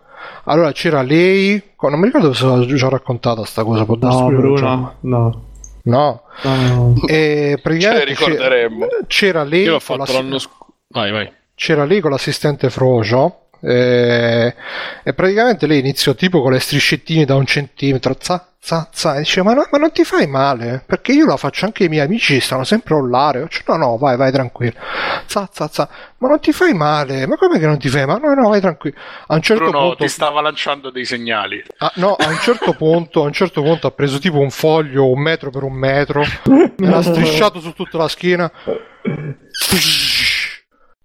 [0.44, 4.28] Allora c'era lei, non mi ricordo se l'ho già raccontata sta cosa, può darsi No,
[4.28, 5.44] Bruno, no.
[5.82, 6.22] No.
[6.42, 6.94] no.
[7.06, 8.66] E praticamente c'era-
[9.06, 10.66] c'era lei Io l'ho fatto l'anno scorso.
[10.88, 11.32] Vai, vai.
[11.54, 14.54] c'era lei con l'assistente Frocio eh,
[15.02, 19.18] e praticamente lei iniziò tipo con le striscettine da un centimetro za, za, za, e
[19.20, 22.04] dice ma, no- ma non ti fai male perché io la faccio anche i miei
[22.04, 24.74] amici stanno sempre a urlare Io dicevo, no no vai vai tranquillo
[25.26, 25.88] za, za, za.
[26.18, 28.60] ma non ti fai male ma come che non ti fai male no no vai
[28.60, 28.96] tranquillo
[29.26, 31.62] a un certo Bruno punto ti stava lanciando dei segnali.
[31.78, 35.10] Ah, no, a un certo punto, a un certo punto ha preso tipo un foglio
[35.10, 38.50] un metro per un metro, me l'ha strisciato su tutta la schiena.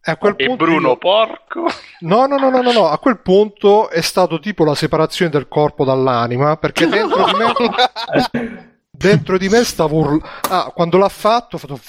[0.08, 1.66] E a quel E punto Bruno, io- porco.
[2.02, 5.48] No, no, no, no, no, no, a quel punto è stato tipo la separazione del
[5.48, 11.56] corpo dall'anima, perché dentro di me dentro di me stavo url- Ah, quando l'ha fatto,
[11.56, 11.80] ha fatto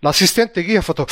[0.00, 1.06] l'assistente chi ha fatto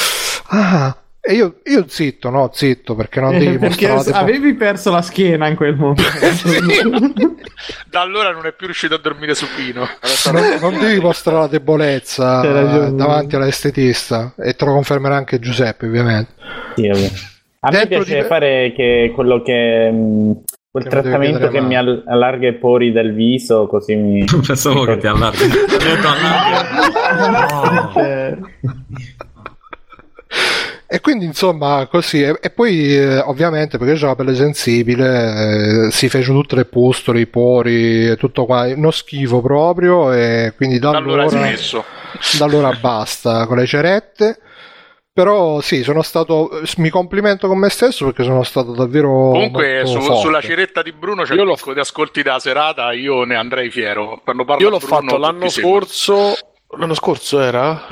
[0.48, 4.54] Ah, e io, io zitto, no, zitto, perché non devi Eh, perché mostrare tipo- avevi
[4.54, 6.02] perso la schiena in quel momento.
[7.88, 9.86] Da allora non è più riuscito a dormire supino.
[10.32, 15.86] non, non devi mostrare la debolezza eh, davanti all'estetista e te lo confermerà anche Giuseppe
[15.86, 16.32] ovviamente
[16.74, 16.88] Sì.
[16.88, 20.40] A me Dentro piace di- fare che quello che mh,
[20.72, 24.24] quel Che trattamento che mi allarga i pori del viso, così mi.
[24.24, 25.44] Pensavo che ti allarghi.
[25.44, 28.00] Ho detto allarghi.
[28.00, 28.38] Eh,
[30.92, 35.90] e quindi insomma così e, e poi eh, ovviamente perché c'è la pelle sensibile eh,
[35.90, 40.78] si fece tutte le pustole i pori e tutto qua uno schifo proprio e quindi
[40.78, 44.38] da allora da allora basta con le cerette
[45.14, 49.90] però sì sono stato mi complimento con me stesso perché sono stato davvero Comunque molto
[49.90, 50.20] su- forte.
[50.20, 54.20] sulla ceretta di Bruno c'è l'ho- picco di ascolti da serata, io ne andrei fiero.
[54.24, 56.34] Quando parla Io l'ho Bruno, fatto l'anno scorso.
[56.78, 57.86] L'anno scorso era?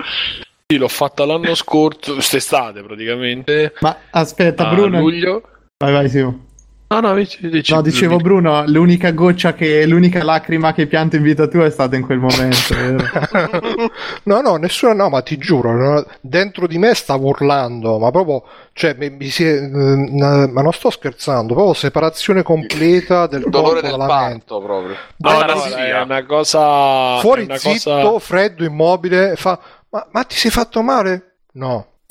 [0.71, 3.73] Sì, l'ho fatta l'anno scorso, quest'estate praticamente.
[3.81, 5.01] Ma aspetta, a Bruno.
[5.01, 5.43] luglio.
[5.79, 6.45] Vai, vai, Simo.
[6.93, 11.23] No, no, dici, dici- No, dicevo Bruno, l'unica goccia che, l'unica lacrima che pianto in
[11.23, 12.75] vita tua è stata in quel momento,
[14.25, 18.43] no, no, nessuno, no, ma ti giuro, no, dentro di me stavo urlando, ma proprio,
[18.73, 23.83] cioè, mi, mi si è- eh, ma non sto scherzando, proprio separazione completa del Dolore
[23.83, 24.07] corpo del mente.
[24.13, 24.97] parto proprio.
[25.19, 25.85] No, no, Fantasia.
[25.85, 27.19] è una cosa.
[27.21, 29.61] Fuori è una zitto, cosa- freddo, immobile, fa,
[29.91, 31.37] ma, ma ti sei fatto male?
[31.53, 31.87] No.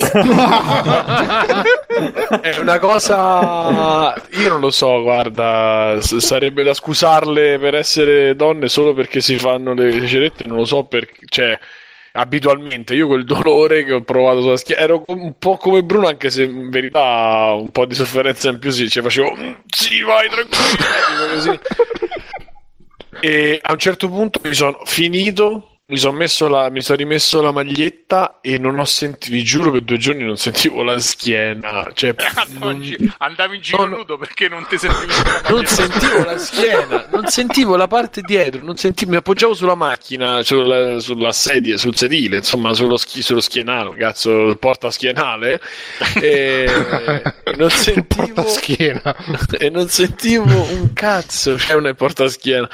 [2.40, 4.14] È una cosa.
[4.32, 5.98] Io non lo so, guarda.
[6.00, 10.44] s- Sarebbe da scusarle per essere donne solo perché si fanno le cerette.
[10.46, 11.20] Non lo so perché.
[11.26, 11.58] Cioè,
[12.12, 16.30] abitualmente io quel dolore che ho provato sulla schiena ero un po' come Bruno, anche
[16.30, 19.34] se in verità un po' di sofferenza in più sì, cioè facevo.
[19.36, 21.34] "Mm, Sì, vai tranquillo.
[21.34, 21.58] così.
[23.20, 25.69] E a un certo punto mi sono finito.
[25.90, 29.72] Mi sono messo la, mi sono rimesso la maglietta e non ho sentito, vi giuro
[29.72, 31.90] per due giorni non sentivo la schiena.
[31.92, 33.96] Cioè, Andavo in non- Andavi in giro No, no.
[33.96, 35.12] nudo perché non ti sentivi
[35.50, 40.42] non sentivo la schiena, non sentivo la parte dietro, non sentivo, mi appoggiavo sulla macchina,
[40.44, 45.60] sulla, sulla sedia, sul sedile, insomma, sullo, schi- sullo schienale, cazzo, il portaschienale,
[46.20, 46.70] e
[47.56, 48.46] non sentivo,
[49.58, 52.68] e non sentivo un cazzo, cioè una portaschiena,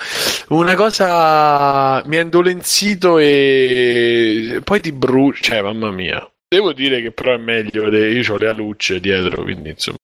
[0.48, 6.28] una cosa mi ha indolenzito e poi ti brucia, cioè, mamma mia.
[6.48, 9.96] Devo dire che però è meglio, io ho le alucce dietro, quindi insomma.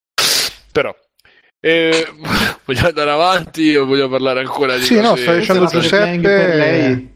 [0.72, 0.94] Però,
[1.60, 2.06] eh,
[2.64, 6.18] vogliamo andare avanti o voglio parlare ancora di Sì, no, cose- stai dicendo Giuseppe.
[6.20, 7.10] per lei.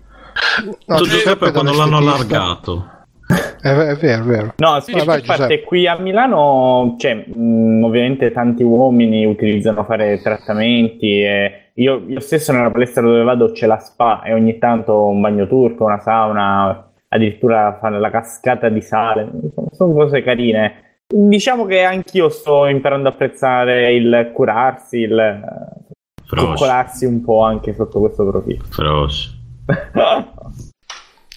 [0.87, 2.91] No, Tu, Giuseppe, quando l'hanno allargato.
[3.27, 4.55] È, è vero, è vero.
[4.59, 5.63] No, sì, Vai, vai, a parte Giuseppe.
[5.65, 12.53] qui a Milano, cioè, mh, ovviamente tanti uomini utilizzano fare trattamenti e io, io stesso
[12.53, 16.90] nella palestra dove vado c'è la spa e ogni tanto un bagno turco, una sauna,
[17.09, 21.01] addirittura fare la cascata di sale, sono, sono cose carine.
[21.07, 25.94] Diciamo che anch'io sto imparando a apprezzare il curarsi, il eh,
[26.27, 28.65] coccolarsi un po' anche sotto questo profilo.
[28.70, 29.31] Feroce.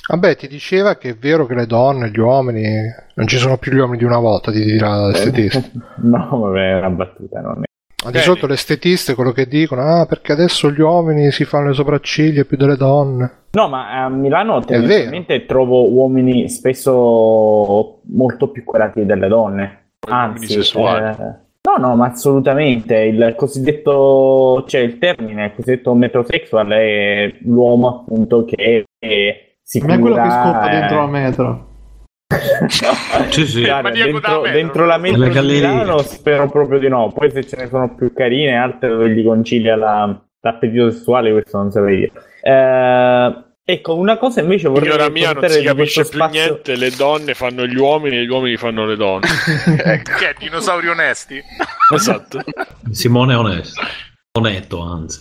[0.10, 2.64] Vabbè, ti diceva che è vero che le donne, gli uomini,
[3.14, 5.62] non ci sono più gli uomini di una volta, ti dirà l'estetista.
[6.02, 7.62] no, vabbè, è una battuta, non
[8.04, 11.68] Ma di solito le estetiste quello che dicono, ah, perché adesso gli uomini si fanno
[11.68, 13.32] le sopracciglia più delle donne.
[13.52, 19.92] No, ma a Milano tendenzialmente trovo uomini spesso molto più curati delle donne.
[20.08, 22.96] Anzi, eh, no, no, ma assolutamente.
[22.96, 29.92] Il cosiddetto, cioè il termine, il cosiddetto metrosexual è l'uomo appunto che, che si Non
[29.92, 31.69] è quello che eh, dentro la metro.
[33.30, 33.62] Sì, sì.
[33.64, 35.40] Guarda, maniaco da dentro, dentro la metro di.
[35.40, 37.12] Milano spero proprio di no.
[37.12, 41.58] Poi se ce ne sono più carine, altre dove gli concilia la- l'appetito sessuale, questo
[41.58, 42.12] non saprei dire.
[42.42, 46.76] Eh, ecco, una cosa invece vorrei Signora mia, non si capisce più spazio- niente.
[46.76, 49.28] Le donne fanno gli uomini e gli uomini fanno le donne.
[49.66, 51.42] Che è dinosauri onesti?
[51.94, 52.40] esatto.
[52.92, 53.82] Simone è onesto.
[54.38, 55.20] Onetto, anzi.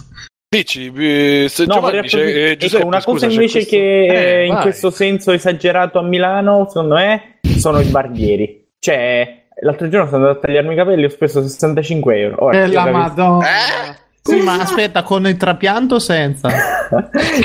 [0.50, 3.76] Dici, eh, se No, Giovanni approfitt- eh, ecco, Giuseppe, una scusa, cosa c'è invece questo-
[3.76, 4.62] che Eh, in vai.
[4.62, 8.64] questo senso esagerato a Milano, secondo me, sono i barbieri.
[8.78, 12.44] Cioè, l'altro giorno sono andato a tagliarmi i capelli e ho speso 65 euro.
[12.44, 13.44] Ora, Eh, io la madonna.
[13.46, 13.96] Eh?
[14.22, 16.48] Sì, ma aspetta, con il trapianto o senza?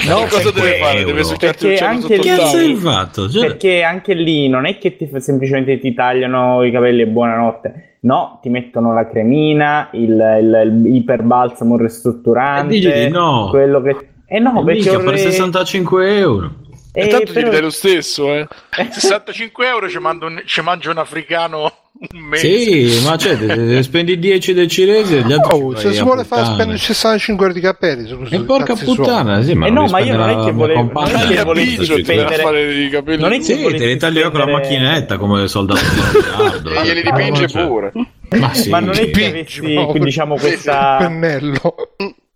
[0.08, 1.04] No, cosa perché- deve fare?
[1.04, 2.18] Deve succhiarti un Perché anche
[2.62, 3.30] lì- fatto?
[3.30, 7.93] Cioè, Perché anche lì non è che ti, semplicemente ti tagliano i capelli e buonanotte.
[8.04, 12.76] No, ti mettono la cremina, il, il, il iperbalsamo ristrutturante.
[13.10, 13.48] No.
[13.50, 14.10] Quello che...
[14.26, 16.52] Eh no, Eh, perché minchia, per vorrei- 65 euro.
[16.96, 18.48] E tanto ti però- dai lo stesso, eh.
[18.92, 21.72] 65 euro ci, mando un- ci mangia un africano
[22.12, 22.48] un mese.
[22.60, 26.02] Sì, ma cioè, te- te- spendi 10 del cinese e gli altri Oh, se si
[26.04, 29.86] vuole fare spendere 65 euro di capelli, scusa, E porca puttana, sì, ma Eh no,
[29.88, 33.22] ma io non è che volevo- non è che ti spendere- fare i capelli.
[33.22, 36.70] Non è che Sì, te li taglio con la macchinetta come soldato di miliardo.
[36.72, 37.92] E glieli dipinge pure.
[38.34, 38.70] Ma sì.
[38.70, 39.62] Ma non è che avessi,
[40.00, 41.76] diciamo, Il questa, pennello.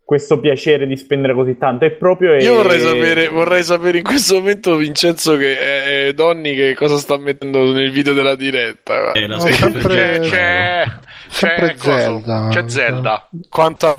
[0.08, 1.84] Questo piacere di spendere così tanto.
[1.84, 2.36] È proprio...
[2.36, 6.96] Io vorrei sapere, vorrei sapere in questo momento Vincenzo che è, è Donny che cosa
[6.96, 9.12] sta mettendo nel video della diretta.
[9.12, 10.86] Eh, No, sempre- C'è,
[11.30, 12.48] c'è, c'è, Zelda.
[12.50, 13.28] c'è Zelda.
[13.50, 13.94] Quanta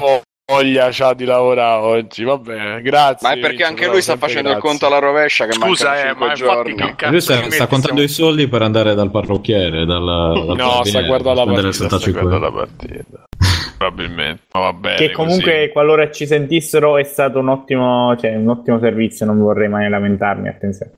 [0.50, 3.28] voglia c'ha di lavorare oggi, vabbè, grazie.
[3.28, 4.68] Ma è perché Vincenzo, anche lui sta facendo il grazie.
[4.70, 6.74] conto alla rovescia che Scusa, eh, 5 ma infatti giorni.
[6.74, 10.04] che cazzo Lui sta, sta contando i Stiamo- soldi per andare dal parrucchiere, dal,
[10.46, 12.60] dal No, sta guardando la spendere partita, sta 65 guardando euro.
[12.60, 13.24] la partita.
[13.78, 14.42] Probabilmente.
[14.52, 15.68] Ma va bene Che comunque, così.
[15.72, 19.24] qualora ci sentissero, è stato un ottimo, cioè, un ottimo servizio.
[19.24, 20.48] Non vorrei mai lamentarmi.
[20.48, 20.92] Attenzione.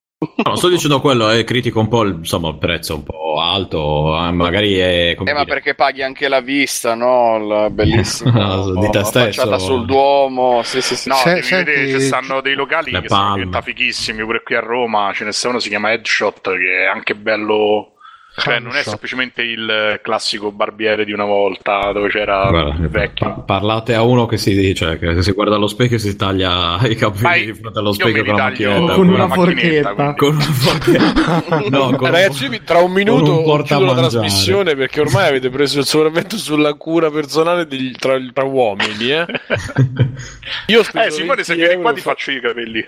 [0.45, 4.15] No, sto dicendo quello, eh, critico un po' il, insomma, il prezzo un po' alto,
[4.23, 5.15] eh, magari è...
[5.17, 7.65] Come Eh, ma perché paghi anche la vista, no?
[7.67, 9.41] Il bellissimo No, di te la stesso.
[9.41, 10.63] facciata sul Duomo.
[10.63, 11.09] Sì, sì, sì.
[11.09, 13.35] No, Se- devi senti- vedere, ci stanno dei locali che sono palme.
[13.37, 15.11] diventati fighissimi pure qui a Roma.
[15.15, 17.93] Ce ne sta uno, si chiama Headshot, che è anche bello.
[18.41, 23.27] Cioè, non è semplicemente il classico barbiere di una volta dove c'era guarda, il vecchio.
[23.35, 26.79] pa- parlate a uno che si, cioè, che si guarda allo specchio e si taglia
[26.89, 30.15] i capelli di fronte allo io specchio con con con una macchinetta, forchetta.
[30.15, 31.69] Con una forchetta.
[31.71, 35.29] no, con Ragazzi, io vi- tra un minuto con un chiudo la trasmissione perché ormai
[35.29, 39.11] avete preso il sopravvento sulla cura personale degli- tra, tra uomini.
[39.11, 39.27] Eh?
[40.67, 42.87] Io Eh, Simone, se 20 vieni qua ti fa- faccio i capelli.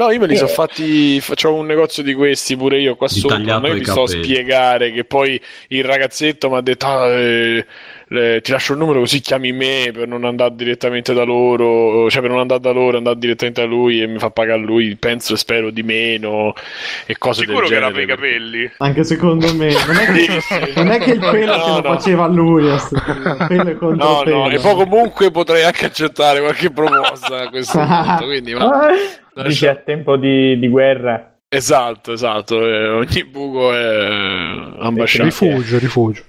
[0.00, 1.20] No, io me li sono fatti.
[1.20, 3.36] Faccio un negozio di questi pure io qua sotto.
[3.36, 6.86] Non è che i vi sto a spiegare che poi il ragazzetto mi ha detto:
[6.86, 7.66] "Ah, eh,
[8.10, 12.20] eh, Ti lascio il numero così chiami me per non andare direttamente da loro, cioè
[12.20, 14.96] per non andare da loro, andare direttamente da lui e mi fa pagare lui.
[14.96, 16.52] Penso e spero di meno
[17.06, 18.06] e cose Sicuro che del era genere.
[18.06, 18.70] per i capelli?
[18.78, 19.68] Anche secondo me.
[19.86, 21.94] Non è che, non è che il pelo No, se lo no.
[21.94, 22.62] faceva lui.
[22.64, 22.94] punto.
[23.40, 24.36] Il pelo è contro No, pelo.
[24.36, 28.24] no, e poi comunque potrei anche accettare qualche proposta a questo punto.
[28.26, 28.88] Quindi, ma-
[29.44, 31.36] Dici a tempo di, di guerra.
[31.48, 32.64] Esatto, esatto.
[32.66, 34.06] eh, ogni buco è
[34.80, 35.24] ambasciato.
[35.24, 36.22] Rifugio, rifugio.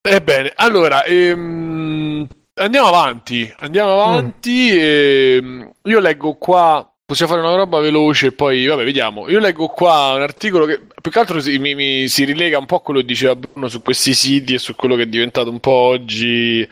[0.00, 4.70] Ebbene, allora, ehm, andiamo avanti, andiamo avanti.
[4.78, 9.28] ehm, io leggo qua, possiamo fare una roba veloce e poi, vabbè, vediamo.
[9.28, 12.66] Io leggo qua un articolo che più che altro si, mi, mi- si rilega un
[12.66, 15.50] po' a quello che diceva Bruno su questi siti e su quello che è diventato
[15.50, 16.66] un po' oggi.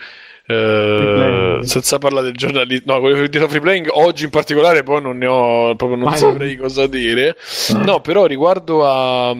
[0.48, 5.02] eh, senza parlare del giornalismo, no, quello che dico free playing oggi in particolare, poi
[5.02, 6.18] non ne ho proprio non Vai.
[6.18, 7.36] saprei cosa dire.
[7.84, 9.34] No, però riguardo a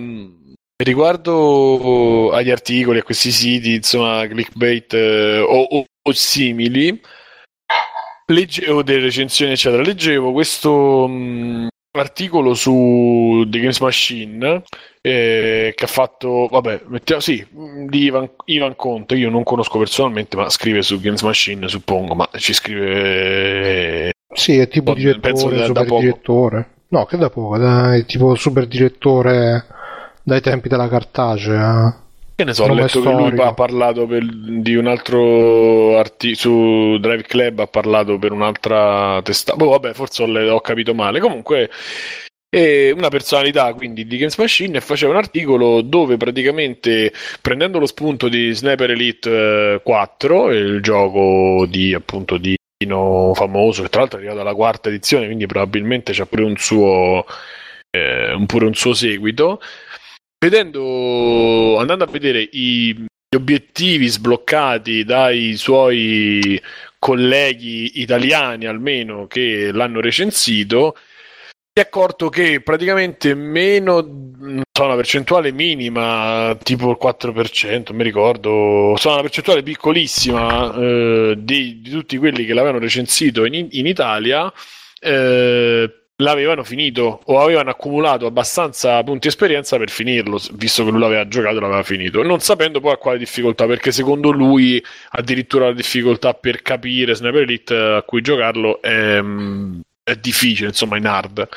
[0.83, 7.01] riguardo agli articoli, a questi siti, insomma, clickbait eh, o, o- o simili,
[8.27, 14.63] legge- o delle recensioni, eccetera, leggevo questo mh, articolo su The Games Machine
[15.01, 19.79] eh, che ha fatto, vabbè, mettiamo, sì, mh, di Ivan, Ivan Conte, io non conosco
[19.79, 24.11] personalmente, ma scrive su Games Machine, suppongo, ma ci scrive...
[24.35, 26.01] Sì, è tipo Penso da- direttore, da super poco.
[26.01, 26.71] direttore.
[26.89, 29.65] No, che da poco, dai, tipo super direttore
[30.27, 32.03] dai tempi della cartacea.
[32.35, 33.43] Che ne so, ho letto che lui storico.
[33.45, 39.57] ha parlato per- di un altro articolo su Drive Club, ha parlato per un'altra testata.
[39.57, 41.21] Boh, vabbè, forse ho, ho capito male.
[41.21, 41.71] Comunque,
[42.49, 48.29] è una personalità quindi di Games Machine faceva un articolo dove praticamente prendendo lo spunto
[48.29, 54.19] di Sniper Elite eh, 4, il gioco di appunto di Dino famoso, che tra l'altro
[54.19, 57.25] è arrivato alla quarta edizione, quindi probabilmente c'ha pure un suo,
[57.91, 59.61] eh, pure un suo seguito
[60.39, 66.61] vedendo, andando a vedere i, gli obiettivi sbloccati dai suoi
[66.99, 70.97] colleghi italiani almeno che l'hanno recensito,
[71.77, 74.01] si è accorto che praticamente meno,
[74.73, 81.35] so, una percentuale minima, tipo il 4%, non mi ricordo, so, una percentuale piccolissima eh,
[81.37, 84.51] di, di tutti quelli che l'avevano recensito in, in Italia
[85.01, 91.29] eh, l'avevano finito o avevano accumulato abbastanza punti esperienza per finirlo, visto che lui l'aveva
[91.29, 95.75] giocato e l'aveva finito, non sapendo poi a quale difficoltà, perché secondo lui addirittura la
[95.75, 101.49] difficoltà per capire Sniper Elite a cui giocarlo è, mm, è difficile, insomma, in hard.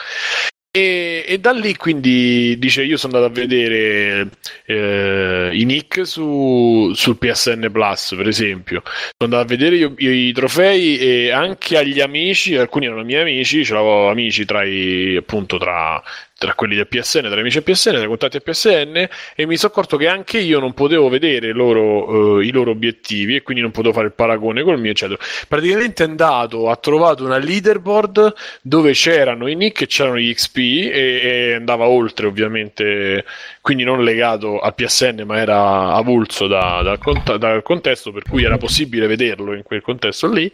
[0.71, 4.29] E, e, da lì quindi dice io sono andato a vedere
[4.65, 8.83] eh, i nick su, sul PSN Plus per esempio.
[8.85, 13.21] Sono andato a vedere io, io, i trofei e anche agli amici alcuni erano miei
[13.21, 16.03] amici ce l'avevo amici tra i appunto tra
[16.39, 19.57] tra quelli del PSN, tra amici del PSN, tra i contatti del PSN e mi
[19.57, 23.61] sono accorto che anche io non potevo vedere loro, uh, i loro obiettivi e quindi
[23.61, 25.21] non potevo fare il paragone col mio, eccetera.
[25.49, 30.57] Praticamente è andato, ha trovato una leaderboard dove c'erano i nick e c'erano gli XP
[30.57, 33.25] e, e andava oltre ovviamente,
[33.59, 38.45] quindi non legato al PSN ma era avulso da, dal, cont- dal contesto per cui
[38.45, 40.49] era possibile vederlo in quel contesto lì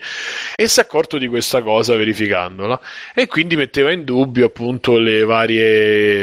[0.56, 2.80] e si è accorto di questa cosa verificandola
[3.14, 5.75] e quindi metteva in dubbio appunto le varie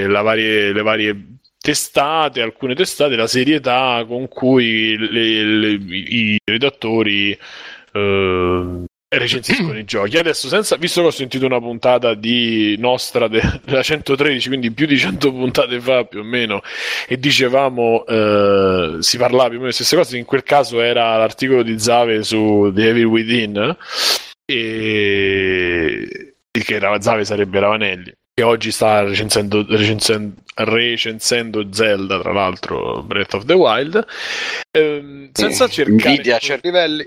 [0.08, 1.26] varie, le varie
[1.62, 7.38] testate, alcune testate, la serietà con cui le, le, i redattori
[7.92, 10.18] eh, recensiscono i giochi.
[10.18, 14.86] Adesso, senza, visto che ho sentito una puntata di nostra de, della 113, quindi più
[14.86, 16.62] di 100 puntate fa più o meno,
[17.06, 21.16] e dicevamo, eh, si parlava più o meno delle stesse cose, in quel caso era
[21.16, 23.76] l'articolo di Zave su The Evil Within,
[24.44, 28.12] e che era Zave sarebbe Ravanelli
[28.43, 34.05] che oggi sta recensendo, recensendo, recensendo, Zelda, tra l'altro Breath of the Wild,
[34.73, 36.14] ehm, senza cercare...
[36.14, 37.06] Nvidia a certi livelli.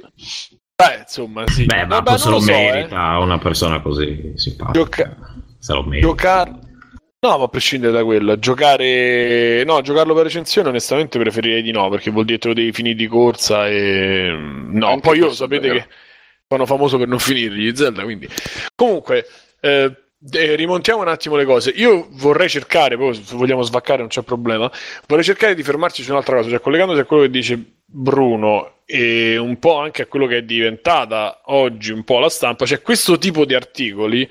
[0.75, 1.65] Beh, insomma, sì.
[1.65, 3.21] Beh, ma Vabbè, se lo so, merita eh.
[3.21, 4.79] una persona così simpatica.
[4.79, 5.17] Gioca-
[5.59, 6.07] se lo merita.
[6.07, 6.59] Giocare...
[7.19, 9.63] No, ma a prescindere da quello, giocare...
[9.65, 12.95] No, giocarlo per recensione onestamente preferirei di no, perché vuol dire che lo devi finire
[12.95, 14.29] di corsa e...
[14.29, 15.79] No, Anche poi io sapete vero.
[15.79, 15.87] che
[16.47, 18.29] sono famoso per non finirli gli Zelda, quindi...
[18.73, 19.25] Comunque...
[19.59, 19.99] Eh,
[20.31, 21.71] eh, rimontiamo un attimo le cose.
[21.71, 24.71] Io vorrei cercare, poi se vogliamo svaccare non c'è problema,
[25.07, 29.37] vorrei cercare di fermarci su un'altra cosa, cioè collegandosi a quello che dice Bruno e
[29.37, 33.17] un po' anche a quello che è diventata oggi un po' la stampa, cioè questo
[33.17, 34.27] tipo di articoli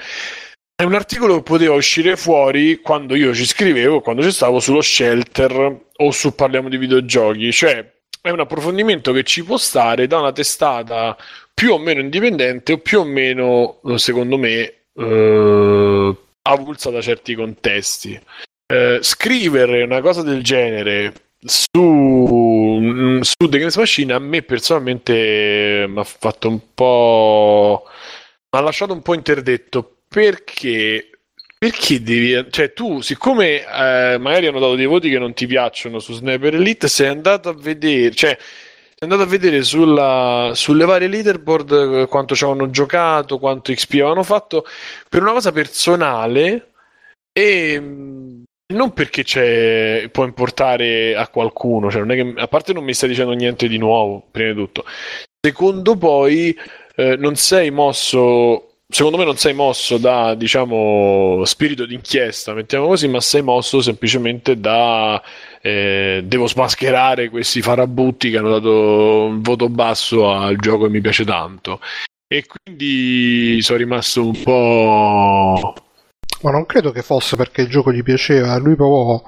[0.77, 4.81] è un articolo che poteva uscire fuori quando io ci scrivevo, quando ci stavo sullo
[4.81, 10.19] shelter o su Parliamo di videogiochi, cioè è un approfondimento che ci può stare da
[10.19, 11.16] una testata
[11.52, 18.19] più o meno indipendente o più o meno, secondo me, eh, avulsa da certi contesti.
[18.66, 21.12] Eh, scrivere una cosa del genere
[21.45, 27.85] su, su The Games Machine a me personalmente mi ha fatto un po'.
[27.87, 31.11] mi ha lasciato un po' interdetto perché.
[31.59, 32.47] Perché devi.
[32.51, 36.55] Cioè, tu, siccome eh, magari hanno dato dei voti che non ti piacciono su Sniper
[36.55, 38.15] Elite, sei andato a vedere.
[38.15, 38.37] Cioè,
[39.05, 44.23] andato a vedere sulla, sulle varie leaderboard eh, quanto ci avevano giocato, quanto XP avevano
[44.23, 44.65] fatto
[45.09, 46.73] per una cosa personale
[47.33, 48.43] e mh,
[48.75, 53.69] non perché può importare a qualcuno, cioè che, a parte non mi stai dicendo niente
[53.69, 54.85] di nuovo, prima di tutto.
[55.41, 56.57] Secondo poi
[56.97, 63.09] eh, non sei mosso secondo me non sei mosso da diciamo spirito d'inchiesta, mettiamo così,
[63.09, 65.21] ma sei mosso semplicemente da
[65.66, 71.01] eh, devo smascherare questi farabutti che hanno dato un voto basso al gioco che mi
[71.01, 71.81] piace tanto.
[72.28, 75.74] E quindi sono rimasto un po'.
[76.43, 79.23] Ma non credo che fosse perché il gioco gli piaceva, lui proprio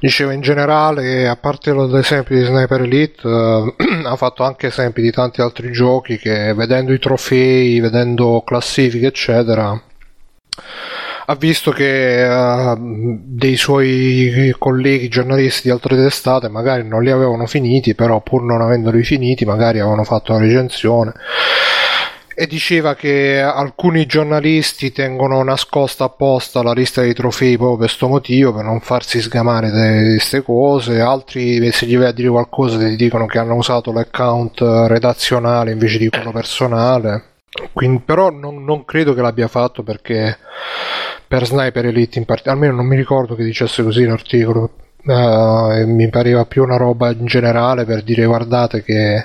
[0.00, 3.74] diceva in generale che a parte l'esempio di Sniper Elite eh,
[4.04, 9.80] ha fatto anche esempi di tanti altri giochi che vedendo i trofei, vedendo classifiche eccetera
[11.30, 17.46] ha visto che eh, dei suoi colleghi giornalisti di altre testate magari non li avevano
[17.46, 21.12] finiti, però pur non avendoli finiti magari avevano fatto la recensione
[22.34, 28.08] e diceva che alcuni giornalisti tengono nascosta apposta la lista dei trofei proprio per questo
[28.08, 32.78] motivo, per non farsi sgamare di queste cose, altri se gli vai a dire qualcosa
[32.78, 34.58] ti dicono che hanno usato l'account
[34.88, 37.29] redazionale invece di quello personale.
[37.72, 40.38] Quindi, però non, non credo che l'abbia fatto perché
[41.26, 44.70] per Sniper Elite in particolare, almeno non mi ricordo che dicesse così l'articolo,
[45.02, 49.24] Uh, mi pareva più una roba in generale per dire guardate che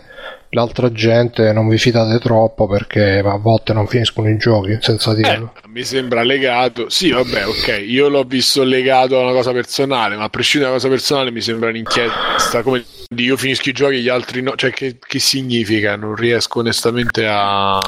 [0.56, 5.54] l'altra gente non vi fidate troppo perché a volte non finiscono i giochi senza dirlo.
[5.56, 6.90] Eh, mi sembra legato.
[6.90, 10.78] Sì, vabbè, ok, io l'ho visto legato a una cosa personale, ma a prescindere da
[10.78, 14.42] una cosa personale mi sembra un'inchiesta come di io finisco i giochi e gli altri
[14.42, 15.96] no, cioè che, che significa?
[15.96, 17.80] Non riesco onestamente a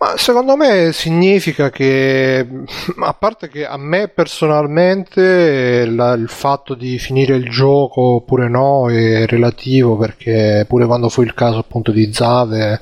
[0.00, 2.46] Ma secondo me significa che,
[3.00, 8.88] a parte che a me personalmente la- il fatto di finire il gioco oppure no
[8.88, 12.80] è relativo perché pure quando fu il caso appunto di Zave,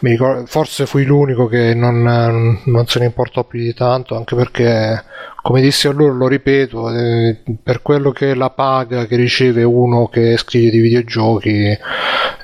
[0.00, 5.04] ricordo- forse fui l'unico che non, non se ne importò più di tanto, anche perché
[5.42, 9.62] come dissi a loro, lo ripeto, eh, per quello che è la paga che riceve
[9.62, 11.76] uno che scrive di videogiochi,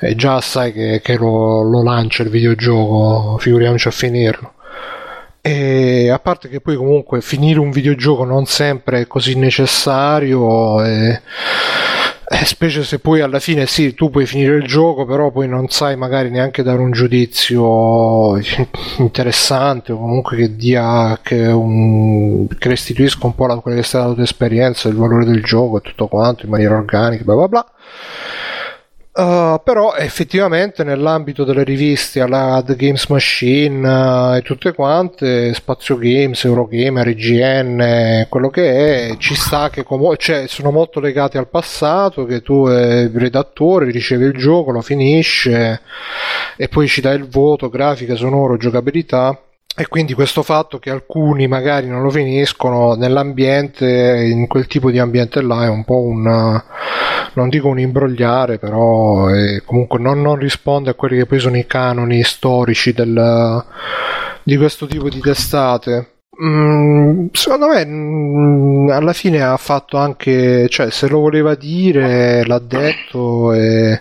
[0.01, 4.53] è già sai che, che lo, lo lancia il videogioco, figuriamoci a finirlo.
[5.41, 11.21] E a parte che poi comunque finire un videogioco non sempre è così necessario, e,
[12.29, 15.69] e specie se poi alla fine sì, tu puoi finire il gioco, però poi non
[15.69, 18.37] sai magari neanche dare un giudizio
[18.99, 23.87] interessante o comunque che dia che, un, che restituisca un po' la, quella che è
[23.87, 27.35] stata la tua esperienza, il valore del gioco e tutto quanto in maniera organica, bla
[27.35, 27.67] bla bla.
[29.17, 35.97] Uh, però effettivamente nell'ambito delle riviste alla The Games Machine uh, e tutte quante, Spazio
[35.97, 41.49] Games, Eurogamer, IGN, quello che è, ci sta che com- cioè, sono molto legati al
[41.49, 45.81] passato, che tu eh, redattore ricevi il gioco, lo finisce
[46.59, 49.46] e poi ci dai il voto, grafica, sonoro, giocabilità.
[49.79, 54.99] E quindi questo fatto che alcuni magari non lo finiscono nell'ambiente, in quel tipo di
[54.99, 56.23] ambiente là, è un po' un,
[57.35, 61.59] non dico un imbrogliare, però è, comunque non, non, risponde a quelli che poi sono
[61.59, 63.65] i canoni storici del,
[64.43, 66.13] di questo tipo di testate.
[66.43, 72.59] Mm, secondo me mm, alla fine ha fatto anche, cioè se lo voleva dire l'ha
[72.59, 74.01] detto e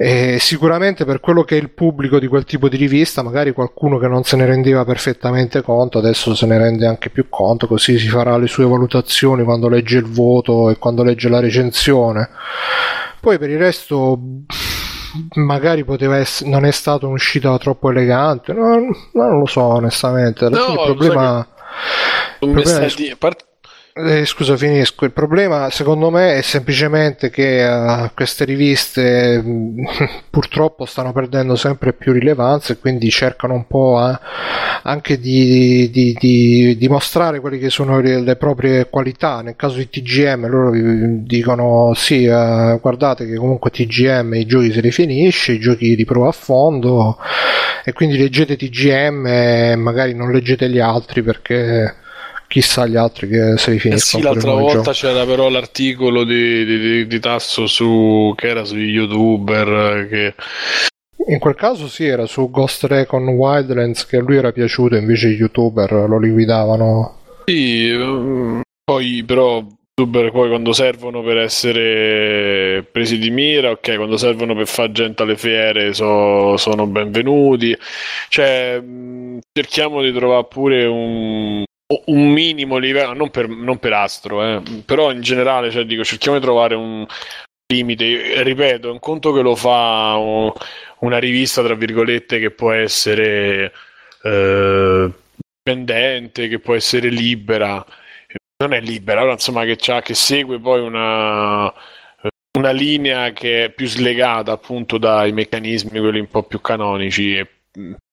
[0.00, 3.98] e sicuramente per quello che è il pubblico di quel tipo di rivista, magari qualcuno
[3.98, 7.98] che non se ne rendeva perfettamente conto, adesso se ne rende anche più conto, così
[7.98, 12.28] si farà le sue valutazioni quando legge il voto e quando legge la recensione.
[13.20, 14.18] Poi per il resto
[15.34, 18.76] magari poteva essere, non è stata un'uscita troppo elegante, no,
[19.14, 20.44] non lo so onestamente.
[20.44, 21.48] Alla No, fine il problema...
[22.62, 23.44] Stai è- di- a parte-
[23.98, 25.04] eh, scusa, finisco.
[25.04, 29.82] Il problema, secondo me, è semplicemente che eh, queste riviste mh,
[30.30, 34.18] purtroppo stanno perdendo sempre più rilevanza e quindi cercano un po' eh,
[34.84, 39.42] anche di, di, di- di mostrare quelle che sono le, le proprie qualità.
[39.42, 40.70] Nel caso di TGM, loro
[41.24, 46.04] dicono: Sì, eh, guardate che comunque TGM i giochi se li finisce, i giochi li
[46.04, 47.18] prova a fondo,
[47.84, 52.06] e quindi leggete TGM e magari non leggete gli altri perché
[52.48, 56.24] chissà gli altri che se li Eh finiscono sì, pure l'altra volta c'era però l'articolo
[56.24, 60.34] di, di- di- di Tasso su che era sugli youtuber eh, che
[61.28, 65.28] In quel caso sì, era su Ghost Recon Wildlands che a lui era piaciuto, invece
[65.30, 67.16] gli youtuber lo liquidavano.
[67.44, 69.64] sì, ehm, poi però
[69.98, 75.22] youtuber poi quando servono per essere presi di mira, ok, quando servono per fare gente
[75.22, 77.76] alle fiere so- sono benvenuti.
[78.28, 81.64] Cioè, mh, cerchiamo di trovare pure un,
[82.06, 86.38] un minimo livello, non per, non per Astro, eh, però in generale, cioè, dico, cerchiamo
[86.38, 87.06] di trovare un
[87.72, 88.42] limite.
[88.42, 90.52] Ripeto, è un conto che lo fa un-
[91.00, 93.72] una rivista, tra virgolette, che può essere
[94.22, 95.12] eh,
[95.64, 97.84] indipendente, che può essere libera.
[98.58, 101.72] Non è libera, però insomma che, che segue poi una,
[102.58, 107.36] una linea che è più slegata appunto dai meccanismi, quelli un po' più canonici.
[107.36, 107.48] E,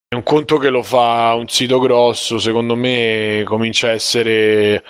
[0.08, 4.84] è un conto che lo fa un sito grosso, secondo me comincia a essere.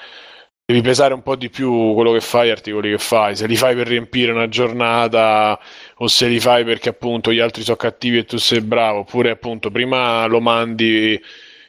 [0.65, 3.37] Devi pesare un po' di più quello che fai, gli articoli che fai.
[3.37, 5.59] Se li fai per riempire una giornata
[5.99, 9.31] o se li fai perché appunto gli altri sono cattivi e tu sei bravo, oppure
[9.31, 11.21] appunto prima lo mandi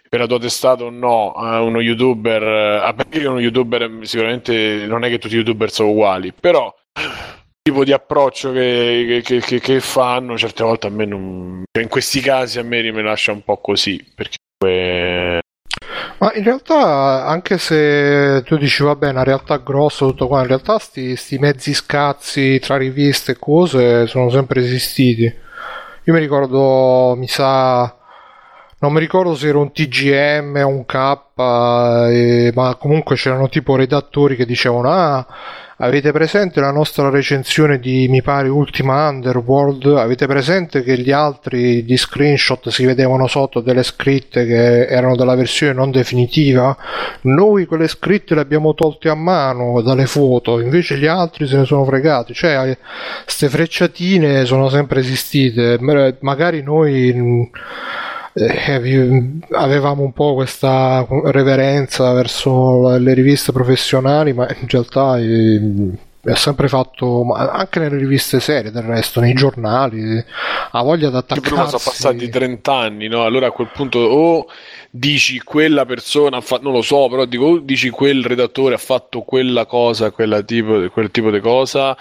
[0.09, 2.43] per la tua testata o no a uno youtuber,
[2.83, 6.73] a parte che uno youtuber sicuramente non è che tutti i youtuber sono uguali, però
[7.67, 11.89] tipo di approccio che, che- che- che fanno certe volte a me non cioè, in
[11.89, 14.37] questi casi a me mi lascia un po' così perché
[16.19, 20.79] Ma in realtà, anche se tu dici vabbè, una realtà grossa, tutto qua, in realtà
[20.79, 25.23] sti, sti mezzi scazzi tra riviste e cose sono sempre esistiti.
[25.25, 27.96] Io mi ricordo, mi sa,
[28.79, 31.17] non mi ricordo se era un TGM o un K,
[32.11, 35.25] eh, ma comunque c'erano tipo redattori che dicevano: Ah,
[35.77, 39.87] avete presente la nostra recensione di mi pare Ultima Underworld?
[39.97, 45.33] Avete presente che gli altri di screenshot si vedevano sotto delle scritte che erano della
[45.33, 46.77] versione non definitiva?
[47.21, 51.65] Noi quelle scritte le abbiamo tolte a mano dalle foto, invece gli altri se ne
[51.65, 52.35] sono fregati.
[52.35, 52.77] Cioè,
[53.23, 55.79] queste frecciatine sono sempre esistite.
[56.19, 57.49] Magari noi mh,
[58.39, 65.59] eh, avevamo un po' questa reverenza verso le riviste professionali, ma in realtà eh,
[66.29, 70.23] ha sempre fatto, anche nelle riviste serie del resto, nei giornali,
[70.71, 71.41] ha voglia di Che attaccarsi.
[71.41, 73.23] prima sono passati 30 anni, no?
[73.23, 74.45] Allora a quel punto o
[74.91, 79.65] dici quella persona fatto, non lo so, però dico, dici quel redattore ha fatto quella
[79.65, 81.95] cosa, quella tipo, quel tipo di cosa,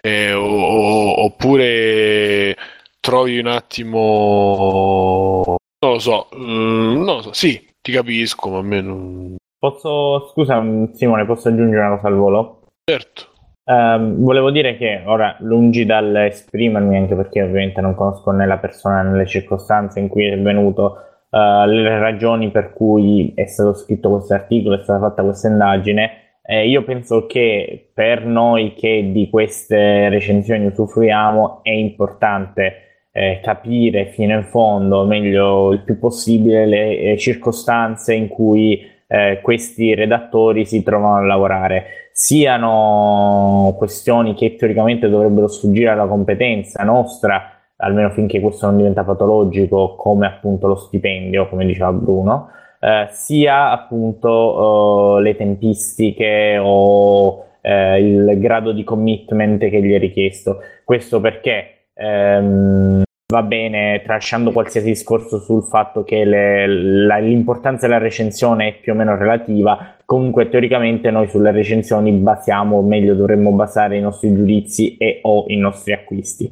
[0.00, 2.56] eh, o- o- oppure
[3.00, 5.56] trovi un attimo,
[5.92, 9.36] non lo so, mm, non lo so, sì, ti capisco, ma a me non...
[9.58, 10.62] Posso, scusa
[10.92, 12.62] Simone, posso aggiungere una cosa al volo?
[12.84, 13.30] Certo.
[13.64, 19.02] Ehm, volevo dire che ora, lungi dall'esprimermi, anche perché ovviamente non conosco né la persona
[19.02, 20.96] né le circostanze in cui è venuto,
[21.30, 26.38] eh, le ragioni per cui è stato scritto questo articolo, è stata fatta questa indagine,
[26.42, 34.06] eh, io penso che per noi che di queste recensioni usufruiamo è importante eh, capire
[34.06, 40.64] fino in fondo, meglio il più possibile, le eh, circostanze in cui eh, questi redattori
[40.64, 48.38] si trovano a lavorare siano questioni che teoricamente dovrebbero sfuggire alla competenza nostra, almeno finché
[48.38, 55.22] questo non diventa patologico, come appunto lo stipendio, come diceva Bruno, eh, sia appunto eh,
[55.22, 60.58] le tempistiche o eh, il grado di commitment che gli è richiesto.
[60.84, 63.02] Questo perché ehm,
[63.32, 66.66] va bene, tralasciando qualsiasi discorso sul fatto che le-
[67.06, 72.76] la- l'importanza della recensione è più o meno relativa, comunque teoricamente noi sulle recensioni basiamo,
[72.76, 76.50] o meglio dovremmo basare i nostri giudizi e o i nostri acquisti.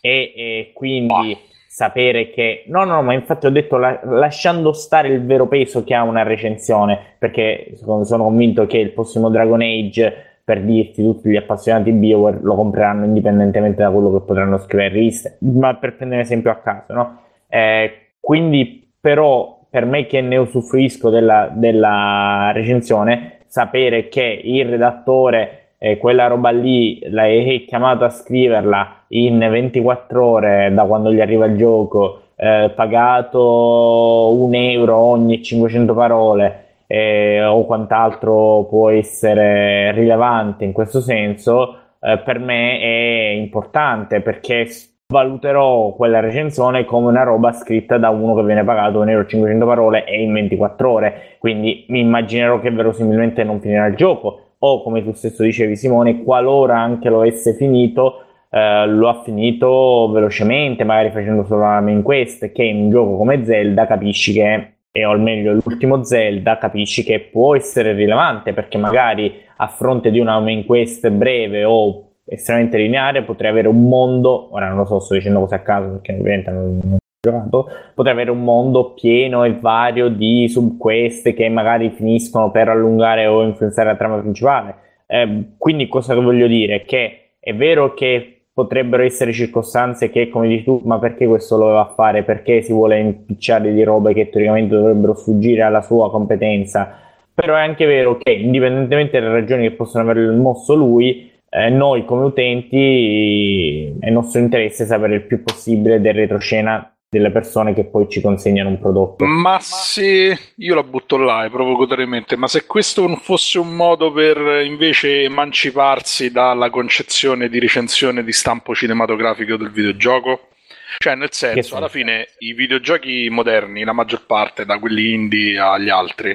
[0.00, 1.36] E, e quindi
[1.68, 5.94] sapere che no, no, ma infatti ho detto la- lasciando stare il vero peso che
[5.94, 11.36] ha una recensione, perché sono convinto che il prossimo Dragon Age, per dirti, tutti gli
[11.36, 15.96] appassionati di BioWare lo compreranno indipendentemente da quello che potranno scrivere in riviste, ma per
[15.96, 17.20] prendere esempio a caso, no?
[17.48, 25.74] Eh, quindi, però, per me che ne usufruisco della, della recensione, sapere che il redattore
[25.78, 31.46] eh, quella roba lì è chiamato a scriverla in 24 ore da quando gli arriva
[31.46, 36.61] il gioco, eh, pagato un euro ogni 500 parole
[36.92, 44.66] eh, o quant'altro può essere rilevante in questo senso, eh, per me è importante perché
[45.06, 49.64] valuterò quella recensione come una roba scritta da uno che viene pagato 1 euro 500
[49.64, 54.56] parole e in 24 ore, quindi mi immaginerò che verosimilmente non finirà il gioco.
[54.58, 60.10] O come tu stesso dicevi Simone, qualora anche lo avesse finito, eh, lo ha finito
[60.12, 64.74] velocemente, magari facendo solo la main quest, che in un gioco come Zelda capisci che,
[64.92, 70.10] e o al meglio l'ultimo Zelda, capisci che può essere rilevante, perché magari a fronte
[70.10, 74.84] di una main quest breve o estremamente lineare potrei avere un mondo, ora non lo
[74.84, 78.44] so, sto dicendo cose a caso perché ovviamente non, non ho giocato, potrei avere un
[78.44, 84.18] mondo pieno e vario di subquest che magari finiscono per allungare o influenzare la trama
[84.18, 84.74] principale.
[85.06, 86.84] Eh, quindi cosa voglio dire?
[86.84, 91.66] Che è vero che potrebbero essere circostanze che, come dici tu, ma perché questo lo
[91.66, 92.22] va a fare?
[92.22, 96.98] Perché si vuole impicciare di robe che teoricamente dovrebbero sfuggire alla sua competenza?
[97.34, 102.04] Però è anche vero che, indipendentemente dalle ragioni che possono aver mosso lui, eh, noi
[102.04, 108.08] come utenti è nostro interesse sapere il più possibile del retroscena delle persone che poi
[108.08, 109.26] ci consegnano un prodotto.
[109.26, 113.76] Ma se io la butto là e provoco seriamente, ma se questo non fosse un
[113.76, 120.48] modo per invece emanciparsi dalla concezione di recensione di stampo cinematografico del videogioco?
[120.96, 121.76] Cioè, nel senso, senso?
[121.76, 126.34] alla fine i videogiochi moderni, la maggior parte, da quelli indie agli altri,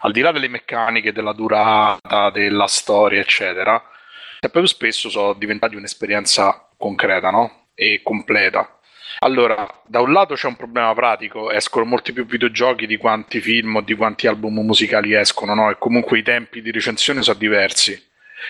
[0.00, 3.80] al di là delle meccaniche, della durata, della storia, eccetera,
[4.40, 7.66] sempre più spesso sono diventati un'esperienza concreta, no?
[7.74, 8.75] E completa.
[9.20, 13.76] Allora, da un lato c'è un problema pratico, escono molti più videogiochi di quanti film
[13.76, 15.70] o di quanti album musicali escono, no?
[15.70, 18.00] E comunque i tempi di recensione sono diversi.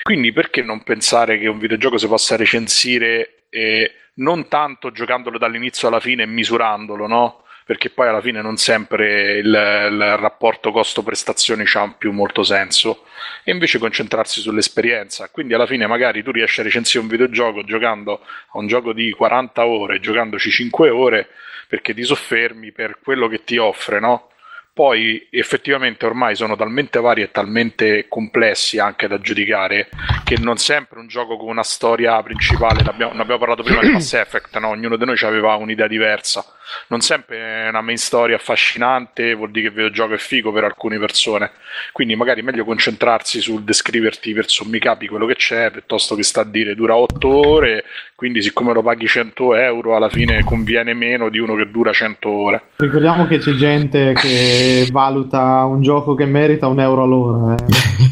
[0.02, 5.88] Quindi perché non pensare che un videogioco si possa recensire eh, non tanto giocandolo dall'inizio
[5.88, 7.44] alla fine e misurandolo, no?
[7.66, 13.06] Perché poi alla fine non sempre il, il rapporto costo-prestazioni ha più molto senso
[13.42, 15.28] e invece concentrarsi sull'esperienza.
[15.30, 19.10] Quindi alla fine magari tu riesci a recensire un videogioco giocando a un gioco di
[19.10, 21.28] 40 ore, giocandoci 5 ore,
[21.66, 24.30] perché ti soffermi per quello che ti offre, no?
[24.72, 29.88] Poi effettivamente ormai sono talmente vari e talmente complessi anche da giudicare
[30.22, 34.12] che non sempre un gioco con una storia principale, ne abbiamo parlato prima di Mass
[34.12, 34.68] Effect, no?
[34.68, 36.44] ognuno di noi aveva un'idea diversa.
[36.88, 40.98] Non sempre una main story affascinante vuol dire che il videogioco è figo per alcune
[40.98, 41.52] persone.
[41.92, 46.22] Quindi magari è meglio concentrarsi sul descriverti per sommi capi quello che c'è, piuttosto che
[46.22, 47.84] sta a dire dura 8 ore,
[48.14, 52.28] quindi siccome lo paghi 100 euro alla fine conviene meno di uno che dura 100
[52.28, 52.62] ore.
[52.76, 57.54] Ricordiamo che c'è gente che valuta un gioco che merita un euro all'ora.
[57.54, 57.64] Eh.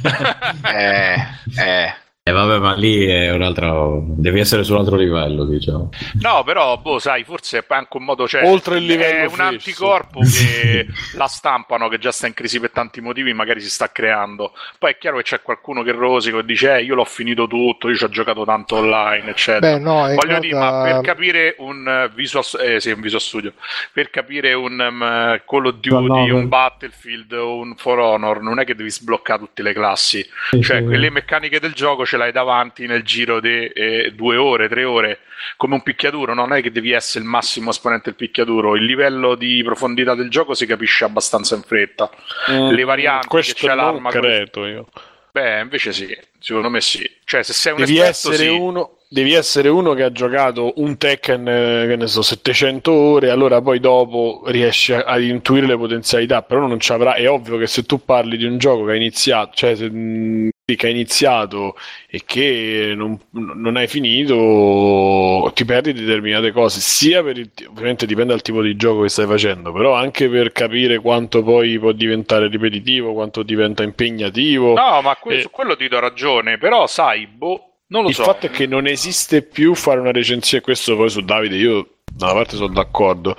[0.74, 1.14] Eh,
[1.59, 2.03] eh.
[2.26, 4.02] E vabbè, ma lì è un altro.
[4.02, 5.90] Devi essere su un altro livello, diciamo.
[6.22, 8.26] No, però, boh, sai, forse è anche un modo.
[8.26, 10.86] Cioè, Oltre il livello È un anticorpo che
[11.16, 14.55] la stampano, che già sta in crisi per tanti motivi, magari si sta creando.
[14.78, 17.90] Poi è chiaro che c'è qualcuno che rosica e dice, eh, io l'ho finito tutto,
[17.90, 19.74] io ci ho giocato tanto online, eccetera.
[19.74, 23.20] Beh, no, Voglio dire, cosa- ma per capire un eh, Visual, eh, sì, un Visual
[23.20, 23.52] Studio,
[23.92, 26.32] per capire un um, Call of Duty, Novel.
[26.32, 30.26] un Battlefield, un For Honor, non è che devi sbloccare tutte le classi.
[30.59, 30.84] Cioè, sì.
[30.84, 35.19] quelle meccaniche del gioco ce l'hai davanti nel giro di eh, due ore, tre ore,
[35.57, 36.32] come un picchiaduro.
[36.32, 38.77] Non è che devi essere il massimo esponente del picchiaduro.
[38.77, 42.09] Il livello di profondità del gioco si capisce abbastanza in fretta.
[42.47, 44.11] Le varianti, Questo che c'è l'arma.
[44.11, 44.86] credo io.
[45.32, 47.09] Beh, invece sì, secondo me sì.
[47.24, 48.57] Cioè, se sei un Devi esperto, essere, sì.
[48.57, 53.31] uno, devi essere uno che ha giocato un Tekken, eh, che ne so, 700 ore,
[53.31, 57.15] allora poi dopo riesci a, a intuire le potenzialità, però non ci avrà.
[57.15, 60.51] È ovvio che se tu parli di un gioco che ha iniziato, cioè se, mh,
[60.66, 61.77] che ha iniziato
[62.09, 68.32] e che non, non hai finito, ti perdi determinate cose, sia per il, ovviamente dipende
[68.32, 72.49] dal tipo di gioco che stai facendo, però anche per capire quanto poi può diventare
[72.49, 74.73] ripetitivo, quanto diventa impegnativo.
[74.73, 75.41] No, ma que- Eh.
[75.43, 78.23] su quello ti do ragione, però sai, boh, non lo Il so.
[78.24, 82.27] fatto è che non esiste più fare una recensione, questo poi su Davide io da
[82.27, 83.36] una parte sono d'accordo,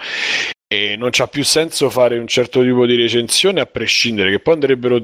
[0.76, 4.56] e non c'ha più senso fare un certo tipo di recensione a prescindere, che poi
[4.56, 5.00] andrebbero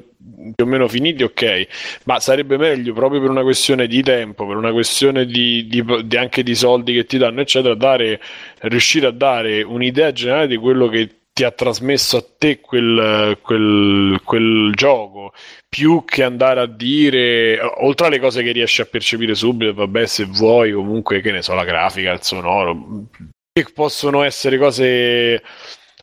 [0.55, 1.67] più o meno finiti, ok,
[2.05, 6.17] ma sarebbe meglio proprio per una questione di tempo, per una questione di, di- di-
[6.17, 8.19] anche di soldi che ti danno, eccetera, dare,
[8.61, 14.19] riuscire a dare un'idea generale di quello che ti ha trasmesso a te quel, quel,
[14.23, 15.33] quel gioco
[15.69, 20.25] più che andare a dire, oltre alle cose che riesci a percepire subito, vabbè, se
[20.25, 23.07] vuoi, comunque, che ne so, la grafica, il sonoro,
[23.53, 25.41] che possono essere cose,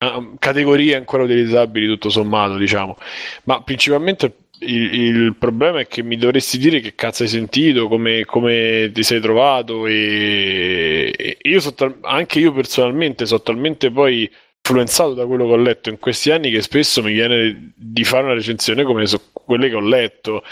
[0.00, 2.96] ah, categorie ancora utilizzabili, tutto sommato, diciamo,
[3.44, 4.36] ma principalmente.
[4.60, 9.04] Il, il problema è che mi dovresti dire che cazzo hai sentito, come, come ti
[9.04, 14.28] sei trovato e, e io so tal- anche io personalmente sono talmente poi
[14.68, 18.24] influenzato da quello che ho letto in questi anni che spesso mi viene di fare
[18.24, 20.42] una recensione come so quelle che ho letto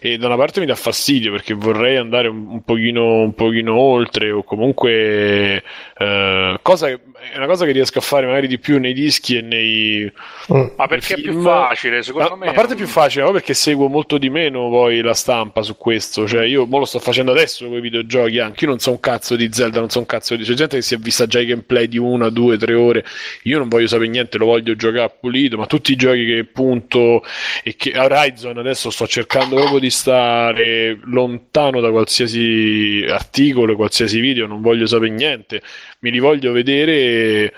[0.00, 3.76] e da una parte mi dà fastidio perché vorrei andare un, un pochino, un pochino
[3.76, 5.62] oltre o comunque
[5.98, 7.00] eh, cosa che-
[7.32, 10.12] è una cosa che riesco a fare magari di più nei dischi e nei
[10.48, 12.46] Ma perché è più facile, secondo Ma- me.
[12.48, 15.76] A parte è più facile, ma perché seguo molto di meno poi la stampa su
[15.76, 16.28] questo.
[16.28, 18.64] Cioè, io mo lo sto facendo adesso con i videogiochi anche.
[18.64, 20.44] Io non so un cazzo di Zelda, non so un cazzo di.
[20.44, 23.04] C'è gente che si è vista già i gameplay di una, due, tre ore.
[23.44, 25.56] Io non voglio sapere niente, lo voglio giocare pulito.
[25.56, 27.24] Ma tutti i giochi che punto
[27.64, 34.46] e che Horizon adesso sto cercando proprio di stare lontano da qualsiasi articolo, qualsiasi video,
[34.46, 35.62] non voglio sapere niente.
[36.00, 37.52] Mi li voglio vedere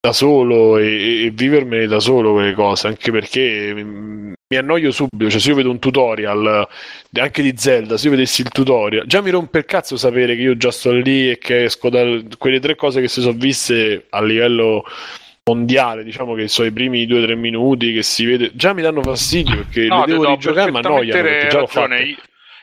[0.00, 5.28] da solo e, e vivermene da solo quelle cose, anche perché mm, mi annoio subito,
[5.28, 6.68] cioè se io vedo un tutorial
[7.12, 10.36] eh, anche di Zelda, se io vedessi il tutorial, già mi rompe il cazzo sapere
[10.36, 12.04] che io già sto lì e che esco da
[12.38, 14.84] quelle tre cose che si sono viste a livello
[15.44, 18.82] mondiale, diciamo che sono i primi due o tre minuti che si vede, già mi
[18.82, 21.06] danno fastidio perché No, devo rigiocare ma perché
[21.48, 21.66] già l'ho ragione.
[21.66, 22.02] fatto.
[22.02, 22.16] Io-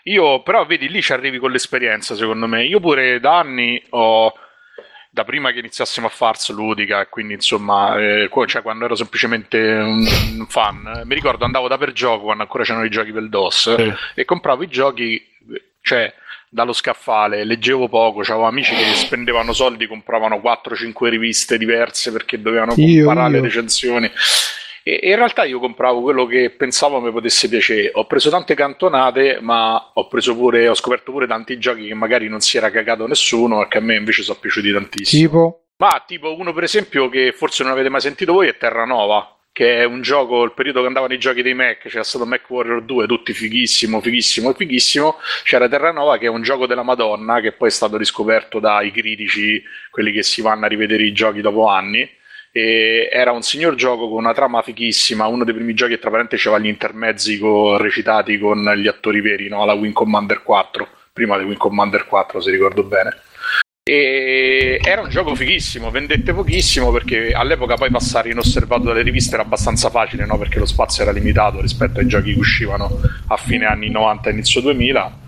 [0.05, 2.65] Io, però, vedi, lì ci arrivi con l'esperienza, secondo me.
[2.65, 4.33] Io pure da anni ho.
[5.13, 10.03] Da prima che iniziassimo a Fars ludica, quindi insomma, eh, cioè quando ero semplicemente un
[10.39, 13.29] un fan, eh, mi ricordo andavo da per gioco quando ancora c'erano i giochi per
[13.29, 13.93] DOS Sì.
[14.15, 15.23] e compravo i giochi,
[15.81, 16.11] cioè
[16.49, 22.73] dallo scaffale, leggevo poco, avevo amici che spendevano soldi, compravano 4-5 riviste diverse perché dovevano
[22.77, 23.43] Io, comparare le io.
[23.43, 24.11] recensioni.
[24.83, 27.91] E e in realtà io compravo quello che pensavo mi potesse piacere.
[27.93, 32.27] Ho preso tante cantonate, ma ho preso pure, ho scoperto pure tanti giochi che magari
[32.27, 35.23] non si era cagato nessuno e che a me invece sono piaciuti tantissimo.
[35.23, 39.37] Tipo, Ma tipo uno per esempio che forse non avete mai sentito voi è Terranova,
[39.51, 42.49] che è un gioco, il periodo che andavano i giochi dei Mac, c'era stato Mac
[42.49, 47.39] Warrior 2, tutti fighissimo, fighissimo e fighissimo, c'era Terranova che è un gioco della Madonna,
[47.39, 51.41] che poi è stato riscoperto dai critici, quelli che si vanno a rivedere i giochi
[51.41, 52.09] dopo anni.
[52.55, 56.47] E era un signor gioco con una trama fighissima, uno dei primi giochi tra parentesi
[56.47, 59.65] aveva gli intermezzi co- recitati con gli attori veri, no?
[59.65, 63.21] la Wing Commander 4, prima di Wing Commander 4 se ricordo bene.
[63.85, 69.43] E era un gioco fighissimo, vendette pochissimo perché all'epoca poi passare inosservato dalle riviste era
[69.43, 70.37] abbastanza facile, no?
[70.37, 74.61] perché lo spazio era limitato rispetto ai giochi che uscivano a fine anni 90 inizio
[74.61, 75.21] 2000.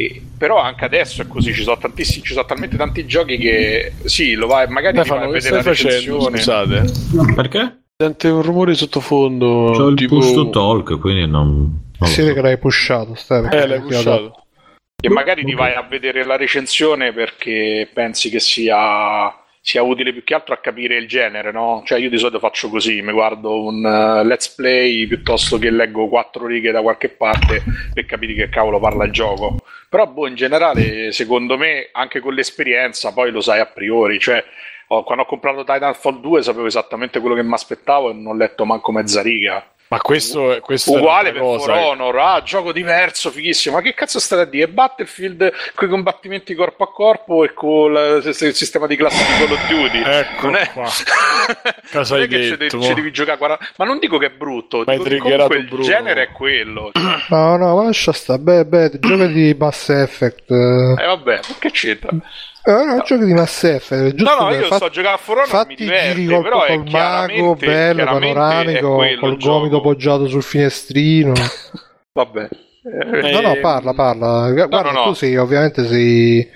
[0.00, 3.92] E- però anche adesso è così, ci sono tantissimi, ci sono talmente tanti giochi che
[4.04, 6.28] sì, lo vai, magari ti Stefano, a che vedere stai la facendo?
[6.28, 6.36] recensione.
[6.38, 7.34] Scusate.
[7.34, 7.82] Perché?
[8.00, 9.72] Sente un rumore sottofondo.
[9.76, 10.16] C'ho il tipo...
[10.16, 11.90] push to talk, quindi non.
[11.98, 12.32] non vede so.
[12.32, 13.52] che l'hai pushato, Stefano.
[13.52, 14.44] Eh, l'hai pushato.
[15.02, 20.24] E magari ti vai a vedere la recensione perché pensi che sia, sia utile più
[20.24, 21.82] che altro a capire il genere, no?
[21.84, 26.08] Cioè io di solito faccio così, mi guardo un eh, let's play piuttosto che leggo
[26.08, 27.62] quattro righe da qualche parte
[27.94, 29.56] per capire che cavolo parla il gioco.
[29.90, 34.20] Però, boh, in generale, secondo me, anche con l'esperienza, poi lo sai a priori.
[34.20, 34.42] Cioè,
[34.86, 38.64] quando ho comprato Titanfall 2 sapevo esattamente quello che mi aspettavo e non ho letto
[38.64, 39.68] manco mezza riga.
[39.90, 41.64] Ma questo, è- questo è Uguale per cosa.
[41.64, 43.74] For Honor, ah, gioco diverso, fighissimo.
[43.74, 44.68] Ma che cazzo state a dire?
[44.68, 49.44] Battlefield con i combattimenti corpo a corpo e con il il sistema di classi di
[49.44, 50.02] Call of Duty.
[50.06, 50.84] Ecco non è, qua.
[51.90, 52.82] Cosa non hai è che ci detto, devi, mo?
[52.82, 55.64] ci devi giocare 40 Ma non dico che è brutto, M'hai dico che comunque il
[55.66, 55.82] Bruno.
[55.82, 56.90] genere è quello.
[56.92, 58.38] Cioè, No, no, ma lascia sta.
[58.38, 60.50] Beh, beh, giochi di Mass Effect.
[60.52, 61.02] eh.
[61.02, 62.10] eh, vabbè, ma che c'entra?
[62.62, 64.14] Eh, no, giochi di Mass Effect.
[64.14, 66.26] Giusto No, no, io fat- sto giocando a For Honor, mi Fatti i diverte, giri
[66.26, 71.32] col, col mago, bello, panoramico, col gomito poggiato sul finestrino.
[72.12, 72.48] Vabbè.
[72.82, 74.50] Eh, No, no, Ehm, parla, parla.
[74.52, 75.02] Guarda, no, no.
[75.04, 76.48] tu sei, ovviamente sei,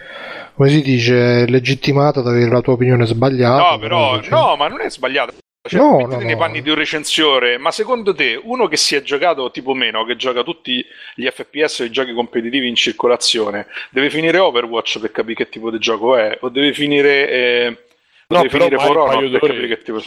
[0.55, 3.71] come si dice, legittimato ad avere la tua opinione sbagliata.
[3.73, 5.33] No, però, no, ma non è sbagliato.
[5.67, 6.37] Cioè, No, no, nei no.
[6.37, 10.15] panni di un recensore, ma secondo te uno che si è giocato tipo meno, che
[10.15, 10.85] gioca tutti
[11.15, 15.71] gli FPS e i giochi competitivi in circolazione, deve finire Overwatch per capire che tipo
[15.71, 16.37] di gioco è?
[16.43, 17.79] O deve finire, eh,
[18.27, 20.03] No, deve finire For Honor per capire che tipo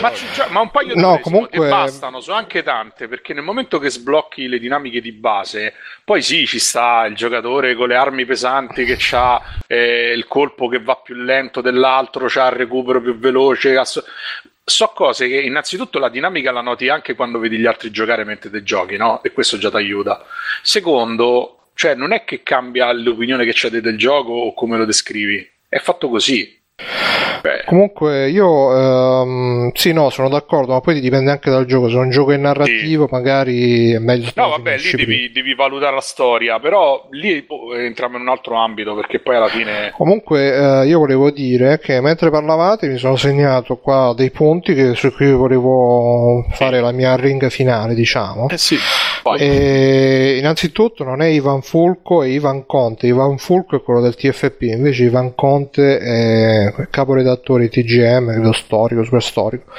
[0.00, 3.32] ma, ci gio- ma un paio di No, comunque- e bastano, sono anche tante, perché
[3.32, 5.74] nel momento che sblocchi le dinamiche di base,
[6.04, 10.80] poi sì, ci sta il giocatore con le armi pesanti che ha il colpo che
[10.80, 13.76] va più lento dell'altro, c'ha il recupero più veloce.
[13.76, 14.02] ass-
[14.68, 18.50] So cose che innanzitutto la dinamica la noti anche quando vedi gli altri giocare mentre
[18.50, 19.22] te giochi, no?
[19.22, 20.26] E questo già ti aiuta.
[20.60, 25.48] Secondo, cioè non è che cambia l'opinione che c'è del gioco o come lo descrivi,
[25.68, 26.60] è fatto così.
[27.46, 31.88] Beh, Comunque io ehm, sì, no, sono d'accordo, ma poi dipende anche dal gioco.
[31.88, 36.00] Se un gioco è narrativo, magari è meglio No, vabbè, lì devi, devi valutare la
[36.00, 39.92] storia, però lì oh, entriamo in un altro ambito perché poi alla fine.
[39.96, 44.94] Comunque eh, io volevo dire che mentre parlavate mi sono segnato qua dei punti che-
[44.94, 48.48] su cui volevo fare la mia ring finale, diciamo.
[48.48, 48.76] Eh sì.
[49.26, 53.08] Poi, E innanzitutto non è Ivan Fulco, è Ivan Conte.
[53.08, 59.22] Ivan Fulco è quello del TFP, invece Ivan Conte è caporedattore TGM, credo storico, super
[59.24, 59.72] storico.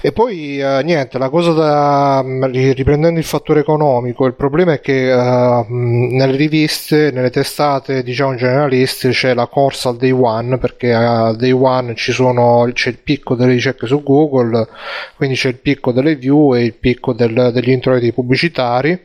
[0.00, 4.80] E poi eh, niente, la cosa da ri- riprendendo il fattore economico, il problema è
[4.80, 10.58] che eh, mh, nelle riviste, nelle testate diciamo generaliste c'è la corsa al day one
[10.58, 14.68] perché al day one ci sono, c'è il picco delle ricerche su Google,
[15.16, 19.00] quindi c'è il picco delle view e il picco del- degli introiti pubblicitari.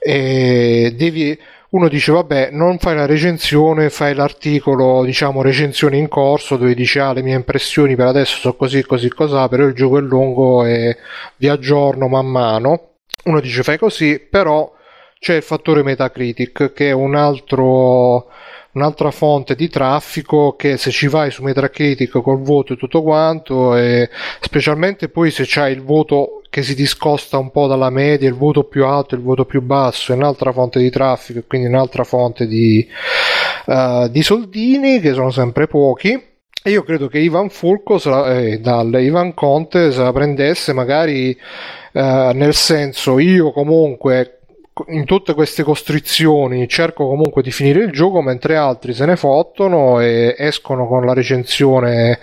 [0.00, 1.38] E devi
[1.74, 7.00] uno dice vabbè non fai la recensione fai l'articolo diciamo recensione in corso dove dici
[7.00, 10.64] ah le mie impressioni per adesso sono così così così però il gioco è lungo
[10.64, 10.96] e
[11.36, 12.90] vi aggiorno man mano.
[13.24, 14.72] Uno dice fai così però
[15.18, 18.28] c'è il fattore Metacritic che è un altro
[18.74, 23.76] un'altra fonte di traffico che se ci vai su Metacritic col voto e tutto quanto
[23.76, 24.10] e
[24.40, 28.64] specialmente poi se c'hai il voto che si discosta un po' dalla media, il voto
[28.64, 32.46] più alto il voto più basso è un'altra fonte di traffico e quindi un'altra fonte
[32.46, 32.86] di,
[33.66, 36.32] eh, di soldini che sono sempre pochi.
[36.66, 41.36] E io credo che Ivan Fulco eh, dal Ivan Conte se la prendesse magari
[41.92, 44.43] eh, nel senso io comunque
[44.88, 50.00] in tutte queste costrizioni cerco comunque di finire il gioco mentre altri se ne fottono
[50.00, 52.18] e escono con la recensione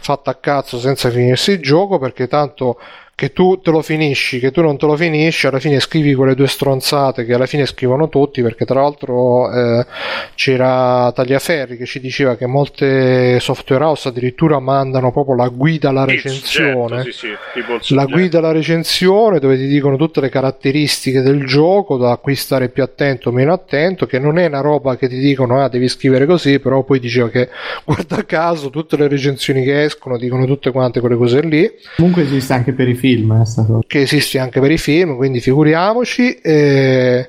[0.00, 2.78] fatta a cazzo senza finirsi il gioco perché tanto
[3.14, 6.34] che tu te lo finisci, che tu non te lo finisci, alla fine scrivi quelle
[6.34, 9.86] due stronzate che alla fine scrivono tutti, perché tra l'altro eh,
[10.34, 16.04] c'era Tagliaferri che ci diceva che molte software house addirittura mandano proprio la guida alla
[16.04, 17.02] recensione.
[17.02, 17.36] soggetto, sì,
[17.80, 22.34] sì, la guida alla recensione dove ti dicono tutte le caratteristiche del gioco da cui
[22.34, 25.68] stare più attento o meno attento che non è una roba che ti dicono ah
[25.68, 27.48] devi scrivere così però poi diceva che
[27.84, 32.52] guarda caso tutte le recensioni che escono dicono tutte quante quelle cose lì Comunque esiste
[32.52, 36.36] anche per i film, eh, sta che esiste anche per i film, quindi figuriamoci.
[36.36, 37.28] eh,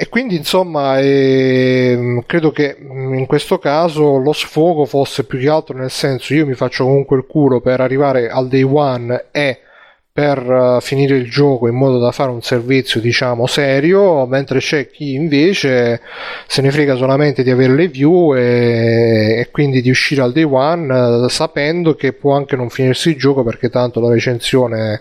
[0.00, 5.48] e quindi insomma ehm, credo che mh, in questo caso lo sfogo fosse più che
[5.48, 9.58] altro nel senso io mi faccio comunque il culo per arrivare al day one e
[10.18, 14.88] per eh, finire il gioco in modo da fare un servizio diciamo serio mentre c'è
[14.88, 16.00] chi invece
[16.48, 20.42] se ne frega solamente di avere le view e, e quindi di uscire al day
[20.42, 25.00] one eh, sapendo che può anche non finirsi il gioco perché tanto la recensione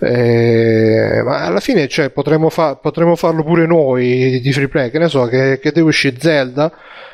[0.00, 4.98] eh, ma alla fine cioè, potremmo, fa- potremmo farlo pure noi di free play che
[4.98, 6.72] ne so che, che deve uscire Zelda.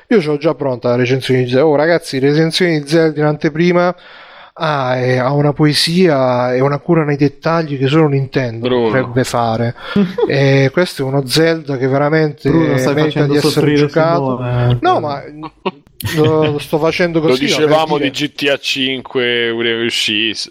[0.09, 3.27] Io ce l'ho già pronta la recensione di Zelda oh ragazzi recensioni di Zelda in
[3.27, 3.95] anteprima
[4.57, 8.87] Ah, e ha una poesia e una cura nei dettagli che solo Nintendo Bruno.
[8.87, 9.75] potrebbe fare.
[10.29, 14.37] e questo è uno Zelda che veramente Bruno, merita di essere giocato.
[14.37, 14.79] Simone.
[14.81, 15.23] No, ma
[16.15, 17.47] lo, lo sto facendo Lo così.
[17.47, 19.51] dicevamo per di GTA 5
[19.85, 20.51] uscisse.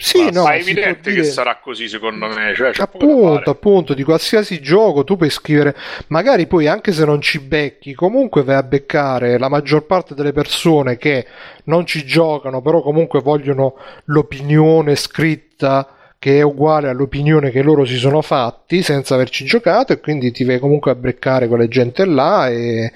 [0.00, 2.54] Sì, ma, no, ma è evidente dire- che sarà così secondo me.
[2.54, 5.74] Cioè, Appunto, appunto, di qualsiasi gioco tu puoi scrivere,
[6.06, 10.30] magari poi anche se non ci becchi, comunque vai a beccare la maggior parte delle
[10.30, 11.26] persone che
[11.64, 17.96] non ci giocano, però comunque vogliono l'opinione scritta che è uguale all'opinione che loro si
[17.96, 22.48] sono fatti senza averci giocato e quindi ti vai comunque a beccare quelle gente là
[22.48, 22.92] e,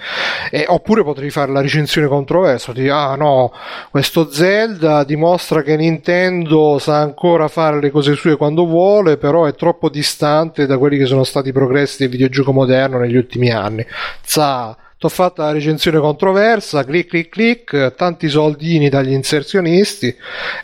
[0.51, 3.53] e- oppure potrei fare la recensione controversa ti ah no
[3.91, 9.55] questo Zelda dimostra che Nintendo sa ancora fare le cose sue quando vuole però è
[9.55, 13.87] troppo distante da quelli che sono stati i progressi del videogioco moderno negli ultimi anni.
[14.23, 20.15] Sa T'ho fatto la recensione controversa, clic clic clic, tanti soldini dagli inserzionisti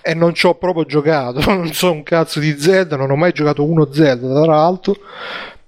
[0.00, 3.32] e non ci ho proprio giocato, non so un cazzo di Zelda, non ho mai
[3.32, 4.94] giocato uno Zelda tra l'altro,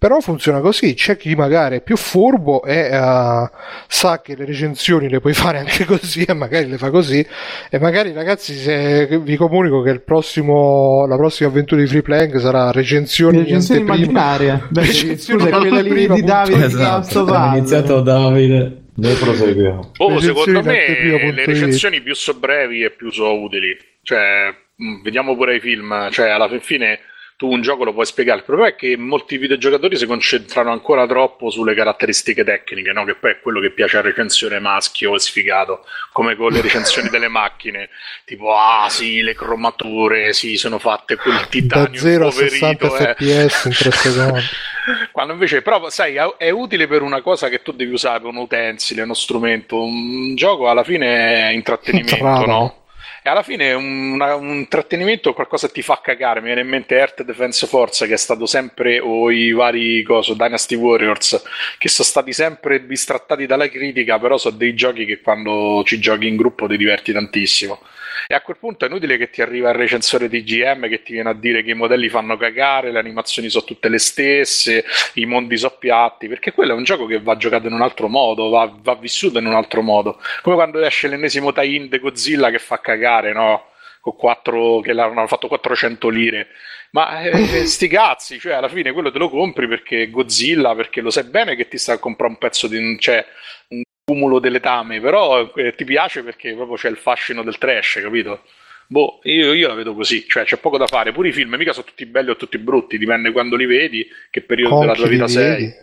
[0.00, 3.50] però funziona così, c'è chi magari è più furbo e eh,
[3.86, 7.22] sa che le recensioni le puoi fare anche così e magari le fa così
[7.68, 12.38] e magari ragazzi se vi comunico che il prossimo, la prossima avventura di Free Playing
[12.38, 14.68] sarà recensioni, Recensioni immaginarie.
[14.70, 17.52] Beh, Recensioni scusa, quella lì di Davide di Esatto, Us.
[17.56, 18.76] iniziato Davide.
[18.94, 19.92] Noi proseguiamo.
[19.98, 23.76] Oh, secondo me le recensioni più so brevi e più so utili.
[24.02, 24.54] Cioè,
[25.02, 26.08] vediamo pure i film.
[26.10, 27.00] Cioè, alla fin fine
[27.40, 28.40] tu un gioco lo puoi spiegare.
[28.40, 33.04] Il problema è che molti videogiocatori si concentrano ancora troppo sulle caratteristiche tecniche, no?
[33.04, 37.08] Che poi è quello che piace al recensione maschio e sfigato, come con le recensioni
[37.08, 37.88] delle macchine.
[38.26, 43.08] Tipo, ah sì, le cromature, sì, sono fatte quel da titanio 0 a impoverito, 60
[43.08, 43.14] eh.
[43.14, 44.40] fps in 3 secondi
[45.10, 49.00] Quando invece, però, sai, è- utile per una cosa che tu devi usare, un utensile,
[49.00, 49.82] uno strumento.
[49.82, 52.44] Un gioco alla fine è intrattenimento, Trama.
[52.44, 52.79] no?
[53.22, 56.40] E alla fine un, una- un intrattenimento qualcosa ti fa cagare.
[56.40, 60.34] Mi viene in mente Earth Defense Force, che è stato sempre, o i vari coso,
[60.34, 61.42] Dynasty Warriors,
[61.78, 66.26] che sono stati sempre bistrattati dalla critica, però sono dei giochi che quando ci giochi
[66.28, 67.80] in gruppo ti diverti tantissimo.
[68.26, 71.12] E a quel punto è inutile che ti arriva il recensore di GM che ti
[71.12, 74.84] viene a dire che i modelli fanno cagare, le animazioni sono tutte le stesse,
[75.14, 78.08] i mondi sono piatti, perché quello è un gioco che va giocato in un altro
[78.08, 80.20] modo, va, va vissuto in un altro modo.
[80.42, 83.66] Come quando esce l'ennesimo tie-in di Godzilla che fa cagare, no?
[84.00, 86.48] Con 4, che l'hanno fatto 400 lire.
[86.92, 87.30] Ma eh,
[87.60, 91.24] eh, sti cazzi, cioè alla fine quello te lo compri perché Godzilla, perché lo sai
[91.24, 92.96] bene che ti sta a comprare un pezzo di...
[92.98, 93.24] cioè
[93.68, 98.00] un cumulo delle tame, però eh, ti piace perché proprio c'è il fascino del trash,
[98.02, 98.40] capito?
[98.88, 101.12] Boh, io, io la vedo così, cioè c'è poco da fare.
[101.12, 104.40] Pure i film mica sono tutti belli o tutti brutti, dipende quando li vedi, che
[104.42, 105.74] periodo Con della tua vita sei, vedi?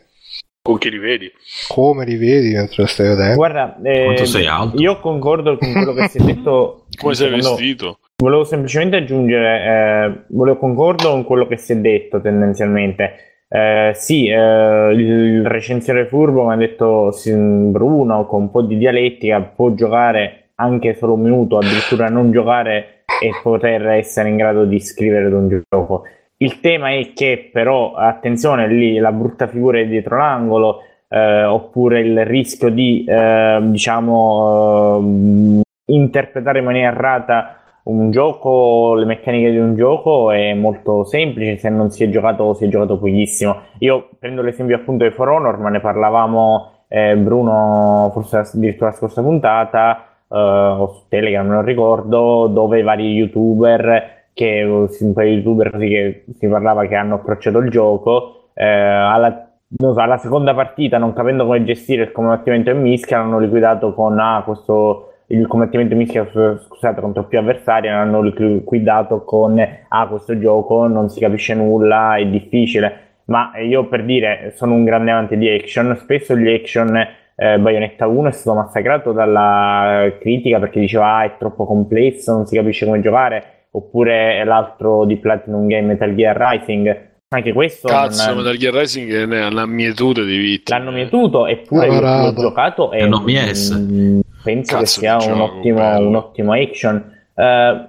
[0.61, 1.31] con chi li vedi.
[1.69, 4.81] come li vedi mentre stai vedendo Guarda, eh, Quanto sei alto?
[4.81, 6.87] io concordo con quello che si è detto.
[6.99, 7.99] Come sei secondo- vestito?
[8.17, 13.36] Volevo semplicemente aggiungere, eh, volevo concordo con quello che si è detto tendenzialmente.
[13.49, 18.77] Eh, sì, eh, il, recensione furbo mi ha detto sì, Bruno con un po' di
[18.77, 24.65] dialettica può giocare anche solo un minuto, addirittura non giocare e poter essere in grado
[24.65, 26.03] di scrivere ad un gioco.
[26.37, 32.01] Il tema è che però, attenzione, lì la brutta figura è dietro l'angolo, eh, oppure
[32.01, 35.61] il rischio di, eh, diciamo, eh,
[35.93, 37.56] interpretare in maniera errata
[37.89, 42.53] un gioco, le meccaniche di un gioco è molto semplice, se non si è giocato
[42.53, 43.55] si è giocato pochissimo.
[43.80, 48.95] Io prendo l'esempio appunto di For Honor, ma ne parlavamo eh, Bruno forse addirittura la
[48.95, 55.35] scorsa puntata, eh, o su Telegram, non ricordo, dove vari youtuber che un paio di
[55.38, 60.53] youtuber così che si parlava che hanno approcciato il gioco eh, alla, so, alla seconda
[60.53, 65.45] partita non capendo come gestire il combattimento in mischia l'hanno liquidato con ah, questo il
[65.47, 71.53] combattimento mischia scusate contro più avversari l'hanno liquidato con ah questo gioco non si capisce
[71.53, 73.05] nulla è difficile.
[73.25, 76.95] Ma io per dire sono un grande amante di action spesso gli action
[77.35, 82.45] eh, Bayonetta 1 è stato massacrato dalla critica perché diceva ah, è troppo complesso non
[82.45, 88.27] si capisce come giocare oppure l'altro di Platinum Game Metal Gear Rising anche questo Cazzo,
[88.27, 90.77] non- Metal Gear Rising ha una mietude di vittime.
[90.79, 93.71] l'hanno mietuto eppure Ah, l'ho giocato e Hanno mies.
[93.71, 97.85] mm, penso Cazzo che sia un ottimo, un ottimo action Eh,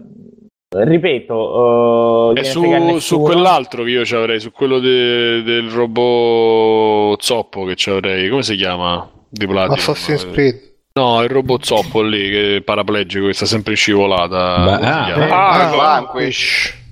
[0.71, 7.65] ripeto gliene su, su quell'altro che io ci avrei, su quello de- del robot zoppo
[7.65, 9.09] che ci avrei, come si chiama?
[9.29, 9.75] Di Platinum.
[9.77, 14.65] Assassin's Creed No, il robot zoppo lì, che è paraplegico, che sta sempre scivolata.
[14.65, 15.05] Beh, come si ah.
[15.05, 15.95] chiama?
[15.95, 16.07] Ah,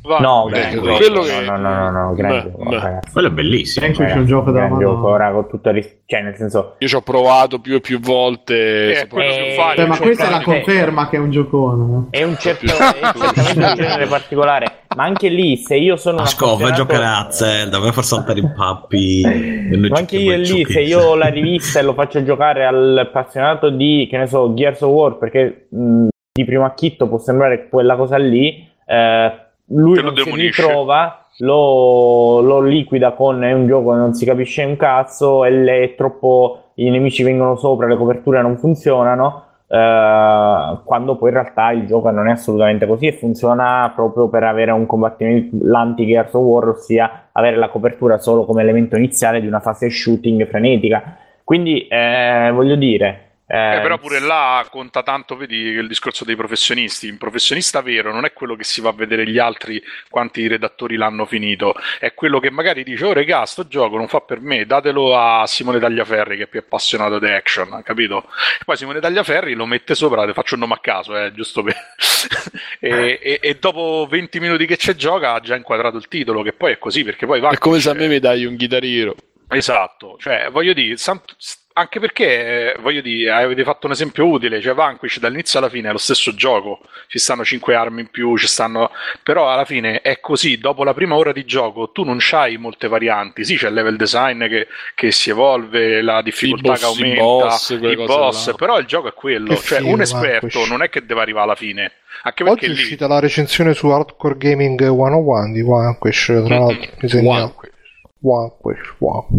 [0.07, 0.20] Vanquish.
[0.27, 2.99] no, grande, quello che- no, no, no, no, grande Beh, gioco, beh.
[3.12, 3.87] Quello è bellissimo.
[3.87, 6.95] Vanquish è un gioco da gioco, ora con tutto ris- cioè nel senso Io ci
[6.95, 9.01] ho provato più e più volte.
[9.03, 9.83] Eh, quello Eh, più facile.
[9.83, 12.07] Beh, ma cioè, questa è la conferma che è un giocone.
[12.11, 14.66] è un certo è certamente un genere particolare
[14.97, 17.78] ma anche lì se io sono un Ma scopo, vai a appassionato- giocare a Zelda,
[17.78, 19.23] vai a far saltare i pappi.
[19.91, 24.07] Ma anche io lì, se io ho la rivista e lo faccio giocare all'appassionato di,
[24.11, 28.16] che ne so, Gears of War, perché mh, di primo acchitto può sembrare quella cosa
[28.16, 29.33] lì, eh,
[29.68, 34.24] lui lo non si ritrova, lo, lo liquida con è un gioco che non si
[34.24, 39.43] capisce un cazzo, le- è troppo, i nemici vengono sopra, le coperture non funzionano.
[39.68, 44.44] eh, quando poi in realtà il gioco non è assolutamente così e funziona proprio per
[44.44, 49.47] avere un combattimento l'anti-Gears of War, ossia avere la copertura solo come elemento iniziale di
[49.47, 51.16] una fase shooting frenetica.
[51.43, 56.35] Quindi eh, voglio dire, eh, Eh, però pure là conta tanto, vedi, il discorso dei
[56.36, 57.09] professionisti.
[57.09, 60.97] Un professionista vero non è quello che si va a vedere gli altri quanti redattori
[60.97, 64.66] l'hanno finito, è quello che magari dice: Oh, regà, sto gioco non fa per me,
[64.66, 68.24] datelo a Simone Tagliaferri che è più appassionato di action, capito?
[68.60, 71.62] E poi Simone Tagliaferri lo mette sopra, te faccio un nome a caso, eh, giusto
[71.62, 71.77] per.
[72.81, 76.52] e, e- e dopo 20 minuti che c'è gioca ha già inquadrato il titolo, che
[76.52, 77.51] poi è così, perché poi va.
[77.51, 79.14] È come se a me mi dai un chitarrino.
[79.48, 81.36] Esatto, cioè voglio dire, sant-
[81.78, 85.90] anche perché eh, voglio dire, avete fatto un esempio utile, cioè Vanquish dall'inizio alla fine
[85.90, 88.90] è lo stesso gioco, ci stanno 5 armi in più, ci stanno
[89.23, 92.89] però alla fine è così, dopo la prima ora di gioco tu non c'hai molte
[92.89, 97.19] varianti, sì c'è il level design che, che si evolve, la difficoltà boss, che i
[97.19, 100.61] aumenta, boss, quelle i boss, però il gioco è quello, Che cioè figo, un esperto
[100.61, 100.69] Vanquish.
[100.70, 101.93] non è che deve arrivare alla fine,
[102.23, 102.74] anche Oggi perché è lì...
[102.74, 107.47] uscita la recensione su Hardcore Gaming 101 di Vanquish, tra l'altro mi segnalo.
[107.48, 107.74] Vanquish.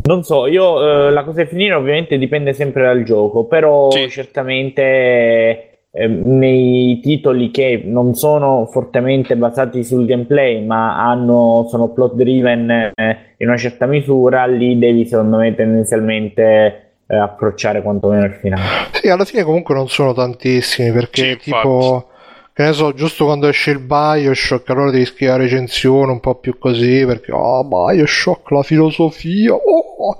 [0.06, 4.08] Non so, io eh, la cosa di finire ovviamente dipende sempre dal gioco, però Sì.
[4.10, 4.72] certamente
[5.92, 12.70] eh, nei titoli che non sono fortemente basati sul gameplay, ma hanno, sono plot driven
[12.70, 18.64] eh, in una certa misura, lì devi secondo me tendenzialmente eh, approcciare quantomeno il finale.
[18.92, 22.08] Sì, alla fine comunque non sono tantissimi perché Sì, tipo,
[22.58, 26.40] che ne so, giusto quando esce il Bioshock, allora devi scrivere la recensione un po'
[26.40, 30.18] più così perché, oh, Bioshock, la filosofia, oh.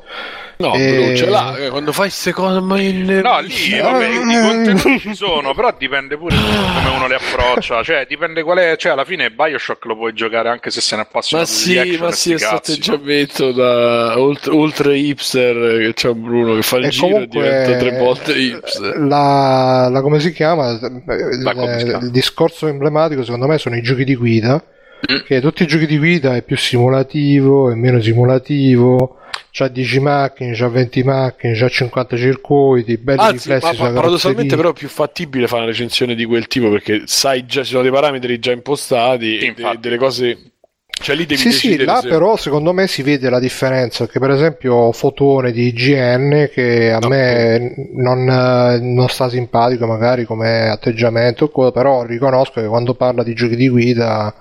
[0.60, 1.56] No, Eh, bro, ce l'ha.
[1.56, 3.04] eh, Quando fai queste cose, ma in...
[3.24, 7.84] No, lì vabbè, i contenuti ci sono, però dipende pure da come uno li approccia.
[7.84, 8.76] Cioè, dipende qual è.
[8.76, 11.98] Cioè, alla fine Bioshock lo puoi giocare anche se sei un Ma appassionato di sì,
[11.98, 12.96] ma e sì, questo cazzi, no?
[12.96, 17.76] atteggiamento da ultra, ultra hipster che c'è Bruno che fa il E giro e diventa
[17.76, 18.98] tre volte hipster.
[18.98, 20.70] la, la- come si chiama?
[20.72, 22.06] Il, come si chiama?
[22.06, 24.64] il discorso emblematico secondo me sono i giochi di guida.
[25.12, 25.18] Mm.
[25.26, 29.20] Che tutti i giochi di guida è più simulativo, è meno simulativo.
[29.52, 34.00] C'ha 10 macchine, c'ha 20 macchine, c'ha 50 circuiti, belli Anzi, ma, riflessi ma sulla
[34.00, 37.72] paradossalmente però è più fattibile fare una recensione di quel tipo perché sai già, ci
[37.72, 40.52] sono dei parametri già impostati Sì, e de- delle cose...
[41.00, 44.20] Cioè lì devi Sì, sì, là se- però secondo me si vede la differenza, perché
[44.20, 50.70] per esempio Fotone di IGN, che a No, me non, non sta simpatico magari come
[50.70, 54.34] atteggiamento, però riconosco che quando parla di giochi di guida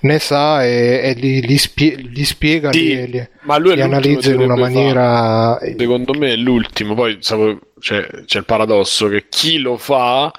[0.00, 3.80] ne sa e, e li, li spie- li spiega, Sì, li, li- ma lui li
[3.80, 5.58] analizza in che una maniera...
[5.76, 10.30] Secondo me è l'ultimo, poi c'è, c'è il paradosso che chi lo fa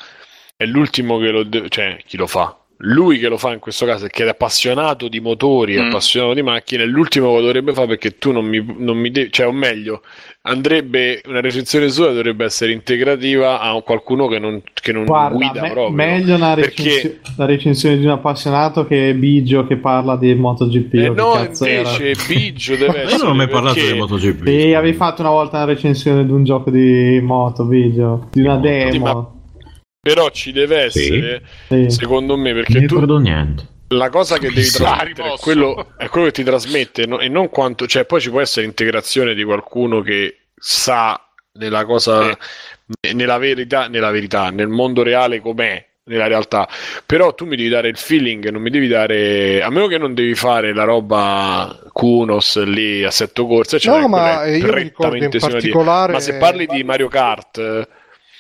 [0.56, 2.57] è l'ultimo che lo deve, cioè chi lo fa?
[2.82, 5.88] Lui che lo fa in questo caso, che è appassionato di motori, è Mm.
[5.88, 9.32] appassionato di macchine, è l'ultimo che dovrebbe fare perché tu non mi, non mi devi,
[9.32, 10.02] cioè o meglio,
[10.44, 15.62] andrebbe una recensione sua dovrebbe essere integrativa a qualcuno che non, che non Guarda, guida
[15.62, 15.96] me- proprio.
[15.96, 20.94] meglio una Perché- recensio- la recensione di un appassionato che Bigio che parla di MotoGP.
[20.94, 21.90] Eh no, cazzo era.
[21.90, 24.46] invece Biggio deve essere io non ho mai parlato perché- di MotoGP.
[24.48, 28.58] Sì, avevi fatto una volta una recensione di un gioco di moto, Bigio, di una
[28.58, 28.92] demo.
[28.92, 29.32] Sì, ma-
[30.08, 31.90] Però ci deve essere, Sì.
[31.90, 33.66] secondo me, Non perché mi tu ricordo niente.
[33.90, 37.20] la cosa che devi trasmettere è quello, è quello che ti trasmette no?
[37.20, 41.20] e non quanto, cioè poi ci può essere integrazione di qualcuno che sa
[41.54, 42.38] nella cosa,
[43.14, 46.68] nella verità, nella verità, nel mondo reale com'è, nella realtà,
[47.06, 50.14] però tu mi devi dare il feeling, non mi devi dare, a meno che non
[50.14, 55.16] devi fare la roba Kunos lì, assetto corsa, cioè No, ma eh, io mi ricordo
[55.16, 56.12] in particolare...
[56.14, 57.88] ma se parli di Mario Kart,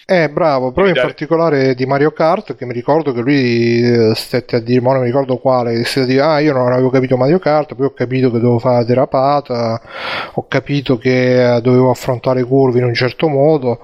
[0.09, 4.55] Eh, bravo, proprio in particolare di Mario Kart, che mi ricordo che lui eh, stette
[4.55, 7.17] a dire, ma non mi ricordo quale, stette a dire, ah, io non avevo capito
[7.17, 9.81] Mario Kart, poi ho capito che dovevo fare la derapata,
[10.35, 13.81] ho capito che eh, dovevo affrontare i curvi in un certo modo,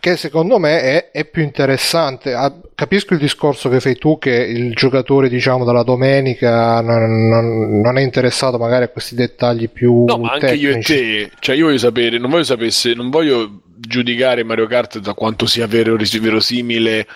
[0.00, 2.32] che secondo me è, è più interessante.
[2.32, 7.80] Ah, capisco il discorso che fai tu, che il giocatore, diciamo, dalla domenica non, non-
[7.82, 11.56] non è interessato magari a questi dettagli più No, ma anche io e te, cioè
[11.56, 15.66] io voglio sapere, non voglio sapere se, non voglio giudicare Mario Kart da quanto sia
[15.66, 17.06] vero, verosimile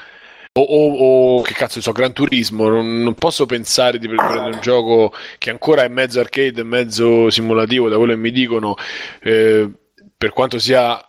[0.55, 4.61] o, o- o che cazzo so, Gran Turismo, non, non posso pensare di prendere un
[4.61, 8.75] gioco che ancora è mezzo arcade e mezzo simulativo, da quello che mi dicono,
[9.23, 9.71] eh,
[10.17, 11.03] per quanto sia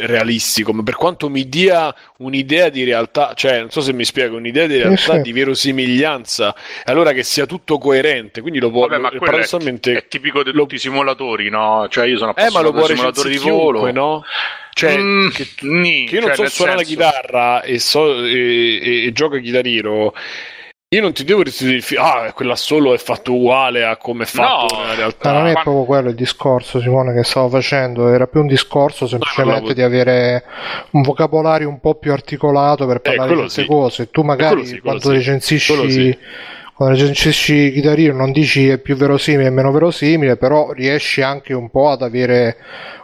[0.00, 4.36] realistico, ma per quanto mi dia un'idea di realtà, cioè non so se mi spiego,
[4.36, 5.22] un'idea di realtà, sì.
[5.22, 6.54] di verosimiglianza,
[6.84, 10.62] allora che sia tutto coerente, quindi lo può, Vabbè, ma paradossalmente è tipico di lo-
[10.62, 11.86] tutti i simulatori, no?
[11.90, 13.78] Cioè, io sono eh, ma lo appassionato può di simulatori di volo.
[13.80, 14.24] chiunque, no?
[14.72, 18.24] Cioè, Mm, che, nì, che io non cioè, so suonare senso- la chitarra e, so,
[18.24, 20.12] e, e- e gioco a chitarrino
[20.90, 22.00] Io non ti devo restituire il film.
[22.02, 24.80] Ah, quella solo è fatto uguale a come è fatto No.
[24.80, 25.32] nella Ma realtà.
[25.32, 29.06] non è ma- proprio quello il discorso, Simone, che stavo facendo, era più un discorso
[29.06, 30.44] semplicemente di avere
[30.92, 33.68] un vocabolario un po' più articolato per parlare di quello queste sì.
[33.68, 34.10] cose.
[34.10, 35.10] Tu magari Quello sì, quando sì.
[35.10, 36.18] recensisci Quello sì.
[36.78, 41.52] Quando recensisci Guitar Hero non dici è più verosimile e meno verosimile, però riesci anche
[41.52, 42.56] un po' ad avere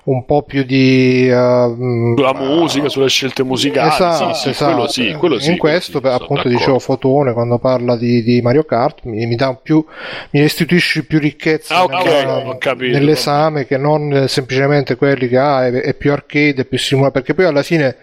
[0.05, 3.88] un po' più di uh, Sulla musica, sulle scelte musicali.
[3.88, 4.72] Esatto, sì, sì, esatto.
[4.74, 5.51] quello sì, quello sì.
[5.51, 6.56] In quello questo, sono appunto, d'accordo.
[6.56, 9.84] dicevo Fotone quando parla di, di Mario Kart mi, mi dà più,
[10.30, 12.96] mi restituisce più ricchezza Ah, ok, nella- capito.
[12.96, 17.34] nell'esame che non semplicemente quelli che ah, è, è più arcade, è più simulato, perché
[17.34, 17.96] poi alla fine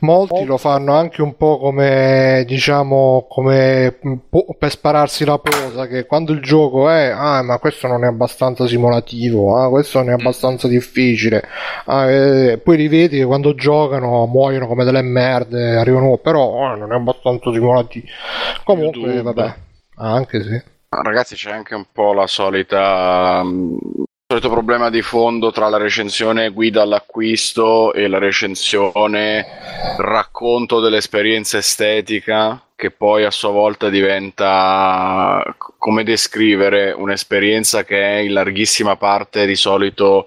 [0.00, 4.74] molti lo fanno anche un po' come diciamo come un po' per
[5.04, 9.56] spararsi la posa che quando il gioco è ah ma questo non è abbastanza simulativo
[9.56, 11.42] ah questo non è abbastanza difficile
[11.86, 16.74] ah, eh, poi li vedi che quando giocano muoiono come delle merde arrivano però ah,
[16.74, 18.06] non è abbastanza simulativo.
[18.64, 19.22] Comunque YouTube.
[19.22, 19.54] vabbè.
[19.96, 20.62] Anche sì.
[20.88, 23.42] Ma Ragazzi, c'è anche un po' la solita.
[23.44, 23.76] mm,
[24.26, 29.46] il solito problema di fondo tra la recensione guida all'acquisto e la recensione
[29.98, 35.42] racconto dell'esperienza estetica, che poi a sua volta diventa
[35.78, 40.26] come descrivere un'esperienza che è in larghissima parte di solito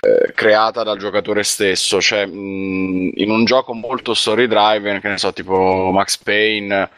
[0.00, 2.00] eh, creata dal giocatore stesso.
[2.00, 6.90] Cioè, mh, in un gioco molto story driven, che ne so, tipo Max Payne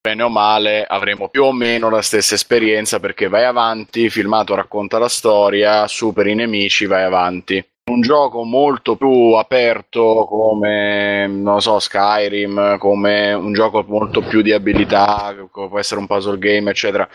[0.00, 4.54] bene o male avremo più o meno la stessa esperienza perché vai avanti, il filmato
[4.54, 7.62] racconta la storia, superi i nemici, vai avanti.
[7.90, 14.52] Un gioco molto più aperto come, non so, Skyrim, come un gioco molto più di
[14.52, 17.08] abilità, come può essere un puzzle game, eccetera.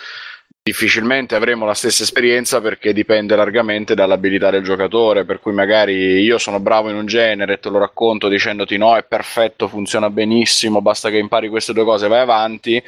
[0.61, 6.37] Difficilmente avremo la stessa esperienza perché dipende largamente dall'abilità del giocatore, per cui magari io
[6.37, 10.81] sono bravo in un genere e te lo racconto dicendoti no, è perfetto, funziona benissimo,
[10.81, 12.83] basta che impari queste due cose, vai avanti.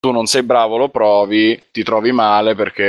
[0.00, 2.82] Tu non sei bravo, lo provi, ti trovi male perché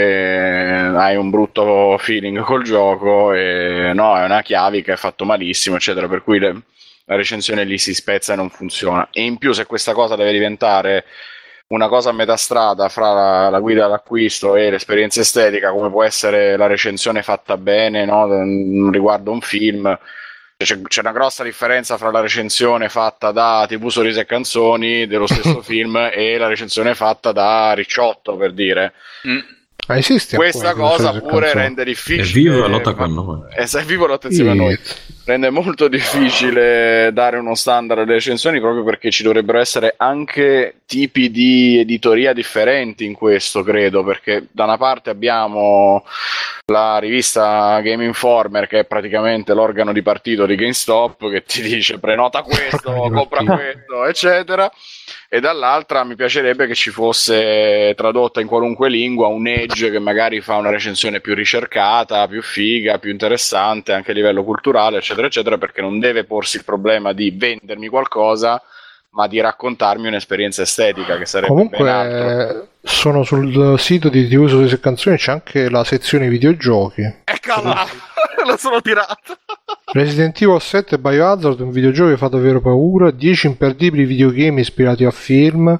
[0.96, 5.76] hai un brutto feeling col gioco e no, è una chiavi che è fatto malissimo,
[5.76, 6.62] eccetera, per cui le-
[7.06, 9.10] la recensione lì si spezza e non funziona.
[9.12, 11.04] E in più se questa cosa deve diventare
[11.68, 16.04] una cosa a metà strada fra la, la guida all'acquisto e l'esperienza estetica, come può
[16.04, 18.26] essere la recensione fatta bene no?
[18.28, 19.98] Mm, riguardo un film.
[20.64, 25.28] C'è, c'è una grossa differenza fra la recensione fatta da TV Sorrisi e Canzoni dello
[25.28, 28.94] stesso film e la recensione fatta da Ricciotto, per dire.
[29.92, 31.54] Ma esiste Questa cosa pure canzone?
[31.54, 32.24] rende È difficile.
[32.24, 33.42] vivo e lotta con noi.
[33.56, 34.80] Eh, se è vivo lotta insieme a noi
[35.24, 41.30] rende molto difficile dare uno standard alle recensioni proprio perché ci dovrebbero essere anche tipi
[41.32, 46.04] di editoria differenti in questo, credo, perché da una parte abbiamo
[46.66, 52.00] la rivista Game Informer che è praticamente l'organo di partito di GameStop che ti dice
[52.00, 54.72] prenota questo, compra questo, eccetera.
[55.34, 60.42] E dall'altra mi piacerebbe che ci fosse tradotta in qualunque lingua un Edge che magari
[60.42, 65.58] fa una recensione più ricercata, più figa, più interessante anche a livello culturale, eccetera, eccetera,
[65.58, 68.62] perché non deve porsi il problema di vendermi qualcosa,
[69.12, 72.18] ma di raccontarmi un'esperienza estetica che sarebbe ben altro.
[72.18, 77.02] Comunque, sono sul sito di TV Sorrisi e Canzoni, c'è anche la sezione videogiochi.
[77.24, 77.86] Eccola!
[78.48, 79.38] Lo sono tirato!
[79.94, 85.04] Resident Evil 7 e Biohazard, un videogioco che fa davvero paura, 10 imperdibili videogame ispirati
[85.04, 85.78] a film,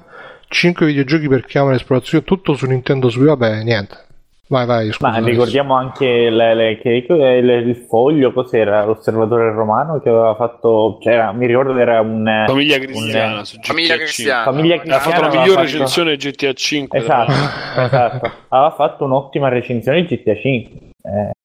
[0.48, 4.10] 5 videogiochi per chiamare esplorazione, tutto su Nintendo Switch, vabbè, niente.
[4.52, 5.08] Vai, vai, scusa.
[5.08, 8.84] Ma ricordiamo anche le- le- che- che- le- il foglio, cos'era?
[8.84, 12.28] L'osservatore romano che aveva fatto, cioè, era- mi ricordo era un...
[12.28, 14.04] eh, Famiglia un- cristiana su GTA Famiglia 5.
[14.04, 14.42] cristiana.
[14.44, 16.98] Famiglia Ha cristiana fatto la migliore fatto- recensione GTA 5.
[16.98, 17.32] Esatto,
[17.80, 18.30] esatto.
[18.48, 20.78] Aveva fatto un'ottima recensione di GTA 5.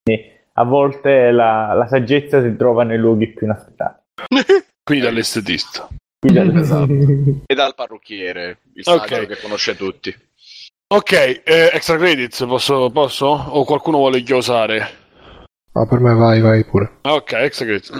[0.05, 4.01] Eh, a volte la, la saggezza si trova nei luoghi più inaspettati.
[4.83, 5.87] Qui dall'estetista.
[6.19, 6.93] Quindi, Esatto.
[7.45, 9.27] E dal parrucchiere, il saggio Ok.
[9.27, 10.13] che conosce tutti.
[10.89, 13.25] Ok, eh, extra credits posso, posso?
[13.27, 14.79] O qualcuno vuole chiosare?
[15.73, 16.99] Ah, per me vai, vai pure.
[17.01, 17.91] Ah, Ok, extra credits.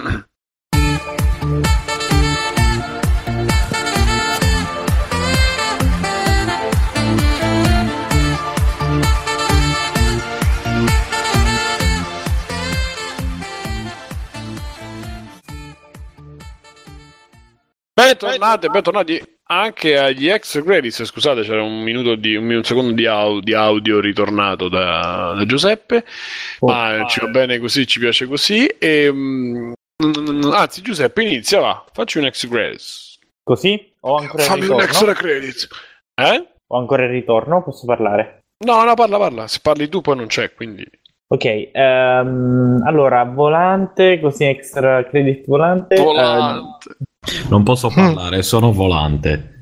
[17.94, 21.04] Bentornati, bentornati anche agli ex credits.
[21.04, 25.44] Scusate, c'era un minuto di un, un secondo di, au- di audio ritornato da, da
[25.46, 26.04] Giuseppe.
[26.60, 26.66] Oh.
[26.66, 28.66] ma ci va bene così, ci piace così.
[28.66, 29.72] E, mm,
[30.04, 33.18] mm, anzi, Giuseppe, inizia, va, facci un ex credits.
[33.42, 33.92] Così?
[34.00, 34.84] Ho ancora Fammi un ritorno?
[34.84, 35.68] extra credits.
[36.14, 36.46] Eh?
[36.70, 37.62] Ho ancora il ritorno?
[37.62, 38.40] Posso parlare?
[38.64, 39.46] No, no, parla, parla.
[39.48, 40.84] Se parli tu, poi non c'è, quindi.
[41.30, 45.94] Ok, ehm, allora, volante, così extra credit volante.
[45.94, 46.96] ehm, Volante.
[47.50, 49.56] Non posso parlare, sono volante.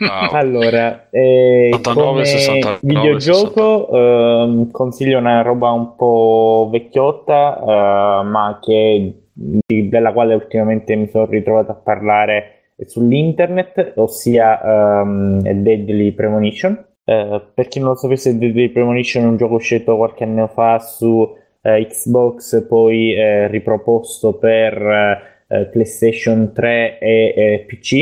[0.00, 0.32] Wow.
[0.32, 8.58] Allora, eh, 89, come 69, videogioco ehm, consiglio una roba un po' vecchiotta, eh, ma
[8.60, 14.60] che, di- della quale ultimamente mi sono ritrovato a parlare sull'internet, ossia
[15.00, 16.84] ehm, Deadly Premonition.
[17.04, 20.80] Eh, per chi non lo sapesse, Deadly Premonition è un gioco uscito qualche anno fa
[20.80, 27.92] su eh, Xbox, poi eh, riproposto per eh, PlayStation 3 e eh, PC.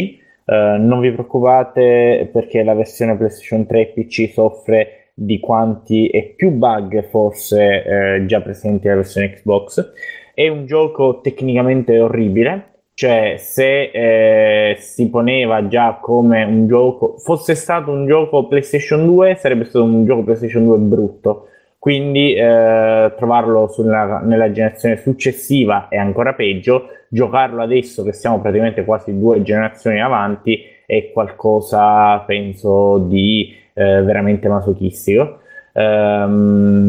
[0.44, 6.35] Eh, non vi preoccupate perché la versione PlayStation 3 e PC soffre di quanti e
[6.36, 9.93] più bug forse eh, già presenti nella versione Xbox.
[10.35, 17.55] È un gioco tecnicamente orribile, cioè se eh, si poneva già come un gioco, fosse
[17.55, 21.48] stato un gioco PlayStation 2, sarebbe stato un gioco PlayStation 2 brutto.
[21.86, 26.88] Quindi eh, trovarlo sulla- nella generazione successiva è ancora peggio.
[27.08, 34.48] Giocarlo adesso che siamo praticamente quasi due generazioni avanti è qualcosa, penso, di eh, veramente
[34.48, 35.38] masochistico.
[35.74, 36.88] Ehm,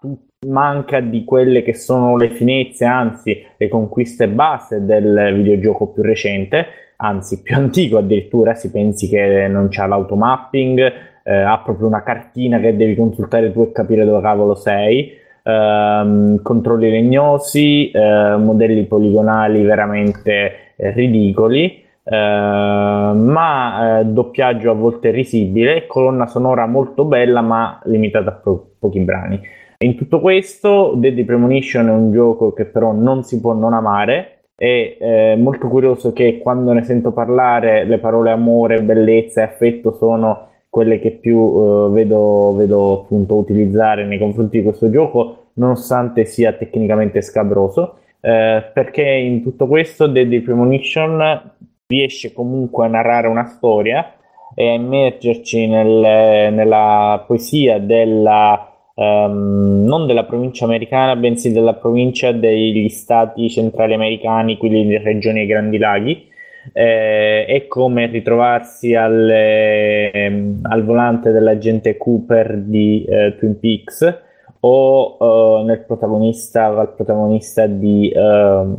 [0.00, 6.02] tut- manca di quelle che sono le finezze, anzi le conquiste base del videogioco più
[6.02, 6.66] recente,
[6.96, 12.60] anzi più antico addirittura, si pensi che non c'ha l'automapping, eh, ha proprio una cartina
[12.60, 15.12] che devi consultare tu e capire dove cavolo sei,
[15.42, 25.10] ehm, controlli legnosi, eh, modelli poligonali veramente eh, ridicoli, eh, ma eh, doppiaggio a volte
[25.10, 29.40] risibile, colonna sonora molto bella ma limitata a po- pochi brani.
[29.78, 34.42] In tutto questo, Deadly Premonition è un gioco che però non si può non amare.
[34.54, 39.92] È eh, molto curioso che quando ne sento parlare le parole amore, bellezza e affetto
[39.92, 46.26] sono quelle che più eh, vedo, vedo appunto utilizzare nei confronti di questo gioco, nonostante
[46.26, 48.00] sia tecnicamente scabroso.
[48.20, 51.50] Eh, perché in tutto questo Deadly Premonition
[51.86, 54.16] riesce comunque a narrare una storia
[54.54, 62.32] e a immergerci nel- nella poesia della ehm, non della provincia americana, bensì della provincia
[62.32, 66.34] degli stati centrali americani, quelli delle regioni ai Grandi Laghi.
[66.72, 74.18] Eh, è come ritrovarsi alle- ehm, al volante dell'agente Cooper di eh, Twin Peaks
[74.60, 78.76] o eh, nel protagonista, al protagonista di, ehm,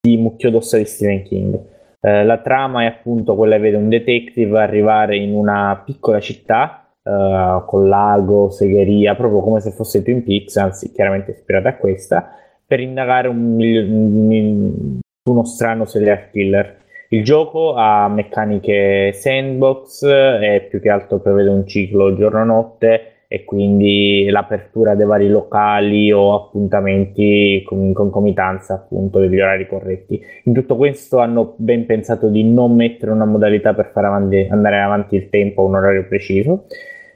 [0.00, 1.58] di Mucchio d'ossa di Stephen King.
[2.00, 6.86] Eh, la trama è appunto quella che vede un detective arrivare in una piccola città
[7.02, 12.30] eh, con lago, segheria, proprio come se fosse Twin Peaks, anzi chiaramente ispirata a questa,
[12.66, 14.98] per indagare un un-
[15.28, 16.78] uno strano serial killer.
[17.12, 24.28] Il gioco ha meccaniche sandbox e più che altro prevede un ciclo giorno-notte e quindi
[24.30, 30.20] l'apertura dei vari locali o appuntamenti in concomitanza appunto degli orari corretti.
[30.44, 34.80] In tutto questo hanno ben pensato di non mettere una modalità per far avanti- andare
[34.80, 36.66] avanti il tempo a un orario preciso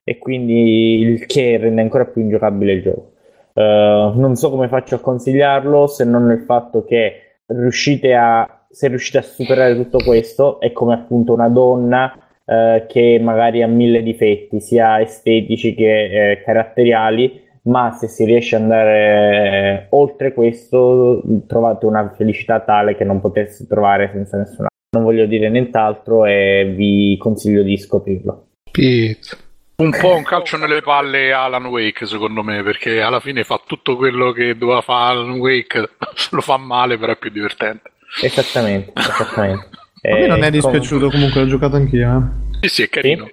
[0.03, 3.13] e quindi il che rende ancora più ingiocabile il gioco.
[3.55, 8.89] Eh, non so come faccio a consigliarlo se non nel fatto che riuscite a, se
[8.89, 12.13] riuscite a superare tutto questo è come appunto una donna
[12.45, 18.57] eh, che magari ha mille difetti, sia estetici che eh, caratteriali, ma se si riesce
[18.57, 24.67] ad andare eh, oltre questo trovate una felicità tale che non potesse trovare senza nessuna.
[24.91, 28.47] Non voglio dire nient'altro e vi consiglio di scoprirlo.
[28.73, 29.43] Pete.
[29.77, 33.61] Un po' un calcio nelle palle a Alan Wake, secondo me, perché alla fine fa
[33.65, 35.91] tutto quello che doveva fare Alan Wake,
[36.31, 37.91] lo fa male, però è più divertente.
[38.23, 39.69] Esattamente, esattamente.
[40.03, 42.39] A me non Eh, è dispiaciuto, comunque l'ho giocato anch'io.
[42.61, 42.69] Eh.
[42.69, 43.29] Sì, sì, è carino.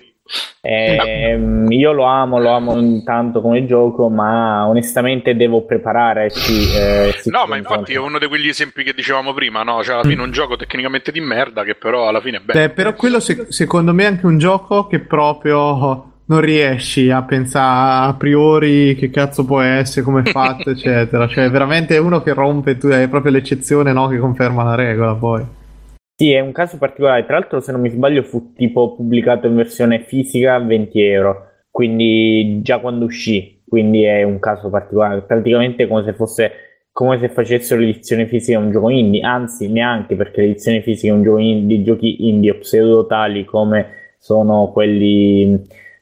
[0.61, 6.71] Ehm, io lo amo, lo amo intanto come gioco, ma onestamente devo prepararci.
[6.73, 9.83] eh, si No, ma infatti è uno di quegli esempi che dicevamo prima, no?
[9.83, 12.59] Cioè, alla fine un gioco tecnicamente di merda che però alla fine è bello.
[12.59, 17.23] Beh, però quello se- secondo me è anche un gioco che proprio non riesci a
[17.23, 21.27] pensare a priori che cazzo può essere, come è fatto, eccetera.
[21.27, 24.07] Cioè, veramente è uno che rompe, tu è proprio l'eccezione, no?
[24.07, 25.45] Che conferma la regola poi.
[26.15, 27.25] Sì, è un caso particolare.
[27.25, 31.47] Tra l'altro, se non mi sbaglio, fu tipo pubblicato in versione fisica a 20 euro,
[31.69, 33.61] quindi già quando uscì.
[33.67, 35.21] Quindi è un caso particolare.
[35.21, 36.51] Praticamente come se fosse
[36.93, 41.15] come se facessero l'edizione fisica di un gioco indie, anzi, neanche perché l'edizione fisica è
[41.15, 43.87] un gioco indie, di giochi indie o pseudotali come
[44.19, 45.61] sono quelli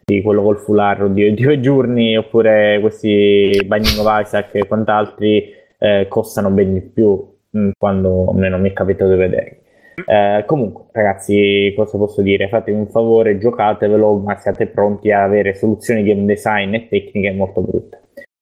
[0.10, 6.08] di quello col fularro di due giorni oppure questi Binding of Isaac e quant'altri eh,
[6.10, 9.58] costano ben di più mh, quando almeno mi è capitato di vederli.
[10.06, 12.48] Eh, comunque, ragazzi, cosa posso dire?
[12.48, 17.62] Fatevi un favore, giocatevelo, ma siate pronti a avere soluzioni game design e tecniche molto
[17.62, 18.02] brutte.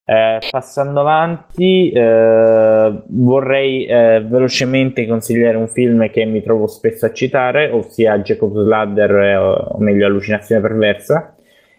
[0.09, 7.11] Eh, passando avanti, eh, vorrei eh, velocemente consigliare un film che mi trovo spesso a
[7.11, 11.36] citare, ossia Jacob's Ladder, eh, o meglio Allucinazione Perversa.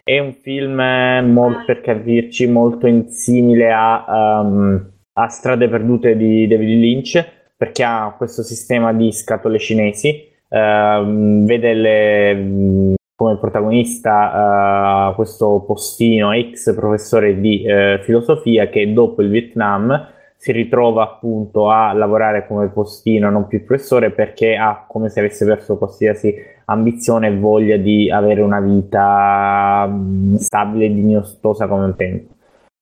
[0.09, 6.17] È un film, eh, molto, per capirci, molto in simile a, um, a Strade Perdute
[6.17, 7.23] di David Lynch,
[7.55, 10.27] perché ha questo sistema di scatole cinesi.
[10.49, 19.21] ehm, vede le, come protagonista uh, questo postino ex professore di uh, filosofia che dopo
[19.21, 20.09] il Vietnam
[20.39, 25.45] si ritrova appunto a lavorare come postino, non più professore, perché ha come se avesse
[25.45, 26.35] perso qualsiasi
[26.71, 32.33] ambizione e voglia di avere una vita um, stabile e dignostosa come un tempo.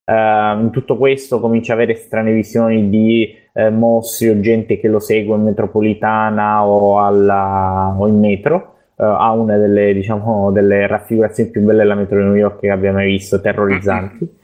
[0.05, 4.87] Uh, in tutto questo comincia a avere strane visioni di eh, mostri o gente che
[4.87, 10.87] lo segue in metropolitana o, alla, o in metro uh, ha una delle, diciamo, delle
[10.87, 14.35] raffigurazioni più belle della metro di New York che abbia mai visto, terrorizzanti.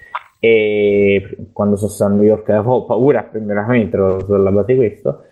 [0.44, 4.72] E quando sono stato a New York avevo paura a prendere la metro sulla base
[4.72, 5.24] di questo.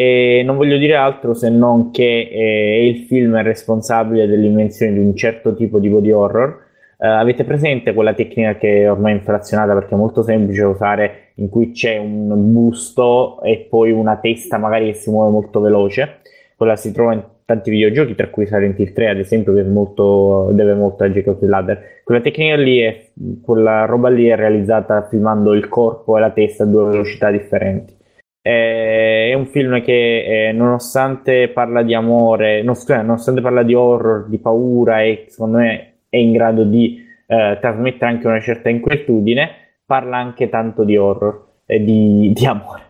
[0.00, 5.00] E non voglio dire altro se non che eh, il film è responsabile dell'invenzione di
[5.00, 6.66] un certo tipo di body horror.
[6.98, 11.48] Uh, avete presente quella tecnica che è ormai inflazionata perché è molto semplice usare, in
[11.48, 16.18] cui c'è un busto e poi una testa magari che si muove molto veloce?
[16.54, 20.50] Quella si trova in tanti videogiochi, tra cui Silent Hill 3, ad esempio, che molto,
[20.52, 22.02] deve molto a Jacob Ladder.
[22.04, 23.06] Quella tecnica lì è,
[23.42, 27.96] quella roba lì è realizzata filmando il corpo e la testa a due velocità differenti.
[28.40, 34.28] È un film che, eh, nonostante parla di amore, no, scusa, nonostante parla di horror,
[34.28, 39.50] di paura, e secondo me è in grado di eh, trasmettere anche una certa inquietudine,
[39.84, 42.86] parla anche tanto di horror e di, di amore.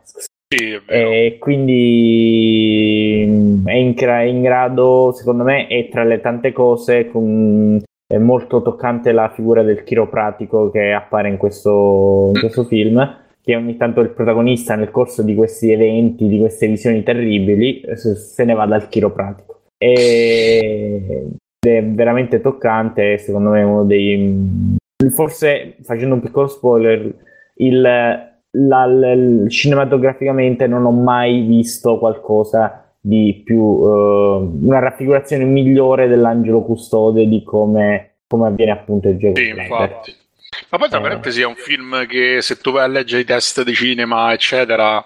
[0.51, 6.53] Sì, e quindi mm, è in, è in, grado, secondo me, è tra le tante
[6.53, 12.65] cose con, è molto toccante la figura del chiropratico che appare in questo, in questo
[12.65, 12.99] film,
[13.49, 18.45] che ogni tanto il protagonista nel corso di questi eventi, di queste visioni terribili, se
[18.45, 19.62] ne va dal chiropratico.
[19.79, 24.77] E è veramente toccante, secondo me uno dei...
[25.15, 27.15] Forse, facendo un piccolo spoiler,
[27.55, 36.07] il la, la, cinematograficamente non ho mai visto qualcosa di più uh, una raffigurazione migliore
[36.07, 40.15] dell'angelo custode di come, come avviene appunto il gioco sì, infatti.
[40.69, 43.63] Ma poi tra parentesi è un film che se tu vai a leggere i test
[43.63, 45.05] di cinema eccetera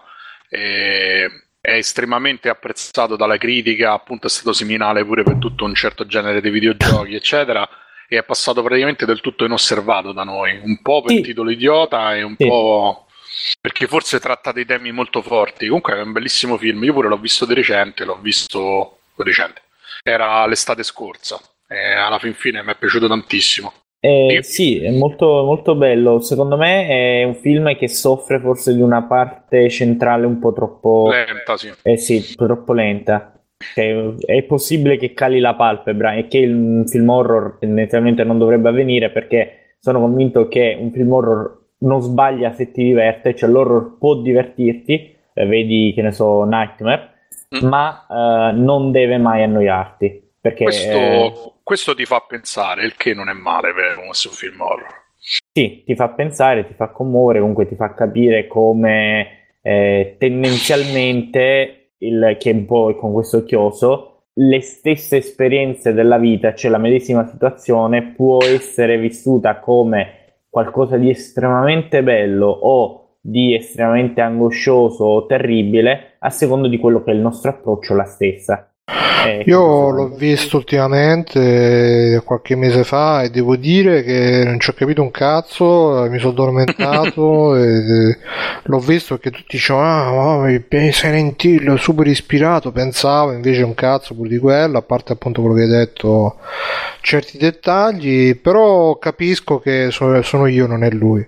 [0.48, 1.28] eh,
[1.60, 6.40] è estremamente apprezzato dalla critica appunto è stato seminale pure per tutto un certo genere
[6.40, 7.68] di videogiochi eccetera
[8.08, 11.22] e è passato praticamente del tutto inosservato da noi un po' per sì.
[11.22, 12.46] titolo idiota e un sì.
[12.46, 13.06] po'
[13.60, 15.66] perché forse tratta dei temi molto forti.
[15.66, 16.84] Comunque è un bellissimo film.
[16.84, 19.62] Io pure l'ho visto di recente, l'ho visto di recente.
[20.02, 23.72] Era l'estate scorsa e alla fin fine mi è piaciuto tantissimo.
[24.04, 26.18] Eh, sì, è molto, molto bello.
[26.18, 31.08] Secondo me è un film che soffre forse di una parte centrale un po' troppo
[31.08, 31.70] lenta, sì.
[31.82, 33.40] Eh sì, troppo lenta.
[33.74, 38.70] Cioè, è possibile che cali la palpebra e che il film horror tendenzialmente non dovrebbe
[38.70, 43.98] avvenire perché sono convinto che un film horror non sbaglia se ti diverte, cioè l'horror
[43.98, 47.10] può divertirti, eh, vedi che ne so, Nightmare,
[47.54, 47.68] mm.
[47.68, 50.30] ma eh, non deve mai annoiarti.
[50.40, 55.00] Perché, questo, questo, ti fa pensare, il che non è male per un film horror.
[55.18, 62.36] Sì, ti fa pensare, ti fa commuovere, comunque ti fa capire come eh, tendenzialmente, il,
[62.38, 68.14] che un po' con questo chioso, le stesse esperienze della vita, cioè la medesima situazione,
[68.16, 76.30] può essere vissuta come qualcosa di estremamente bello o di estremamente angoscioso o terribile a
[76.30, 78.71] secondo di quello che è il nostro approccio alla stessa.
[79.24, 84.72] Eh, Io l'ho visto ultimamente qualche mese fa e devo dire che non ci ho
[84.72, 88.18] capito un cazzo, mi sono addormentato e
[88.64, 94.28] l'ho visto che tutti dicevano ah, Silent Hill super ispirato, pensavo invece un cazzo pure
[94.28, 96.38] di quello, a parte appunto quello che hai detto
[97.00, 101.26] certi dettagli, però capisco che sono io, non è lui.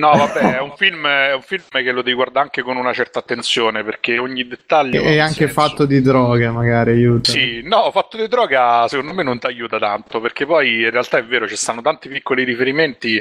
[0.00, 2.92] No, vabbè, è un, film, è un film che lo devi guardare anche con una
[2.92, 5.02] certa attenzione perché ogni dettaglio.
[5.02, 5.54] È anche senso.
[5.54, 7.32] fatto di droga, magari aiuta.
[7.32, 11.18] Sì, no, fatto di droga secondo me non ti aiuta tanto perché poi in realtà
[11.18, 13.18] è vero, ci stanno tanti piccoli riferimenti.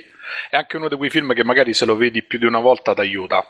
[0.52, 2.94] È anche uno di quei film che magari se lo vedi più di una volta
[2.94, 3.44] ti aiuta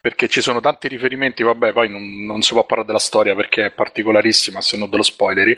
[0.00, 1.44] perché ci sono tanti riferimenti.
[1.44, 5.04] Vabbè, poi non, non si può parlare della storia perché è particolarissima, se non dello
[5.04, 5.56] spoileri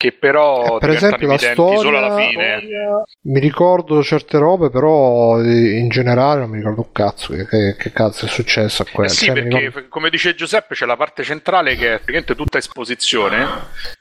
[0.00, 3.04] che però eh, per esempio la storia, fine.
[3.24, 7.92] Mi ricordo certe robe, però in generale non mi ricordo un cazzo che, che, che
[7.92, 9.10] cazzo è successo a quello.
[9.10, 9.88] Eh sì, cioè, perché ricordo...
[9.90, 13.46] come dice Giuseppe c'è la parte centrale che è praticamente tutta esposizione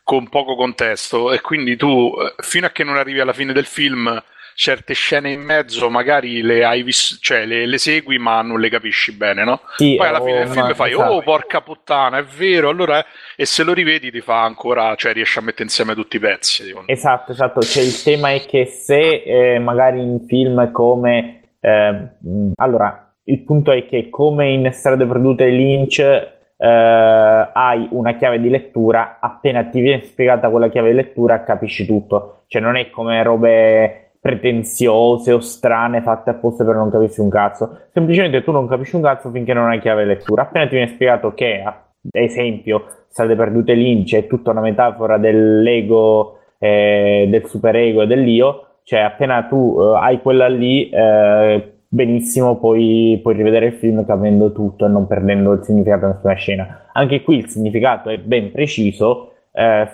[0.02, 4.24] con poco contesto e quindi tu fino a che non arrivi alla fine del film
[4.60, 8.68] certe scene in mezzo magari le hai vis- cioè le, le segui ma non le
[8.68, 9.62] capisci bene, no?
[9.78, 11.14] Sì, Poi alla oh, fine del film fai esatto.
[11.14, 12.68] "Oh, porca puttana, è vero".
[12.68, 13.02] Allora
[13.38, 16.76] e se lo rivedi ti fa ancora, cioè riesci a mettere insieme tutti i pezzi.
[16.88, 17.62] Esatto, esatto.
[17.62, 21.52] Cioè, il tema è che se eh, magari in film come...
[21.62, 22.08] eh,
[22.56, 28.50] allora, il punto è che come in Strade Perdute Lynch eh, hai una chiave di
[28.50, 32.44] lettura, appena ti viene spiegata quella chiave di lettura capisci tutto.
[32.48, 37.78] Cioè non è come robe pretenziose o strane fatte apposta per non capirsi un cazzo.
[37.94, 40.44] Semplicemente tu non capisci un cazzo finché non hai chiave lettura.
[40.44, 41.74] Appena ti viene spiegato che, ad
[42.12, 49.00] esempio, Strade Perdute Lynch è tutta una metafora dell'ego, eh, del superego e dell'io, cioè
[49.00, 54.86] appena tu eh, hai quella lì, eh, benissimo puoi, puoi rivedere il film capendo tutto
[54.86, 56.90] e non perdendo il significato di nessuna scena.
[56.94, 59.88] Anche qui il significato è ben preciso, eh,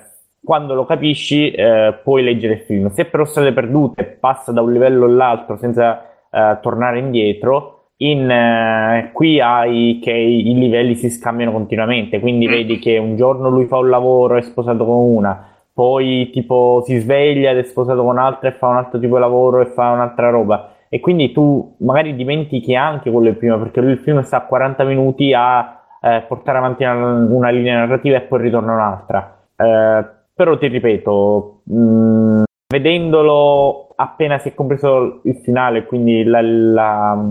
[0.46, 2.90] quando lo capisci eh, puoi leggere il film.
[2.92, 9.10] Se però Strade Perdute passa da un livello all'altro senza eh, tornare indietro, in, eh,
[9.14, 13.66] qui hai che i, i livelli si scambiano continuamente, quindi vedi che un giorno lui
[13.66, 18.12] fa un lavoro, è sposato con una, poi tipo si sveglia ed è sposato con
[18.12, 20.72] un'altra e fa un altro tipo di lavoro e fa un'altra roba.
[20.90, 24.46] E quindi tu magari dimentichi anche quello di prima, perché lui il film sta a
[24.46, 29.40] 40 minuti a eh, portare avanti una, una linea narrativa e poi ritorna un'altra.
[30.36, 37.24] Però ti ripeto, mh, vedendolo appena si è compreso il finale, quindi la, la-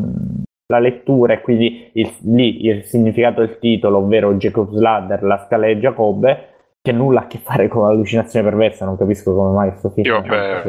[0.66, 5.66] la lettura e quindi il, lì il significato del titolo, ovvero Jacob's Ladder, la scala
[5.66, 6.49] di Giacobbe,
[6.81, 10.07] che nulla a che fare con l'allucinazione perversa, non capisco come mai questo film.
[10.07, 10.62] Io, beh,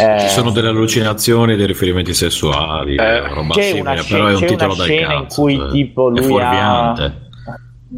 [0.00, 4.28] Eh, Ci sono delle allucinazioni, dei riferimenti sessuali, Eh, roba c'è simile, una, però scena,
[4.28, 6.94] è un c'è titolo una del scena in cazzo, cui cioè, tipo è lui ha.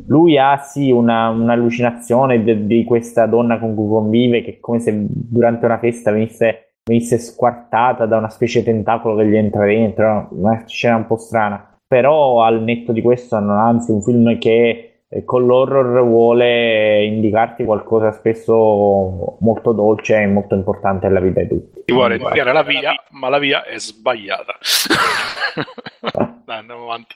[0.06, 4.80] Lui ha sì una, un'allucinazione de- di questa donna con cui convive che è come
[4.80, 9.64] se durante una festa venisse, venisse squartata da una specie di tentacolo che gli entra
[9.64, 11.78] dentro, una scena un po' strana.
[11.86, 17.64] Però al netto di questo, no, anzi, un film che eh, con l'horror vuole indicarti
[17.64, 21.84] qualcosa spesso molto dolce e molto importante nella vita di tutti.
[21.86, 24.58] Ti vuole indicare la via, ma la via è sbagliata.
[26.44, 27.14] Andiamo avanti.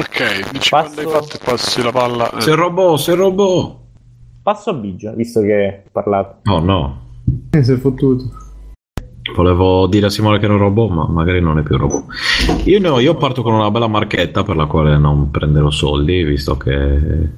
[0.00, 2.30] Ok, dici Passo- quando hai fatto e passi la palla.
[2.32, 2.40] eh.
[2.40, 3.76] Sei robot, sei robot.
[4.42, 5.52] Passo a Biggio, visto che
[5.84, 6.50] hai parlato.
[6.50, 7.00] Oh no,
[7.50, 8.24] Eh, si è fottuto.
[9.34, 12.04] volevo dire a Simone che era un robot, ma magari non è più un robot.
[12.66, 16.56] Io, no, io parto con una bella marchetta per la quale non prenderò soldi, visto
[16.56, 17.28] che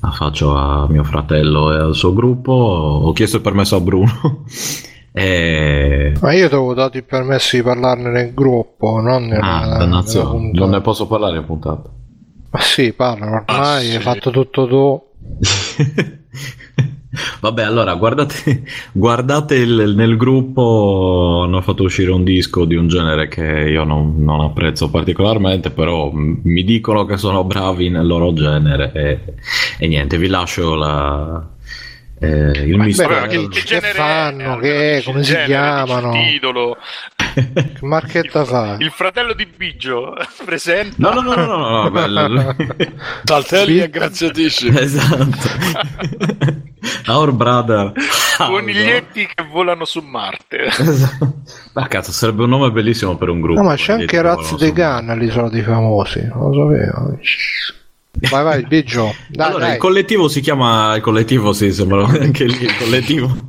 [0.00, 2.52] la faccio a mio fratello e al suo gruppo.
[2.52, 4.44] Ho chiesto il permesso a Bruno.
[5.12, 6.12] e...
[6.20, 10.02] Ma io ti avevo dato il permesso di parlarne nel gruppo, non nella, Ah, nella
[10.52, 11.90] non ne posso parlare in puntata.
[12.54, 13.98] Ma sì, parla, ormai Ah, hai sì.
[13.98, 15.02] fatto tutto tu.
[17.40, 21.40] Vabbè, allora guardate, guardate il- nel gruppo.
[21.44, 26.10] Hanno fatto uscire un disco di un genere che io non, non apprezzo particolarmente, però
[26.12, 28.92] mi dicono che sono bravi nel loro genere.
[28.94, 29.20] E,
[29.78, 31.44] e niente, vi lascio la,
[32.20, 32.26] eh,
[32.64, 33.20] il Beh, mistero.
[33.20, 36.14] ma che- che che fanno, che è, dici come il si genere, chiamano?
[36.14, 36.76] il titolo.
[37.34, 38.76] Che marchetta fa?
[38.78, 40.94] Il fratello di Biggio presenta.
[40.98, 42.54] No, no, no, no, no, no, bello.
[43.24, 43.80] Saltelli
[44.68, 45.48] esatto.
[47.08, 47.92] Our brother.
[48.36, 50.66] Coniglietti che volano su Marte.
[50.66, 51.42] Esatto.
[51.72, 53.60] Ma cazzo, sarebbe un nome bellissimo per un gruppo.
[53.60, 54.72] No, ma c'è anche che Raz volano de.
[54.72, 57.18] Gun all'isola dei famosi, non lo sapevo.
[58.30, 59.14] Vai, vai, Biggio.
[59.28, 59.72] Dai, allora, dai.
[59.74, 60.94] il collettivo si chiama.
[60.94, 63.26] Il collettivo, sì, sembra anche lì il collettivo.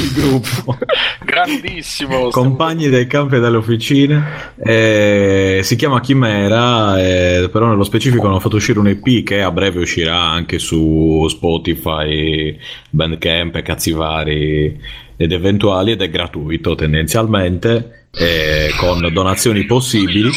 [0.00, 0.78] il gruppo.
[1.24, 2.28] Grandissimo.
[2.30, 4.54] Compagni dei campi e delle officine.
[4.62, 9.50] Eh, si chiama Chimera, eh, però nello specifico hanno fatto uscire un EP che a
[9.50, 12.56] breve uscirà anche su Spotify,
[12.90, 14.80] Bandcamp e cazzi vari
[15.20, 20.30] ed eventuali ed è gratuito tendenzialmente, eh, con donazioni possibili.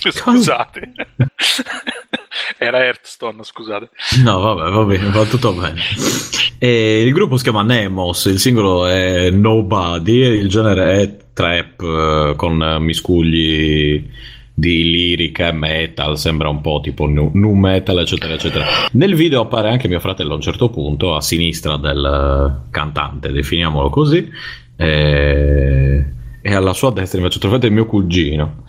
[0.10, 0.92] Scusate.
[2.58, 3.90] Era Hearthstone, scusate.
[4.22, 5.80] No, vabbè, va bene, va tutto bene.
[6.58, 12.34] E il gruppo si chiama Nemos, il singolo è Nobody, il genere è trap eh,
[12.36, 14.08] con eh, miscugli
[14.58, 18.66] di lirica e metal, sembra un po' tipo nu, nu metal, eccetera, eccetera.
[18.92, 23.30] Nel video appare anche mio fratello a un certo punto, a sinistra del eh, cantante,
[23.30, 24.28] definiamolo così,
[24.74, 26.04] e,
[26.42, 28.64] e alla sua destra invece trovate il mio cugino,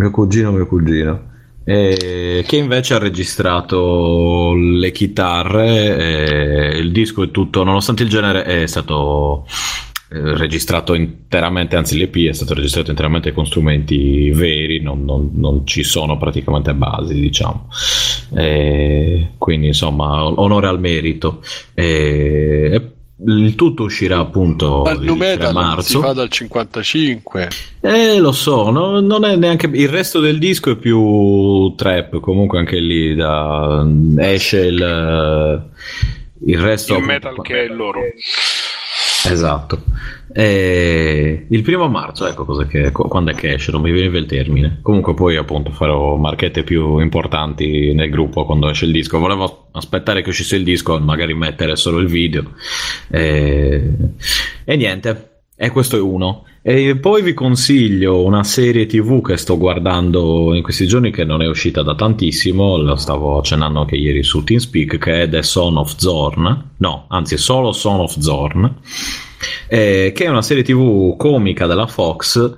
[0.00, 1.28] mio cugino, mio cugino.
[1.64, 8.44] eh, che invece ha registrato le chitarre, eh, il disco e tutto, nonostante il genere
[8.44, 9.46] è stato
[10.10, 15.66] eh, registrato interamente, anzi l'EP è stato registrato interamente con strumenti veri, non, non- non
[15.66, 17.68] ci sono praticamente basi, diciamo.
[19.38, 21.42] Quindi insomma, onore al merito.
[21.74, 22.92] E
[23.26, 26.00] il tutto uscirà appunto Ma il il nu 3 metal non si marzo.
[26.00, 27.48] fa dal 55.
[27.80, 32.58] Eh, lo so, no- non è neanche il resto del disco è più trap, comunque
[32.58, 33.86] anche lì da,
[34.18, 35.70] esce il,
[36.46, 38.00] il resto Il metal che è loro.
[39.32, 39.82] Esatto.
[40.32, 44.16] Eh, il primo marzo, ecco cosa che, qu- quando è che esce, non mi viene
[44.16, 44.78] il termine.
[44.82, 49.18] Comunque poi appunto farò marchette più importanti nel gruppo quando esce il disco.
[49.18, 52.52] Volevo aspettare che uscisse il disco, magari mettere solo il video.
[53.10, 53.90] Eh,
[54.64, 55.29] e niente,
[55.62, 56.44] e questo è uno.
[56.62, 61.42] E poi vi consiglio una serie tv che sto guardando in questi giorni che non
[61.42, 65.76] è uscita da tantissimo, lo stavo accennando anche ieri su TeamSpeak, che è The Son
[65.76, 68.74] of Zorn, no, anzi solo Son of Zorn,
[69.68, 72.56] eh, che è una serie tv comica della Fox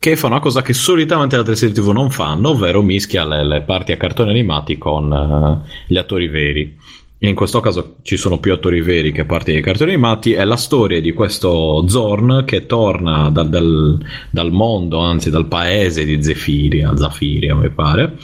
[0.00, 3.46] che fa una cosa che solitamente le altre serie tv non fanno, ovvero mischia le,
[3.46, 6.76] le parti a cartoni animati con eh, gli attori veri.
[7.24, 10.32] In questo caso ci sono più attori veri che parti dei cartoni animati.
[10.32, 16.04] È la storia di questo Zorn che torna dal, dal- dal mondo, anzi dal paese
[16.04, 18.16] di Zefiria, Zafiria mi pare,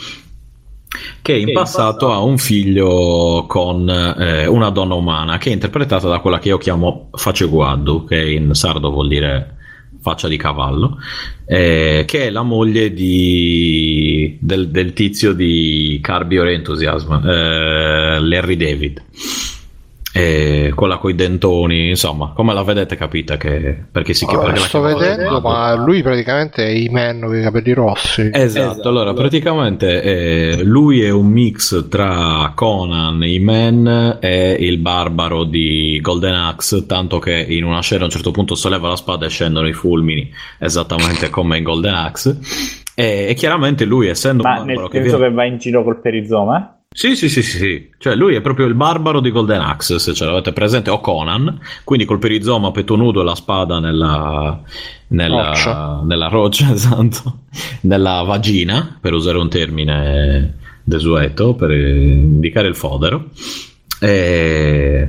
[1.23, 6.19] che in passato ha un figlio con eh, una donna umana che è interpretata da
[6.19, 9.59] quella che io chiamo Faceguaddu, che in sardo vuol dire
[10.01, 10.99] faccia di cavallo,
[11.47, 13.78] eh, che è la moglie di,
[14.41, 19.03] del, del tizio di Carbi or Enthusiasm, eh, Larry David.
[20.11, 24.69] Eh, quella coi dentoni, insomma, come la vedete capite che perché si chiama Allora, perché
[24.69, 28.29] sto vedendo, ma lui praticamente è Iman con i capelli rossi.
[28.33, 36.01] Esatto, allora praticamente eh, lui è un mix tra Conan, Iman e il barbaro di
[36.03, 39.29] Golden Axe, tanto che in una scena a un certo punto solleva la spada e
[39.29, 42.39] scendono i fulmini, esattamente come in Golden Axe.
[42.99, 45.31] E, e chiaramente lui, essendo Ma un nel barbaro che senso viene...
[45.31, 46.81] che va in giro col perizoma?
[46.91, 47.91] Sì, sì, sì, sì, sì.
[47.97, 51.61] Cioè lui è proprio il barbaro di Golden Axe, se ce l'avete presente, o Conan,
[51.85, 54.61] quindi col perizoma petto nudo e la spada nella,
[55.09, 56.01] nella, Roccia.
[56.03, 57.43] nella roccia, esatto,
[57.83, 63.27] nella vagina, per usare un termine desueto, per indicare il fodero.
[64.01, 65.09] E...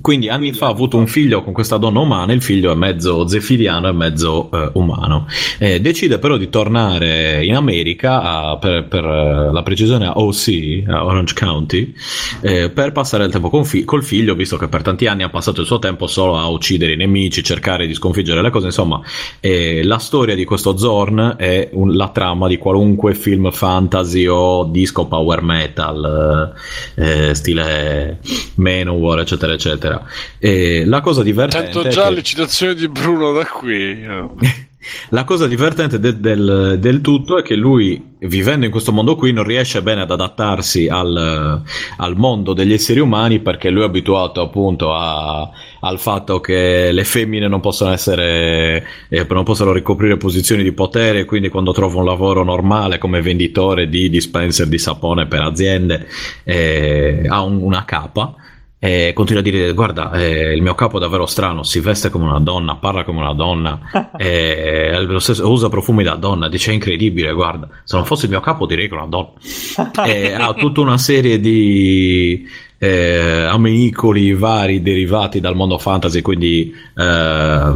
[0.00, 3.26] Quindi anni fa ha avuto un figlio con questa donna umana, il figlio è mezzo
[3.26, 5.26] zefiriano e mezzo eh, umano.
[5.58, 10.84] Eh, decide però di tornare in America, a- per, per, eh, la precisione a OC,
[10.88, 11.92] a Orange County,
[12.40, 15.60] eh, per passare il tempo fi- col figlio, visto che per tanti anni ha passato
[15.60, 18.66] il suo tempo solo a uccidere i nemici, cercare di sconfiggere le cose.
[18.66, 19.00] Insomma,
[19.40, 25.06] la storia di questo Zorn è un- la trama di qualunque film fantasy o disco
[25.06, 26.52] power metal,
[26.94, 28.18] eh, stile
[28.56, 29.89] Manowar, eccetera, eccetera.
[30.38, 33.98] E la cosa divertente Sento già che- le citazioni di Bruno da qui.
[35.10, 39.30] la cosa divertente de- del, del tutto è che lui, vivendo in questo mondo qui,
[39.32, 41.62] non riesce bene ad adattarsi al,
[41.98, 45.48] al mondo degli esseri umani perché lui è abituato appunto a-
[45.82, 51.24] al fatto che le femmine non possono essere, eh, non possono ricoprire posizioni di potere,
[51.26, 56.06] quindi quando trova un lavoro normale come venditore di dispenser di sapone per aziende,
[56.44, 58.34] eh, ha un- una capa
[58.82, 62.24] e continua a dire guarda eh, il mio capo è davvero strano si veste come
[62.24, 63.78] una donna parla come una donna
[64.16, 68.40] eh, stesso- usa profumi da donna dice è incredibile guarda se non fosse il mio
[68.40, 69.32] capo direi che è una donna
[70.08, 77.72] e ha tutta una serie di eh, amenicoli vari derivati dal mondo fantasy quindi eh,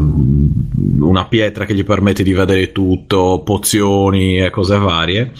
[1.05, 5.33] una pietra che gli permette di vedere tutto pozioni e cose varie.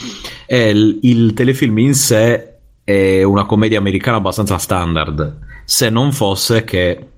[0.47, 2.53] E il, il telefilm in sé
[2.85, 7.09] è una commedia americana abbastanza standard, se non fosse che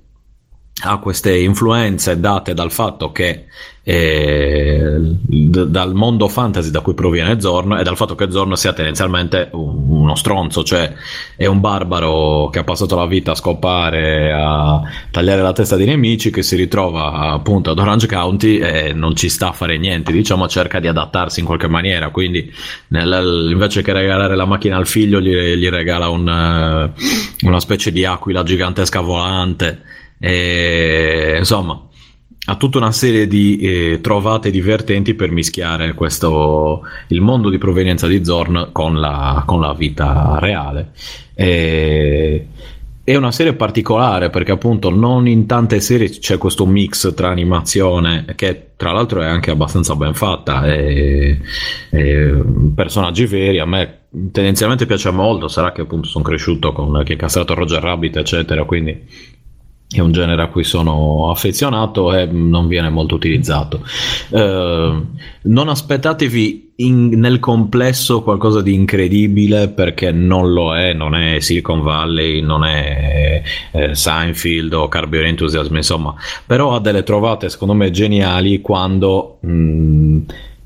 [0.85, 3.47] ha queste influenze date dal fatto che
[3.89, 8.73] eh, d- dal mondo fantasy da cui proviene Zorn e dal fatto che Zorn sia
[8.73, 10.93] tendenzialmente un- uno stronzo, cioè
[11.37, 14.83] è un barbaro che ha passato la vita a scopare, a
[15.13, 19.29] tagliare la testa dei nemici, che si ritrova appunto ad Orange County e non ci
[19.29, 22.53] sta a fare niente, diciamo cerca di adattarsi in qualche maniera, quindi
[22.89, 26.93] nel- invece che regalare la macchina al figlio gli, gli regala un,
[27.43, 29.81] una specie di aquila gigantesca volante,
[30.19, 31.81] e, insomma
[32.49, 38.07] ha tutta una serie di eh, trovate divertenti per mischiare questo, il mondo di provenienza
[38.07, 40.93] di Zorn con la, con la vita reale.
[41.35, 42.47] E,
[43.03, 48.25] è una serie particolare perché appunto non in tante serie c'è questo mix tra animazione
[48.35, 50.67] che tra l'altro è anche abbastanza ben fatta.
[50.67, 51.41] E,
[51.91, 52.43] e
[52.75, 53.61] personaggi veri.
[53.61, 54.01] A me
[54.33, 55.47] tendenzialmente piace molto.
[55.47, 58.65] Sarà che appunto sono cresciuto con chi è castrato Roger Rabbit eccetera.
[58.65, 59.01] Quindi
[59.89, 63.83] è un genere a cui sono affezionato e non viene molto utilizzato.
[64.31, 65.03] Eh,
[65.43, 71.83] non aspettatevi in- nel complesso qualcosa di incredibile perché non lo è, non è Silicon
[71.83, 77.75] Valley, non è eh, Seinfeld o Curb Your Enthusiasm, insomma, però ha delle trovate secondo
[77.75, 80.19] me geniali quando, mh,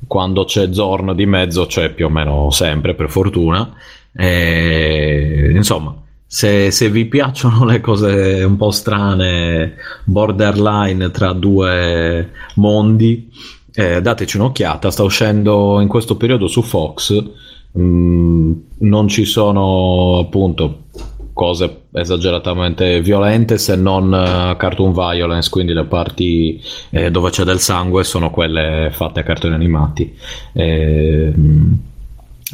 [0.07, 3.71] quando c'è Zorn di mezzo, c'è più o meno sempre per fortuna,
[4.17, 5.95] e, insomma.
[6.33, 13.29] Se, se vi piacciono le cose un po' strane, borderline tra due mondi,
[13.75, 17.21] eh, dateci un'occhiata, sta uscendo in questo periodo su Fox,
[17.77, 20.85] mm, non ci sono appunto
[21.33, 27.59] cose esageratamente violente se non eh, cartoon violence, quindi le parti eh, dove c'è del
[27.59, 30.15] sangue sono quelle fatte a cartoni animati.
[30.53, 31.33] Eh,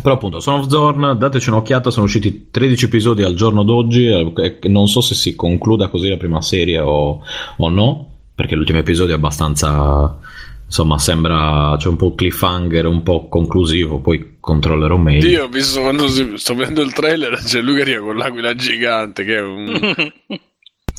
[0.03, 4.59] però appunto Son of Zorn, dateci un'occhiata, sono usciti 13 episodi al giorno d'oggi, eh,
[4.69, 7.23] non so se si concluda così la prima serie o,
[7.57, 10.19] o no, perché l'ultimo episodio è abbastanza
[10.67, 15.29] insomma sembra c'è un po' cliffhanger un po' conclusivo poi controllerò meglio.
[15.29, 18.55] Io ho visto quando si, sto vedendo il trailer c'è lui che arriva con l'aquila
[18.55, 20.13] gigante che è un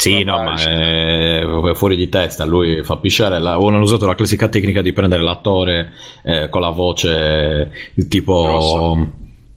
[0.08, 4.16] sì no ma è, è, fuori di testa lui fa pisciare la, hanno usato la
[4.16, 9.08] classica tecnica di prendere l'attore eh, con la voce il tipo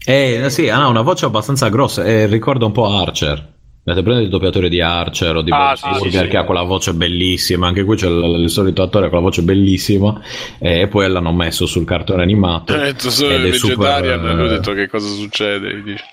[0.04, 4.28] eh, sì, ha una voce abbastanza grossa e ricorda un po' Archer Avete preso il
[4.28, 6.28] doppiatore di Archer o di Ah, sì, Burger sì, sì.
[6.28, 9.42] che ha quella voce bellissima, anche qui c'è il, il solito attore con la voce
[9.42, 10.20] bellissima
[10.58, 12.74] eh, e poi l'hanno messo sul cartone animato.
[12.74, 16.04] Eh, tu sei super, vegetarian e lui ha eh, detto che cosa succede dice.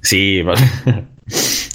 [0.00, 0.52] Sì, ma-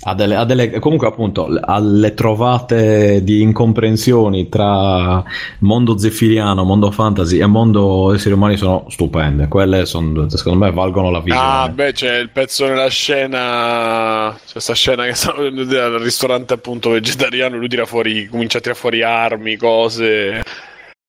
[0.02, 5.24] ha delle, ha delle- comunque appunto alle trovate di incomprensioni tra
[5.60, 9.48] mondo zeffiriano, mondo fantasy e mondo esseri umani sono stupende.
[9.48, 11.48] Quelle sono, secondo me valgono la visione.
[11.48, 16.92] ah beh c'è il pezzo nella scena c'è questa scena che stanno al ristorante appunto
[16.92, 20.44] vegetariano lui tira fuori comincia a tirare fuori armi cose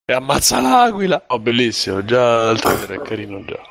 [0.05, 3.70] e ammazza l'aquila oh bellissimo già il trailer è carino già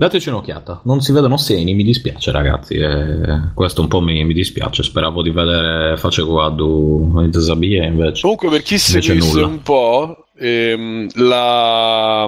[0.00, 4.32] Dateci un'occhiata, non si vedono seni, mi dispiace ragazzi, eh, questo un po' mi, mi
[4.32, 8.22] dispiace, speravo di vedere Face Guardo in Zabie invece.
[8.22, 12.26] Comunque, per chi seguisse un po', ehm, la,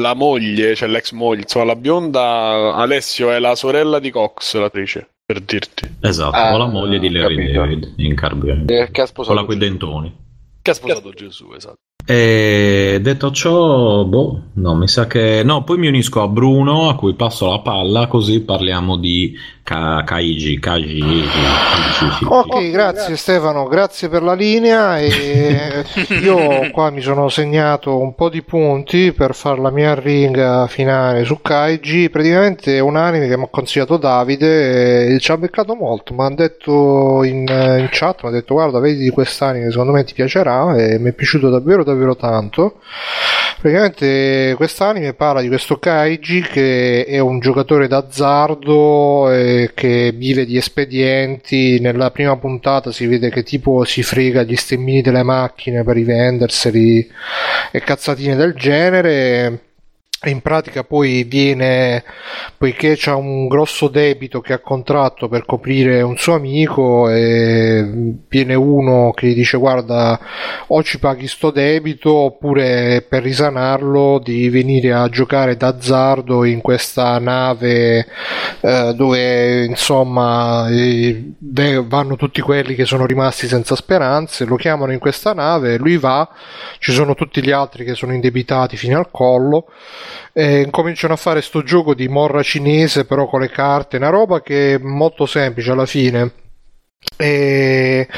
[0.00, 5.08] la moglie, cioè l'ex moglie, insomma, la bionda Alessio è la sorella di Cox, l'attrice,
[5.24, 5.92] per dirti.
[6.02, 7.58] Esatto, Ah, o la moglie di Larry capito.
[7.62, 8.64] David in Carbion.
[8.68, 10.16] Eh, che ha sposato Quella coi dentoni.
[10.62, 11.78] Che ha sposato Gesù, esatto.
[12.08, 15.42] E detto ciò, boh, no, mi sa che...
[15.44, 19.36] No, poi mi unisco a Bruno, a cui passo la palla, così parliamo di
[19.66, 22.24] Ka- Kaiji, Kaiji, Kaiji.
[22.28, 25.82] Ok, grazie Stefano, grazie per la linea e
[26.22, 31.24] io qua mi sono segnato un po' di punti per fare la mia ringa finale
[31.24, 35.74] su Kaiji, praticamente è un anime che mi ha consigliato Davide e ci ha beccato
[35.74, 39.90] molto, mi ha detto in, in chat, mi ha detto guarda vedi di quest'anime secondo
[39.90, 42.80] me ti piacerà e mi è piaciuto davvero davvero tanto.
[43.58, 50.56] Praticamente quest'anime parla di questo Kaiji che è un giocatore d'azzardo e che vive di
[50.56, 51.80] espedienti.
[51.80, 57.10] Nella prima puntata si vede che tipo si frega gli stemmini delle macchine per rivenderseli
[57.72, 59.65] e cazzatine del genere.
[60.26, 62.02] In pratica poi viene,
[62.56, 69.12] poiché c'ha un grosso debito che ha contratto per coprire un suo amico, viene uno
[69.12, 70.18] che gli dice guarda
[70.66, 77.18] o ci paghi sto debito oppure per risanarlo devi venire a giocare d'azzardo in questa
[77.18, 78.06] nave
[78.60, 81.32] eh, dove insomma eh,
[81.86, 86.28] vanno tutti quelli che sono rimasti senza speranze, lo chiamano in questa nave, lui va,
[86.78, 89.66] ci sono tutti gli altri che sono indebitati fino al collo
[90.32, 94.42] e cominciano a fare sto gioco di morra cinese però con le carte, una roba
[94.42, 96.32] che è molto semplice alla fine.
[97.16, 98.08] E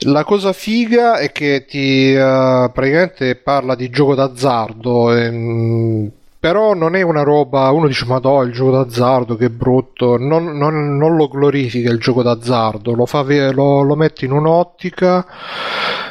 [0.00, 5.14] la cosa figa è che ti eh, praticamente parla di gioco d'azzardo.
[5.14, 6.10] ehm,
[6.42, 10.56] però non è una roba, uno dice ma no, il gioco d'azzardo che brutto, non,
[10.58, 15.24] non- non lo glorifica il gioco d'azzardo, lo, fa lo, lo mette in un'ottica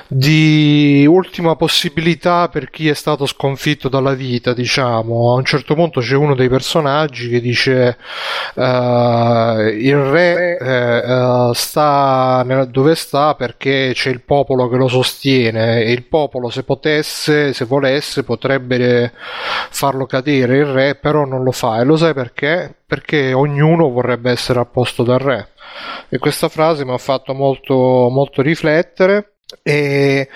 [0.08, 5.34] di ultima possibilità per chi è stato sconfitto dalla vita, diciamo.
[5.34, 7.98] A un certo punto c'è uno dei personaggi che dice
[8.56, 15.84] eh, il re eh, sta nel- dove sta perché c'è il popolo che lo sostiene
[15.84, 19.12] e il popolo se potesse, se volesse, potrebbe
[19.70, 21.80] farlo cadere il re, però non lo fa.
[21.80, 22.74] E lo sai perché?
[22.86, 25.50] Perché ognuno vorrebbe essere al posto del re.
[26.10, 29.34] E questa frase mi ha fatto molto, molto riflettere.
[29.64, 30.30] E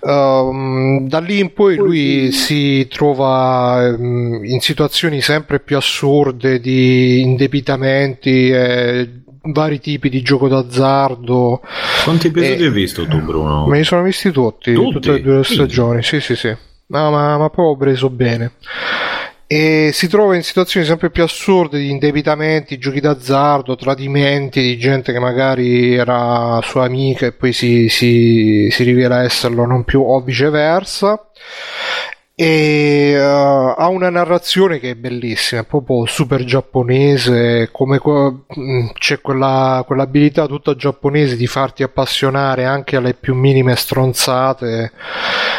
[0.00, 7.22] ehm, da lì in poi lui si trova ehm, in situazioni sempre più assurde di
[7.22, 9.08] indebitamenti, e
[9.44, 11.60] vari tipi di gioco d'azzardo.
[12.04, 13.66] Quanti episodi hai visto tu, Bruno?
[13.66, 14.92] Me li sono visti tutti, Tutti?
[14.92, 16.02] tutte e due le stagioni.
[16.02, 16.54] Sì, sì, sì.
[16.86, 18.52] No, ma, ma proprio preso bene.
[19.46, 25.12] e si trova in situazioni sempre più assurde di indebitamenti, giochi d'azzardo, tradimenti di gente
[25.12, 30.20] che magari era sua amica e poi si, si, si rivela esserlo non più o
[30.20, 31.30] viceversa
[32.36, 38.88] e uh, ha una narrazione che è bellissima, è proprio super giapponese, come que- mm,
[38.94, 44.90] c'è quella, quell'abilità tutta giapponese di farti appassionare anche alle più minime stronzate.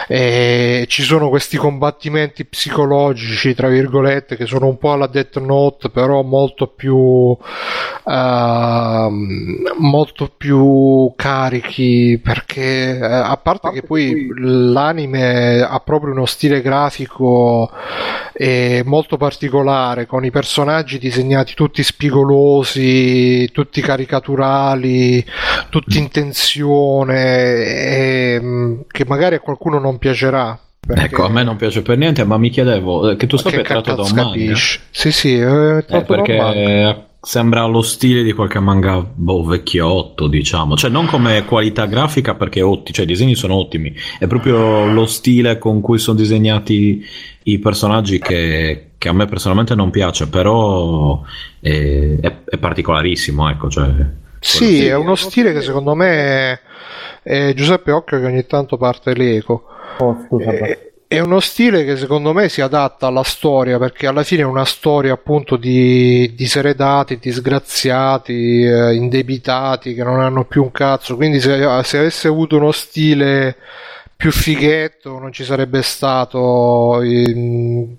[0.07, 5.89] E ci sono questi combattimenti psicologici, tra virgolette, che sono un po' alla Death Note,
[5.89, 7.37] però molto più
[8.05, 9.09] uh,
[9.77, 17.69] molto più carichi perché uh, a parte che poi l'anime ha proprio uno stile grafico
[18.33, 25.23] eh, molto particolare, con i personaggi disegnati tutti spigolosi, tutti caricaturali,
[25.69, 27.23] tutti in tensione,
[27.63, 28.41] e,
[28.89, 30.59] che magari a qualcuno non piacerà.
[30.85, 31.05] Perché...
[31.05, 33.93] Ecco, a me non piace per niente, ma mi chiedevo eh, che tu sappia tratto
[33.93, 34.55] da un manga.
[34.55, 36.37] Sì, sì, è eh, perché
[37.25, 40.77] sembra lo stile di qualche manga boh, vecchiotto, diciamo.
[40.77, 45.07] Cioè, non come qualità grafica, perché otti- cioè, i disegni sono ottimi, è proprio lo
[45.07, 47.03] stile con cui sono disegnati
[47.43, 51.19] i personaggi che, che a me personalmente non piace, però
[51.59, 53.69] è, è, è particolarissimo, ecco.
[53.69, 53.89] Cioè,
[54.39, 56.59] sì, è uno stile che secondo me
[57.23, 59.63] è Giuseppe Occhio che ogni tanto parte l'eco.
[59.97, 64.23] Oh, scusa, eh, è uno stile che secondo me si adatta alla storia perché alla
[64.23, 70.71] fine è una storia appunto di diseredati, disgraziati, eh, indebitati che non hanno più un
[70.71, 71.15] cazzo.
[71.15, 73.55] Quindi se, se, avesse avuto uno stile
[74.15, 77.01] più fighetto non ci sarebbe stato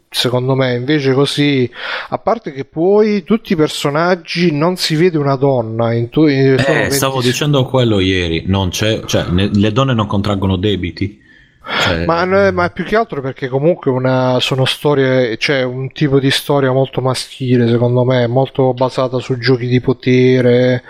[0.08, 1.70] secondo me invece così
[2.08, 6.56] a parte che poi tutti i personaggi non si vede una donna in tu, in,
[6.66, 11.24] eh, stavo dicendo quello ieri non c'è, cioè, ne, le donne non contraggono debiti
[11.68, 12.04] cioè...
[12.04, 16.30] Ma, ma, più che altro perché comunque una, sono storie, c'è cioè un tipo di
[16.30, 20.84] storia molto maschile secondo me, molto basata su giochi di potere,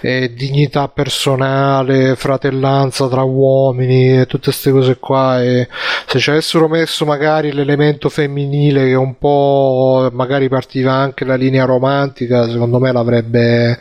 [0.00, 5.42] eh, dignità personale, fratellanza tra uomini e tutte queste cose qua.
[5.42, 5.68] E
[6.06, 11.64] se ci avessero messo magari l'elemento femminile che un po' magari partiva anche la linea
[11.64, 13.78] romantica, secondo me l'avrebbe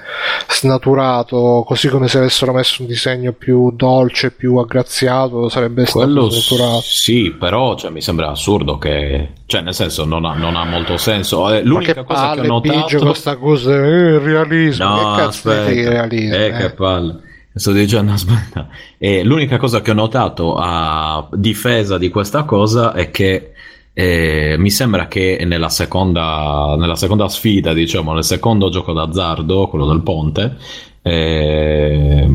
[0.49, 6.38] snaturato, così come se avessero messo un disegno più dolce, più aggraziato, sarebbe Quello stato
[6.39, 6.81] culturale.
[6.83, 10.97] Sì, però cioè, mi sembra assurdo che, cioè, nel senso, non ha, non ha molto
[10.97, 11.51] senso.
[11.51, 12.97] Eh, l'unica cosa palle, che ho notato.
[12.99, 14.85] questa cosa, eh, il realismo.
[14.85, 16.35] No, che cazzo aspetta, di realismo?
[16.35, 16.51] Eh, eh.
[16.51, 17.19] che palle.
[17.53, 18.67] Sto dicendo, aspetta.
[18.97, 23.53] E l'unica cosa che ho notato a difesa di questa cosa è che
[23.93, 29.87] eh, mi sembra che nella seconda, nella seconda sfida, diciamo, nel secondo gioco d'azzardo, quello
[29.87, 30.55] del ponte,
[31.01, 32.27] eh,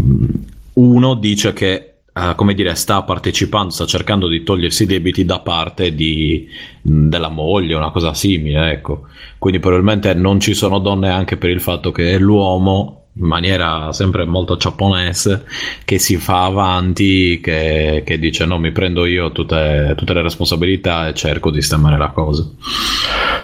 [0.75, 5.41] uno dice che Uh, come dire, sta partecipando, sta cercando di togliersi i debiti da
[5.41, 6.49] parte di,
[6.81, 9.09] della moglie, una cosa simile, ecco.
[9.37, 14.25] Quindi probabilmente non ci sono donne anche per il fatto che l'uomo, in maniera sempre
[14.27, 15.45] molto giapponese,
[15.85, 21.09] che si fa avanti, che, che dice no, mi prendo io tutte, tutte, le responsabilità
[21.09, 22.49] e cerco di sistemare la cosa.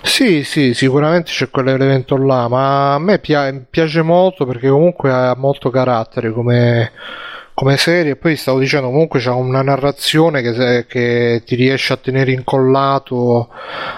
[0.02, 5.70] Sì, sì, sicuramente c'è quell'elemento là, ma a me piace molto perché comunque ha molto
[5.70, 6.92] carattere come
[7.61, 8.17] come serie.
[8.17, 13.51] Poi stavo dicendo, comunque c'è una narrazione che, che, ti riesce a tenere incollato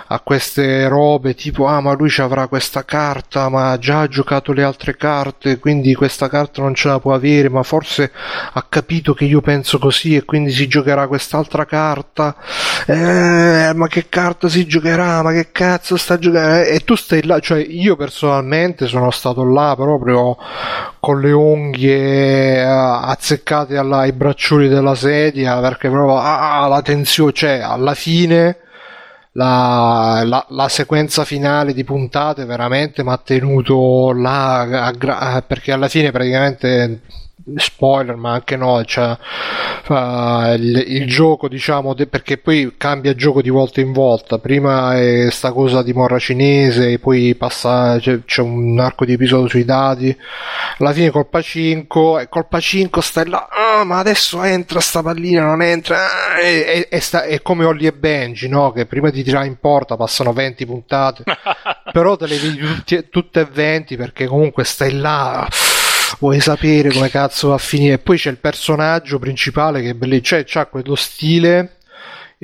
[0.09, 4.53] a queste robe tipo, ah, ma lui ci avrà questa carta, ma già ha giocato
[4.53, 8.11] le altre carte, quindi questa carta non ce la può avere, ma forse
[8.53, 12.35] ha capito che io penso così e quindi si giocherà quest'altra carta.
[12.85, 15.23] Eh, ma che carta si giocherà?
[15.23, 16.65] Ma che cazzo sta giocando?
[16.65, 20.37] E tu stai là, cioè io personalmente sono stato là proprio
[20.99, 26.83] con le unghie eh, azzeccate attaccati alla, ai braccioli della sedia perché proprio ah, la
[26.83, 28.59] tensione cioè, alla fine
[29.33, 34.93] la, la, la, sequenza finale di puntate veramente mi ha tenuto là
[35.47, 37.01] perché alla fine praticamente
[37.57, 39.17] spoiler ma anche no cioè,
[39.89, 44.39] uh, il, il, gioco diciamo de- perché poi cambia gioco di volta in volta.
[44.39, 49.49] Prima è sta cosa di morra cinese poi passa c'è, c'è un arco di episodio
[49.49, 50.17] sui dati
[50.79, 55.45] alla fine colpa 5 e colpa 5 stai là ah, ma adesso entra sta pallina
[55.45, 58.73] non entra ah, e, e, sta, è come Ollie e Benji no?
[58.73, 61.25] che prima di tirare in porta passano 20 puntate.
[61.93, 65.47] Però te le vedi tutte e 20 perché comunque stai là
[66.19, 67.99] vuoi sapere come cazzo va a finire.
[67.99, 71.77] Poi c'è il personaggio principale che è bellissimo, cioè c'ha quello stile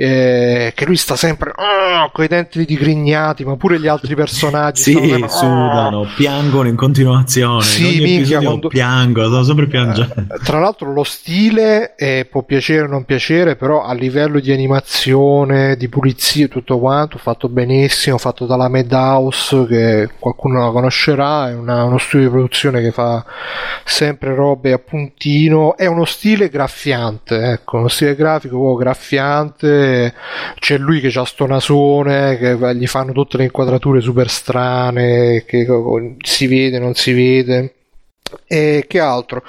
[0.01, 4.81] eh, che lui sta sempre oh, con i denti digrignati, ma pure gli altri personaggi
[4.83, 6.07] sì, sempre, sudano, "Oh".
[6.15, 7.63] piangono in continuazione.
[7.63, 10.15] Sì, in minchia, quando- piango, sto sempre piangendo.
[10.17, 14.53] Eh, Tra l'altro lo stile eh, può piacere o non piacere, però a livello di
[14.53, 21.49] animazione, di pulizia e tutto quanto, fatto benissimo, fatto dalla Madhouse, che qualcuno la conoscerà,
[21.51, 23.25] è una- uno studio di produzione che fa
[23.85, 28.77] sempre robe a puntino, è uno stile graffiante, ecco, uno stile grafico proprio
[30.59, 35.67] c'è lui che ha sto nasone, che gli fanno tutte le inquadrature super strane, che
[36.21, 37.73] si vede, non si vede.
[38.47, 39.43] E che altro?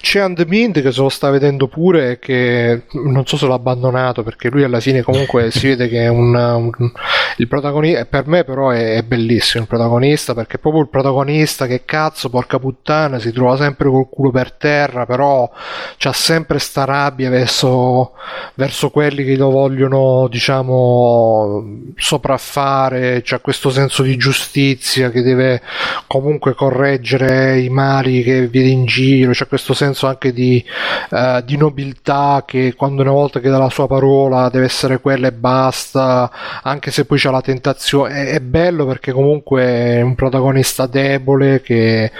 [0.00, 4.22] C'è And Mind che se lo sta vedendo pure che non so se l'ha abbandonato
[4.22, 6.92] perché lui alla fine comunque si vede che è un, un-
[7.38, 11.84] il protagonista per me però è, è bellissimo il protagonista perché proprio il protagonista che
[11.84, 15.50] cazzo porca puttana si trova sempre col culo per terra però
[15.98, 18.12] c'ha sempre sta rabbia verso,
[18.54, 21.64] verso quelli che lo vogliono diciamo
[21.96, 25.60] sopraffare c'ha questo senso di giustizia che deve
[26.06, 30.62] comunque correggere i mali che vede in giro, c'è questo senso anche di,
[31.10, 35.28] eh, di nobiltà che quando una volta che dà la sua parola deve essere quella
[35.28, 36.30] e basta,
[36.62, 41.60] anche se poi c'è la tentazione, è, è bello perché comunque è un protagonista debole
[41.60, 42.10] che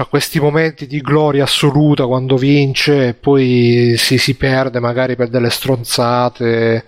[0.00, 5.28] ha questi momenti di gloria assoluta quando vince e poi si, si perde magari per
[5.28, 6.84] delle stronzate.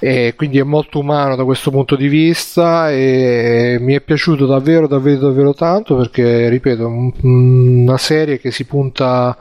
[0.00, 4.86] E quindi è molto umano da questo punto di vista e mi è piaciuto davvero
[4.86, 7.12] davvero davvero tanto perché ripeto un-
[7.82, 9.36] una serie che si punta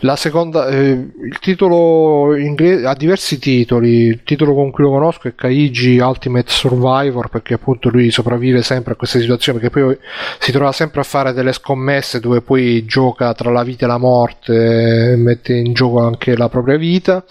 [0.00, 4.06] la seconda eh, il titolo inglese ha diversi titoli.
[4.06, 8.92] Il titolo con cui lo conosco è Kaiji Ultimate Survivor perché appunto lui sopravvive sempre
[8.92, 9.96] a queste situazioni perché poi
[10.38, 13.98] si trova sempre a fare delle scommesse dove poi gioca tra la vita e la
[13.98, 17.24] morte mette in gioco anche la propria vita.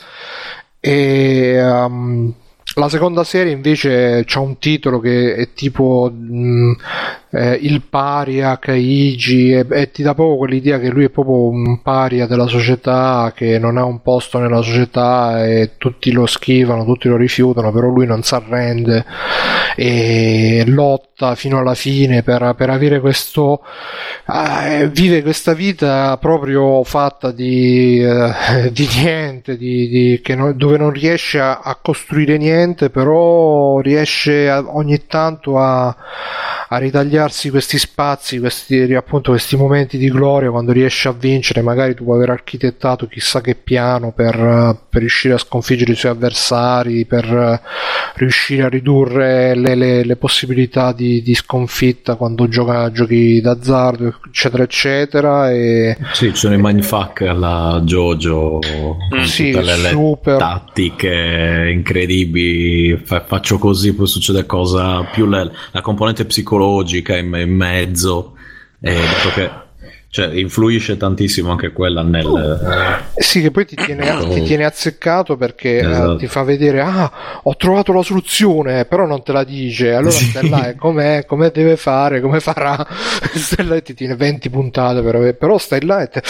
[0.79, 2.33] E um,
[2.75, 6.75] la seconda serie invece c'ha un titolo che è tipo mh,
[7.31, 11.81] eh, il paria Kaiji e, e ti dà proprio quell'idea che lui è proprio un
[11.81, 17.07] paria della società che non ha un posto nella società e tutti lo schivano, tutti
[17.07, 19.05] lo rifiutano, però lui non si arrende
[19.75, 23.61] e lotta fino alla fine per, per avere questo
[24.27, 30.91] eh, vive questa vita proprio fatta di, eh, di niente di, di- non- dove non
[30.91, 35.95] riesce a, a costruire niente però riesce a- ogni tanto a,
[36.73, 41.93] a ritagliarsi questi spazi questi, appunto questi momenti di gloria quando riesce a vincere magari
[41.95, 47.03] tu puoi aver architettato chissà che piano per, per riuscire a sconfiggere i suoi avversari
[47.05, 47.61] per
[48.15, 54.63] riuscire a ridurre le, le- le possibilità di, di sconfitta quando gioca giochi d'azzardo eccetera
[54.63, 58.59] eccetera e Sì, ci sono i mindfuck alla Jojo
[59.09, 60.37] con Sì, tutte le, super.
[60.37, 62.95] tattiche incredibili.
[63.03, 66.59] Fa- faccio così, poi succede cosa più le- la componente psicologica
[67.17, 68.35] in, in mezzo.
[68.79, 69.49] E dato che
[70.11, 72.25] cioè, influisce tantissimo anche quella nel.
[73.15, 76.17] Eh Sì, che poi ti tiene, ti tiene azzeccato perché eh, Esatto.
[76.17, 79.93] ti fa vedere, ah, ho trovato la soluzione, però non te la dice.
[79.93, 80.37] Allora Sì.
[80.37, 82.85] e com'è, come deve fare, come farà.
[83.71, 86.23] e ti tiene 20 puntate, per aver- però stai là e, te-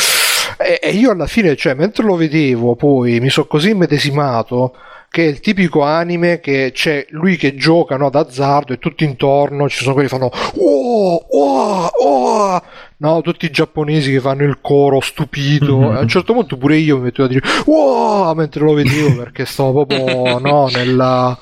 [0.59, 4.75] e- e io alla fine, cioè, mentre lo vedevo, poi mi sono così immedesimato
[5.11, 9.67] che è il tipico anime che c'è lui che gioca no, d'azzardo e tutti intorno
[9.67, 12.63] ci sono quelli che fanno oh, oh, oh,
[12.95, 15.91] no, tutti i giapponesi che fanno il coro stupito.
[15.91, 19.17] E a un certo punto pure io mi mettevo a dire wow mentre lo vedevo
[19.17, 21.37] perché stavo proprio no, nella,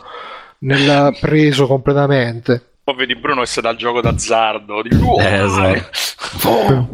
[0.61, 2.68] nella preso completamente.
[2.89, 4.81] Poi vedi Bruno che si dà il gioco d'azzardo.
[4.81, 4.89] Di...
[5.15, 5.89] Eh, esatto.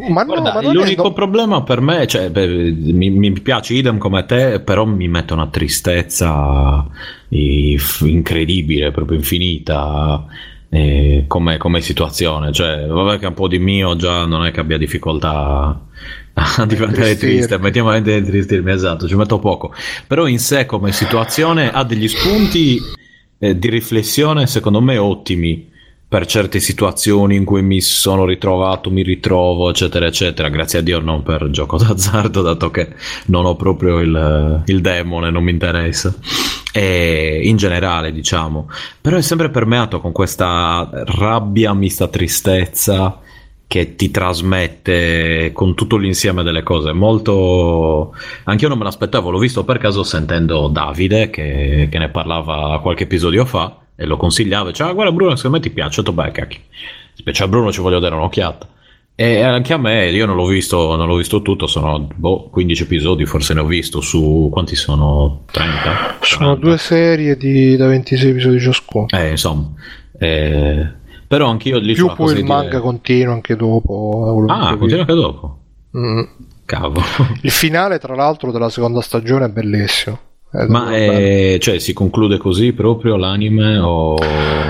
[0.08, 3.74] Ma no, Guarda, ma è- l'unico no- problema per me, cioè, beh, mi, mi piace
[3.74, 6.86] idem come te, però mi mette una tristezza
[7.30, 10.26] incredibile, proprio infinita.
[10.70, 14.60] eh, come, come situazione, cioè, vabbè che un po' di mio già non è che
[14.60, 15.80] abbia difficoltà
[16.34, 19.74] a diventare triste, mettiamo a tristirmi, esatto, ci metto poco,
[20.08, 22.94] però in sé come situazione ha degli spunti
[23.38, 25.72] eh, di riflessione secondo me ottimi
[26.08, 30.50] per certe situazioni in cui mi sono ritrovato, mi ritrovo, eccetera, eccetera.
[30.50, 32.93] Grazie a Dio non per gioco d'azzardo, dato che
[33.25, 36.14] non ho proprio il, il demone, non mi interessa.
[36.72, 38.69] E in generale, diciamo.
[39.01, 43.19] Però è sempre permeato con questa rabbia mista tristezza
[43.67, 46.93] che ti trasmette con tutto l'insieme delle cose.
[46.93, 48.14] Molto.
[48.43, 53.03] Anch'io non me l'aspettavo, l'ho visto per caso sentendo Davide che, che ne parlava qualche
[53.03, 54.72] episodio fa e lo consigliava.
[54.72, 56.00] Cioè, "Ah, guarda Bruno, secondo me ti piace.
[56.00, 56.60] Ho detto, beh, cacchio.
[57.14, 58.68] Se piace a Bruno ci voglio dare un'occhiata.
[59.18, 62.84] E anche a me, io non l'ho visto, non l'ho visto tutto, sono boh, 15
[62.84, 65.44] episodi, forse ne ho visto su quanti sono?
[65.52, 66.18] 30?
[66.20, 66.56] Sono 40?
[66.60, 69.06] due serie di, da 26 episodi ciascuno.
[69.12, 69.72] Eh, insomma.
[70.20, 70.86] Eh,
[71.28, 74.46] però anch'io lì Più poi il manga dire- continua anche dopo.
[74.48, 75.60] eh, Ah, continua anche dopo.
[75.98, 76.22] Mm.
[76.66, 77.06] Cavolo.
[77.42, 80.20] Il finale, tra l'altro, della seconda stagione è bellissimo.
[80.58, 81.11] È Ma bello.
[81.14, 84.16] eh, cioè, si conclude così proprio l'anime o...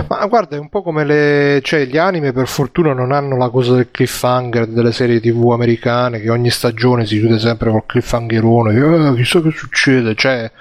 [0.07, 1.59] Ma guarda, è un po' come le.
[1.63, 6.19] cioè, gli anime per fortuna non hanno la cosa del cliffhanger delle serie TV americane
[6.21, 9.11] che ogni stagione si chiude sempre col cliffhangerone.
[9.11, 10.13] "Eh, chissà che succede.
[10.15, 10.51] Cioè, è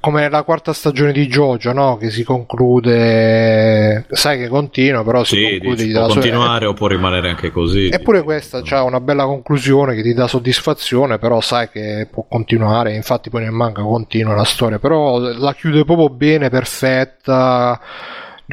[0.00, 1.96] come la quarta stagione di JoJo, no?
[1.96, 4.06] Che si conclude.
[4.10, 7.88] Sai che continua, però si Sì, conclude dici, può continuare o può rimanere anche così.
[7.88, 12.94] Eppure questa ha una bella conclusione che ti dà soddisfazione, però sai che può continuare,
[12.94, 17.80] infatti poi nel manga continua la storia, però la chiude proprio bene, perfetta,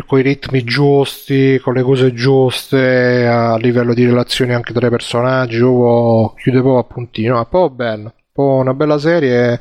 [0.06, 4.90] con i ritmi giusti, con le cose giuste, a livello di relazioni anche tra i
[4.90, 8.14] personaggi, chiude proprio a puntino, è proprio bello.
[8.34, 9.60] Una bella serie.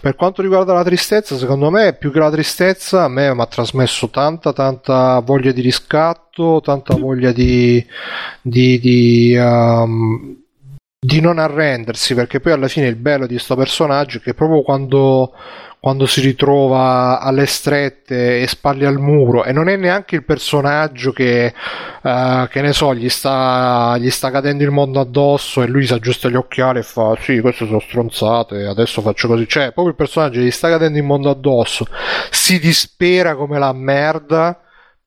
[0.00, 3.46] Per quanto riguarda la tristezza, secondo me, più che la tristezza, a me mi ha
[3.46, 7.84] trasmesso tanta, tanta voglia di riscatto, tanta voglia di,
[8.40, 10.41] di, di, um,
[11.04, 14.62] di non arrendersi, perché poi alla fine il bello di questo personaggio è che proprio
[14.62, 15.34] quando,
[15.80, 21.10] quando si ritrova alle strette e spalle al muro, e non è neanche il personaggio
[21.10, 21.46] che,
[22.02, 25.92] eh, che ne so, gli sta, gli sta cadendo il mondo addosso e lui si
[25.92, 29.48] aggiusta gli occhiali e fa: Sì, queste sono stronzate, adesso faccio così.
[29.48, 31.84] Cioè, proprio il personaggio gli sta cadendo il mondo addosso,
[32.30, 34.56] si dispera come la merda.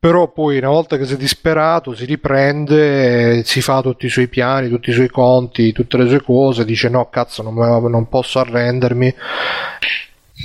[0.06, 4.10] Però poi una volta che si è disperato si riprende, eh, si fa tutti i
[4.10, 7.56] suoi piani, tutti i suoi conti, tutte le sue cose, dice no cazzo non,
[7.90, 9.16] non posso arrendermi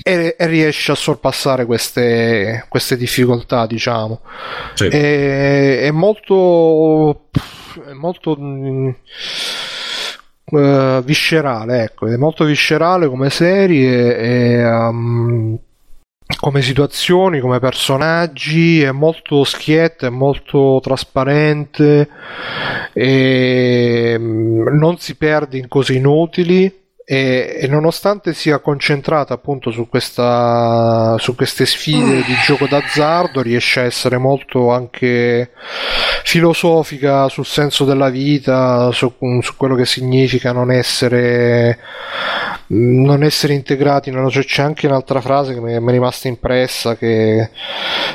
[0.02, 4.22] e, e riesce a sorpassare queste, queste difficoltà diciamo.
[4.72, 4.86] Sì.
[4.86, 7.26] È, è molto,
[7.86, 8.39] è molto
[10.52, 15.58] eh, viscerale, ecco, è molto viscerale come serie e um,
[16.39, 22.09] come situazioni, come personaggi, è molto schietta, è molto trasparente
[22.92, 26.78] e mm, non si perde in cose inutili.
[27.10, 33.81] E, e nonostante sia concentrata appunto su, questa, su queste sfide di gioco d'azzardo, riesce
[33.81, 35.50] a essere molto anche
[36.23, 41.81] filosofica sul senso della vita, su, su quello che significa non essere,
[42.73, 44.10] non essere integrati.
[44.10, 47.49] nella- cioè, c'è anche un'altra frase che mi mi è rimasta impressa che eh,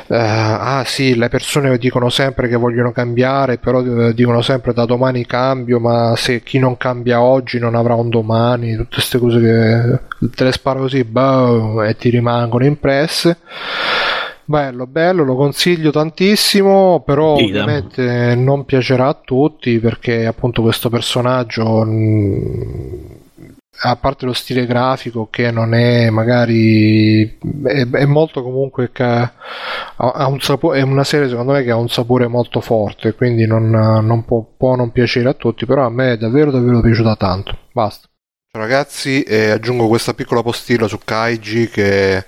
[0.08, 5.26] ah sì, le persone dicono sempre che vogliono cambiare, però eh, dicono sempre da domani
[5.26, 10.28] cambio, ma se chi non cambia oggi non avrà un domani, tutte queste cose che
[10.34, 13.38] te le sparo così boh, e ti rimangono impresse.
[14.48, 17.62] Bello, bello, lo consiglio tantissimo, però Idem.
[17.62, 23.00] ovviamente non piacerà a tutti perché appunto questo personaggio, mh,
[23.78, 29.32] a parte lo stile grafico che non è magari, è, è molto comunque ha,
[29.96, 33.46] ha un sapore, è una serie secondo me che ha un sapore molto forte, quindi
[33.46, 37.16] non, non può, può non piacere a tutti, però a me è davvero davvero piaciuta
[37.16, 37.58] tanto.
[37.72, 38.08] Basta.
[38.56, 42.24] Ragazzi, eh, aggiungo questa piccola postilla su Kaiji che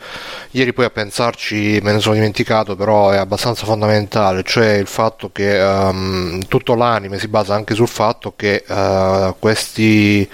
[0.50, 5.30] ieri poi a pensarci me ne sono dimenticato, però è abbastanza fondamentale, cioè il fatto
[5.32, 10.28] che ehm, tutto l'anime si basa anche sul fatto che eh, questi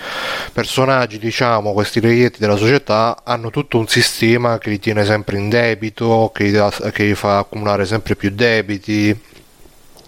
[0.52, 5.48] personaggi, diciamo, questi reietti della società hanno tutto un sistema che li tiene sempre in
[5.48, 9.32] debito, che gli, dà- che gli fa accumulare sempre più debiti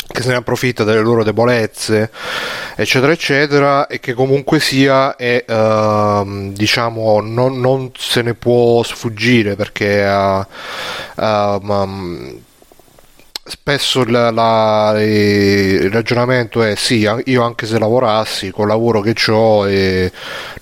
[0.06, 2.10] che se ne approfitta delle loro debolezze,
[2.76, 9.56] eccetera, eccetera, e che comunque sia, è, ehm, diciamo, non, non se ne può sfuggire
[9.56, 10.46] perché eh,
[11.16, 12.44] ehm,
[13.47, 19.68] spesso la- la- il ragionamento è sì, io anche se lavorassi col lavoro che ho
[19.68, 20.10] e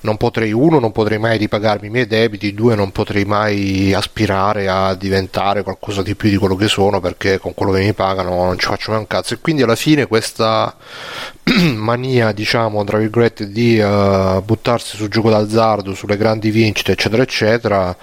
[0.01, 4.69] non potrei, uno, non potrei mai ripagarmi i miei debiti, due, non potrei mai aspirare
[4.69, 8.45] a diventare qualcosa di più di quello che sono perché con quello che mi pagano
[8.45, 9.35] non ci faccio mai un cazzo.
[9.35, 10.75] E quindi alla fine questa
[11.75, 17.97] mania, diciamo, tra virgolette, di eh, buttarsi sul gioco d'azzardo, sulle grandi vincite, eccetera, eccetera,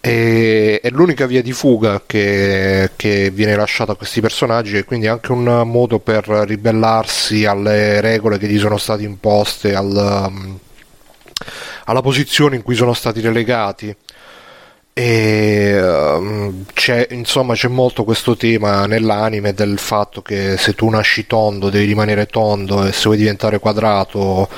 [0.00, 5.06] è, è l'unica via di fuga che, che viene lasciata a questi personaggi e quindi
[5.06, 10.58] anche un modo per ribellarsi alle regole che gli sono state imposte, al, um,
[11.84, 13.94] alla posizione in cui sono stati relegati.
[15.00, 21.24] E um, c'è, insomma, c'è molto questo tema nell'anime del fatto che se tu nasci
[21.24, 24.48] tondo devi rimanere tondo e se vuoi diventare quadrato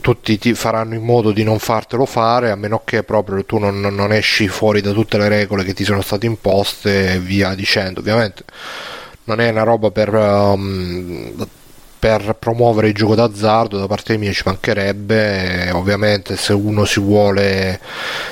[0.00, 3.78] tutti ti faranno in modo di non fartelo fare a meno che proprio tu non,
[3.78, 8.00] non esci fuori da tutte le regole che ti sono state imposte e via dicendo.
[8.00, 8.44] Ovviamente
[9.24, 11.34] non è una roba per, um,
[12.00, 17.78] per promuovere il gioco d'azzardo da parte mia ci mancherebbe ovviamente se uno si vuole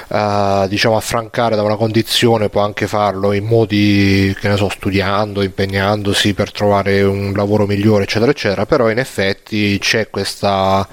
[0.08, 5.42] eh, diciamo affrancare da una condizione può anche farlo in modi che ne so studiando
[5.42, 10.88] impegnandosi per trovare un lavoro migliore eccetera eccetera però in effetti c'è questa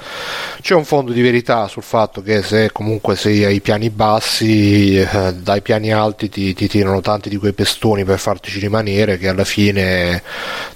[0.59, 5.33] c'è un fondo di verità sul fatto che se comunque sei ai piani bassi eh,
[5.33, 9.45] dai piani alti ti, ti tirano tanti di quei pestoni per fartici rimanere che alla
[9.45, 10.21] fine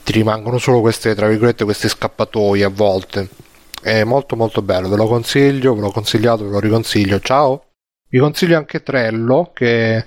[0.05, 3.27] ti rimangono solo queste tra virgolette queste scappatoi a volte.
[3.81, 7.19] È molto molto bello, ve lo consiglio, ve l'ho consigliato, ve lo riconsiglio.
[7.19, 7.63] Ciao!
[8.09, 10.03] Vi consiglio anche Trello, che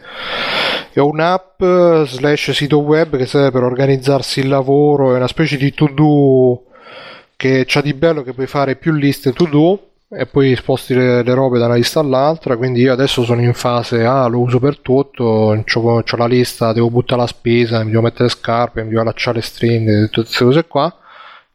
[0.93, 1.62] è un'app
[2.05, 6.65] slash sito web che serve per organizzarsi il lavoro, è una specie di to-do
[7.36, 11.35] che c'ha di bello che puoi fare più liste to-do e poi sposti le, le,
[11.35, 14.78] robe da una lista all'altra quindi io adesso sono in fase ah lo uso per
[14.78, 19.01] tutto ho la lista devo buttare la spesa mi devo mettere le scarpe mi devo
[19.01, 20.97] allacciare le stringhe tutte queste cose qua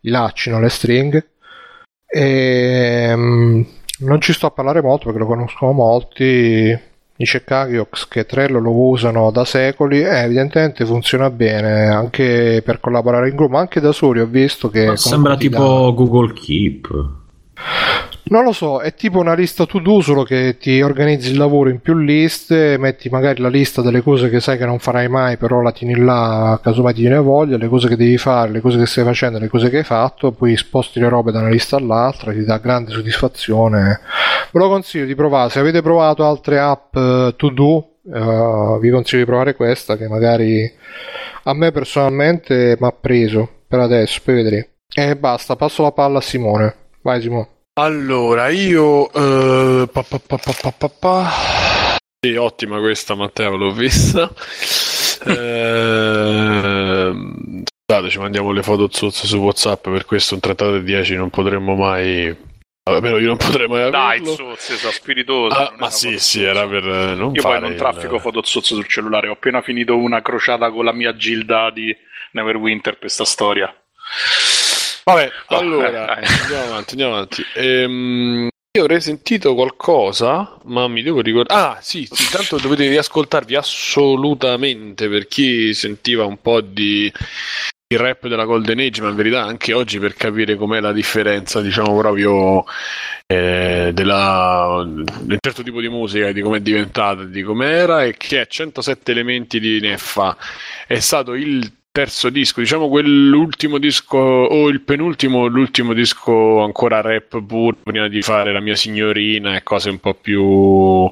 [0.08, 1.30] i lacci non le stringhe.
[2.10, 3.66] E um,
[4.00, 6.77] non ci sto a parlare molto perché lo conoscono molti.
[7.16, 13.30] Dice Kagiox che Trello lo usano da secoli e evidentemente funziona bene anche per collaborare
[13.30, 13.53] in gruppo.
[13.53, 15.95] Ma anche da soli ho visto che sembra tipo da...
[15.95, 17.26] Google Keep
[18.30, 21.69] non lo so, è tipo una lista to do, solo che ti organizzi il lavoro
[21.69, 25.38] in più liste, metti magari la lista delle cose che sai che non farai mai,
[25.38, 28.77] però la tieni là, casomai ti viene voglia, le cose che devi fare, le cose
[28.77, 31.77] che stai facendo, le cose che hai fatto, poi sposti le robe da una lista
[31.77, 34.00] all'altra, ti dà grande soddisfazione.
[34.52, 38.90] Ve lo consiglio di provare, se avete provato altre app uh, to do, uh, vi
[38.90, 40.69] consiglio di provare questa che magari
[41.44, 44.66] a me personalmente mi ha preso per adesso, poi vedremo.
[44.94, 46.76] E basta, passo la palla a Simone.
[47.08, 47.48] Vai Simone.
[47.80, 49.03] Allora, io...
[49.18, 51.30] Uh, pa, pa, pa,
[52.19, 54.27] sì, ottima questa Matteo, l'ho vista.
[55.26, 57.14] eh,
[57.86, 61.30] scusate, ci mandiamo le foto zozze su Whatsapp, per questo un trattato di 10 non
[61.30, 62.36] potremmo mai...
[62.84, 63.98] Almeno io non potrei mai averlo.
[63.98, 65.56] Dai, zozze, sono spiritoso.
[65.56, 69.30] Ah, ma sì, sì, era per non Io poi non traffico foto zozze sul cellulare,
[69.30, 71.95] ho appena finito una crociata con la mia Gilda di
[72.34, 73.74] Neverwinter per sta storia.
[75.08, 77.42] Vabbè, allora andiamo avanti, andiamo avanti.
[77.56, 81.61] Ehm, io avrei sentito qualcosa, ma mi devo ricordare.
[81.61, 87.10] Ah, sì, sì, tanto dovete riascoltarvi assolutamente per chi sentiva un po' di
[87.90, 91.61] il rap della Golden Age, ma in verità anche oggi per capire com'è la differenza,
[91.61, 92.66] diciamo proprio
[93.26, 98.42] eh, della, del certo tipo di musica, di come è diventata, di com'era e che
[98.42, 100.36] è 107 elementi di Neffa.
[100.86, 107.43] È stato il terzo disco, diciamo quell'ultimo disco o il penultimo, l'ultimo disco ancora rap
[107.43, 111.11] pur prima di fare la mia signorina e cose un po' più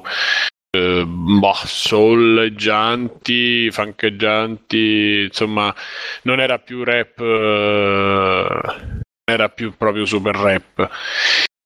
[0.70, 5.74] eh, boh, souleggianti, fancheggianti, insomma
[6.22, 8.60] non era più rap, eh,
[9.24, 10.88] era più proprio super rap.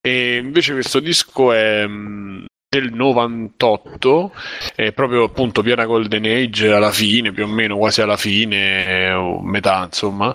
[0.00, 4.32] E invece questo disco è mm, del 98
[4.76, 9.42] è proprio appunto piena Golden Age alla fine più o meno quasi alla fine o
[9.42, 10.32] metà insomma.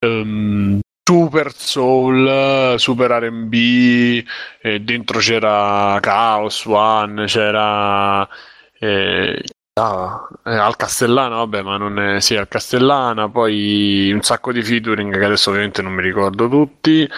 [0.00, 4.24] Um, super soul super R&B
[4.60, 8.28] eh, dentro c'era Chaos One c'era
[8.78, 9.42] eh,
[9.80, 14.62] ah, eh, al Castellana vabbè ma non è sì al Castellana poi un sacco di
[14.62, 17.08] featuring che adesso ovviamente non mi ricordo tutti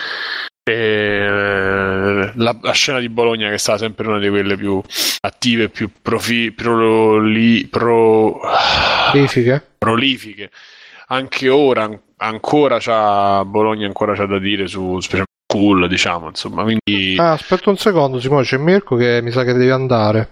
[0.63, 4.81] e la, la, scena di Bologna che è stata sempre una di quelle più
[5.21, 8.41] attive, più profi, proli, pro,
[9.11, 9.67] prolifiche.
[9.79, 10.51] prolifiche.
[11.09, 14.99] Anche ora ancora c'ha Bologna ancora c'ha da dire su
[15.47, 19.53] cool, diciamo, insomma, quindi ah, aspetta un secondo, Simone, c'è Mirko che mi sa che
[19.53, 20.29] devi andare.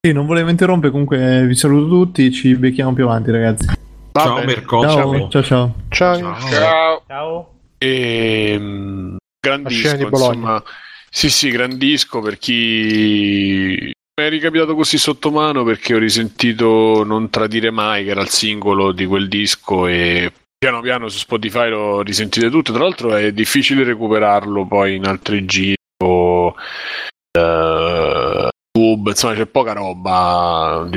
[0.00, 3.66] Sì, non volevo interrompere, comunque vi saluto tutti, ci becchiamo più avanti, ragazzi.
[4.12, 5.28] Ciao Mirko, ciao.
[5.28, 5.74] Ciao, ciao.
[5.88, 6.16] Ciao.
[6.16, 6.38] Ciao.
[6.48, 7.02] ciao.
[7.06, 7.48] ciao.
[7.78, 10.62] E, Grandisco, insomma.
[11.10, 17.28] Sì, sì, grandisco per chi mi è ricapitato così sotto mano perché ho risentito Non
[17.28, 22.02] tradire mai, che era il singolo di quel disco e piano piano su Spotify l'ho
[22.02, 22.72] risentito tutto.
[22.72, 28.48] Tra l'altro è difficile recuperarlo poi in altri giri o uh,
[28.78, 30.88] YouTube, insomma c'è poca roba.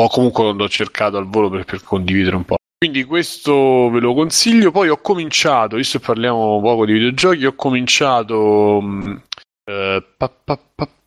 [0.00, 2.56] O comunque quando ho cercato al volo per, per condividere un po'.
[2.84, 4.70] Quindi questo ve lo consiglio.
[4.70, 8.78] Poi ho cominciato, visto che parliamo poco di videogiochi, ho cominciato
[9.64, 10.58] eh, pa, pa,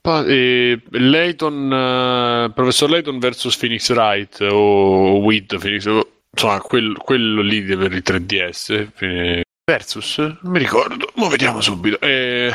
[0.02, 5.86] pa, eh, Layton, eh, Professor Layton vs Phoenix Wright o With Phoenix,
[6.32, 8.88] insomma quel, quello lì per il 3DS.
[8.98, 12.00] Eh, versus, non mi ricordo, ma vediamo subito.
[12.00, 12.52] Eh,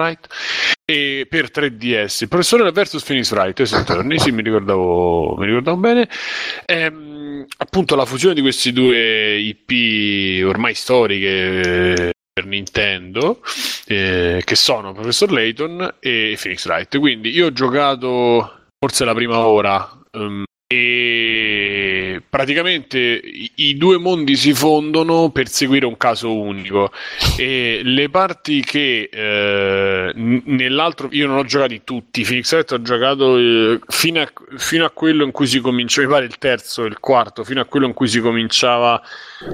[0.00, 0.26] Right.
[0.86, 6.08] E per 3DS, il professore versus Phoenix Wright, torni, sì, mi ricordavo, mi ricordavo bene.
[6.64, 7.09] Ehm,
[7.58, 13.40] appunto la fusione di questi due IP ormai storiche per Nintendo,
[13.86, 16.98] eh, che sono Professor Layton e Phoenix Wright.
[16.98, 19.88] Quindi io ho giocato forse la prima ora.
[20.12, 21.29] ehm, e
[22.28, 26.92] praticamente i, i due mondi si fondono per seguire un caso unico.
[27.36, 33.36] E le parti che eh, nell'altro io non ho giocati tutti Phoenix Wright ho giocato
[33.36, 36.98] eh, fino, a, fino a quello in cui si comincia mi pare il terzo il
[37.00, 39.00] quarto fino a quello in cui si cominciava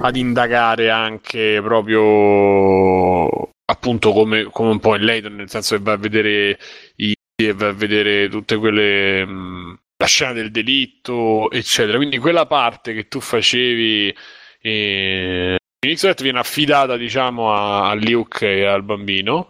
[0.00, 5.92] ad indagare anche proprio appunto come, come un po' in Layton nel senso che va
[5.92, 6.58] a vedere
[6.96, 11.96] i e va a vedere tutte quelle mh, la scena del delitto eccetera.
[11.96, 14.14] Quindi quella parte che tu facevi
[14.60, 19.48] eh, Phoenix Wright viene affidata diciamo a, a Luke e al bambino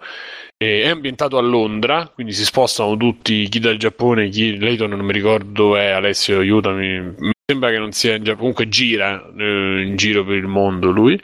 [0.59, 5.05] e è ambientato a Londra quindi si spostano tutti chi dal Giappone chi Layton non
[5.05, 9.83] mi ricordo è Alessio aiutami mi sembra che non sia in Giappone comunque gira eh,
[9.87, 11.21] in giro per il mondo lui.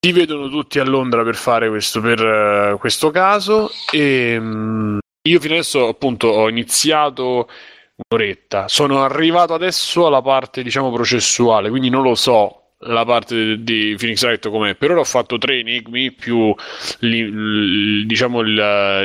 [0.00, 5.40] Si vedono tutti a Londra per fare questo, per, eh, questo caso e mh, io
[5.40, 7.48] fino adesso appunto ho iniziato
[7.96, 13.94] un'oretta, sono arrivato adesso alla parte diciamo processuale, quindi non lo so la parte di,
[13.98, 16.54] Phoenix Wright com'è, per ora ho fatto tre enigmi più
[17.00, 19.02] li- l- diciamo la-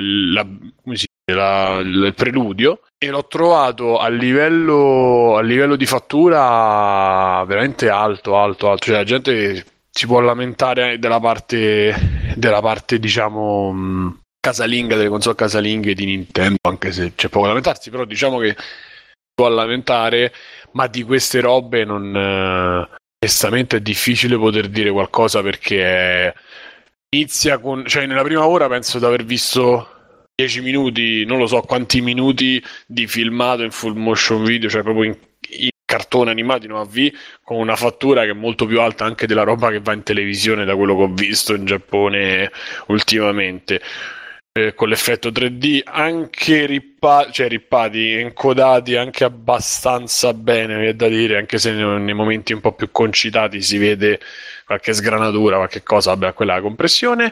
[0.84, 2.82] dice, la- il preludio.
[2.98, 9.03] E l'ho trovato a livello, a livello di fattura veramente alto, alto, alto, cioè la
[9.06, 11.95] gente si può lamentare della parte,
[12.35, 17.90] della parte diciamo casalinga delle console casalinghe di Nintendo, anche se c'è poco da lamentarsi,
[17.90, 18.56] però diciamo che
[19.34, 20.34] può lamentare,
[20.72, 26.34] ma di queste robe non eh, onestamente è difficile poter dire qualcosa perché
[27.09, 29.88] inizia con cioè nella prima ora penso di aver visto
[30.35, 35.03] 10 minuti, non lo so quanti minuti di filmato in full motion video, cioè proprio
[35.03, 35.18] in,
[35.50, 37.11] in cartone animato in OAV
[37.43, 40.64] con una fattura che è molto più alta anche della roba che va in televisione
[40.64, 42.51] da quello che ho visto in Giappone
[42.88, 43.82] ultimamente
[44.76, 51.60] con l'effetto 3D anche rippa- cioè rippati, encodati anche abbastanza bene, è da dire, anche
[51.60, 54.19] se nei, momenti un po' più concitati si vede
[54.66, 57.32] qualche sgranatura, qualche cosa, vabbè, quella compressione.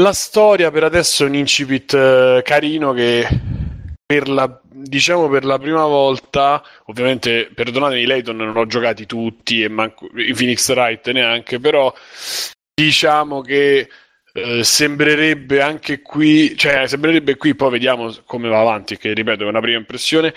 [0.00, 3.28] La storia per adesso è un incipit eh, carino che
[4.06, 9.68] per la, diciamo per la prima volta, ovviamente perdonatemi, Layton non ho giocati tutti e
[9.68, 11.94] manco, i Phoenix Wright neanche, però
[12.74, 13.88] diciamo che
[14.32, 19.48] eh, sembrerebbe anche qui, cioè sembrerebbe qui, poi vediamo come va avanti, che ripeto è
[19.48, 20.34] una prima impressione,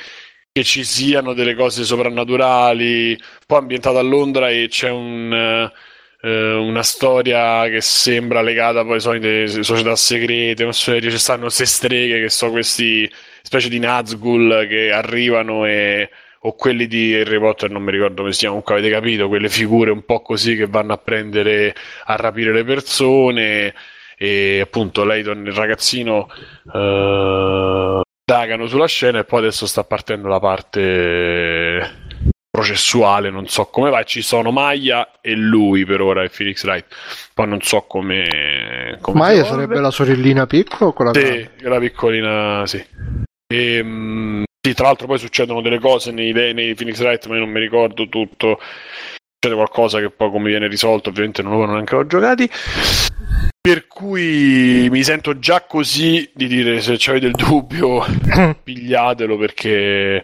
[0.52, 5.72] che ci siano delle cose soprannaturali, poi ambientato a Londra e c'è un, eh,
[6.28, 11.44] eh, una storia che sembra legata poi alle solite società segrete, una serie, ci stanno
[11.44, 13.10] queste streghe che sono questi
[13.42, 16.10] specie di Nazgul che arrivano e
[16.46, 19.50] o quelli di Harry Potter, non mi ricordo come si chiama, comunque avete capito, quelle
[19.50, 21.76] figure un po' così che vanno a prendere,
[22.06, 23.74] a rapire le persone.
[24.18, 26.30] E appunto Layton, il ragazzino,
[26.72, 32.04] eh, indagano sulla scena e poi adesso sta partendo la parte
[32.52, 36.86] processuale, non so come va, ci sono Maya e lui per ora, e Felix Wright,
[37.34, 38.98] poi non so come...
[39.02, 42.86] come Maya sarebbe la sorellina piccola o quella Sì, la piccolina, sì.
[43.48, 47.42] E, mm, sì, tra l'altro poi succedono delle cose nei, nei Phoenix Wright, ma io
[47.42, 48.60] non mi ricordo tutto.
[48.60, 52.50] Succede qualcosa che poi come viene risolto, ovviamente non lo neanche ho giocati.
[53.62, 58.04] Per cui mi sento già così di dire se avete il dubbio,
[58.64, 60.24] pigliatelo perché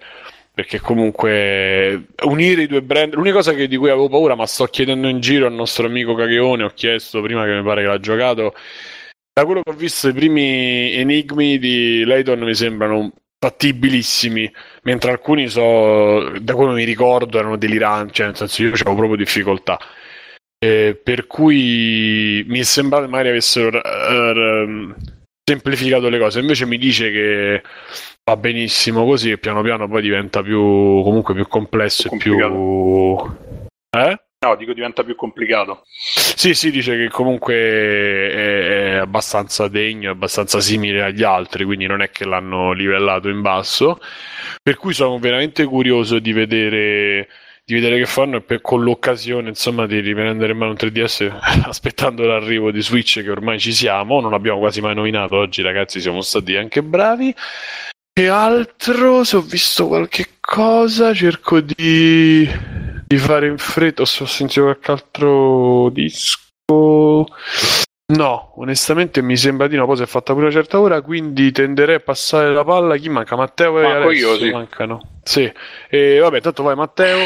[0.54, 4.66] perché comunque unire i due brand l'unica cosa che- di cui avevo paura ma sto
[4.66, 8.00] chiedendo in giro al nostro amico Cacheone ho chiesto prima che mi pare che l'ha
[8.02, 8.54] giocato
[9.34, 13.14] da quello che ho visto i primi enigmi di Layton mi sembrano
[13.44, 14.52] fattibilissimi
[14.84, 19.16] mentre alcuni so da quello mi ricordo erano deliranti cioè nel senso io avevo proprio
[19.16, 19.80] difficoltà.
[20.64, 24.94] Eh, per cui mi è sembrato magari avessero eh,
[25.44, 26.40] semplificato le cose.
[26.40, 27.64] Invece mi dice che
[28.24, 32.38] va benissimo così e piano piano poi diventa più comunque più complesso e più
[33.98, 34.22] eh?
[34.44, 35.84] No, dico diventa più complicato.
[35.86, 41.86] Sì, sì, dice che comunque è, è abbastanza degno, è abbastanza simile agli altri, quindi
[41.86, 44.00] non è che l'hanno livellato in basso.
[44.64, 47.28] Per cui sono veramente curioso di vedere,
[47.64, 51.30] di vedere che fanno e per- con l'occasione, insomma, di riprendere in mano un 3DS
[51.68, 56.02] aspettando l'arrivo di Switch che ormai ci siamo, non abbiamo quasi mai nominato oggi, ragazzi,
[56.02, 57.32] siamo stati anche bravi.
[58.12, 59.24] Che altro?
[59.24, 62.50] Se ho visto qualche cosa, cerco di,
[63.12, 64.06] di fare in fretta.
[64.06, 67.28] Se ho sentito qualche altro disco.
[68.14, 69.86] No, onestamente mi sembra di no.
[69.86, 72.96] Poi si è fatta pure una certa ora, quindi tenderei a passare la palla.
[72.96, 73.36] Chi manca?
[73.36, 74.50] Matteo e Manco Alessio io, sì.
[74.52, 75.02] mancano.
[75.24, 75.52] Sì.
[75.90, 77.26] E vabbè, tanto vai Matteo.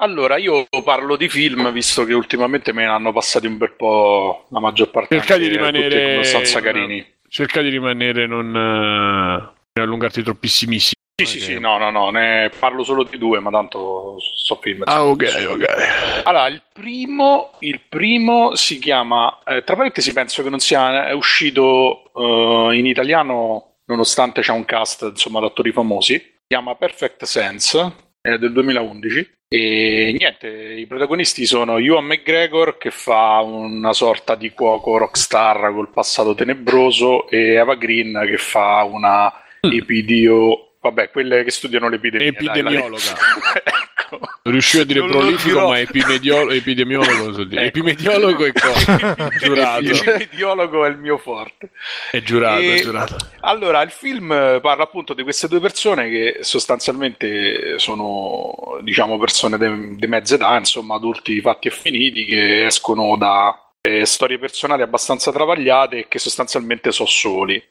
[0.00, 4.46] Allora, io parlo di film, visto che ultimamente me ne hanno passati un bel po'
[4.50, 5.16] la maggior parte.
[5.16, 7.04] Cerca di rimanere abbastanza carini.
[7.28, 11.02] Cerca di rimanere non eh, allungarti troppissimissimo.
[11.20, 14.82] Sì, sì, sì, no, no, no, ne parlo solo di due, ma tanto so film.
[14.84, 16.22] Ah, ok, ok.
[16.22, 21.12] Allora, il primo, il primo si chiama, eh, tra parentesi penso che non sia è
[21.12, 27.24] uscito eh, in italiano, nonostante c'è un cast, insomma, di attori famosi, si chiama Perfect
[27.24, 34.36] Sense, è del 2011, e niente, i protagonisti sono Ewan McGregor che fa una sorta
[34.36, 41.42] di cuoco rockstar col passato tenebroso e Eva Green che fa una epidio Vabbè, quelle
[41.42, 42.28] che studiano l'epidemia.
[42.28, 43.02] Epidemiologa.
[43.64, 44.18] ecco.
[44.42, 47.32] Non riuscivo a dire Non prolifico, ma epimediolo- epidemiologo.
[47.32, 47.62] so dire.
[47.66, 47.78] Ecco.
[47.78, 49.16] Epimediologo è cosa?
[49.42, 49.80] giurato.
[49.82, 51.70] L'epidemiologo è il mio forte.
[52.10, 53.16] È giurato, E- è giurato.
[53.40, 54.28] Allora, il film
[54.62, 59.58] parla appunto di queste due persone che sostanzialmente sono, diciamo, persone
[59.96, 65.32] di mezza età, insomma, adulti fatti e finiti, che escono da eh, storie personali abbastanza
[65.32, 67.62] travagliate e che sostanzialmente sono soli.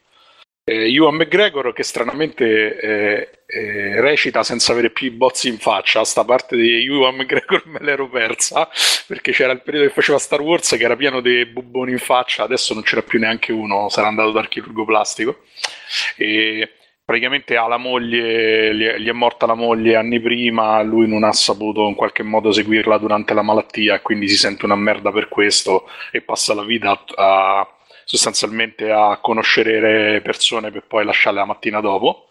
[0.68, 6.04] Eh, Ewan McGregor che stranamente eh, eh, recita senza avere più i bozzi in faccia,
[6.04, 8.68] sta parte di Ewan McGregor me l'ero persa
[9.06, 12.42] perché c'era il periodo che faceva Star Wars che era pieno di bubboni in faccia,
[12.42, 15.44] adesso non c'era più neanche uno, sarà andato dal chirurgo plastico.
[16.16, 16.70] E
[17.02, 21.88] praticamente ha la moglie, gli è, morta la moglie anni prima, lui non ha saputo
[21.88, 26.20] in qualche modo seguirla durante la malattia quindi si sente una merda per questo e
[26.20, 27.77] passa la vita a, a-
[28.08, 32.30] sostanzialmente a conoscere persone per poi lasciarle la mattina dopo.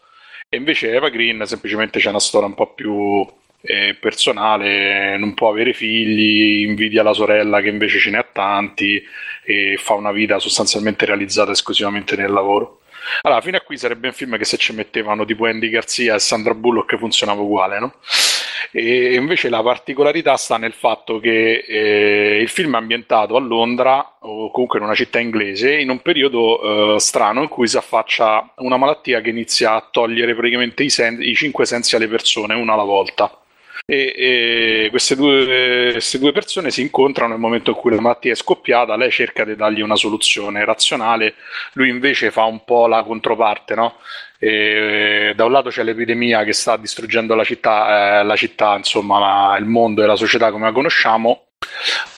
[0.50, 3.24] E invece Eva Green semplicemente c'è una storia un po' più
[3.62, 9.00] eh, personale, non può avere figli, invidia la sorella che invece ce ne ha tanti
[9.44, 12.82] e fa una vita sostanzialmente realizzata esclusivamente nel lavoro.
[13.22, 16.20] Allora, fino a qui sarebbe un film che se ci mettevano tipo Andy Garzia e
[16.20, 17.94] Sandra Bullock funzionava uguale, no?
[18.72, 24.18] E invece la particolarità sta nel fatto che eh, il film è ambientato a Londra
[24.22, 28.54] o comunque in una città inglese in un periodo eh, strano in cui si affaccia
[28.58, 32.74] una malattia che inizia a togliere praticamente i, sen- i cinque sensi alle persone, una
[32.74, 33.42] alla volta.
[33.86, 38.34] E, e queste, due, queste due persone si incontrano nel momento in cui la malattia
[38.34, 41.36] è scoppiata, lei cerca di dargli una soluzione razionale,
[41.74, 43.96] lui invece fa un po' la controparte, no?
[44.40, 49.20] E, da un lato c'è l'epidemia che sta distruggendo la città, eh, la città, insomma,
[49.20, 51.48] la- il mondo e la società come la conosciamo,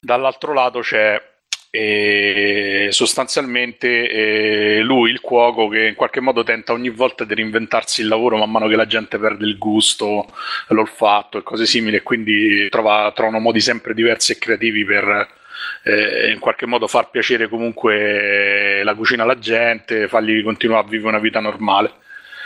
[0.02, 1.22] dall'altro lato c'è
[1.72, 8.02] eh, sostanzialmente eh, lui, il cuoco, che in qualche modo tenta ogni volta di reinventarsi
[8.02, 10.26] il lavoro man mano che la gente perde il gusto,
[10.70, 15.28] l'olfatto e cose simili, e quindi trova- trovano modi sempre diversi e creativi per
[15.84, 21.10] eh, in qualche modo far piacere comunque la cucina alla gente, fargli continuare a vivere
[21.10, 21.92] una vita normale.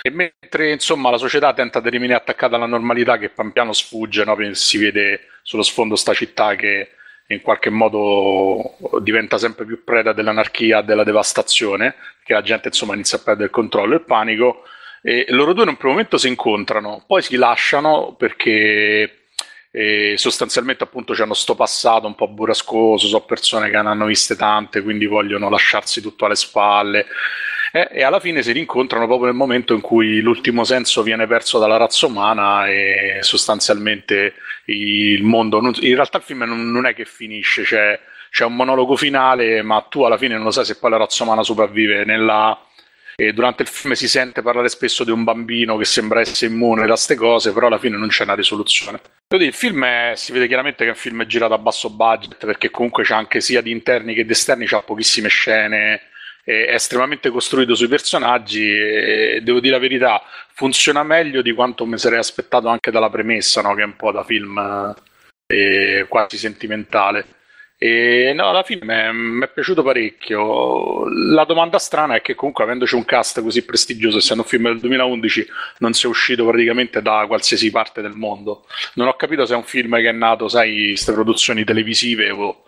[0.05, 4.25] E mentre insomma la società tenta di rimanere attaccata alla normalità che pian piano sfugge,
[4.25, 4.37] no?
[4.51, 6.89] Si vede sullo sfondo sta città che
[7.27, 13.17] in qualche modo diventa sempre più preda dell'anarchia, della devastazione, che la gente insomma inizia
[13.17, 14.65] a perdere il controllo e il panico.
[15.01, 19.27] E loro due in un primo momento si incontrano, poi si lasciano perché
[19.71, 24.35] e sostanzialmente appunto hanno sto passato un po' burrascoso, sono persone che ne hanno viste
[24.35, 27.07] tante, quindi vogliono lasciarsi tutto alle spalle.
[27.75, 31.57] Eh, e alla fine si rincontrano proprio nel momento in cui l'ultimo senso viene perso
[31.57, 34.35] dalla razza umana e sostanzialmente
[34.65, 35.59] il mondo.
[35.59, 39.63] non- in realtà il film non, non è che finisce, c'è, c'è un monologo finale,
[39.63, 42.05] ma tu alla fine non lo sai se poi la razza umana sopravvive.
[42.05, 42.55] Nella,
[43.33, 46.87] durante il film si sente parlare spesso di un bambino che sembra essere immune da
[46.89, 48.99] queste cose, però alla fine non c'è una risoluzione.
[49.27, 52.45] Quindi il film è- si vede chiaramente che è un film girato a basso budget
[52.45, 56.01] perché comunque c'è anche sia di interni che di esterni, c'ha pochissime scene,
[56.43, 60.21] è è estremamente costruito sui personaggi e devo dire la verità,
[60.53, 63.73] funziona meglio di quanto mi sarei aspettato anche dalla premessa, no?
[63.75, 64.93] che è un po' da film
[65.47, 67.25] eh, quasi sentimentale.
[67.77, 71.03] E no, alla fine mi è piaciuto parecchio.
[71.09, 74.79] La domanda strana è che comunque avendoci un cast così prestigioso, essendo un film del
[74.79, 75.45] 2011,
[75.79, 78.65] non sia uscito praticamente da qualsiasi parte del mondo.
[78.93, 82.63] Non ho capito se è un film che è nato, sai, queste produzioni televisive o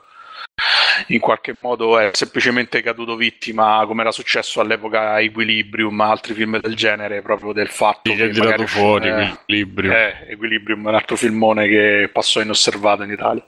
[1.08, 6.60] in qualche modo è semplicemente caduto vittima, come era successo all'epoca a Equilibrium, altri film
[6.60, 9.92] del genere, proprio del fatto Gli che ha tirato magari- fuori eh, l'equilibrio.
[9.92, 13.44] eh, Equilibrium è un altro filmone che passò inosservato in Italia.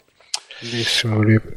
[0.59, 1.53] Bellissimo libro.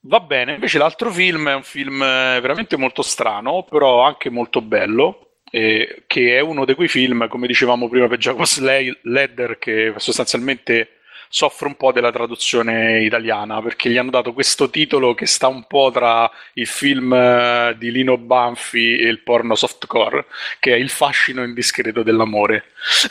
[0.00, 4.60] Va bene, invece l'altro film è un film eh, veramente molto strano, però anche molto
[4.60, 9.58] bello, eh, che è uno di quei film, come dicevamo prima per Jacob's Le- Ledder,
[9.58, 10.95] che sostanzialmente
[11.28, 15.64] soffre un po' della traduzione italiana, perché gli hanno dato questo titolo che sta un
[15.66, 20.26] po' tra il film eh, di Lino Banfi e il porno softcore,
[20.58, 22.64] che è Il fascino indiscreto dell'amore,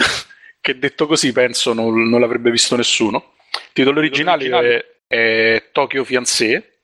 [0.61, 3.33] che detto così penso non, non l'avrebbe visto nessuno.
[3.73, 6.79] titolo originale è, è Tokyo Fiancé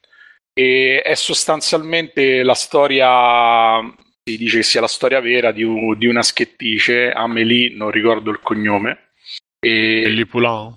[0.53, 3.79] e è sostanzialmente la storia
[4.23, 5.65] si dice che sia la storia vera di,
[5.97, 9.11] di una schettice Amélie, non ricordo il cognome
[9.59, 10.75] e Amélie Poulain?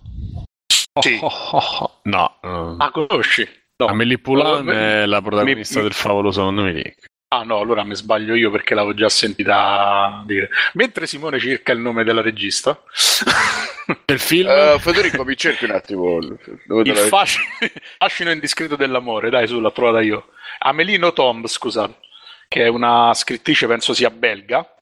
[1.01, 1.19] Sì.
[1.21, 2.01] Oh, oh, oh.
[2.05, 2.77] No, no.
[2.79, 3.49] ah conosci?
[3.77, 3.87] No.
[3.87, 6.97] Amélie Poulain è la protagonista mi- del favoloso Dominique.
[7.29, 10.51] Ah no, allora mi sbaglio io perché l'avevo già sentita dire.
[10.75, 12.81] Mentre Simone cerca il nome della regista,
[14.07, 14.49] Del film?
[14.49, 16.19] Eh, Federico, mi cerchi un attimo.
[16.19, 17.45] Il fascino,
[17.99, 20.29] fascino indiscreto dell'amore, dai su, l'ho trovata io.
[20.61, 21.97] Amelino Tomb, scusate,
[22.47, 24.74] che è una scrittrice, penso sia belga,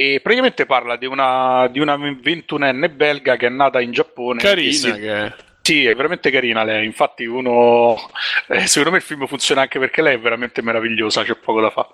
[0.00, 4.40] e praticamente parla di una, di una ventunenne belga che è nata in Giappone.
[4.40, 5.34] Carina si- che è.
[5.60, 6.86] Sì, è veramente carina lei.
[6.86, 7.96] Infatti, uno
[8.46, 11.70] eh, secondo me il film funziona anche perché lei è veramente meravigliosa, c'è poco da
[11.70, 11.88] fare.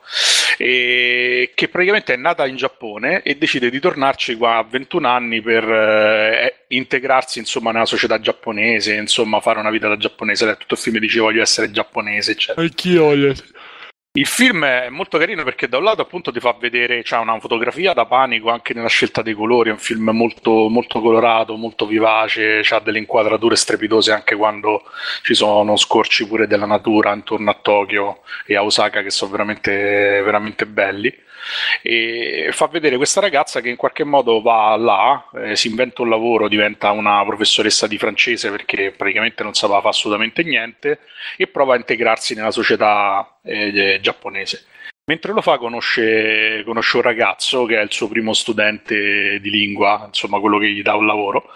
[0.59, 5.41] E che praticamente è nata in Giappone e decide di tornarci qua a 21 anni
[5.41, 10.45] per eh, integrarsi insomma nella società giapponese, insomma, fare una vita da giapponese.
[10.45, 12.61] Lei tutto il film dice voglio essere giapponese, eccetera.
[12.61, 13.35] Anch'io voglio.
[14.17, 17.41] Il film è molto carino perché da un lato appunto ti fa vedere, c'ha una
[17.41, 21.85] fotografia da panico anche nella scelta dei colori, è un film molto, molto colorato, molto
[21.85, 24.85] vivace, ha delle inquadrature strepitose anche quando
[25.23, 29.73] ci sono scorci pure della natura intorno a Tokyo e a Osaka che sono veramente,
[30.23, 31.13] veramente belli.
[31.83, 36.09] E fa vedere questa ragazza che in qualche modo va là, eh, si inventa un
[36.09, 41.01] lavoro, diventa una professoressa di francese perché praticamente non sapeva fare assolutamente niente
[41.37, 44.67] e prova a integrarsi nella società eh, giapponese.
[45.07, 50.05] Mentre lo fa conosce, conosce un ragazzo che è il suo primo studente di lingua,
[50.07, 51.51] insomma quello che gli dà un lavoro,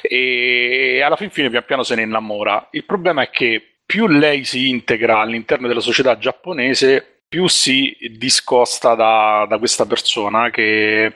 [0.00, 2.68] e alla fin fine pian piano se ne innamora.
[2.70, 8.94] Il problema è che più lei si integra all'interno della società giapponese, più si discosta
[8.94, 11.12] da, da questa persona che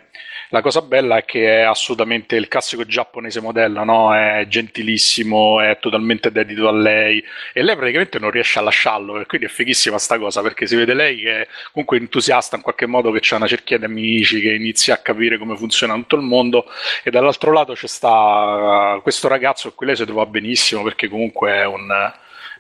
[0.49, 4.13] la cosa bella è che è assolutamente il classico giapponese modello, no?
[4.17, 7.23] È gentilissimo, è totalmente dedito a lei
[7.53, 10.93] e lei praticamente non riesce a lasciarlo quindi è fighissima sta cosa perché si vede
[10.93, 14.55] lei che è comunque entusiasta in qualche modo che c'è una cerchia di amici che
[14.55, 16.65] inizia a capire come funziona tutto il mondo
[17.05, 21.53] e dall'altro lato c'è sta questo ragazzo a cui lei si trova benissimo perché comunque
[21.53, 21.87] è un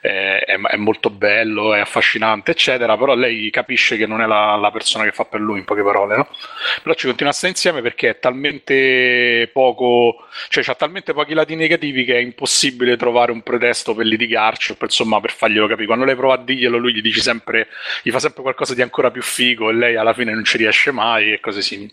[0.01, 4.70] è, è, molto bello, è affascinante, eccetera, però lei capisce che non è la, la
[4.70, 6.28] persona che fa per lui, in poche parole, no?
[6.83, 11.55] Però ci continua a stare insieme perché è talmente poco, cioè c'ha talmente pochi lati
[11.55, 15.86] negativi che è impossibile trovare un pretesto per litigarci o per, insomma, per farglielo capire.
[15.86, 17.68] Quando lei prova a dirglielo, lui gli dice sempre,
[18.02, 20.91] gli fa sempre qualcosa di ancora più figo e lei alla fine non ci riesce
[20.91, 21.93] mai e cose simili.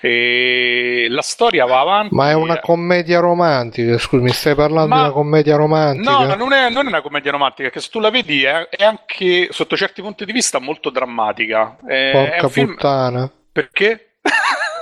[0.00, 2.14] E la storia va avanti.
[2.14, 6.10] Ma è una commedia romantica, scusi, mi stai parlando Ma- di una commedia romantica?
[6.10, 8.84] No, non è, non è una commedia romantica, che se tu la vedi è, è
[8.84, 11.76] anche sotto certi punti di vista molto drammatica.
[11.86, 12.66] È, è Porca film...
[12.74, 13.30] puttana.
[13.52, 14.14] Perché?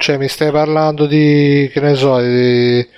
[0.00, 2.88] Cioè, mi stai parlando di, che ne so, di,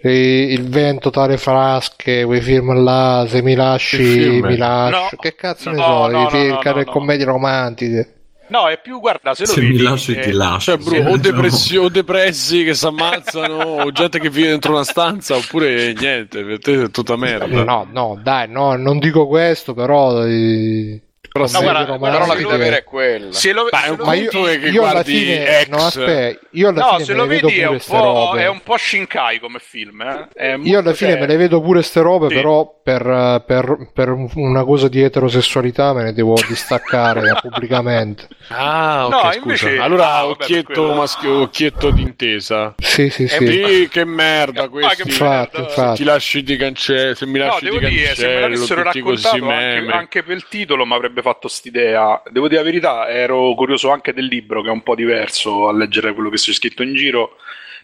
[0.00, 4.96] Il vento tra le frasche, quei film là, se mi lasci, mi lascio.
[4.96, 6.84] No, che cazzo ne no, so, no, di no, film, no, che- no, no.
[6.90, 8.21] commedie romantiche.
[8.52, 9.72] No, è più, guarda, se lo Se vedi...
[9.72, 10.76] mi lasci, eh, ti lascio.
[10.76, 14.84] Cioè, bro, o, depressi- o depressi che si ammazzano, o gente che vive dentro una
[14.84, 17.64] stanza, oppure niente, per te è tutta merda.
[17.64, 20.22] No, no, dai, no, non dico questo, però...
[20.26, 23.32] eh, Però No, se- guarda, Però la vita vera è quella.
[23.32, 25.68] Se lo, Ma se un lo Ma vedi- io, è che io alla fine, X.
[25.68, 28.76] no, aspetta, io alla No, fine se lo vedi è un, po', è un po'
[28.76, 30.00] Shinkai come film.
[30.02, 30.28] eh.
[30.34, 32.34] È Io alla fine cioè- me le vedo pure ste robe, Sì.
[32.34, 38.28] però per, eh, per- per una cosa di eterosessualità me ne devo distaccare pubblicamente.
[38.48, 39.38] Ah, ok, No, scusa.
[39.38, 42.74] invece- Allora, ah, vabbè, occhietto maschio, occhietto d'intesa.
[42.76, 43.46] Sì, sì, È sì.
[43.46, 45.02] Sì, che merda Ah, questi.
[45.04, 45.96] che Infatti, infatti.
[45.98, 49.48] Ti lasci di cancello, se mi lasci di dire, se me cancello, l'avessero raccontato
[49.96, 52.22] anche, per il titolo mi avrebbe fatto st'idea.
[52.30, 55.72] Devo dire la verità, ero curioso anche del libro, che è un po' diverso a
[55.72, 57.36] leggere quello che c'è scritto in giro.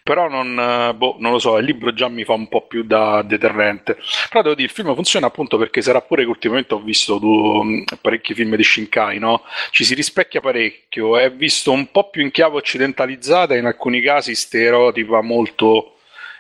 [0.03, 2.83] Però non, eh, boh, non lo so, il libro già mi fa un po' più
[2.83, 3.99] da deterrente.
[4.31, 7.63] Però devo dire, il film funziona appunto perché sarà pure che ultimamente ho visto du-
[7.63, 9.43] mh, parecchi film di Shinkai, no?
[9.71, 14.35] Ci si rispecchia parecchio, è visto un po' più in chiave occidentalizzata in alcuni casi
[14.35, 15.98] stereotipa molto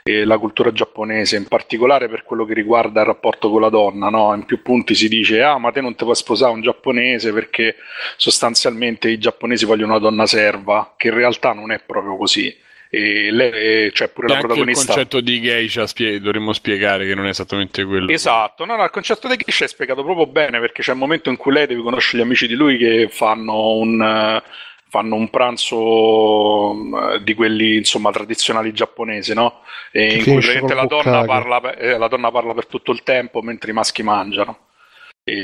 [0.08, 4.08] eh, la cultura giapponese, in particolare per quello che riguarda il rapporto con la donna,
[4.08, 4.34] no?
[4.34, 7.76] In più punti si dice, ah, ma te non ti puoi sposare un giapponese perché
[8.16, 12.66] sostanzialmente i giapponesi vogliono una donna serva, che in realtà non è proprio così.
[12.90, 14.94] E lei, cioè pure E la anche il protagonista...
[14.94, 18.10] concetto di geisha spie- dovremmo spiegare che non è esattamente quello.
[18.10, 21.28] Esatto, no, no, il concetto di Geisha è spiegato proprio bene perché c'è il momento
[21.28, 24.42] in cui lei deve conoscere gli amici di lui che fanno un, eh,
[24.88, 29.60] fanno un pranzo eh, di quelli insomma tradizionali giapponesi, no?
[29.92, 33.70] E in cui la donna, parla, eh, la donna parla per tutto il tempo mentre
[33.70, 34.58] i maschi mangiano.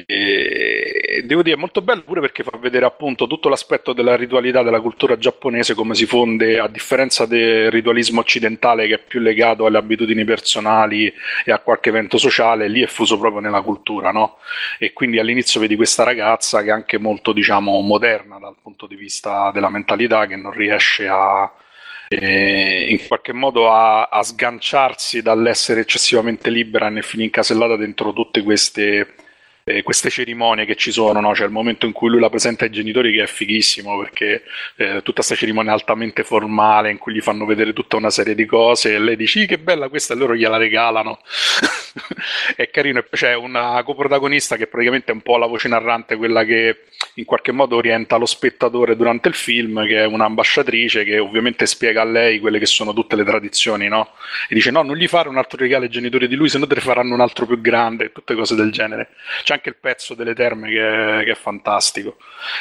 [0.06, 4.80] E, devo dire, molto bello pure perché fa vedere appunto tutto l'aspetto della ritualità della
[4.80, 9.78] cultura giapponese, come si fonde, a differenza del ritualismo occidentale che è più legato alle
[9.78, 11.12] abitudini personali
[11.44, 14.38] e a qualche evento sociale, lì è fuso proprio nella cultura, no?
[14.78, 18.96] E quindi all'inizio vedi questa ragazza che è anche molto, diciamo, moderna dal punto di
[18.96, 21.52] vista della mentalità, che non riesce a
[22.08, 28.42] eh, in qualche modo a, a, sganciarsi dall'essere eccessivamente libera e finì incasellata dentro tutte
[28.42, 29.14] queste
[29.66, 31.32] eh, queste cerimonie che ci sono, no?
[31.32, 34.42] C'è il momento in cui lui la presenta ai genitori che è fighissimo perché
[34.76, 38.44] eh, tutta questa cerimonia altamente formale in cui gli fanno vedere tutta una serie di
[38.44, 41.18] cose e lei dice che bella questa e loro gliela regalano.
[42.56, 46.44] è carino e c'è una coprotagonista che praticamente è un po' la voce narrante, quella
[46.44, 46.84] che
[47.14, 52.02] in qualche modo orienta lo spettatore durante il film, che è un'ambasciatrice che ovviamente spiega
[52.02, 54.10] a lei quelle che sono tutte le tradizioni, no?
[54.48, 56.66] E dice no, non gli fare un altro regalo ai genitori di lui, se no
[56.66, 59.10] te ne faranno un altro più grande, tutte cose del genere.
[59.54, 62.16] Anche il pezzo delle terme che che è, fantastico.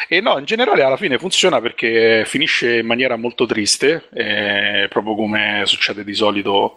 [0.07, 5.15] E no, in generale alla fine funziona perché finisce in maniera molto triste, eh, proprio
[5.15, 6.75] come succede di solito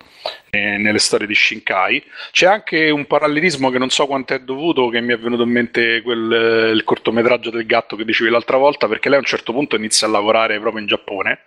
[0.50, 2.02] eh, nelle storie di Shinkai.
[2.30, 5.50] C'è anche un parallelismo che non so quanto è dovuto, che mi è venuto in
[5.50, 9.52] mente quel, il cortometraggio del gatto che dicevi l'altra volta, perché lei a un certo
[9.52, 11.40] punto inizia a lavorare proprio in Giappone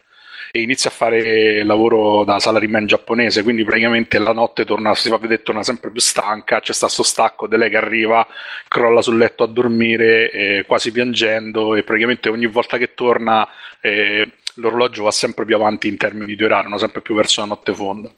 [0.51, 5.17] e inizia a fare lavoro da salaryman giapponese, quindi praticamente la notte torna, si fa
[5.17, 8.25] vedere, torna sempre più stanca, c'è sta sto stacco di lei che arriva,
[8.67, 13.47] crolla sul letto a dormire, eh, quasi piangendo e praticamente ogni volta che torna
[13.81, 17.73] eh, l'orologio va sempre più avanti in termini di orario, sempre più verso la notte
[17.73, 18.11] fonda.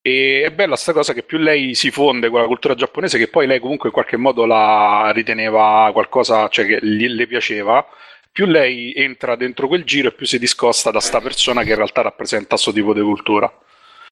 [0.00, 3.26] E è bella sta cosa che più lei si fonde con la cultura giapponese, che
[3.26, 7.84] poi lei comunque in qualche modo la riteneva qualcosa, cioè che gli, le piaceva,
[8.36, 11.76] più lei entra dentro quel giro e più si discosta da sta persona che in
[11.76, 13.50] realtà rappresenta questo tipo di cultura.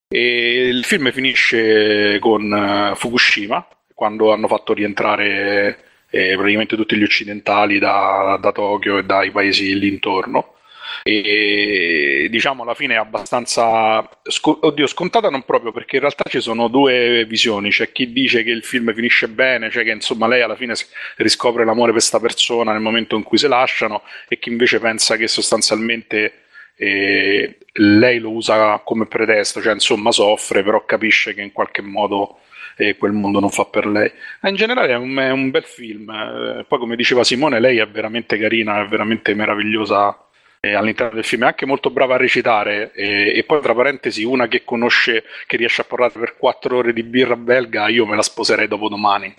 [0.08, 7.02] E il film finisce con uh, Fukushima, quando hanno fatto rientrare eh, praticamente tutti gli
[7.02, 10.53] occidentali da, da Tokyo e dai paesi lì intorno
[11.02, 16.40] e diciamo alla fine è abbastanza sc- oddio scontata non proprio perché in realtà ci
[16.40, 20.42] sono due visioni c'è chi dice che il film finisce bene cioè che insomma lei
[20.42, 20.74] alla fine
[21.16, 25.16] riscopre l'amore per questa persona nel momento in cui si lasciano e chi invece pensa
[25.16, 26.42] che sostanzialmente
[26.76, 32.38] eh, lei lo usa come pretesto cioè insomma soffre però capisce che in qualche modo
[32.76, 34.10] e quel mondo non fa per lei.
[34.40, 36.10] Ma in generale è un, è un bel film.
[36.10, 40.23] Eh, poi, come diceva Simone, lei è veramente carina, è veramente meravigliosa
[40.72, 41.42] all'interno del film.
[41.42, 45.56] È anche molto brava a recitare e, e, poi tra parentesi una che conosce che
[45.56, 49.34] riesce a parlare per quattro ore di birra belga io me la sposerei dopo domani.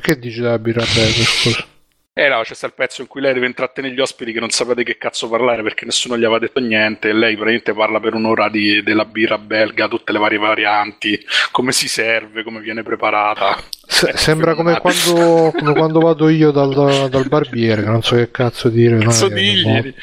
[0.00, 1.71] Che dici della birra belga scusa
[2.14, 4.50] eh no, c'è sta il pezzo in cui lei deve intrattenere gli ospiti che non
[4.50, 8.12] sapete che cazzo parlare perché nessuno gli aveva detto niente e lei praticamente parla per
[8.12, 11.18] un'ora di, della birra belga, tutte le varie varianti,
[11.50, 13.56] come si serve, come viene preparata.
[13.86, 18.30] Se, sembra come quando, come quando, vado io dal, dal, barbiere, che non so che
[18.30, 18.98] cazzo dire.
[18.98, 19.94] Cazzo digli.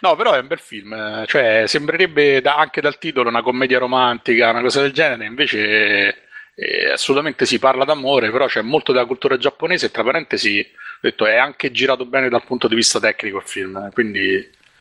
[0.00, 3.78] No, però è un bel film, eh, cioè sembrerebbe da, anche dal titolo una commedia
[3.78, 6.23] romantica, una cosa del genere, invece
[6.54, 10.98] eh, assolutamente si parla d'amore, però c'è molto della cultura giapponese e tra parentesi ho
[11.00, 14.36] detto, è anche girato bene dal punto di vista tecnico il film, quindi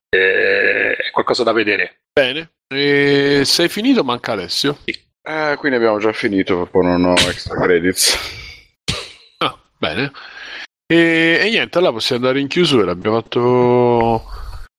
[0.09, 2.01] eh, è qualcosa da vedere.
[2.13, 4.03] Bene, e sei finito?
[4.03, 4.77] Manca Alessio?
[4.85, 5.11] Sì.
[5.25, 8.17] Eh, quindi abbiamo già finito, poi non ho extra credits.
[9.37, 10.11] Ah, bene.
[10.85, 12.91] E, e, niente, allora possiamo andare in chiusura.
[12.91, 14.23] Abbiamo fatto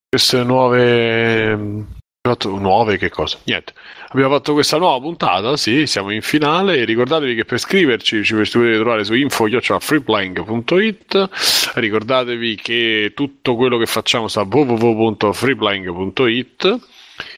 [0.08, 1.86] queste nuove.
[2.26, 3.39] Fatto nuove che cosa?
[3.44, 3.73] Niente.
[4.14, 6.84] Abbiamo fatto questa nuova puntata, sì, siamo in finale.
[6.84, 11.30] Ricordatevi che per scriverci ci potete trovare su info.freeplying.it.
[11.74, 16.78] Ricordatevi che tutto quello che facciamo sta www.freeplying.it.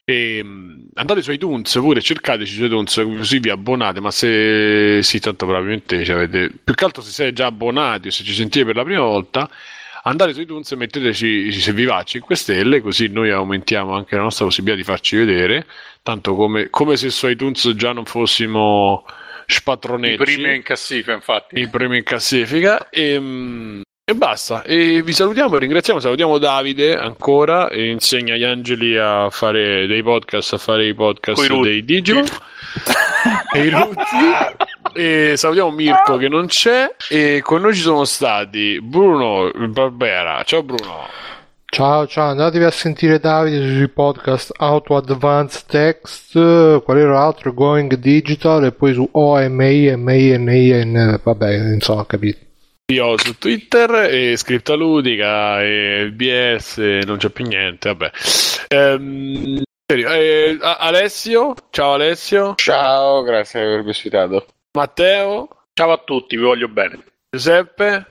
[0.05, 0.45] E
[0.93, 3.99] andate su iTunes pure, cercateci su iTunes così vi abbonate.
[3.99, 8.11] Ma se sì, tanto probabilmente ci avete più che altro se siete già abbonati o
[8.11, 9.49] se ci sentite per la prima volta
[10.07, 14.23] andate su iTunes e metteteci se vi va 5 stelle, così noi aumentiamo anche la
[14.23, 15.65] nostra possibilità di farci vedere.
[16.01, 19.05] Tanto come, come se su iTunes già non fossimo
[19.45, 20.21] spatronetti.
[20.21, 21.59] I primi in classifica, infatti.
[21.59, 22.89] I primi in classifica.
[22.89, 24.63] E, mm, e basta.
[24.63, 25.99] E vi salutiamo e ringraziamo.
[25.99, 27.69] Salutiamo Davide ancora.
[27.69, 32.23] E insegna agli angeli a fare dei podcast, a fare i podcast dei Digimon.
[33.53, 34.75] e i Ruzzi.
[34.97, 36.95] E salutiamo Mirko che non c'è.
[37.09, 40.41] E con noi ci sono stati Bruno Barbera.
[40.43, 41.05] Ciao Bruno.
[41.69, 47.53] Ciao, ciao, andatevi a sentire Davide sui podcast Auto Advanced Text, qual era l'altro?
[47.53, 52.39] Going Digital e poi su OMI, MININ, vabbè, insomma, capito.
[52.93, 58.11] Io su Twitter e Scripta Ludica e BS, non c'è più niente, vabbè.
[58.69, 59.61] Ehm,
[59.93, 62.55] eh, Alessio, ciao Alessio.
[62.55, 64.47] Ciao, grazie per avermi ospitato.
[64.73, 65.47] Matteo.
[65.73, 67.03] Ciao a tutti, vi voglio bene.
[67.29, 68.05] Giuseppe.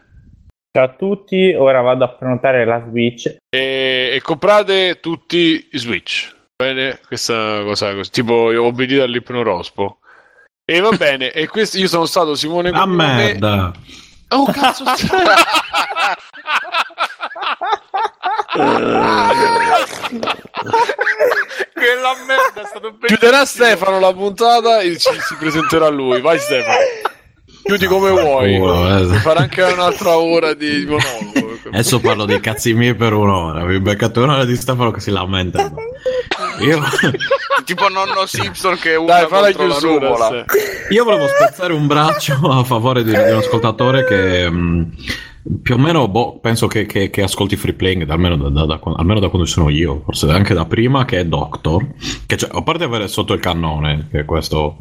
[0.77, 3.37] Ciao a tutti, ora vado a prenotare la Switch.
[3.49, 6.35] E, e comprate tutti i Switch.
[6.55, 9.99] Bene, questa cosa così, tipo obbedito all'ipnorospo.
[10.65, 13.73] E va bene, e questo io sono stato Simone Ah, merda.
[14.29, 14.85] Oh cazzo,
[21.73, 23.07] Quella merda è stato bellissimo.
[23.07, 26.21] Chiuderà Stefano la puntata e ci, si presenterà lui.
[26.21, 26.77] Vai Stefano.
[27.63, 28.59] Chiudi come vuoi.
[28.61, 29.05] Oh, eh.
[29.19, 31.59] Fare anche un'altra ora di monologo.
[31.73, 33.65] Adesso parlo dei cazzi miei per un'ora.
[33.65, 35.73] Vi beccate un'ora di Stefano che si lamenta.
[36.61, 36.81] Io,
[37.65, 40.45] tipo nonno Simpson che Dai, urla fa la contro la chiusura.
[40.89, 44.93] io volevo spezzare un braccio a favore di, di un ascoltatore che mh,
[45.63, 48.81] più o meno boh, penso che, che- che ascolti free playing almeno da, da- da-
[48.97, 51.87] almeno da quando sono io, forse anche da prima, che è Doctor.
[52.27, 54.79] Che cioè, a parte avere sotto il cannone, che questo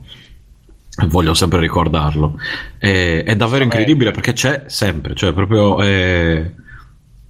[1.07, 2.35] voglio sempre ricordarlo,
[2.77, 6.51] è, è davvero incredibile perché c'è sempre, cioè proprio è,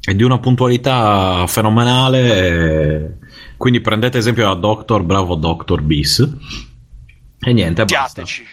[0.01, 3.17] è di una puntualità fenomenale.
[3.57, 6.19] quindi prendete esempio da Doctor, bravo Doctor Bis.
[7.39, 8.21] E niente, basta.
[8.23, 8.43] Chiateci.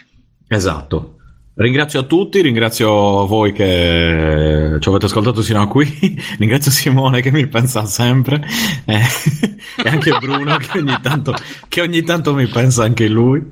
[0.47, 1.17] Esatto.
[1.55, 5.85] Ringrazio a tutti, ringrazio voi che ci avete ascoltato sino a qui,
[6.39, 8.43] ringrazio Simone che mi pensa sempre
[8.85, 8.95] eh,
[9.83, 11.35] e anche Bruno che ogni, tanto,
[11.67, 13.45] che ogni tanto mi pensa anche lui.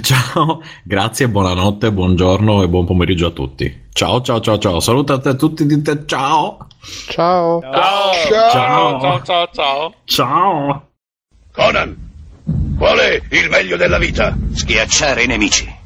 [0.00, 3.86] Ciao, grazie, buonanotte, buongiorno e buon pomeriggio a tutti.
[3.92, 4.78] Ciao, ciao, ciao, ciao.
[4.78, 6.68] Salutate a tutti, dite ciao.
[7.08, 7.60] Ciao.
[7.60, 8.12] Ciao.
[8.30, 9.00] Ciao.
[9.00, 9.94] ciao, ciao, ciao.
[10.04, 10.88] Ciao.
[11.52, 11.96] Conan,
[12.78, 14.36] qual è il meglio della vita?
[14.52, 15.75] Schiacciare i nemici,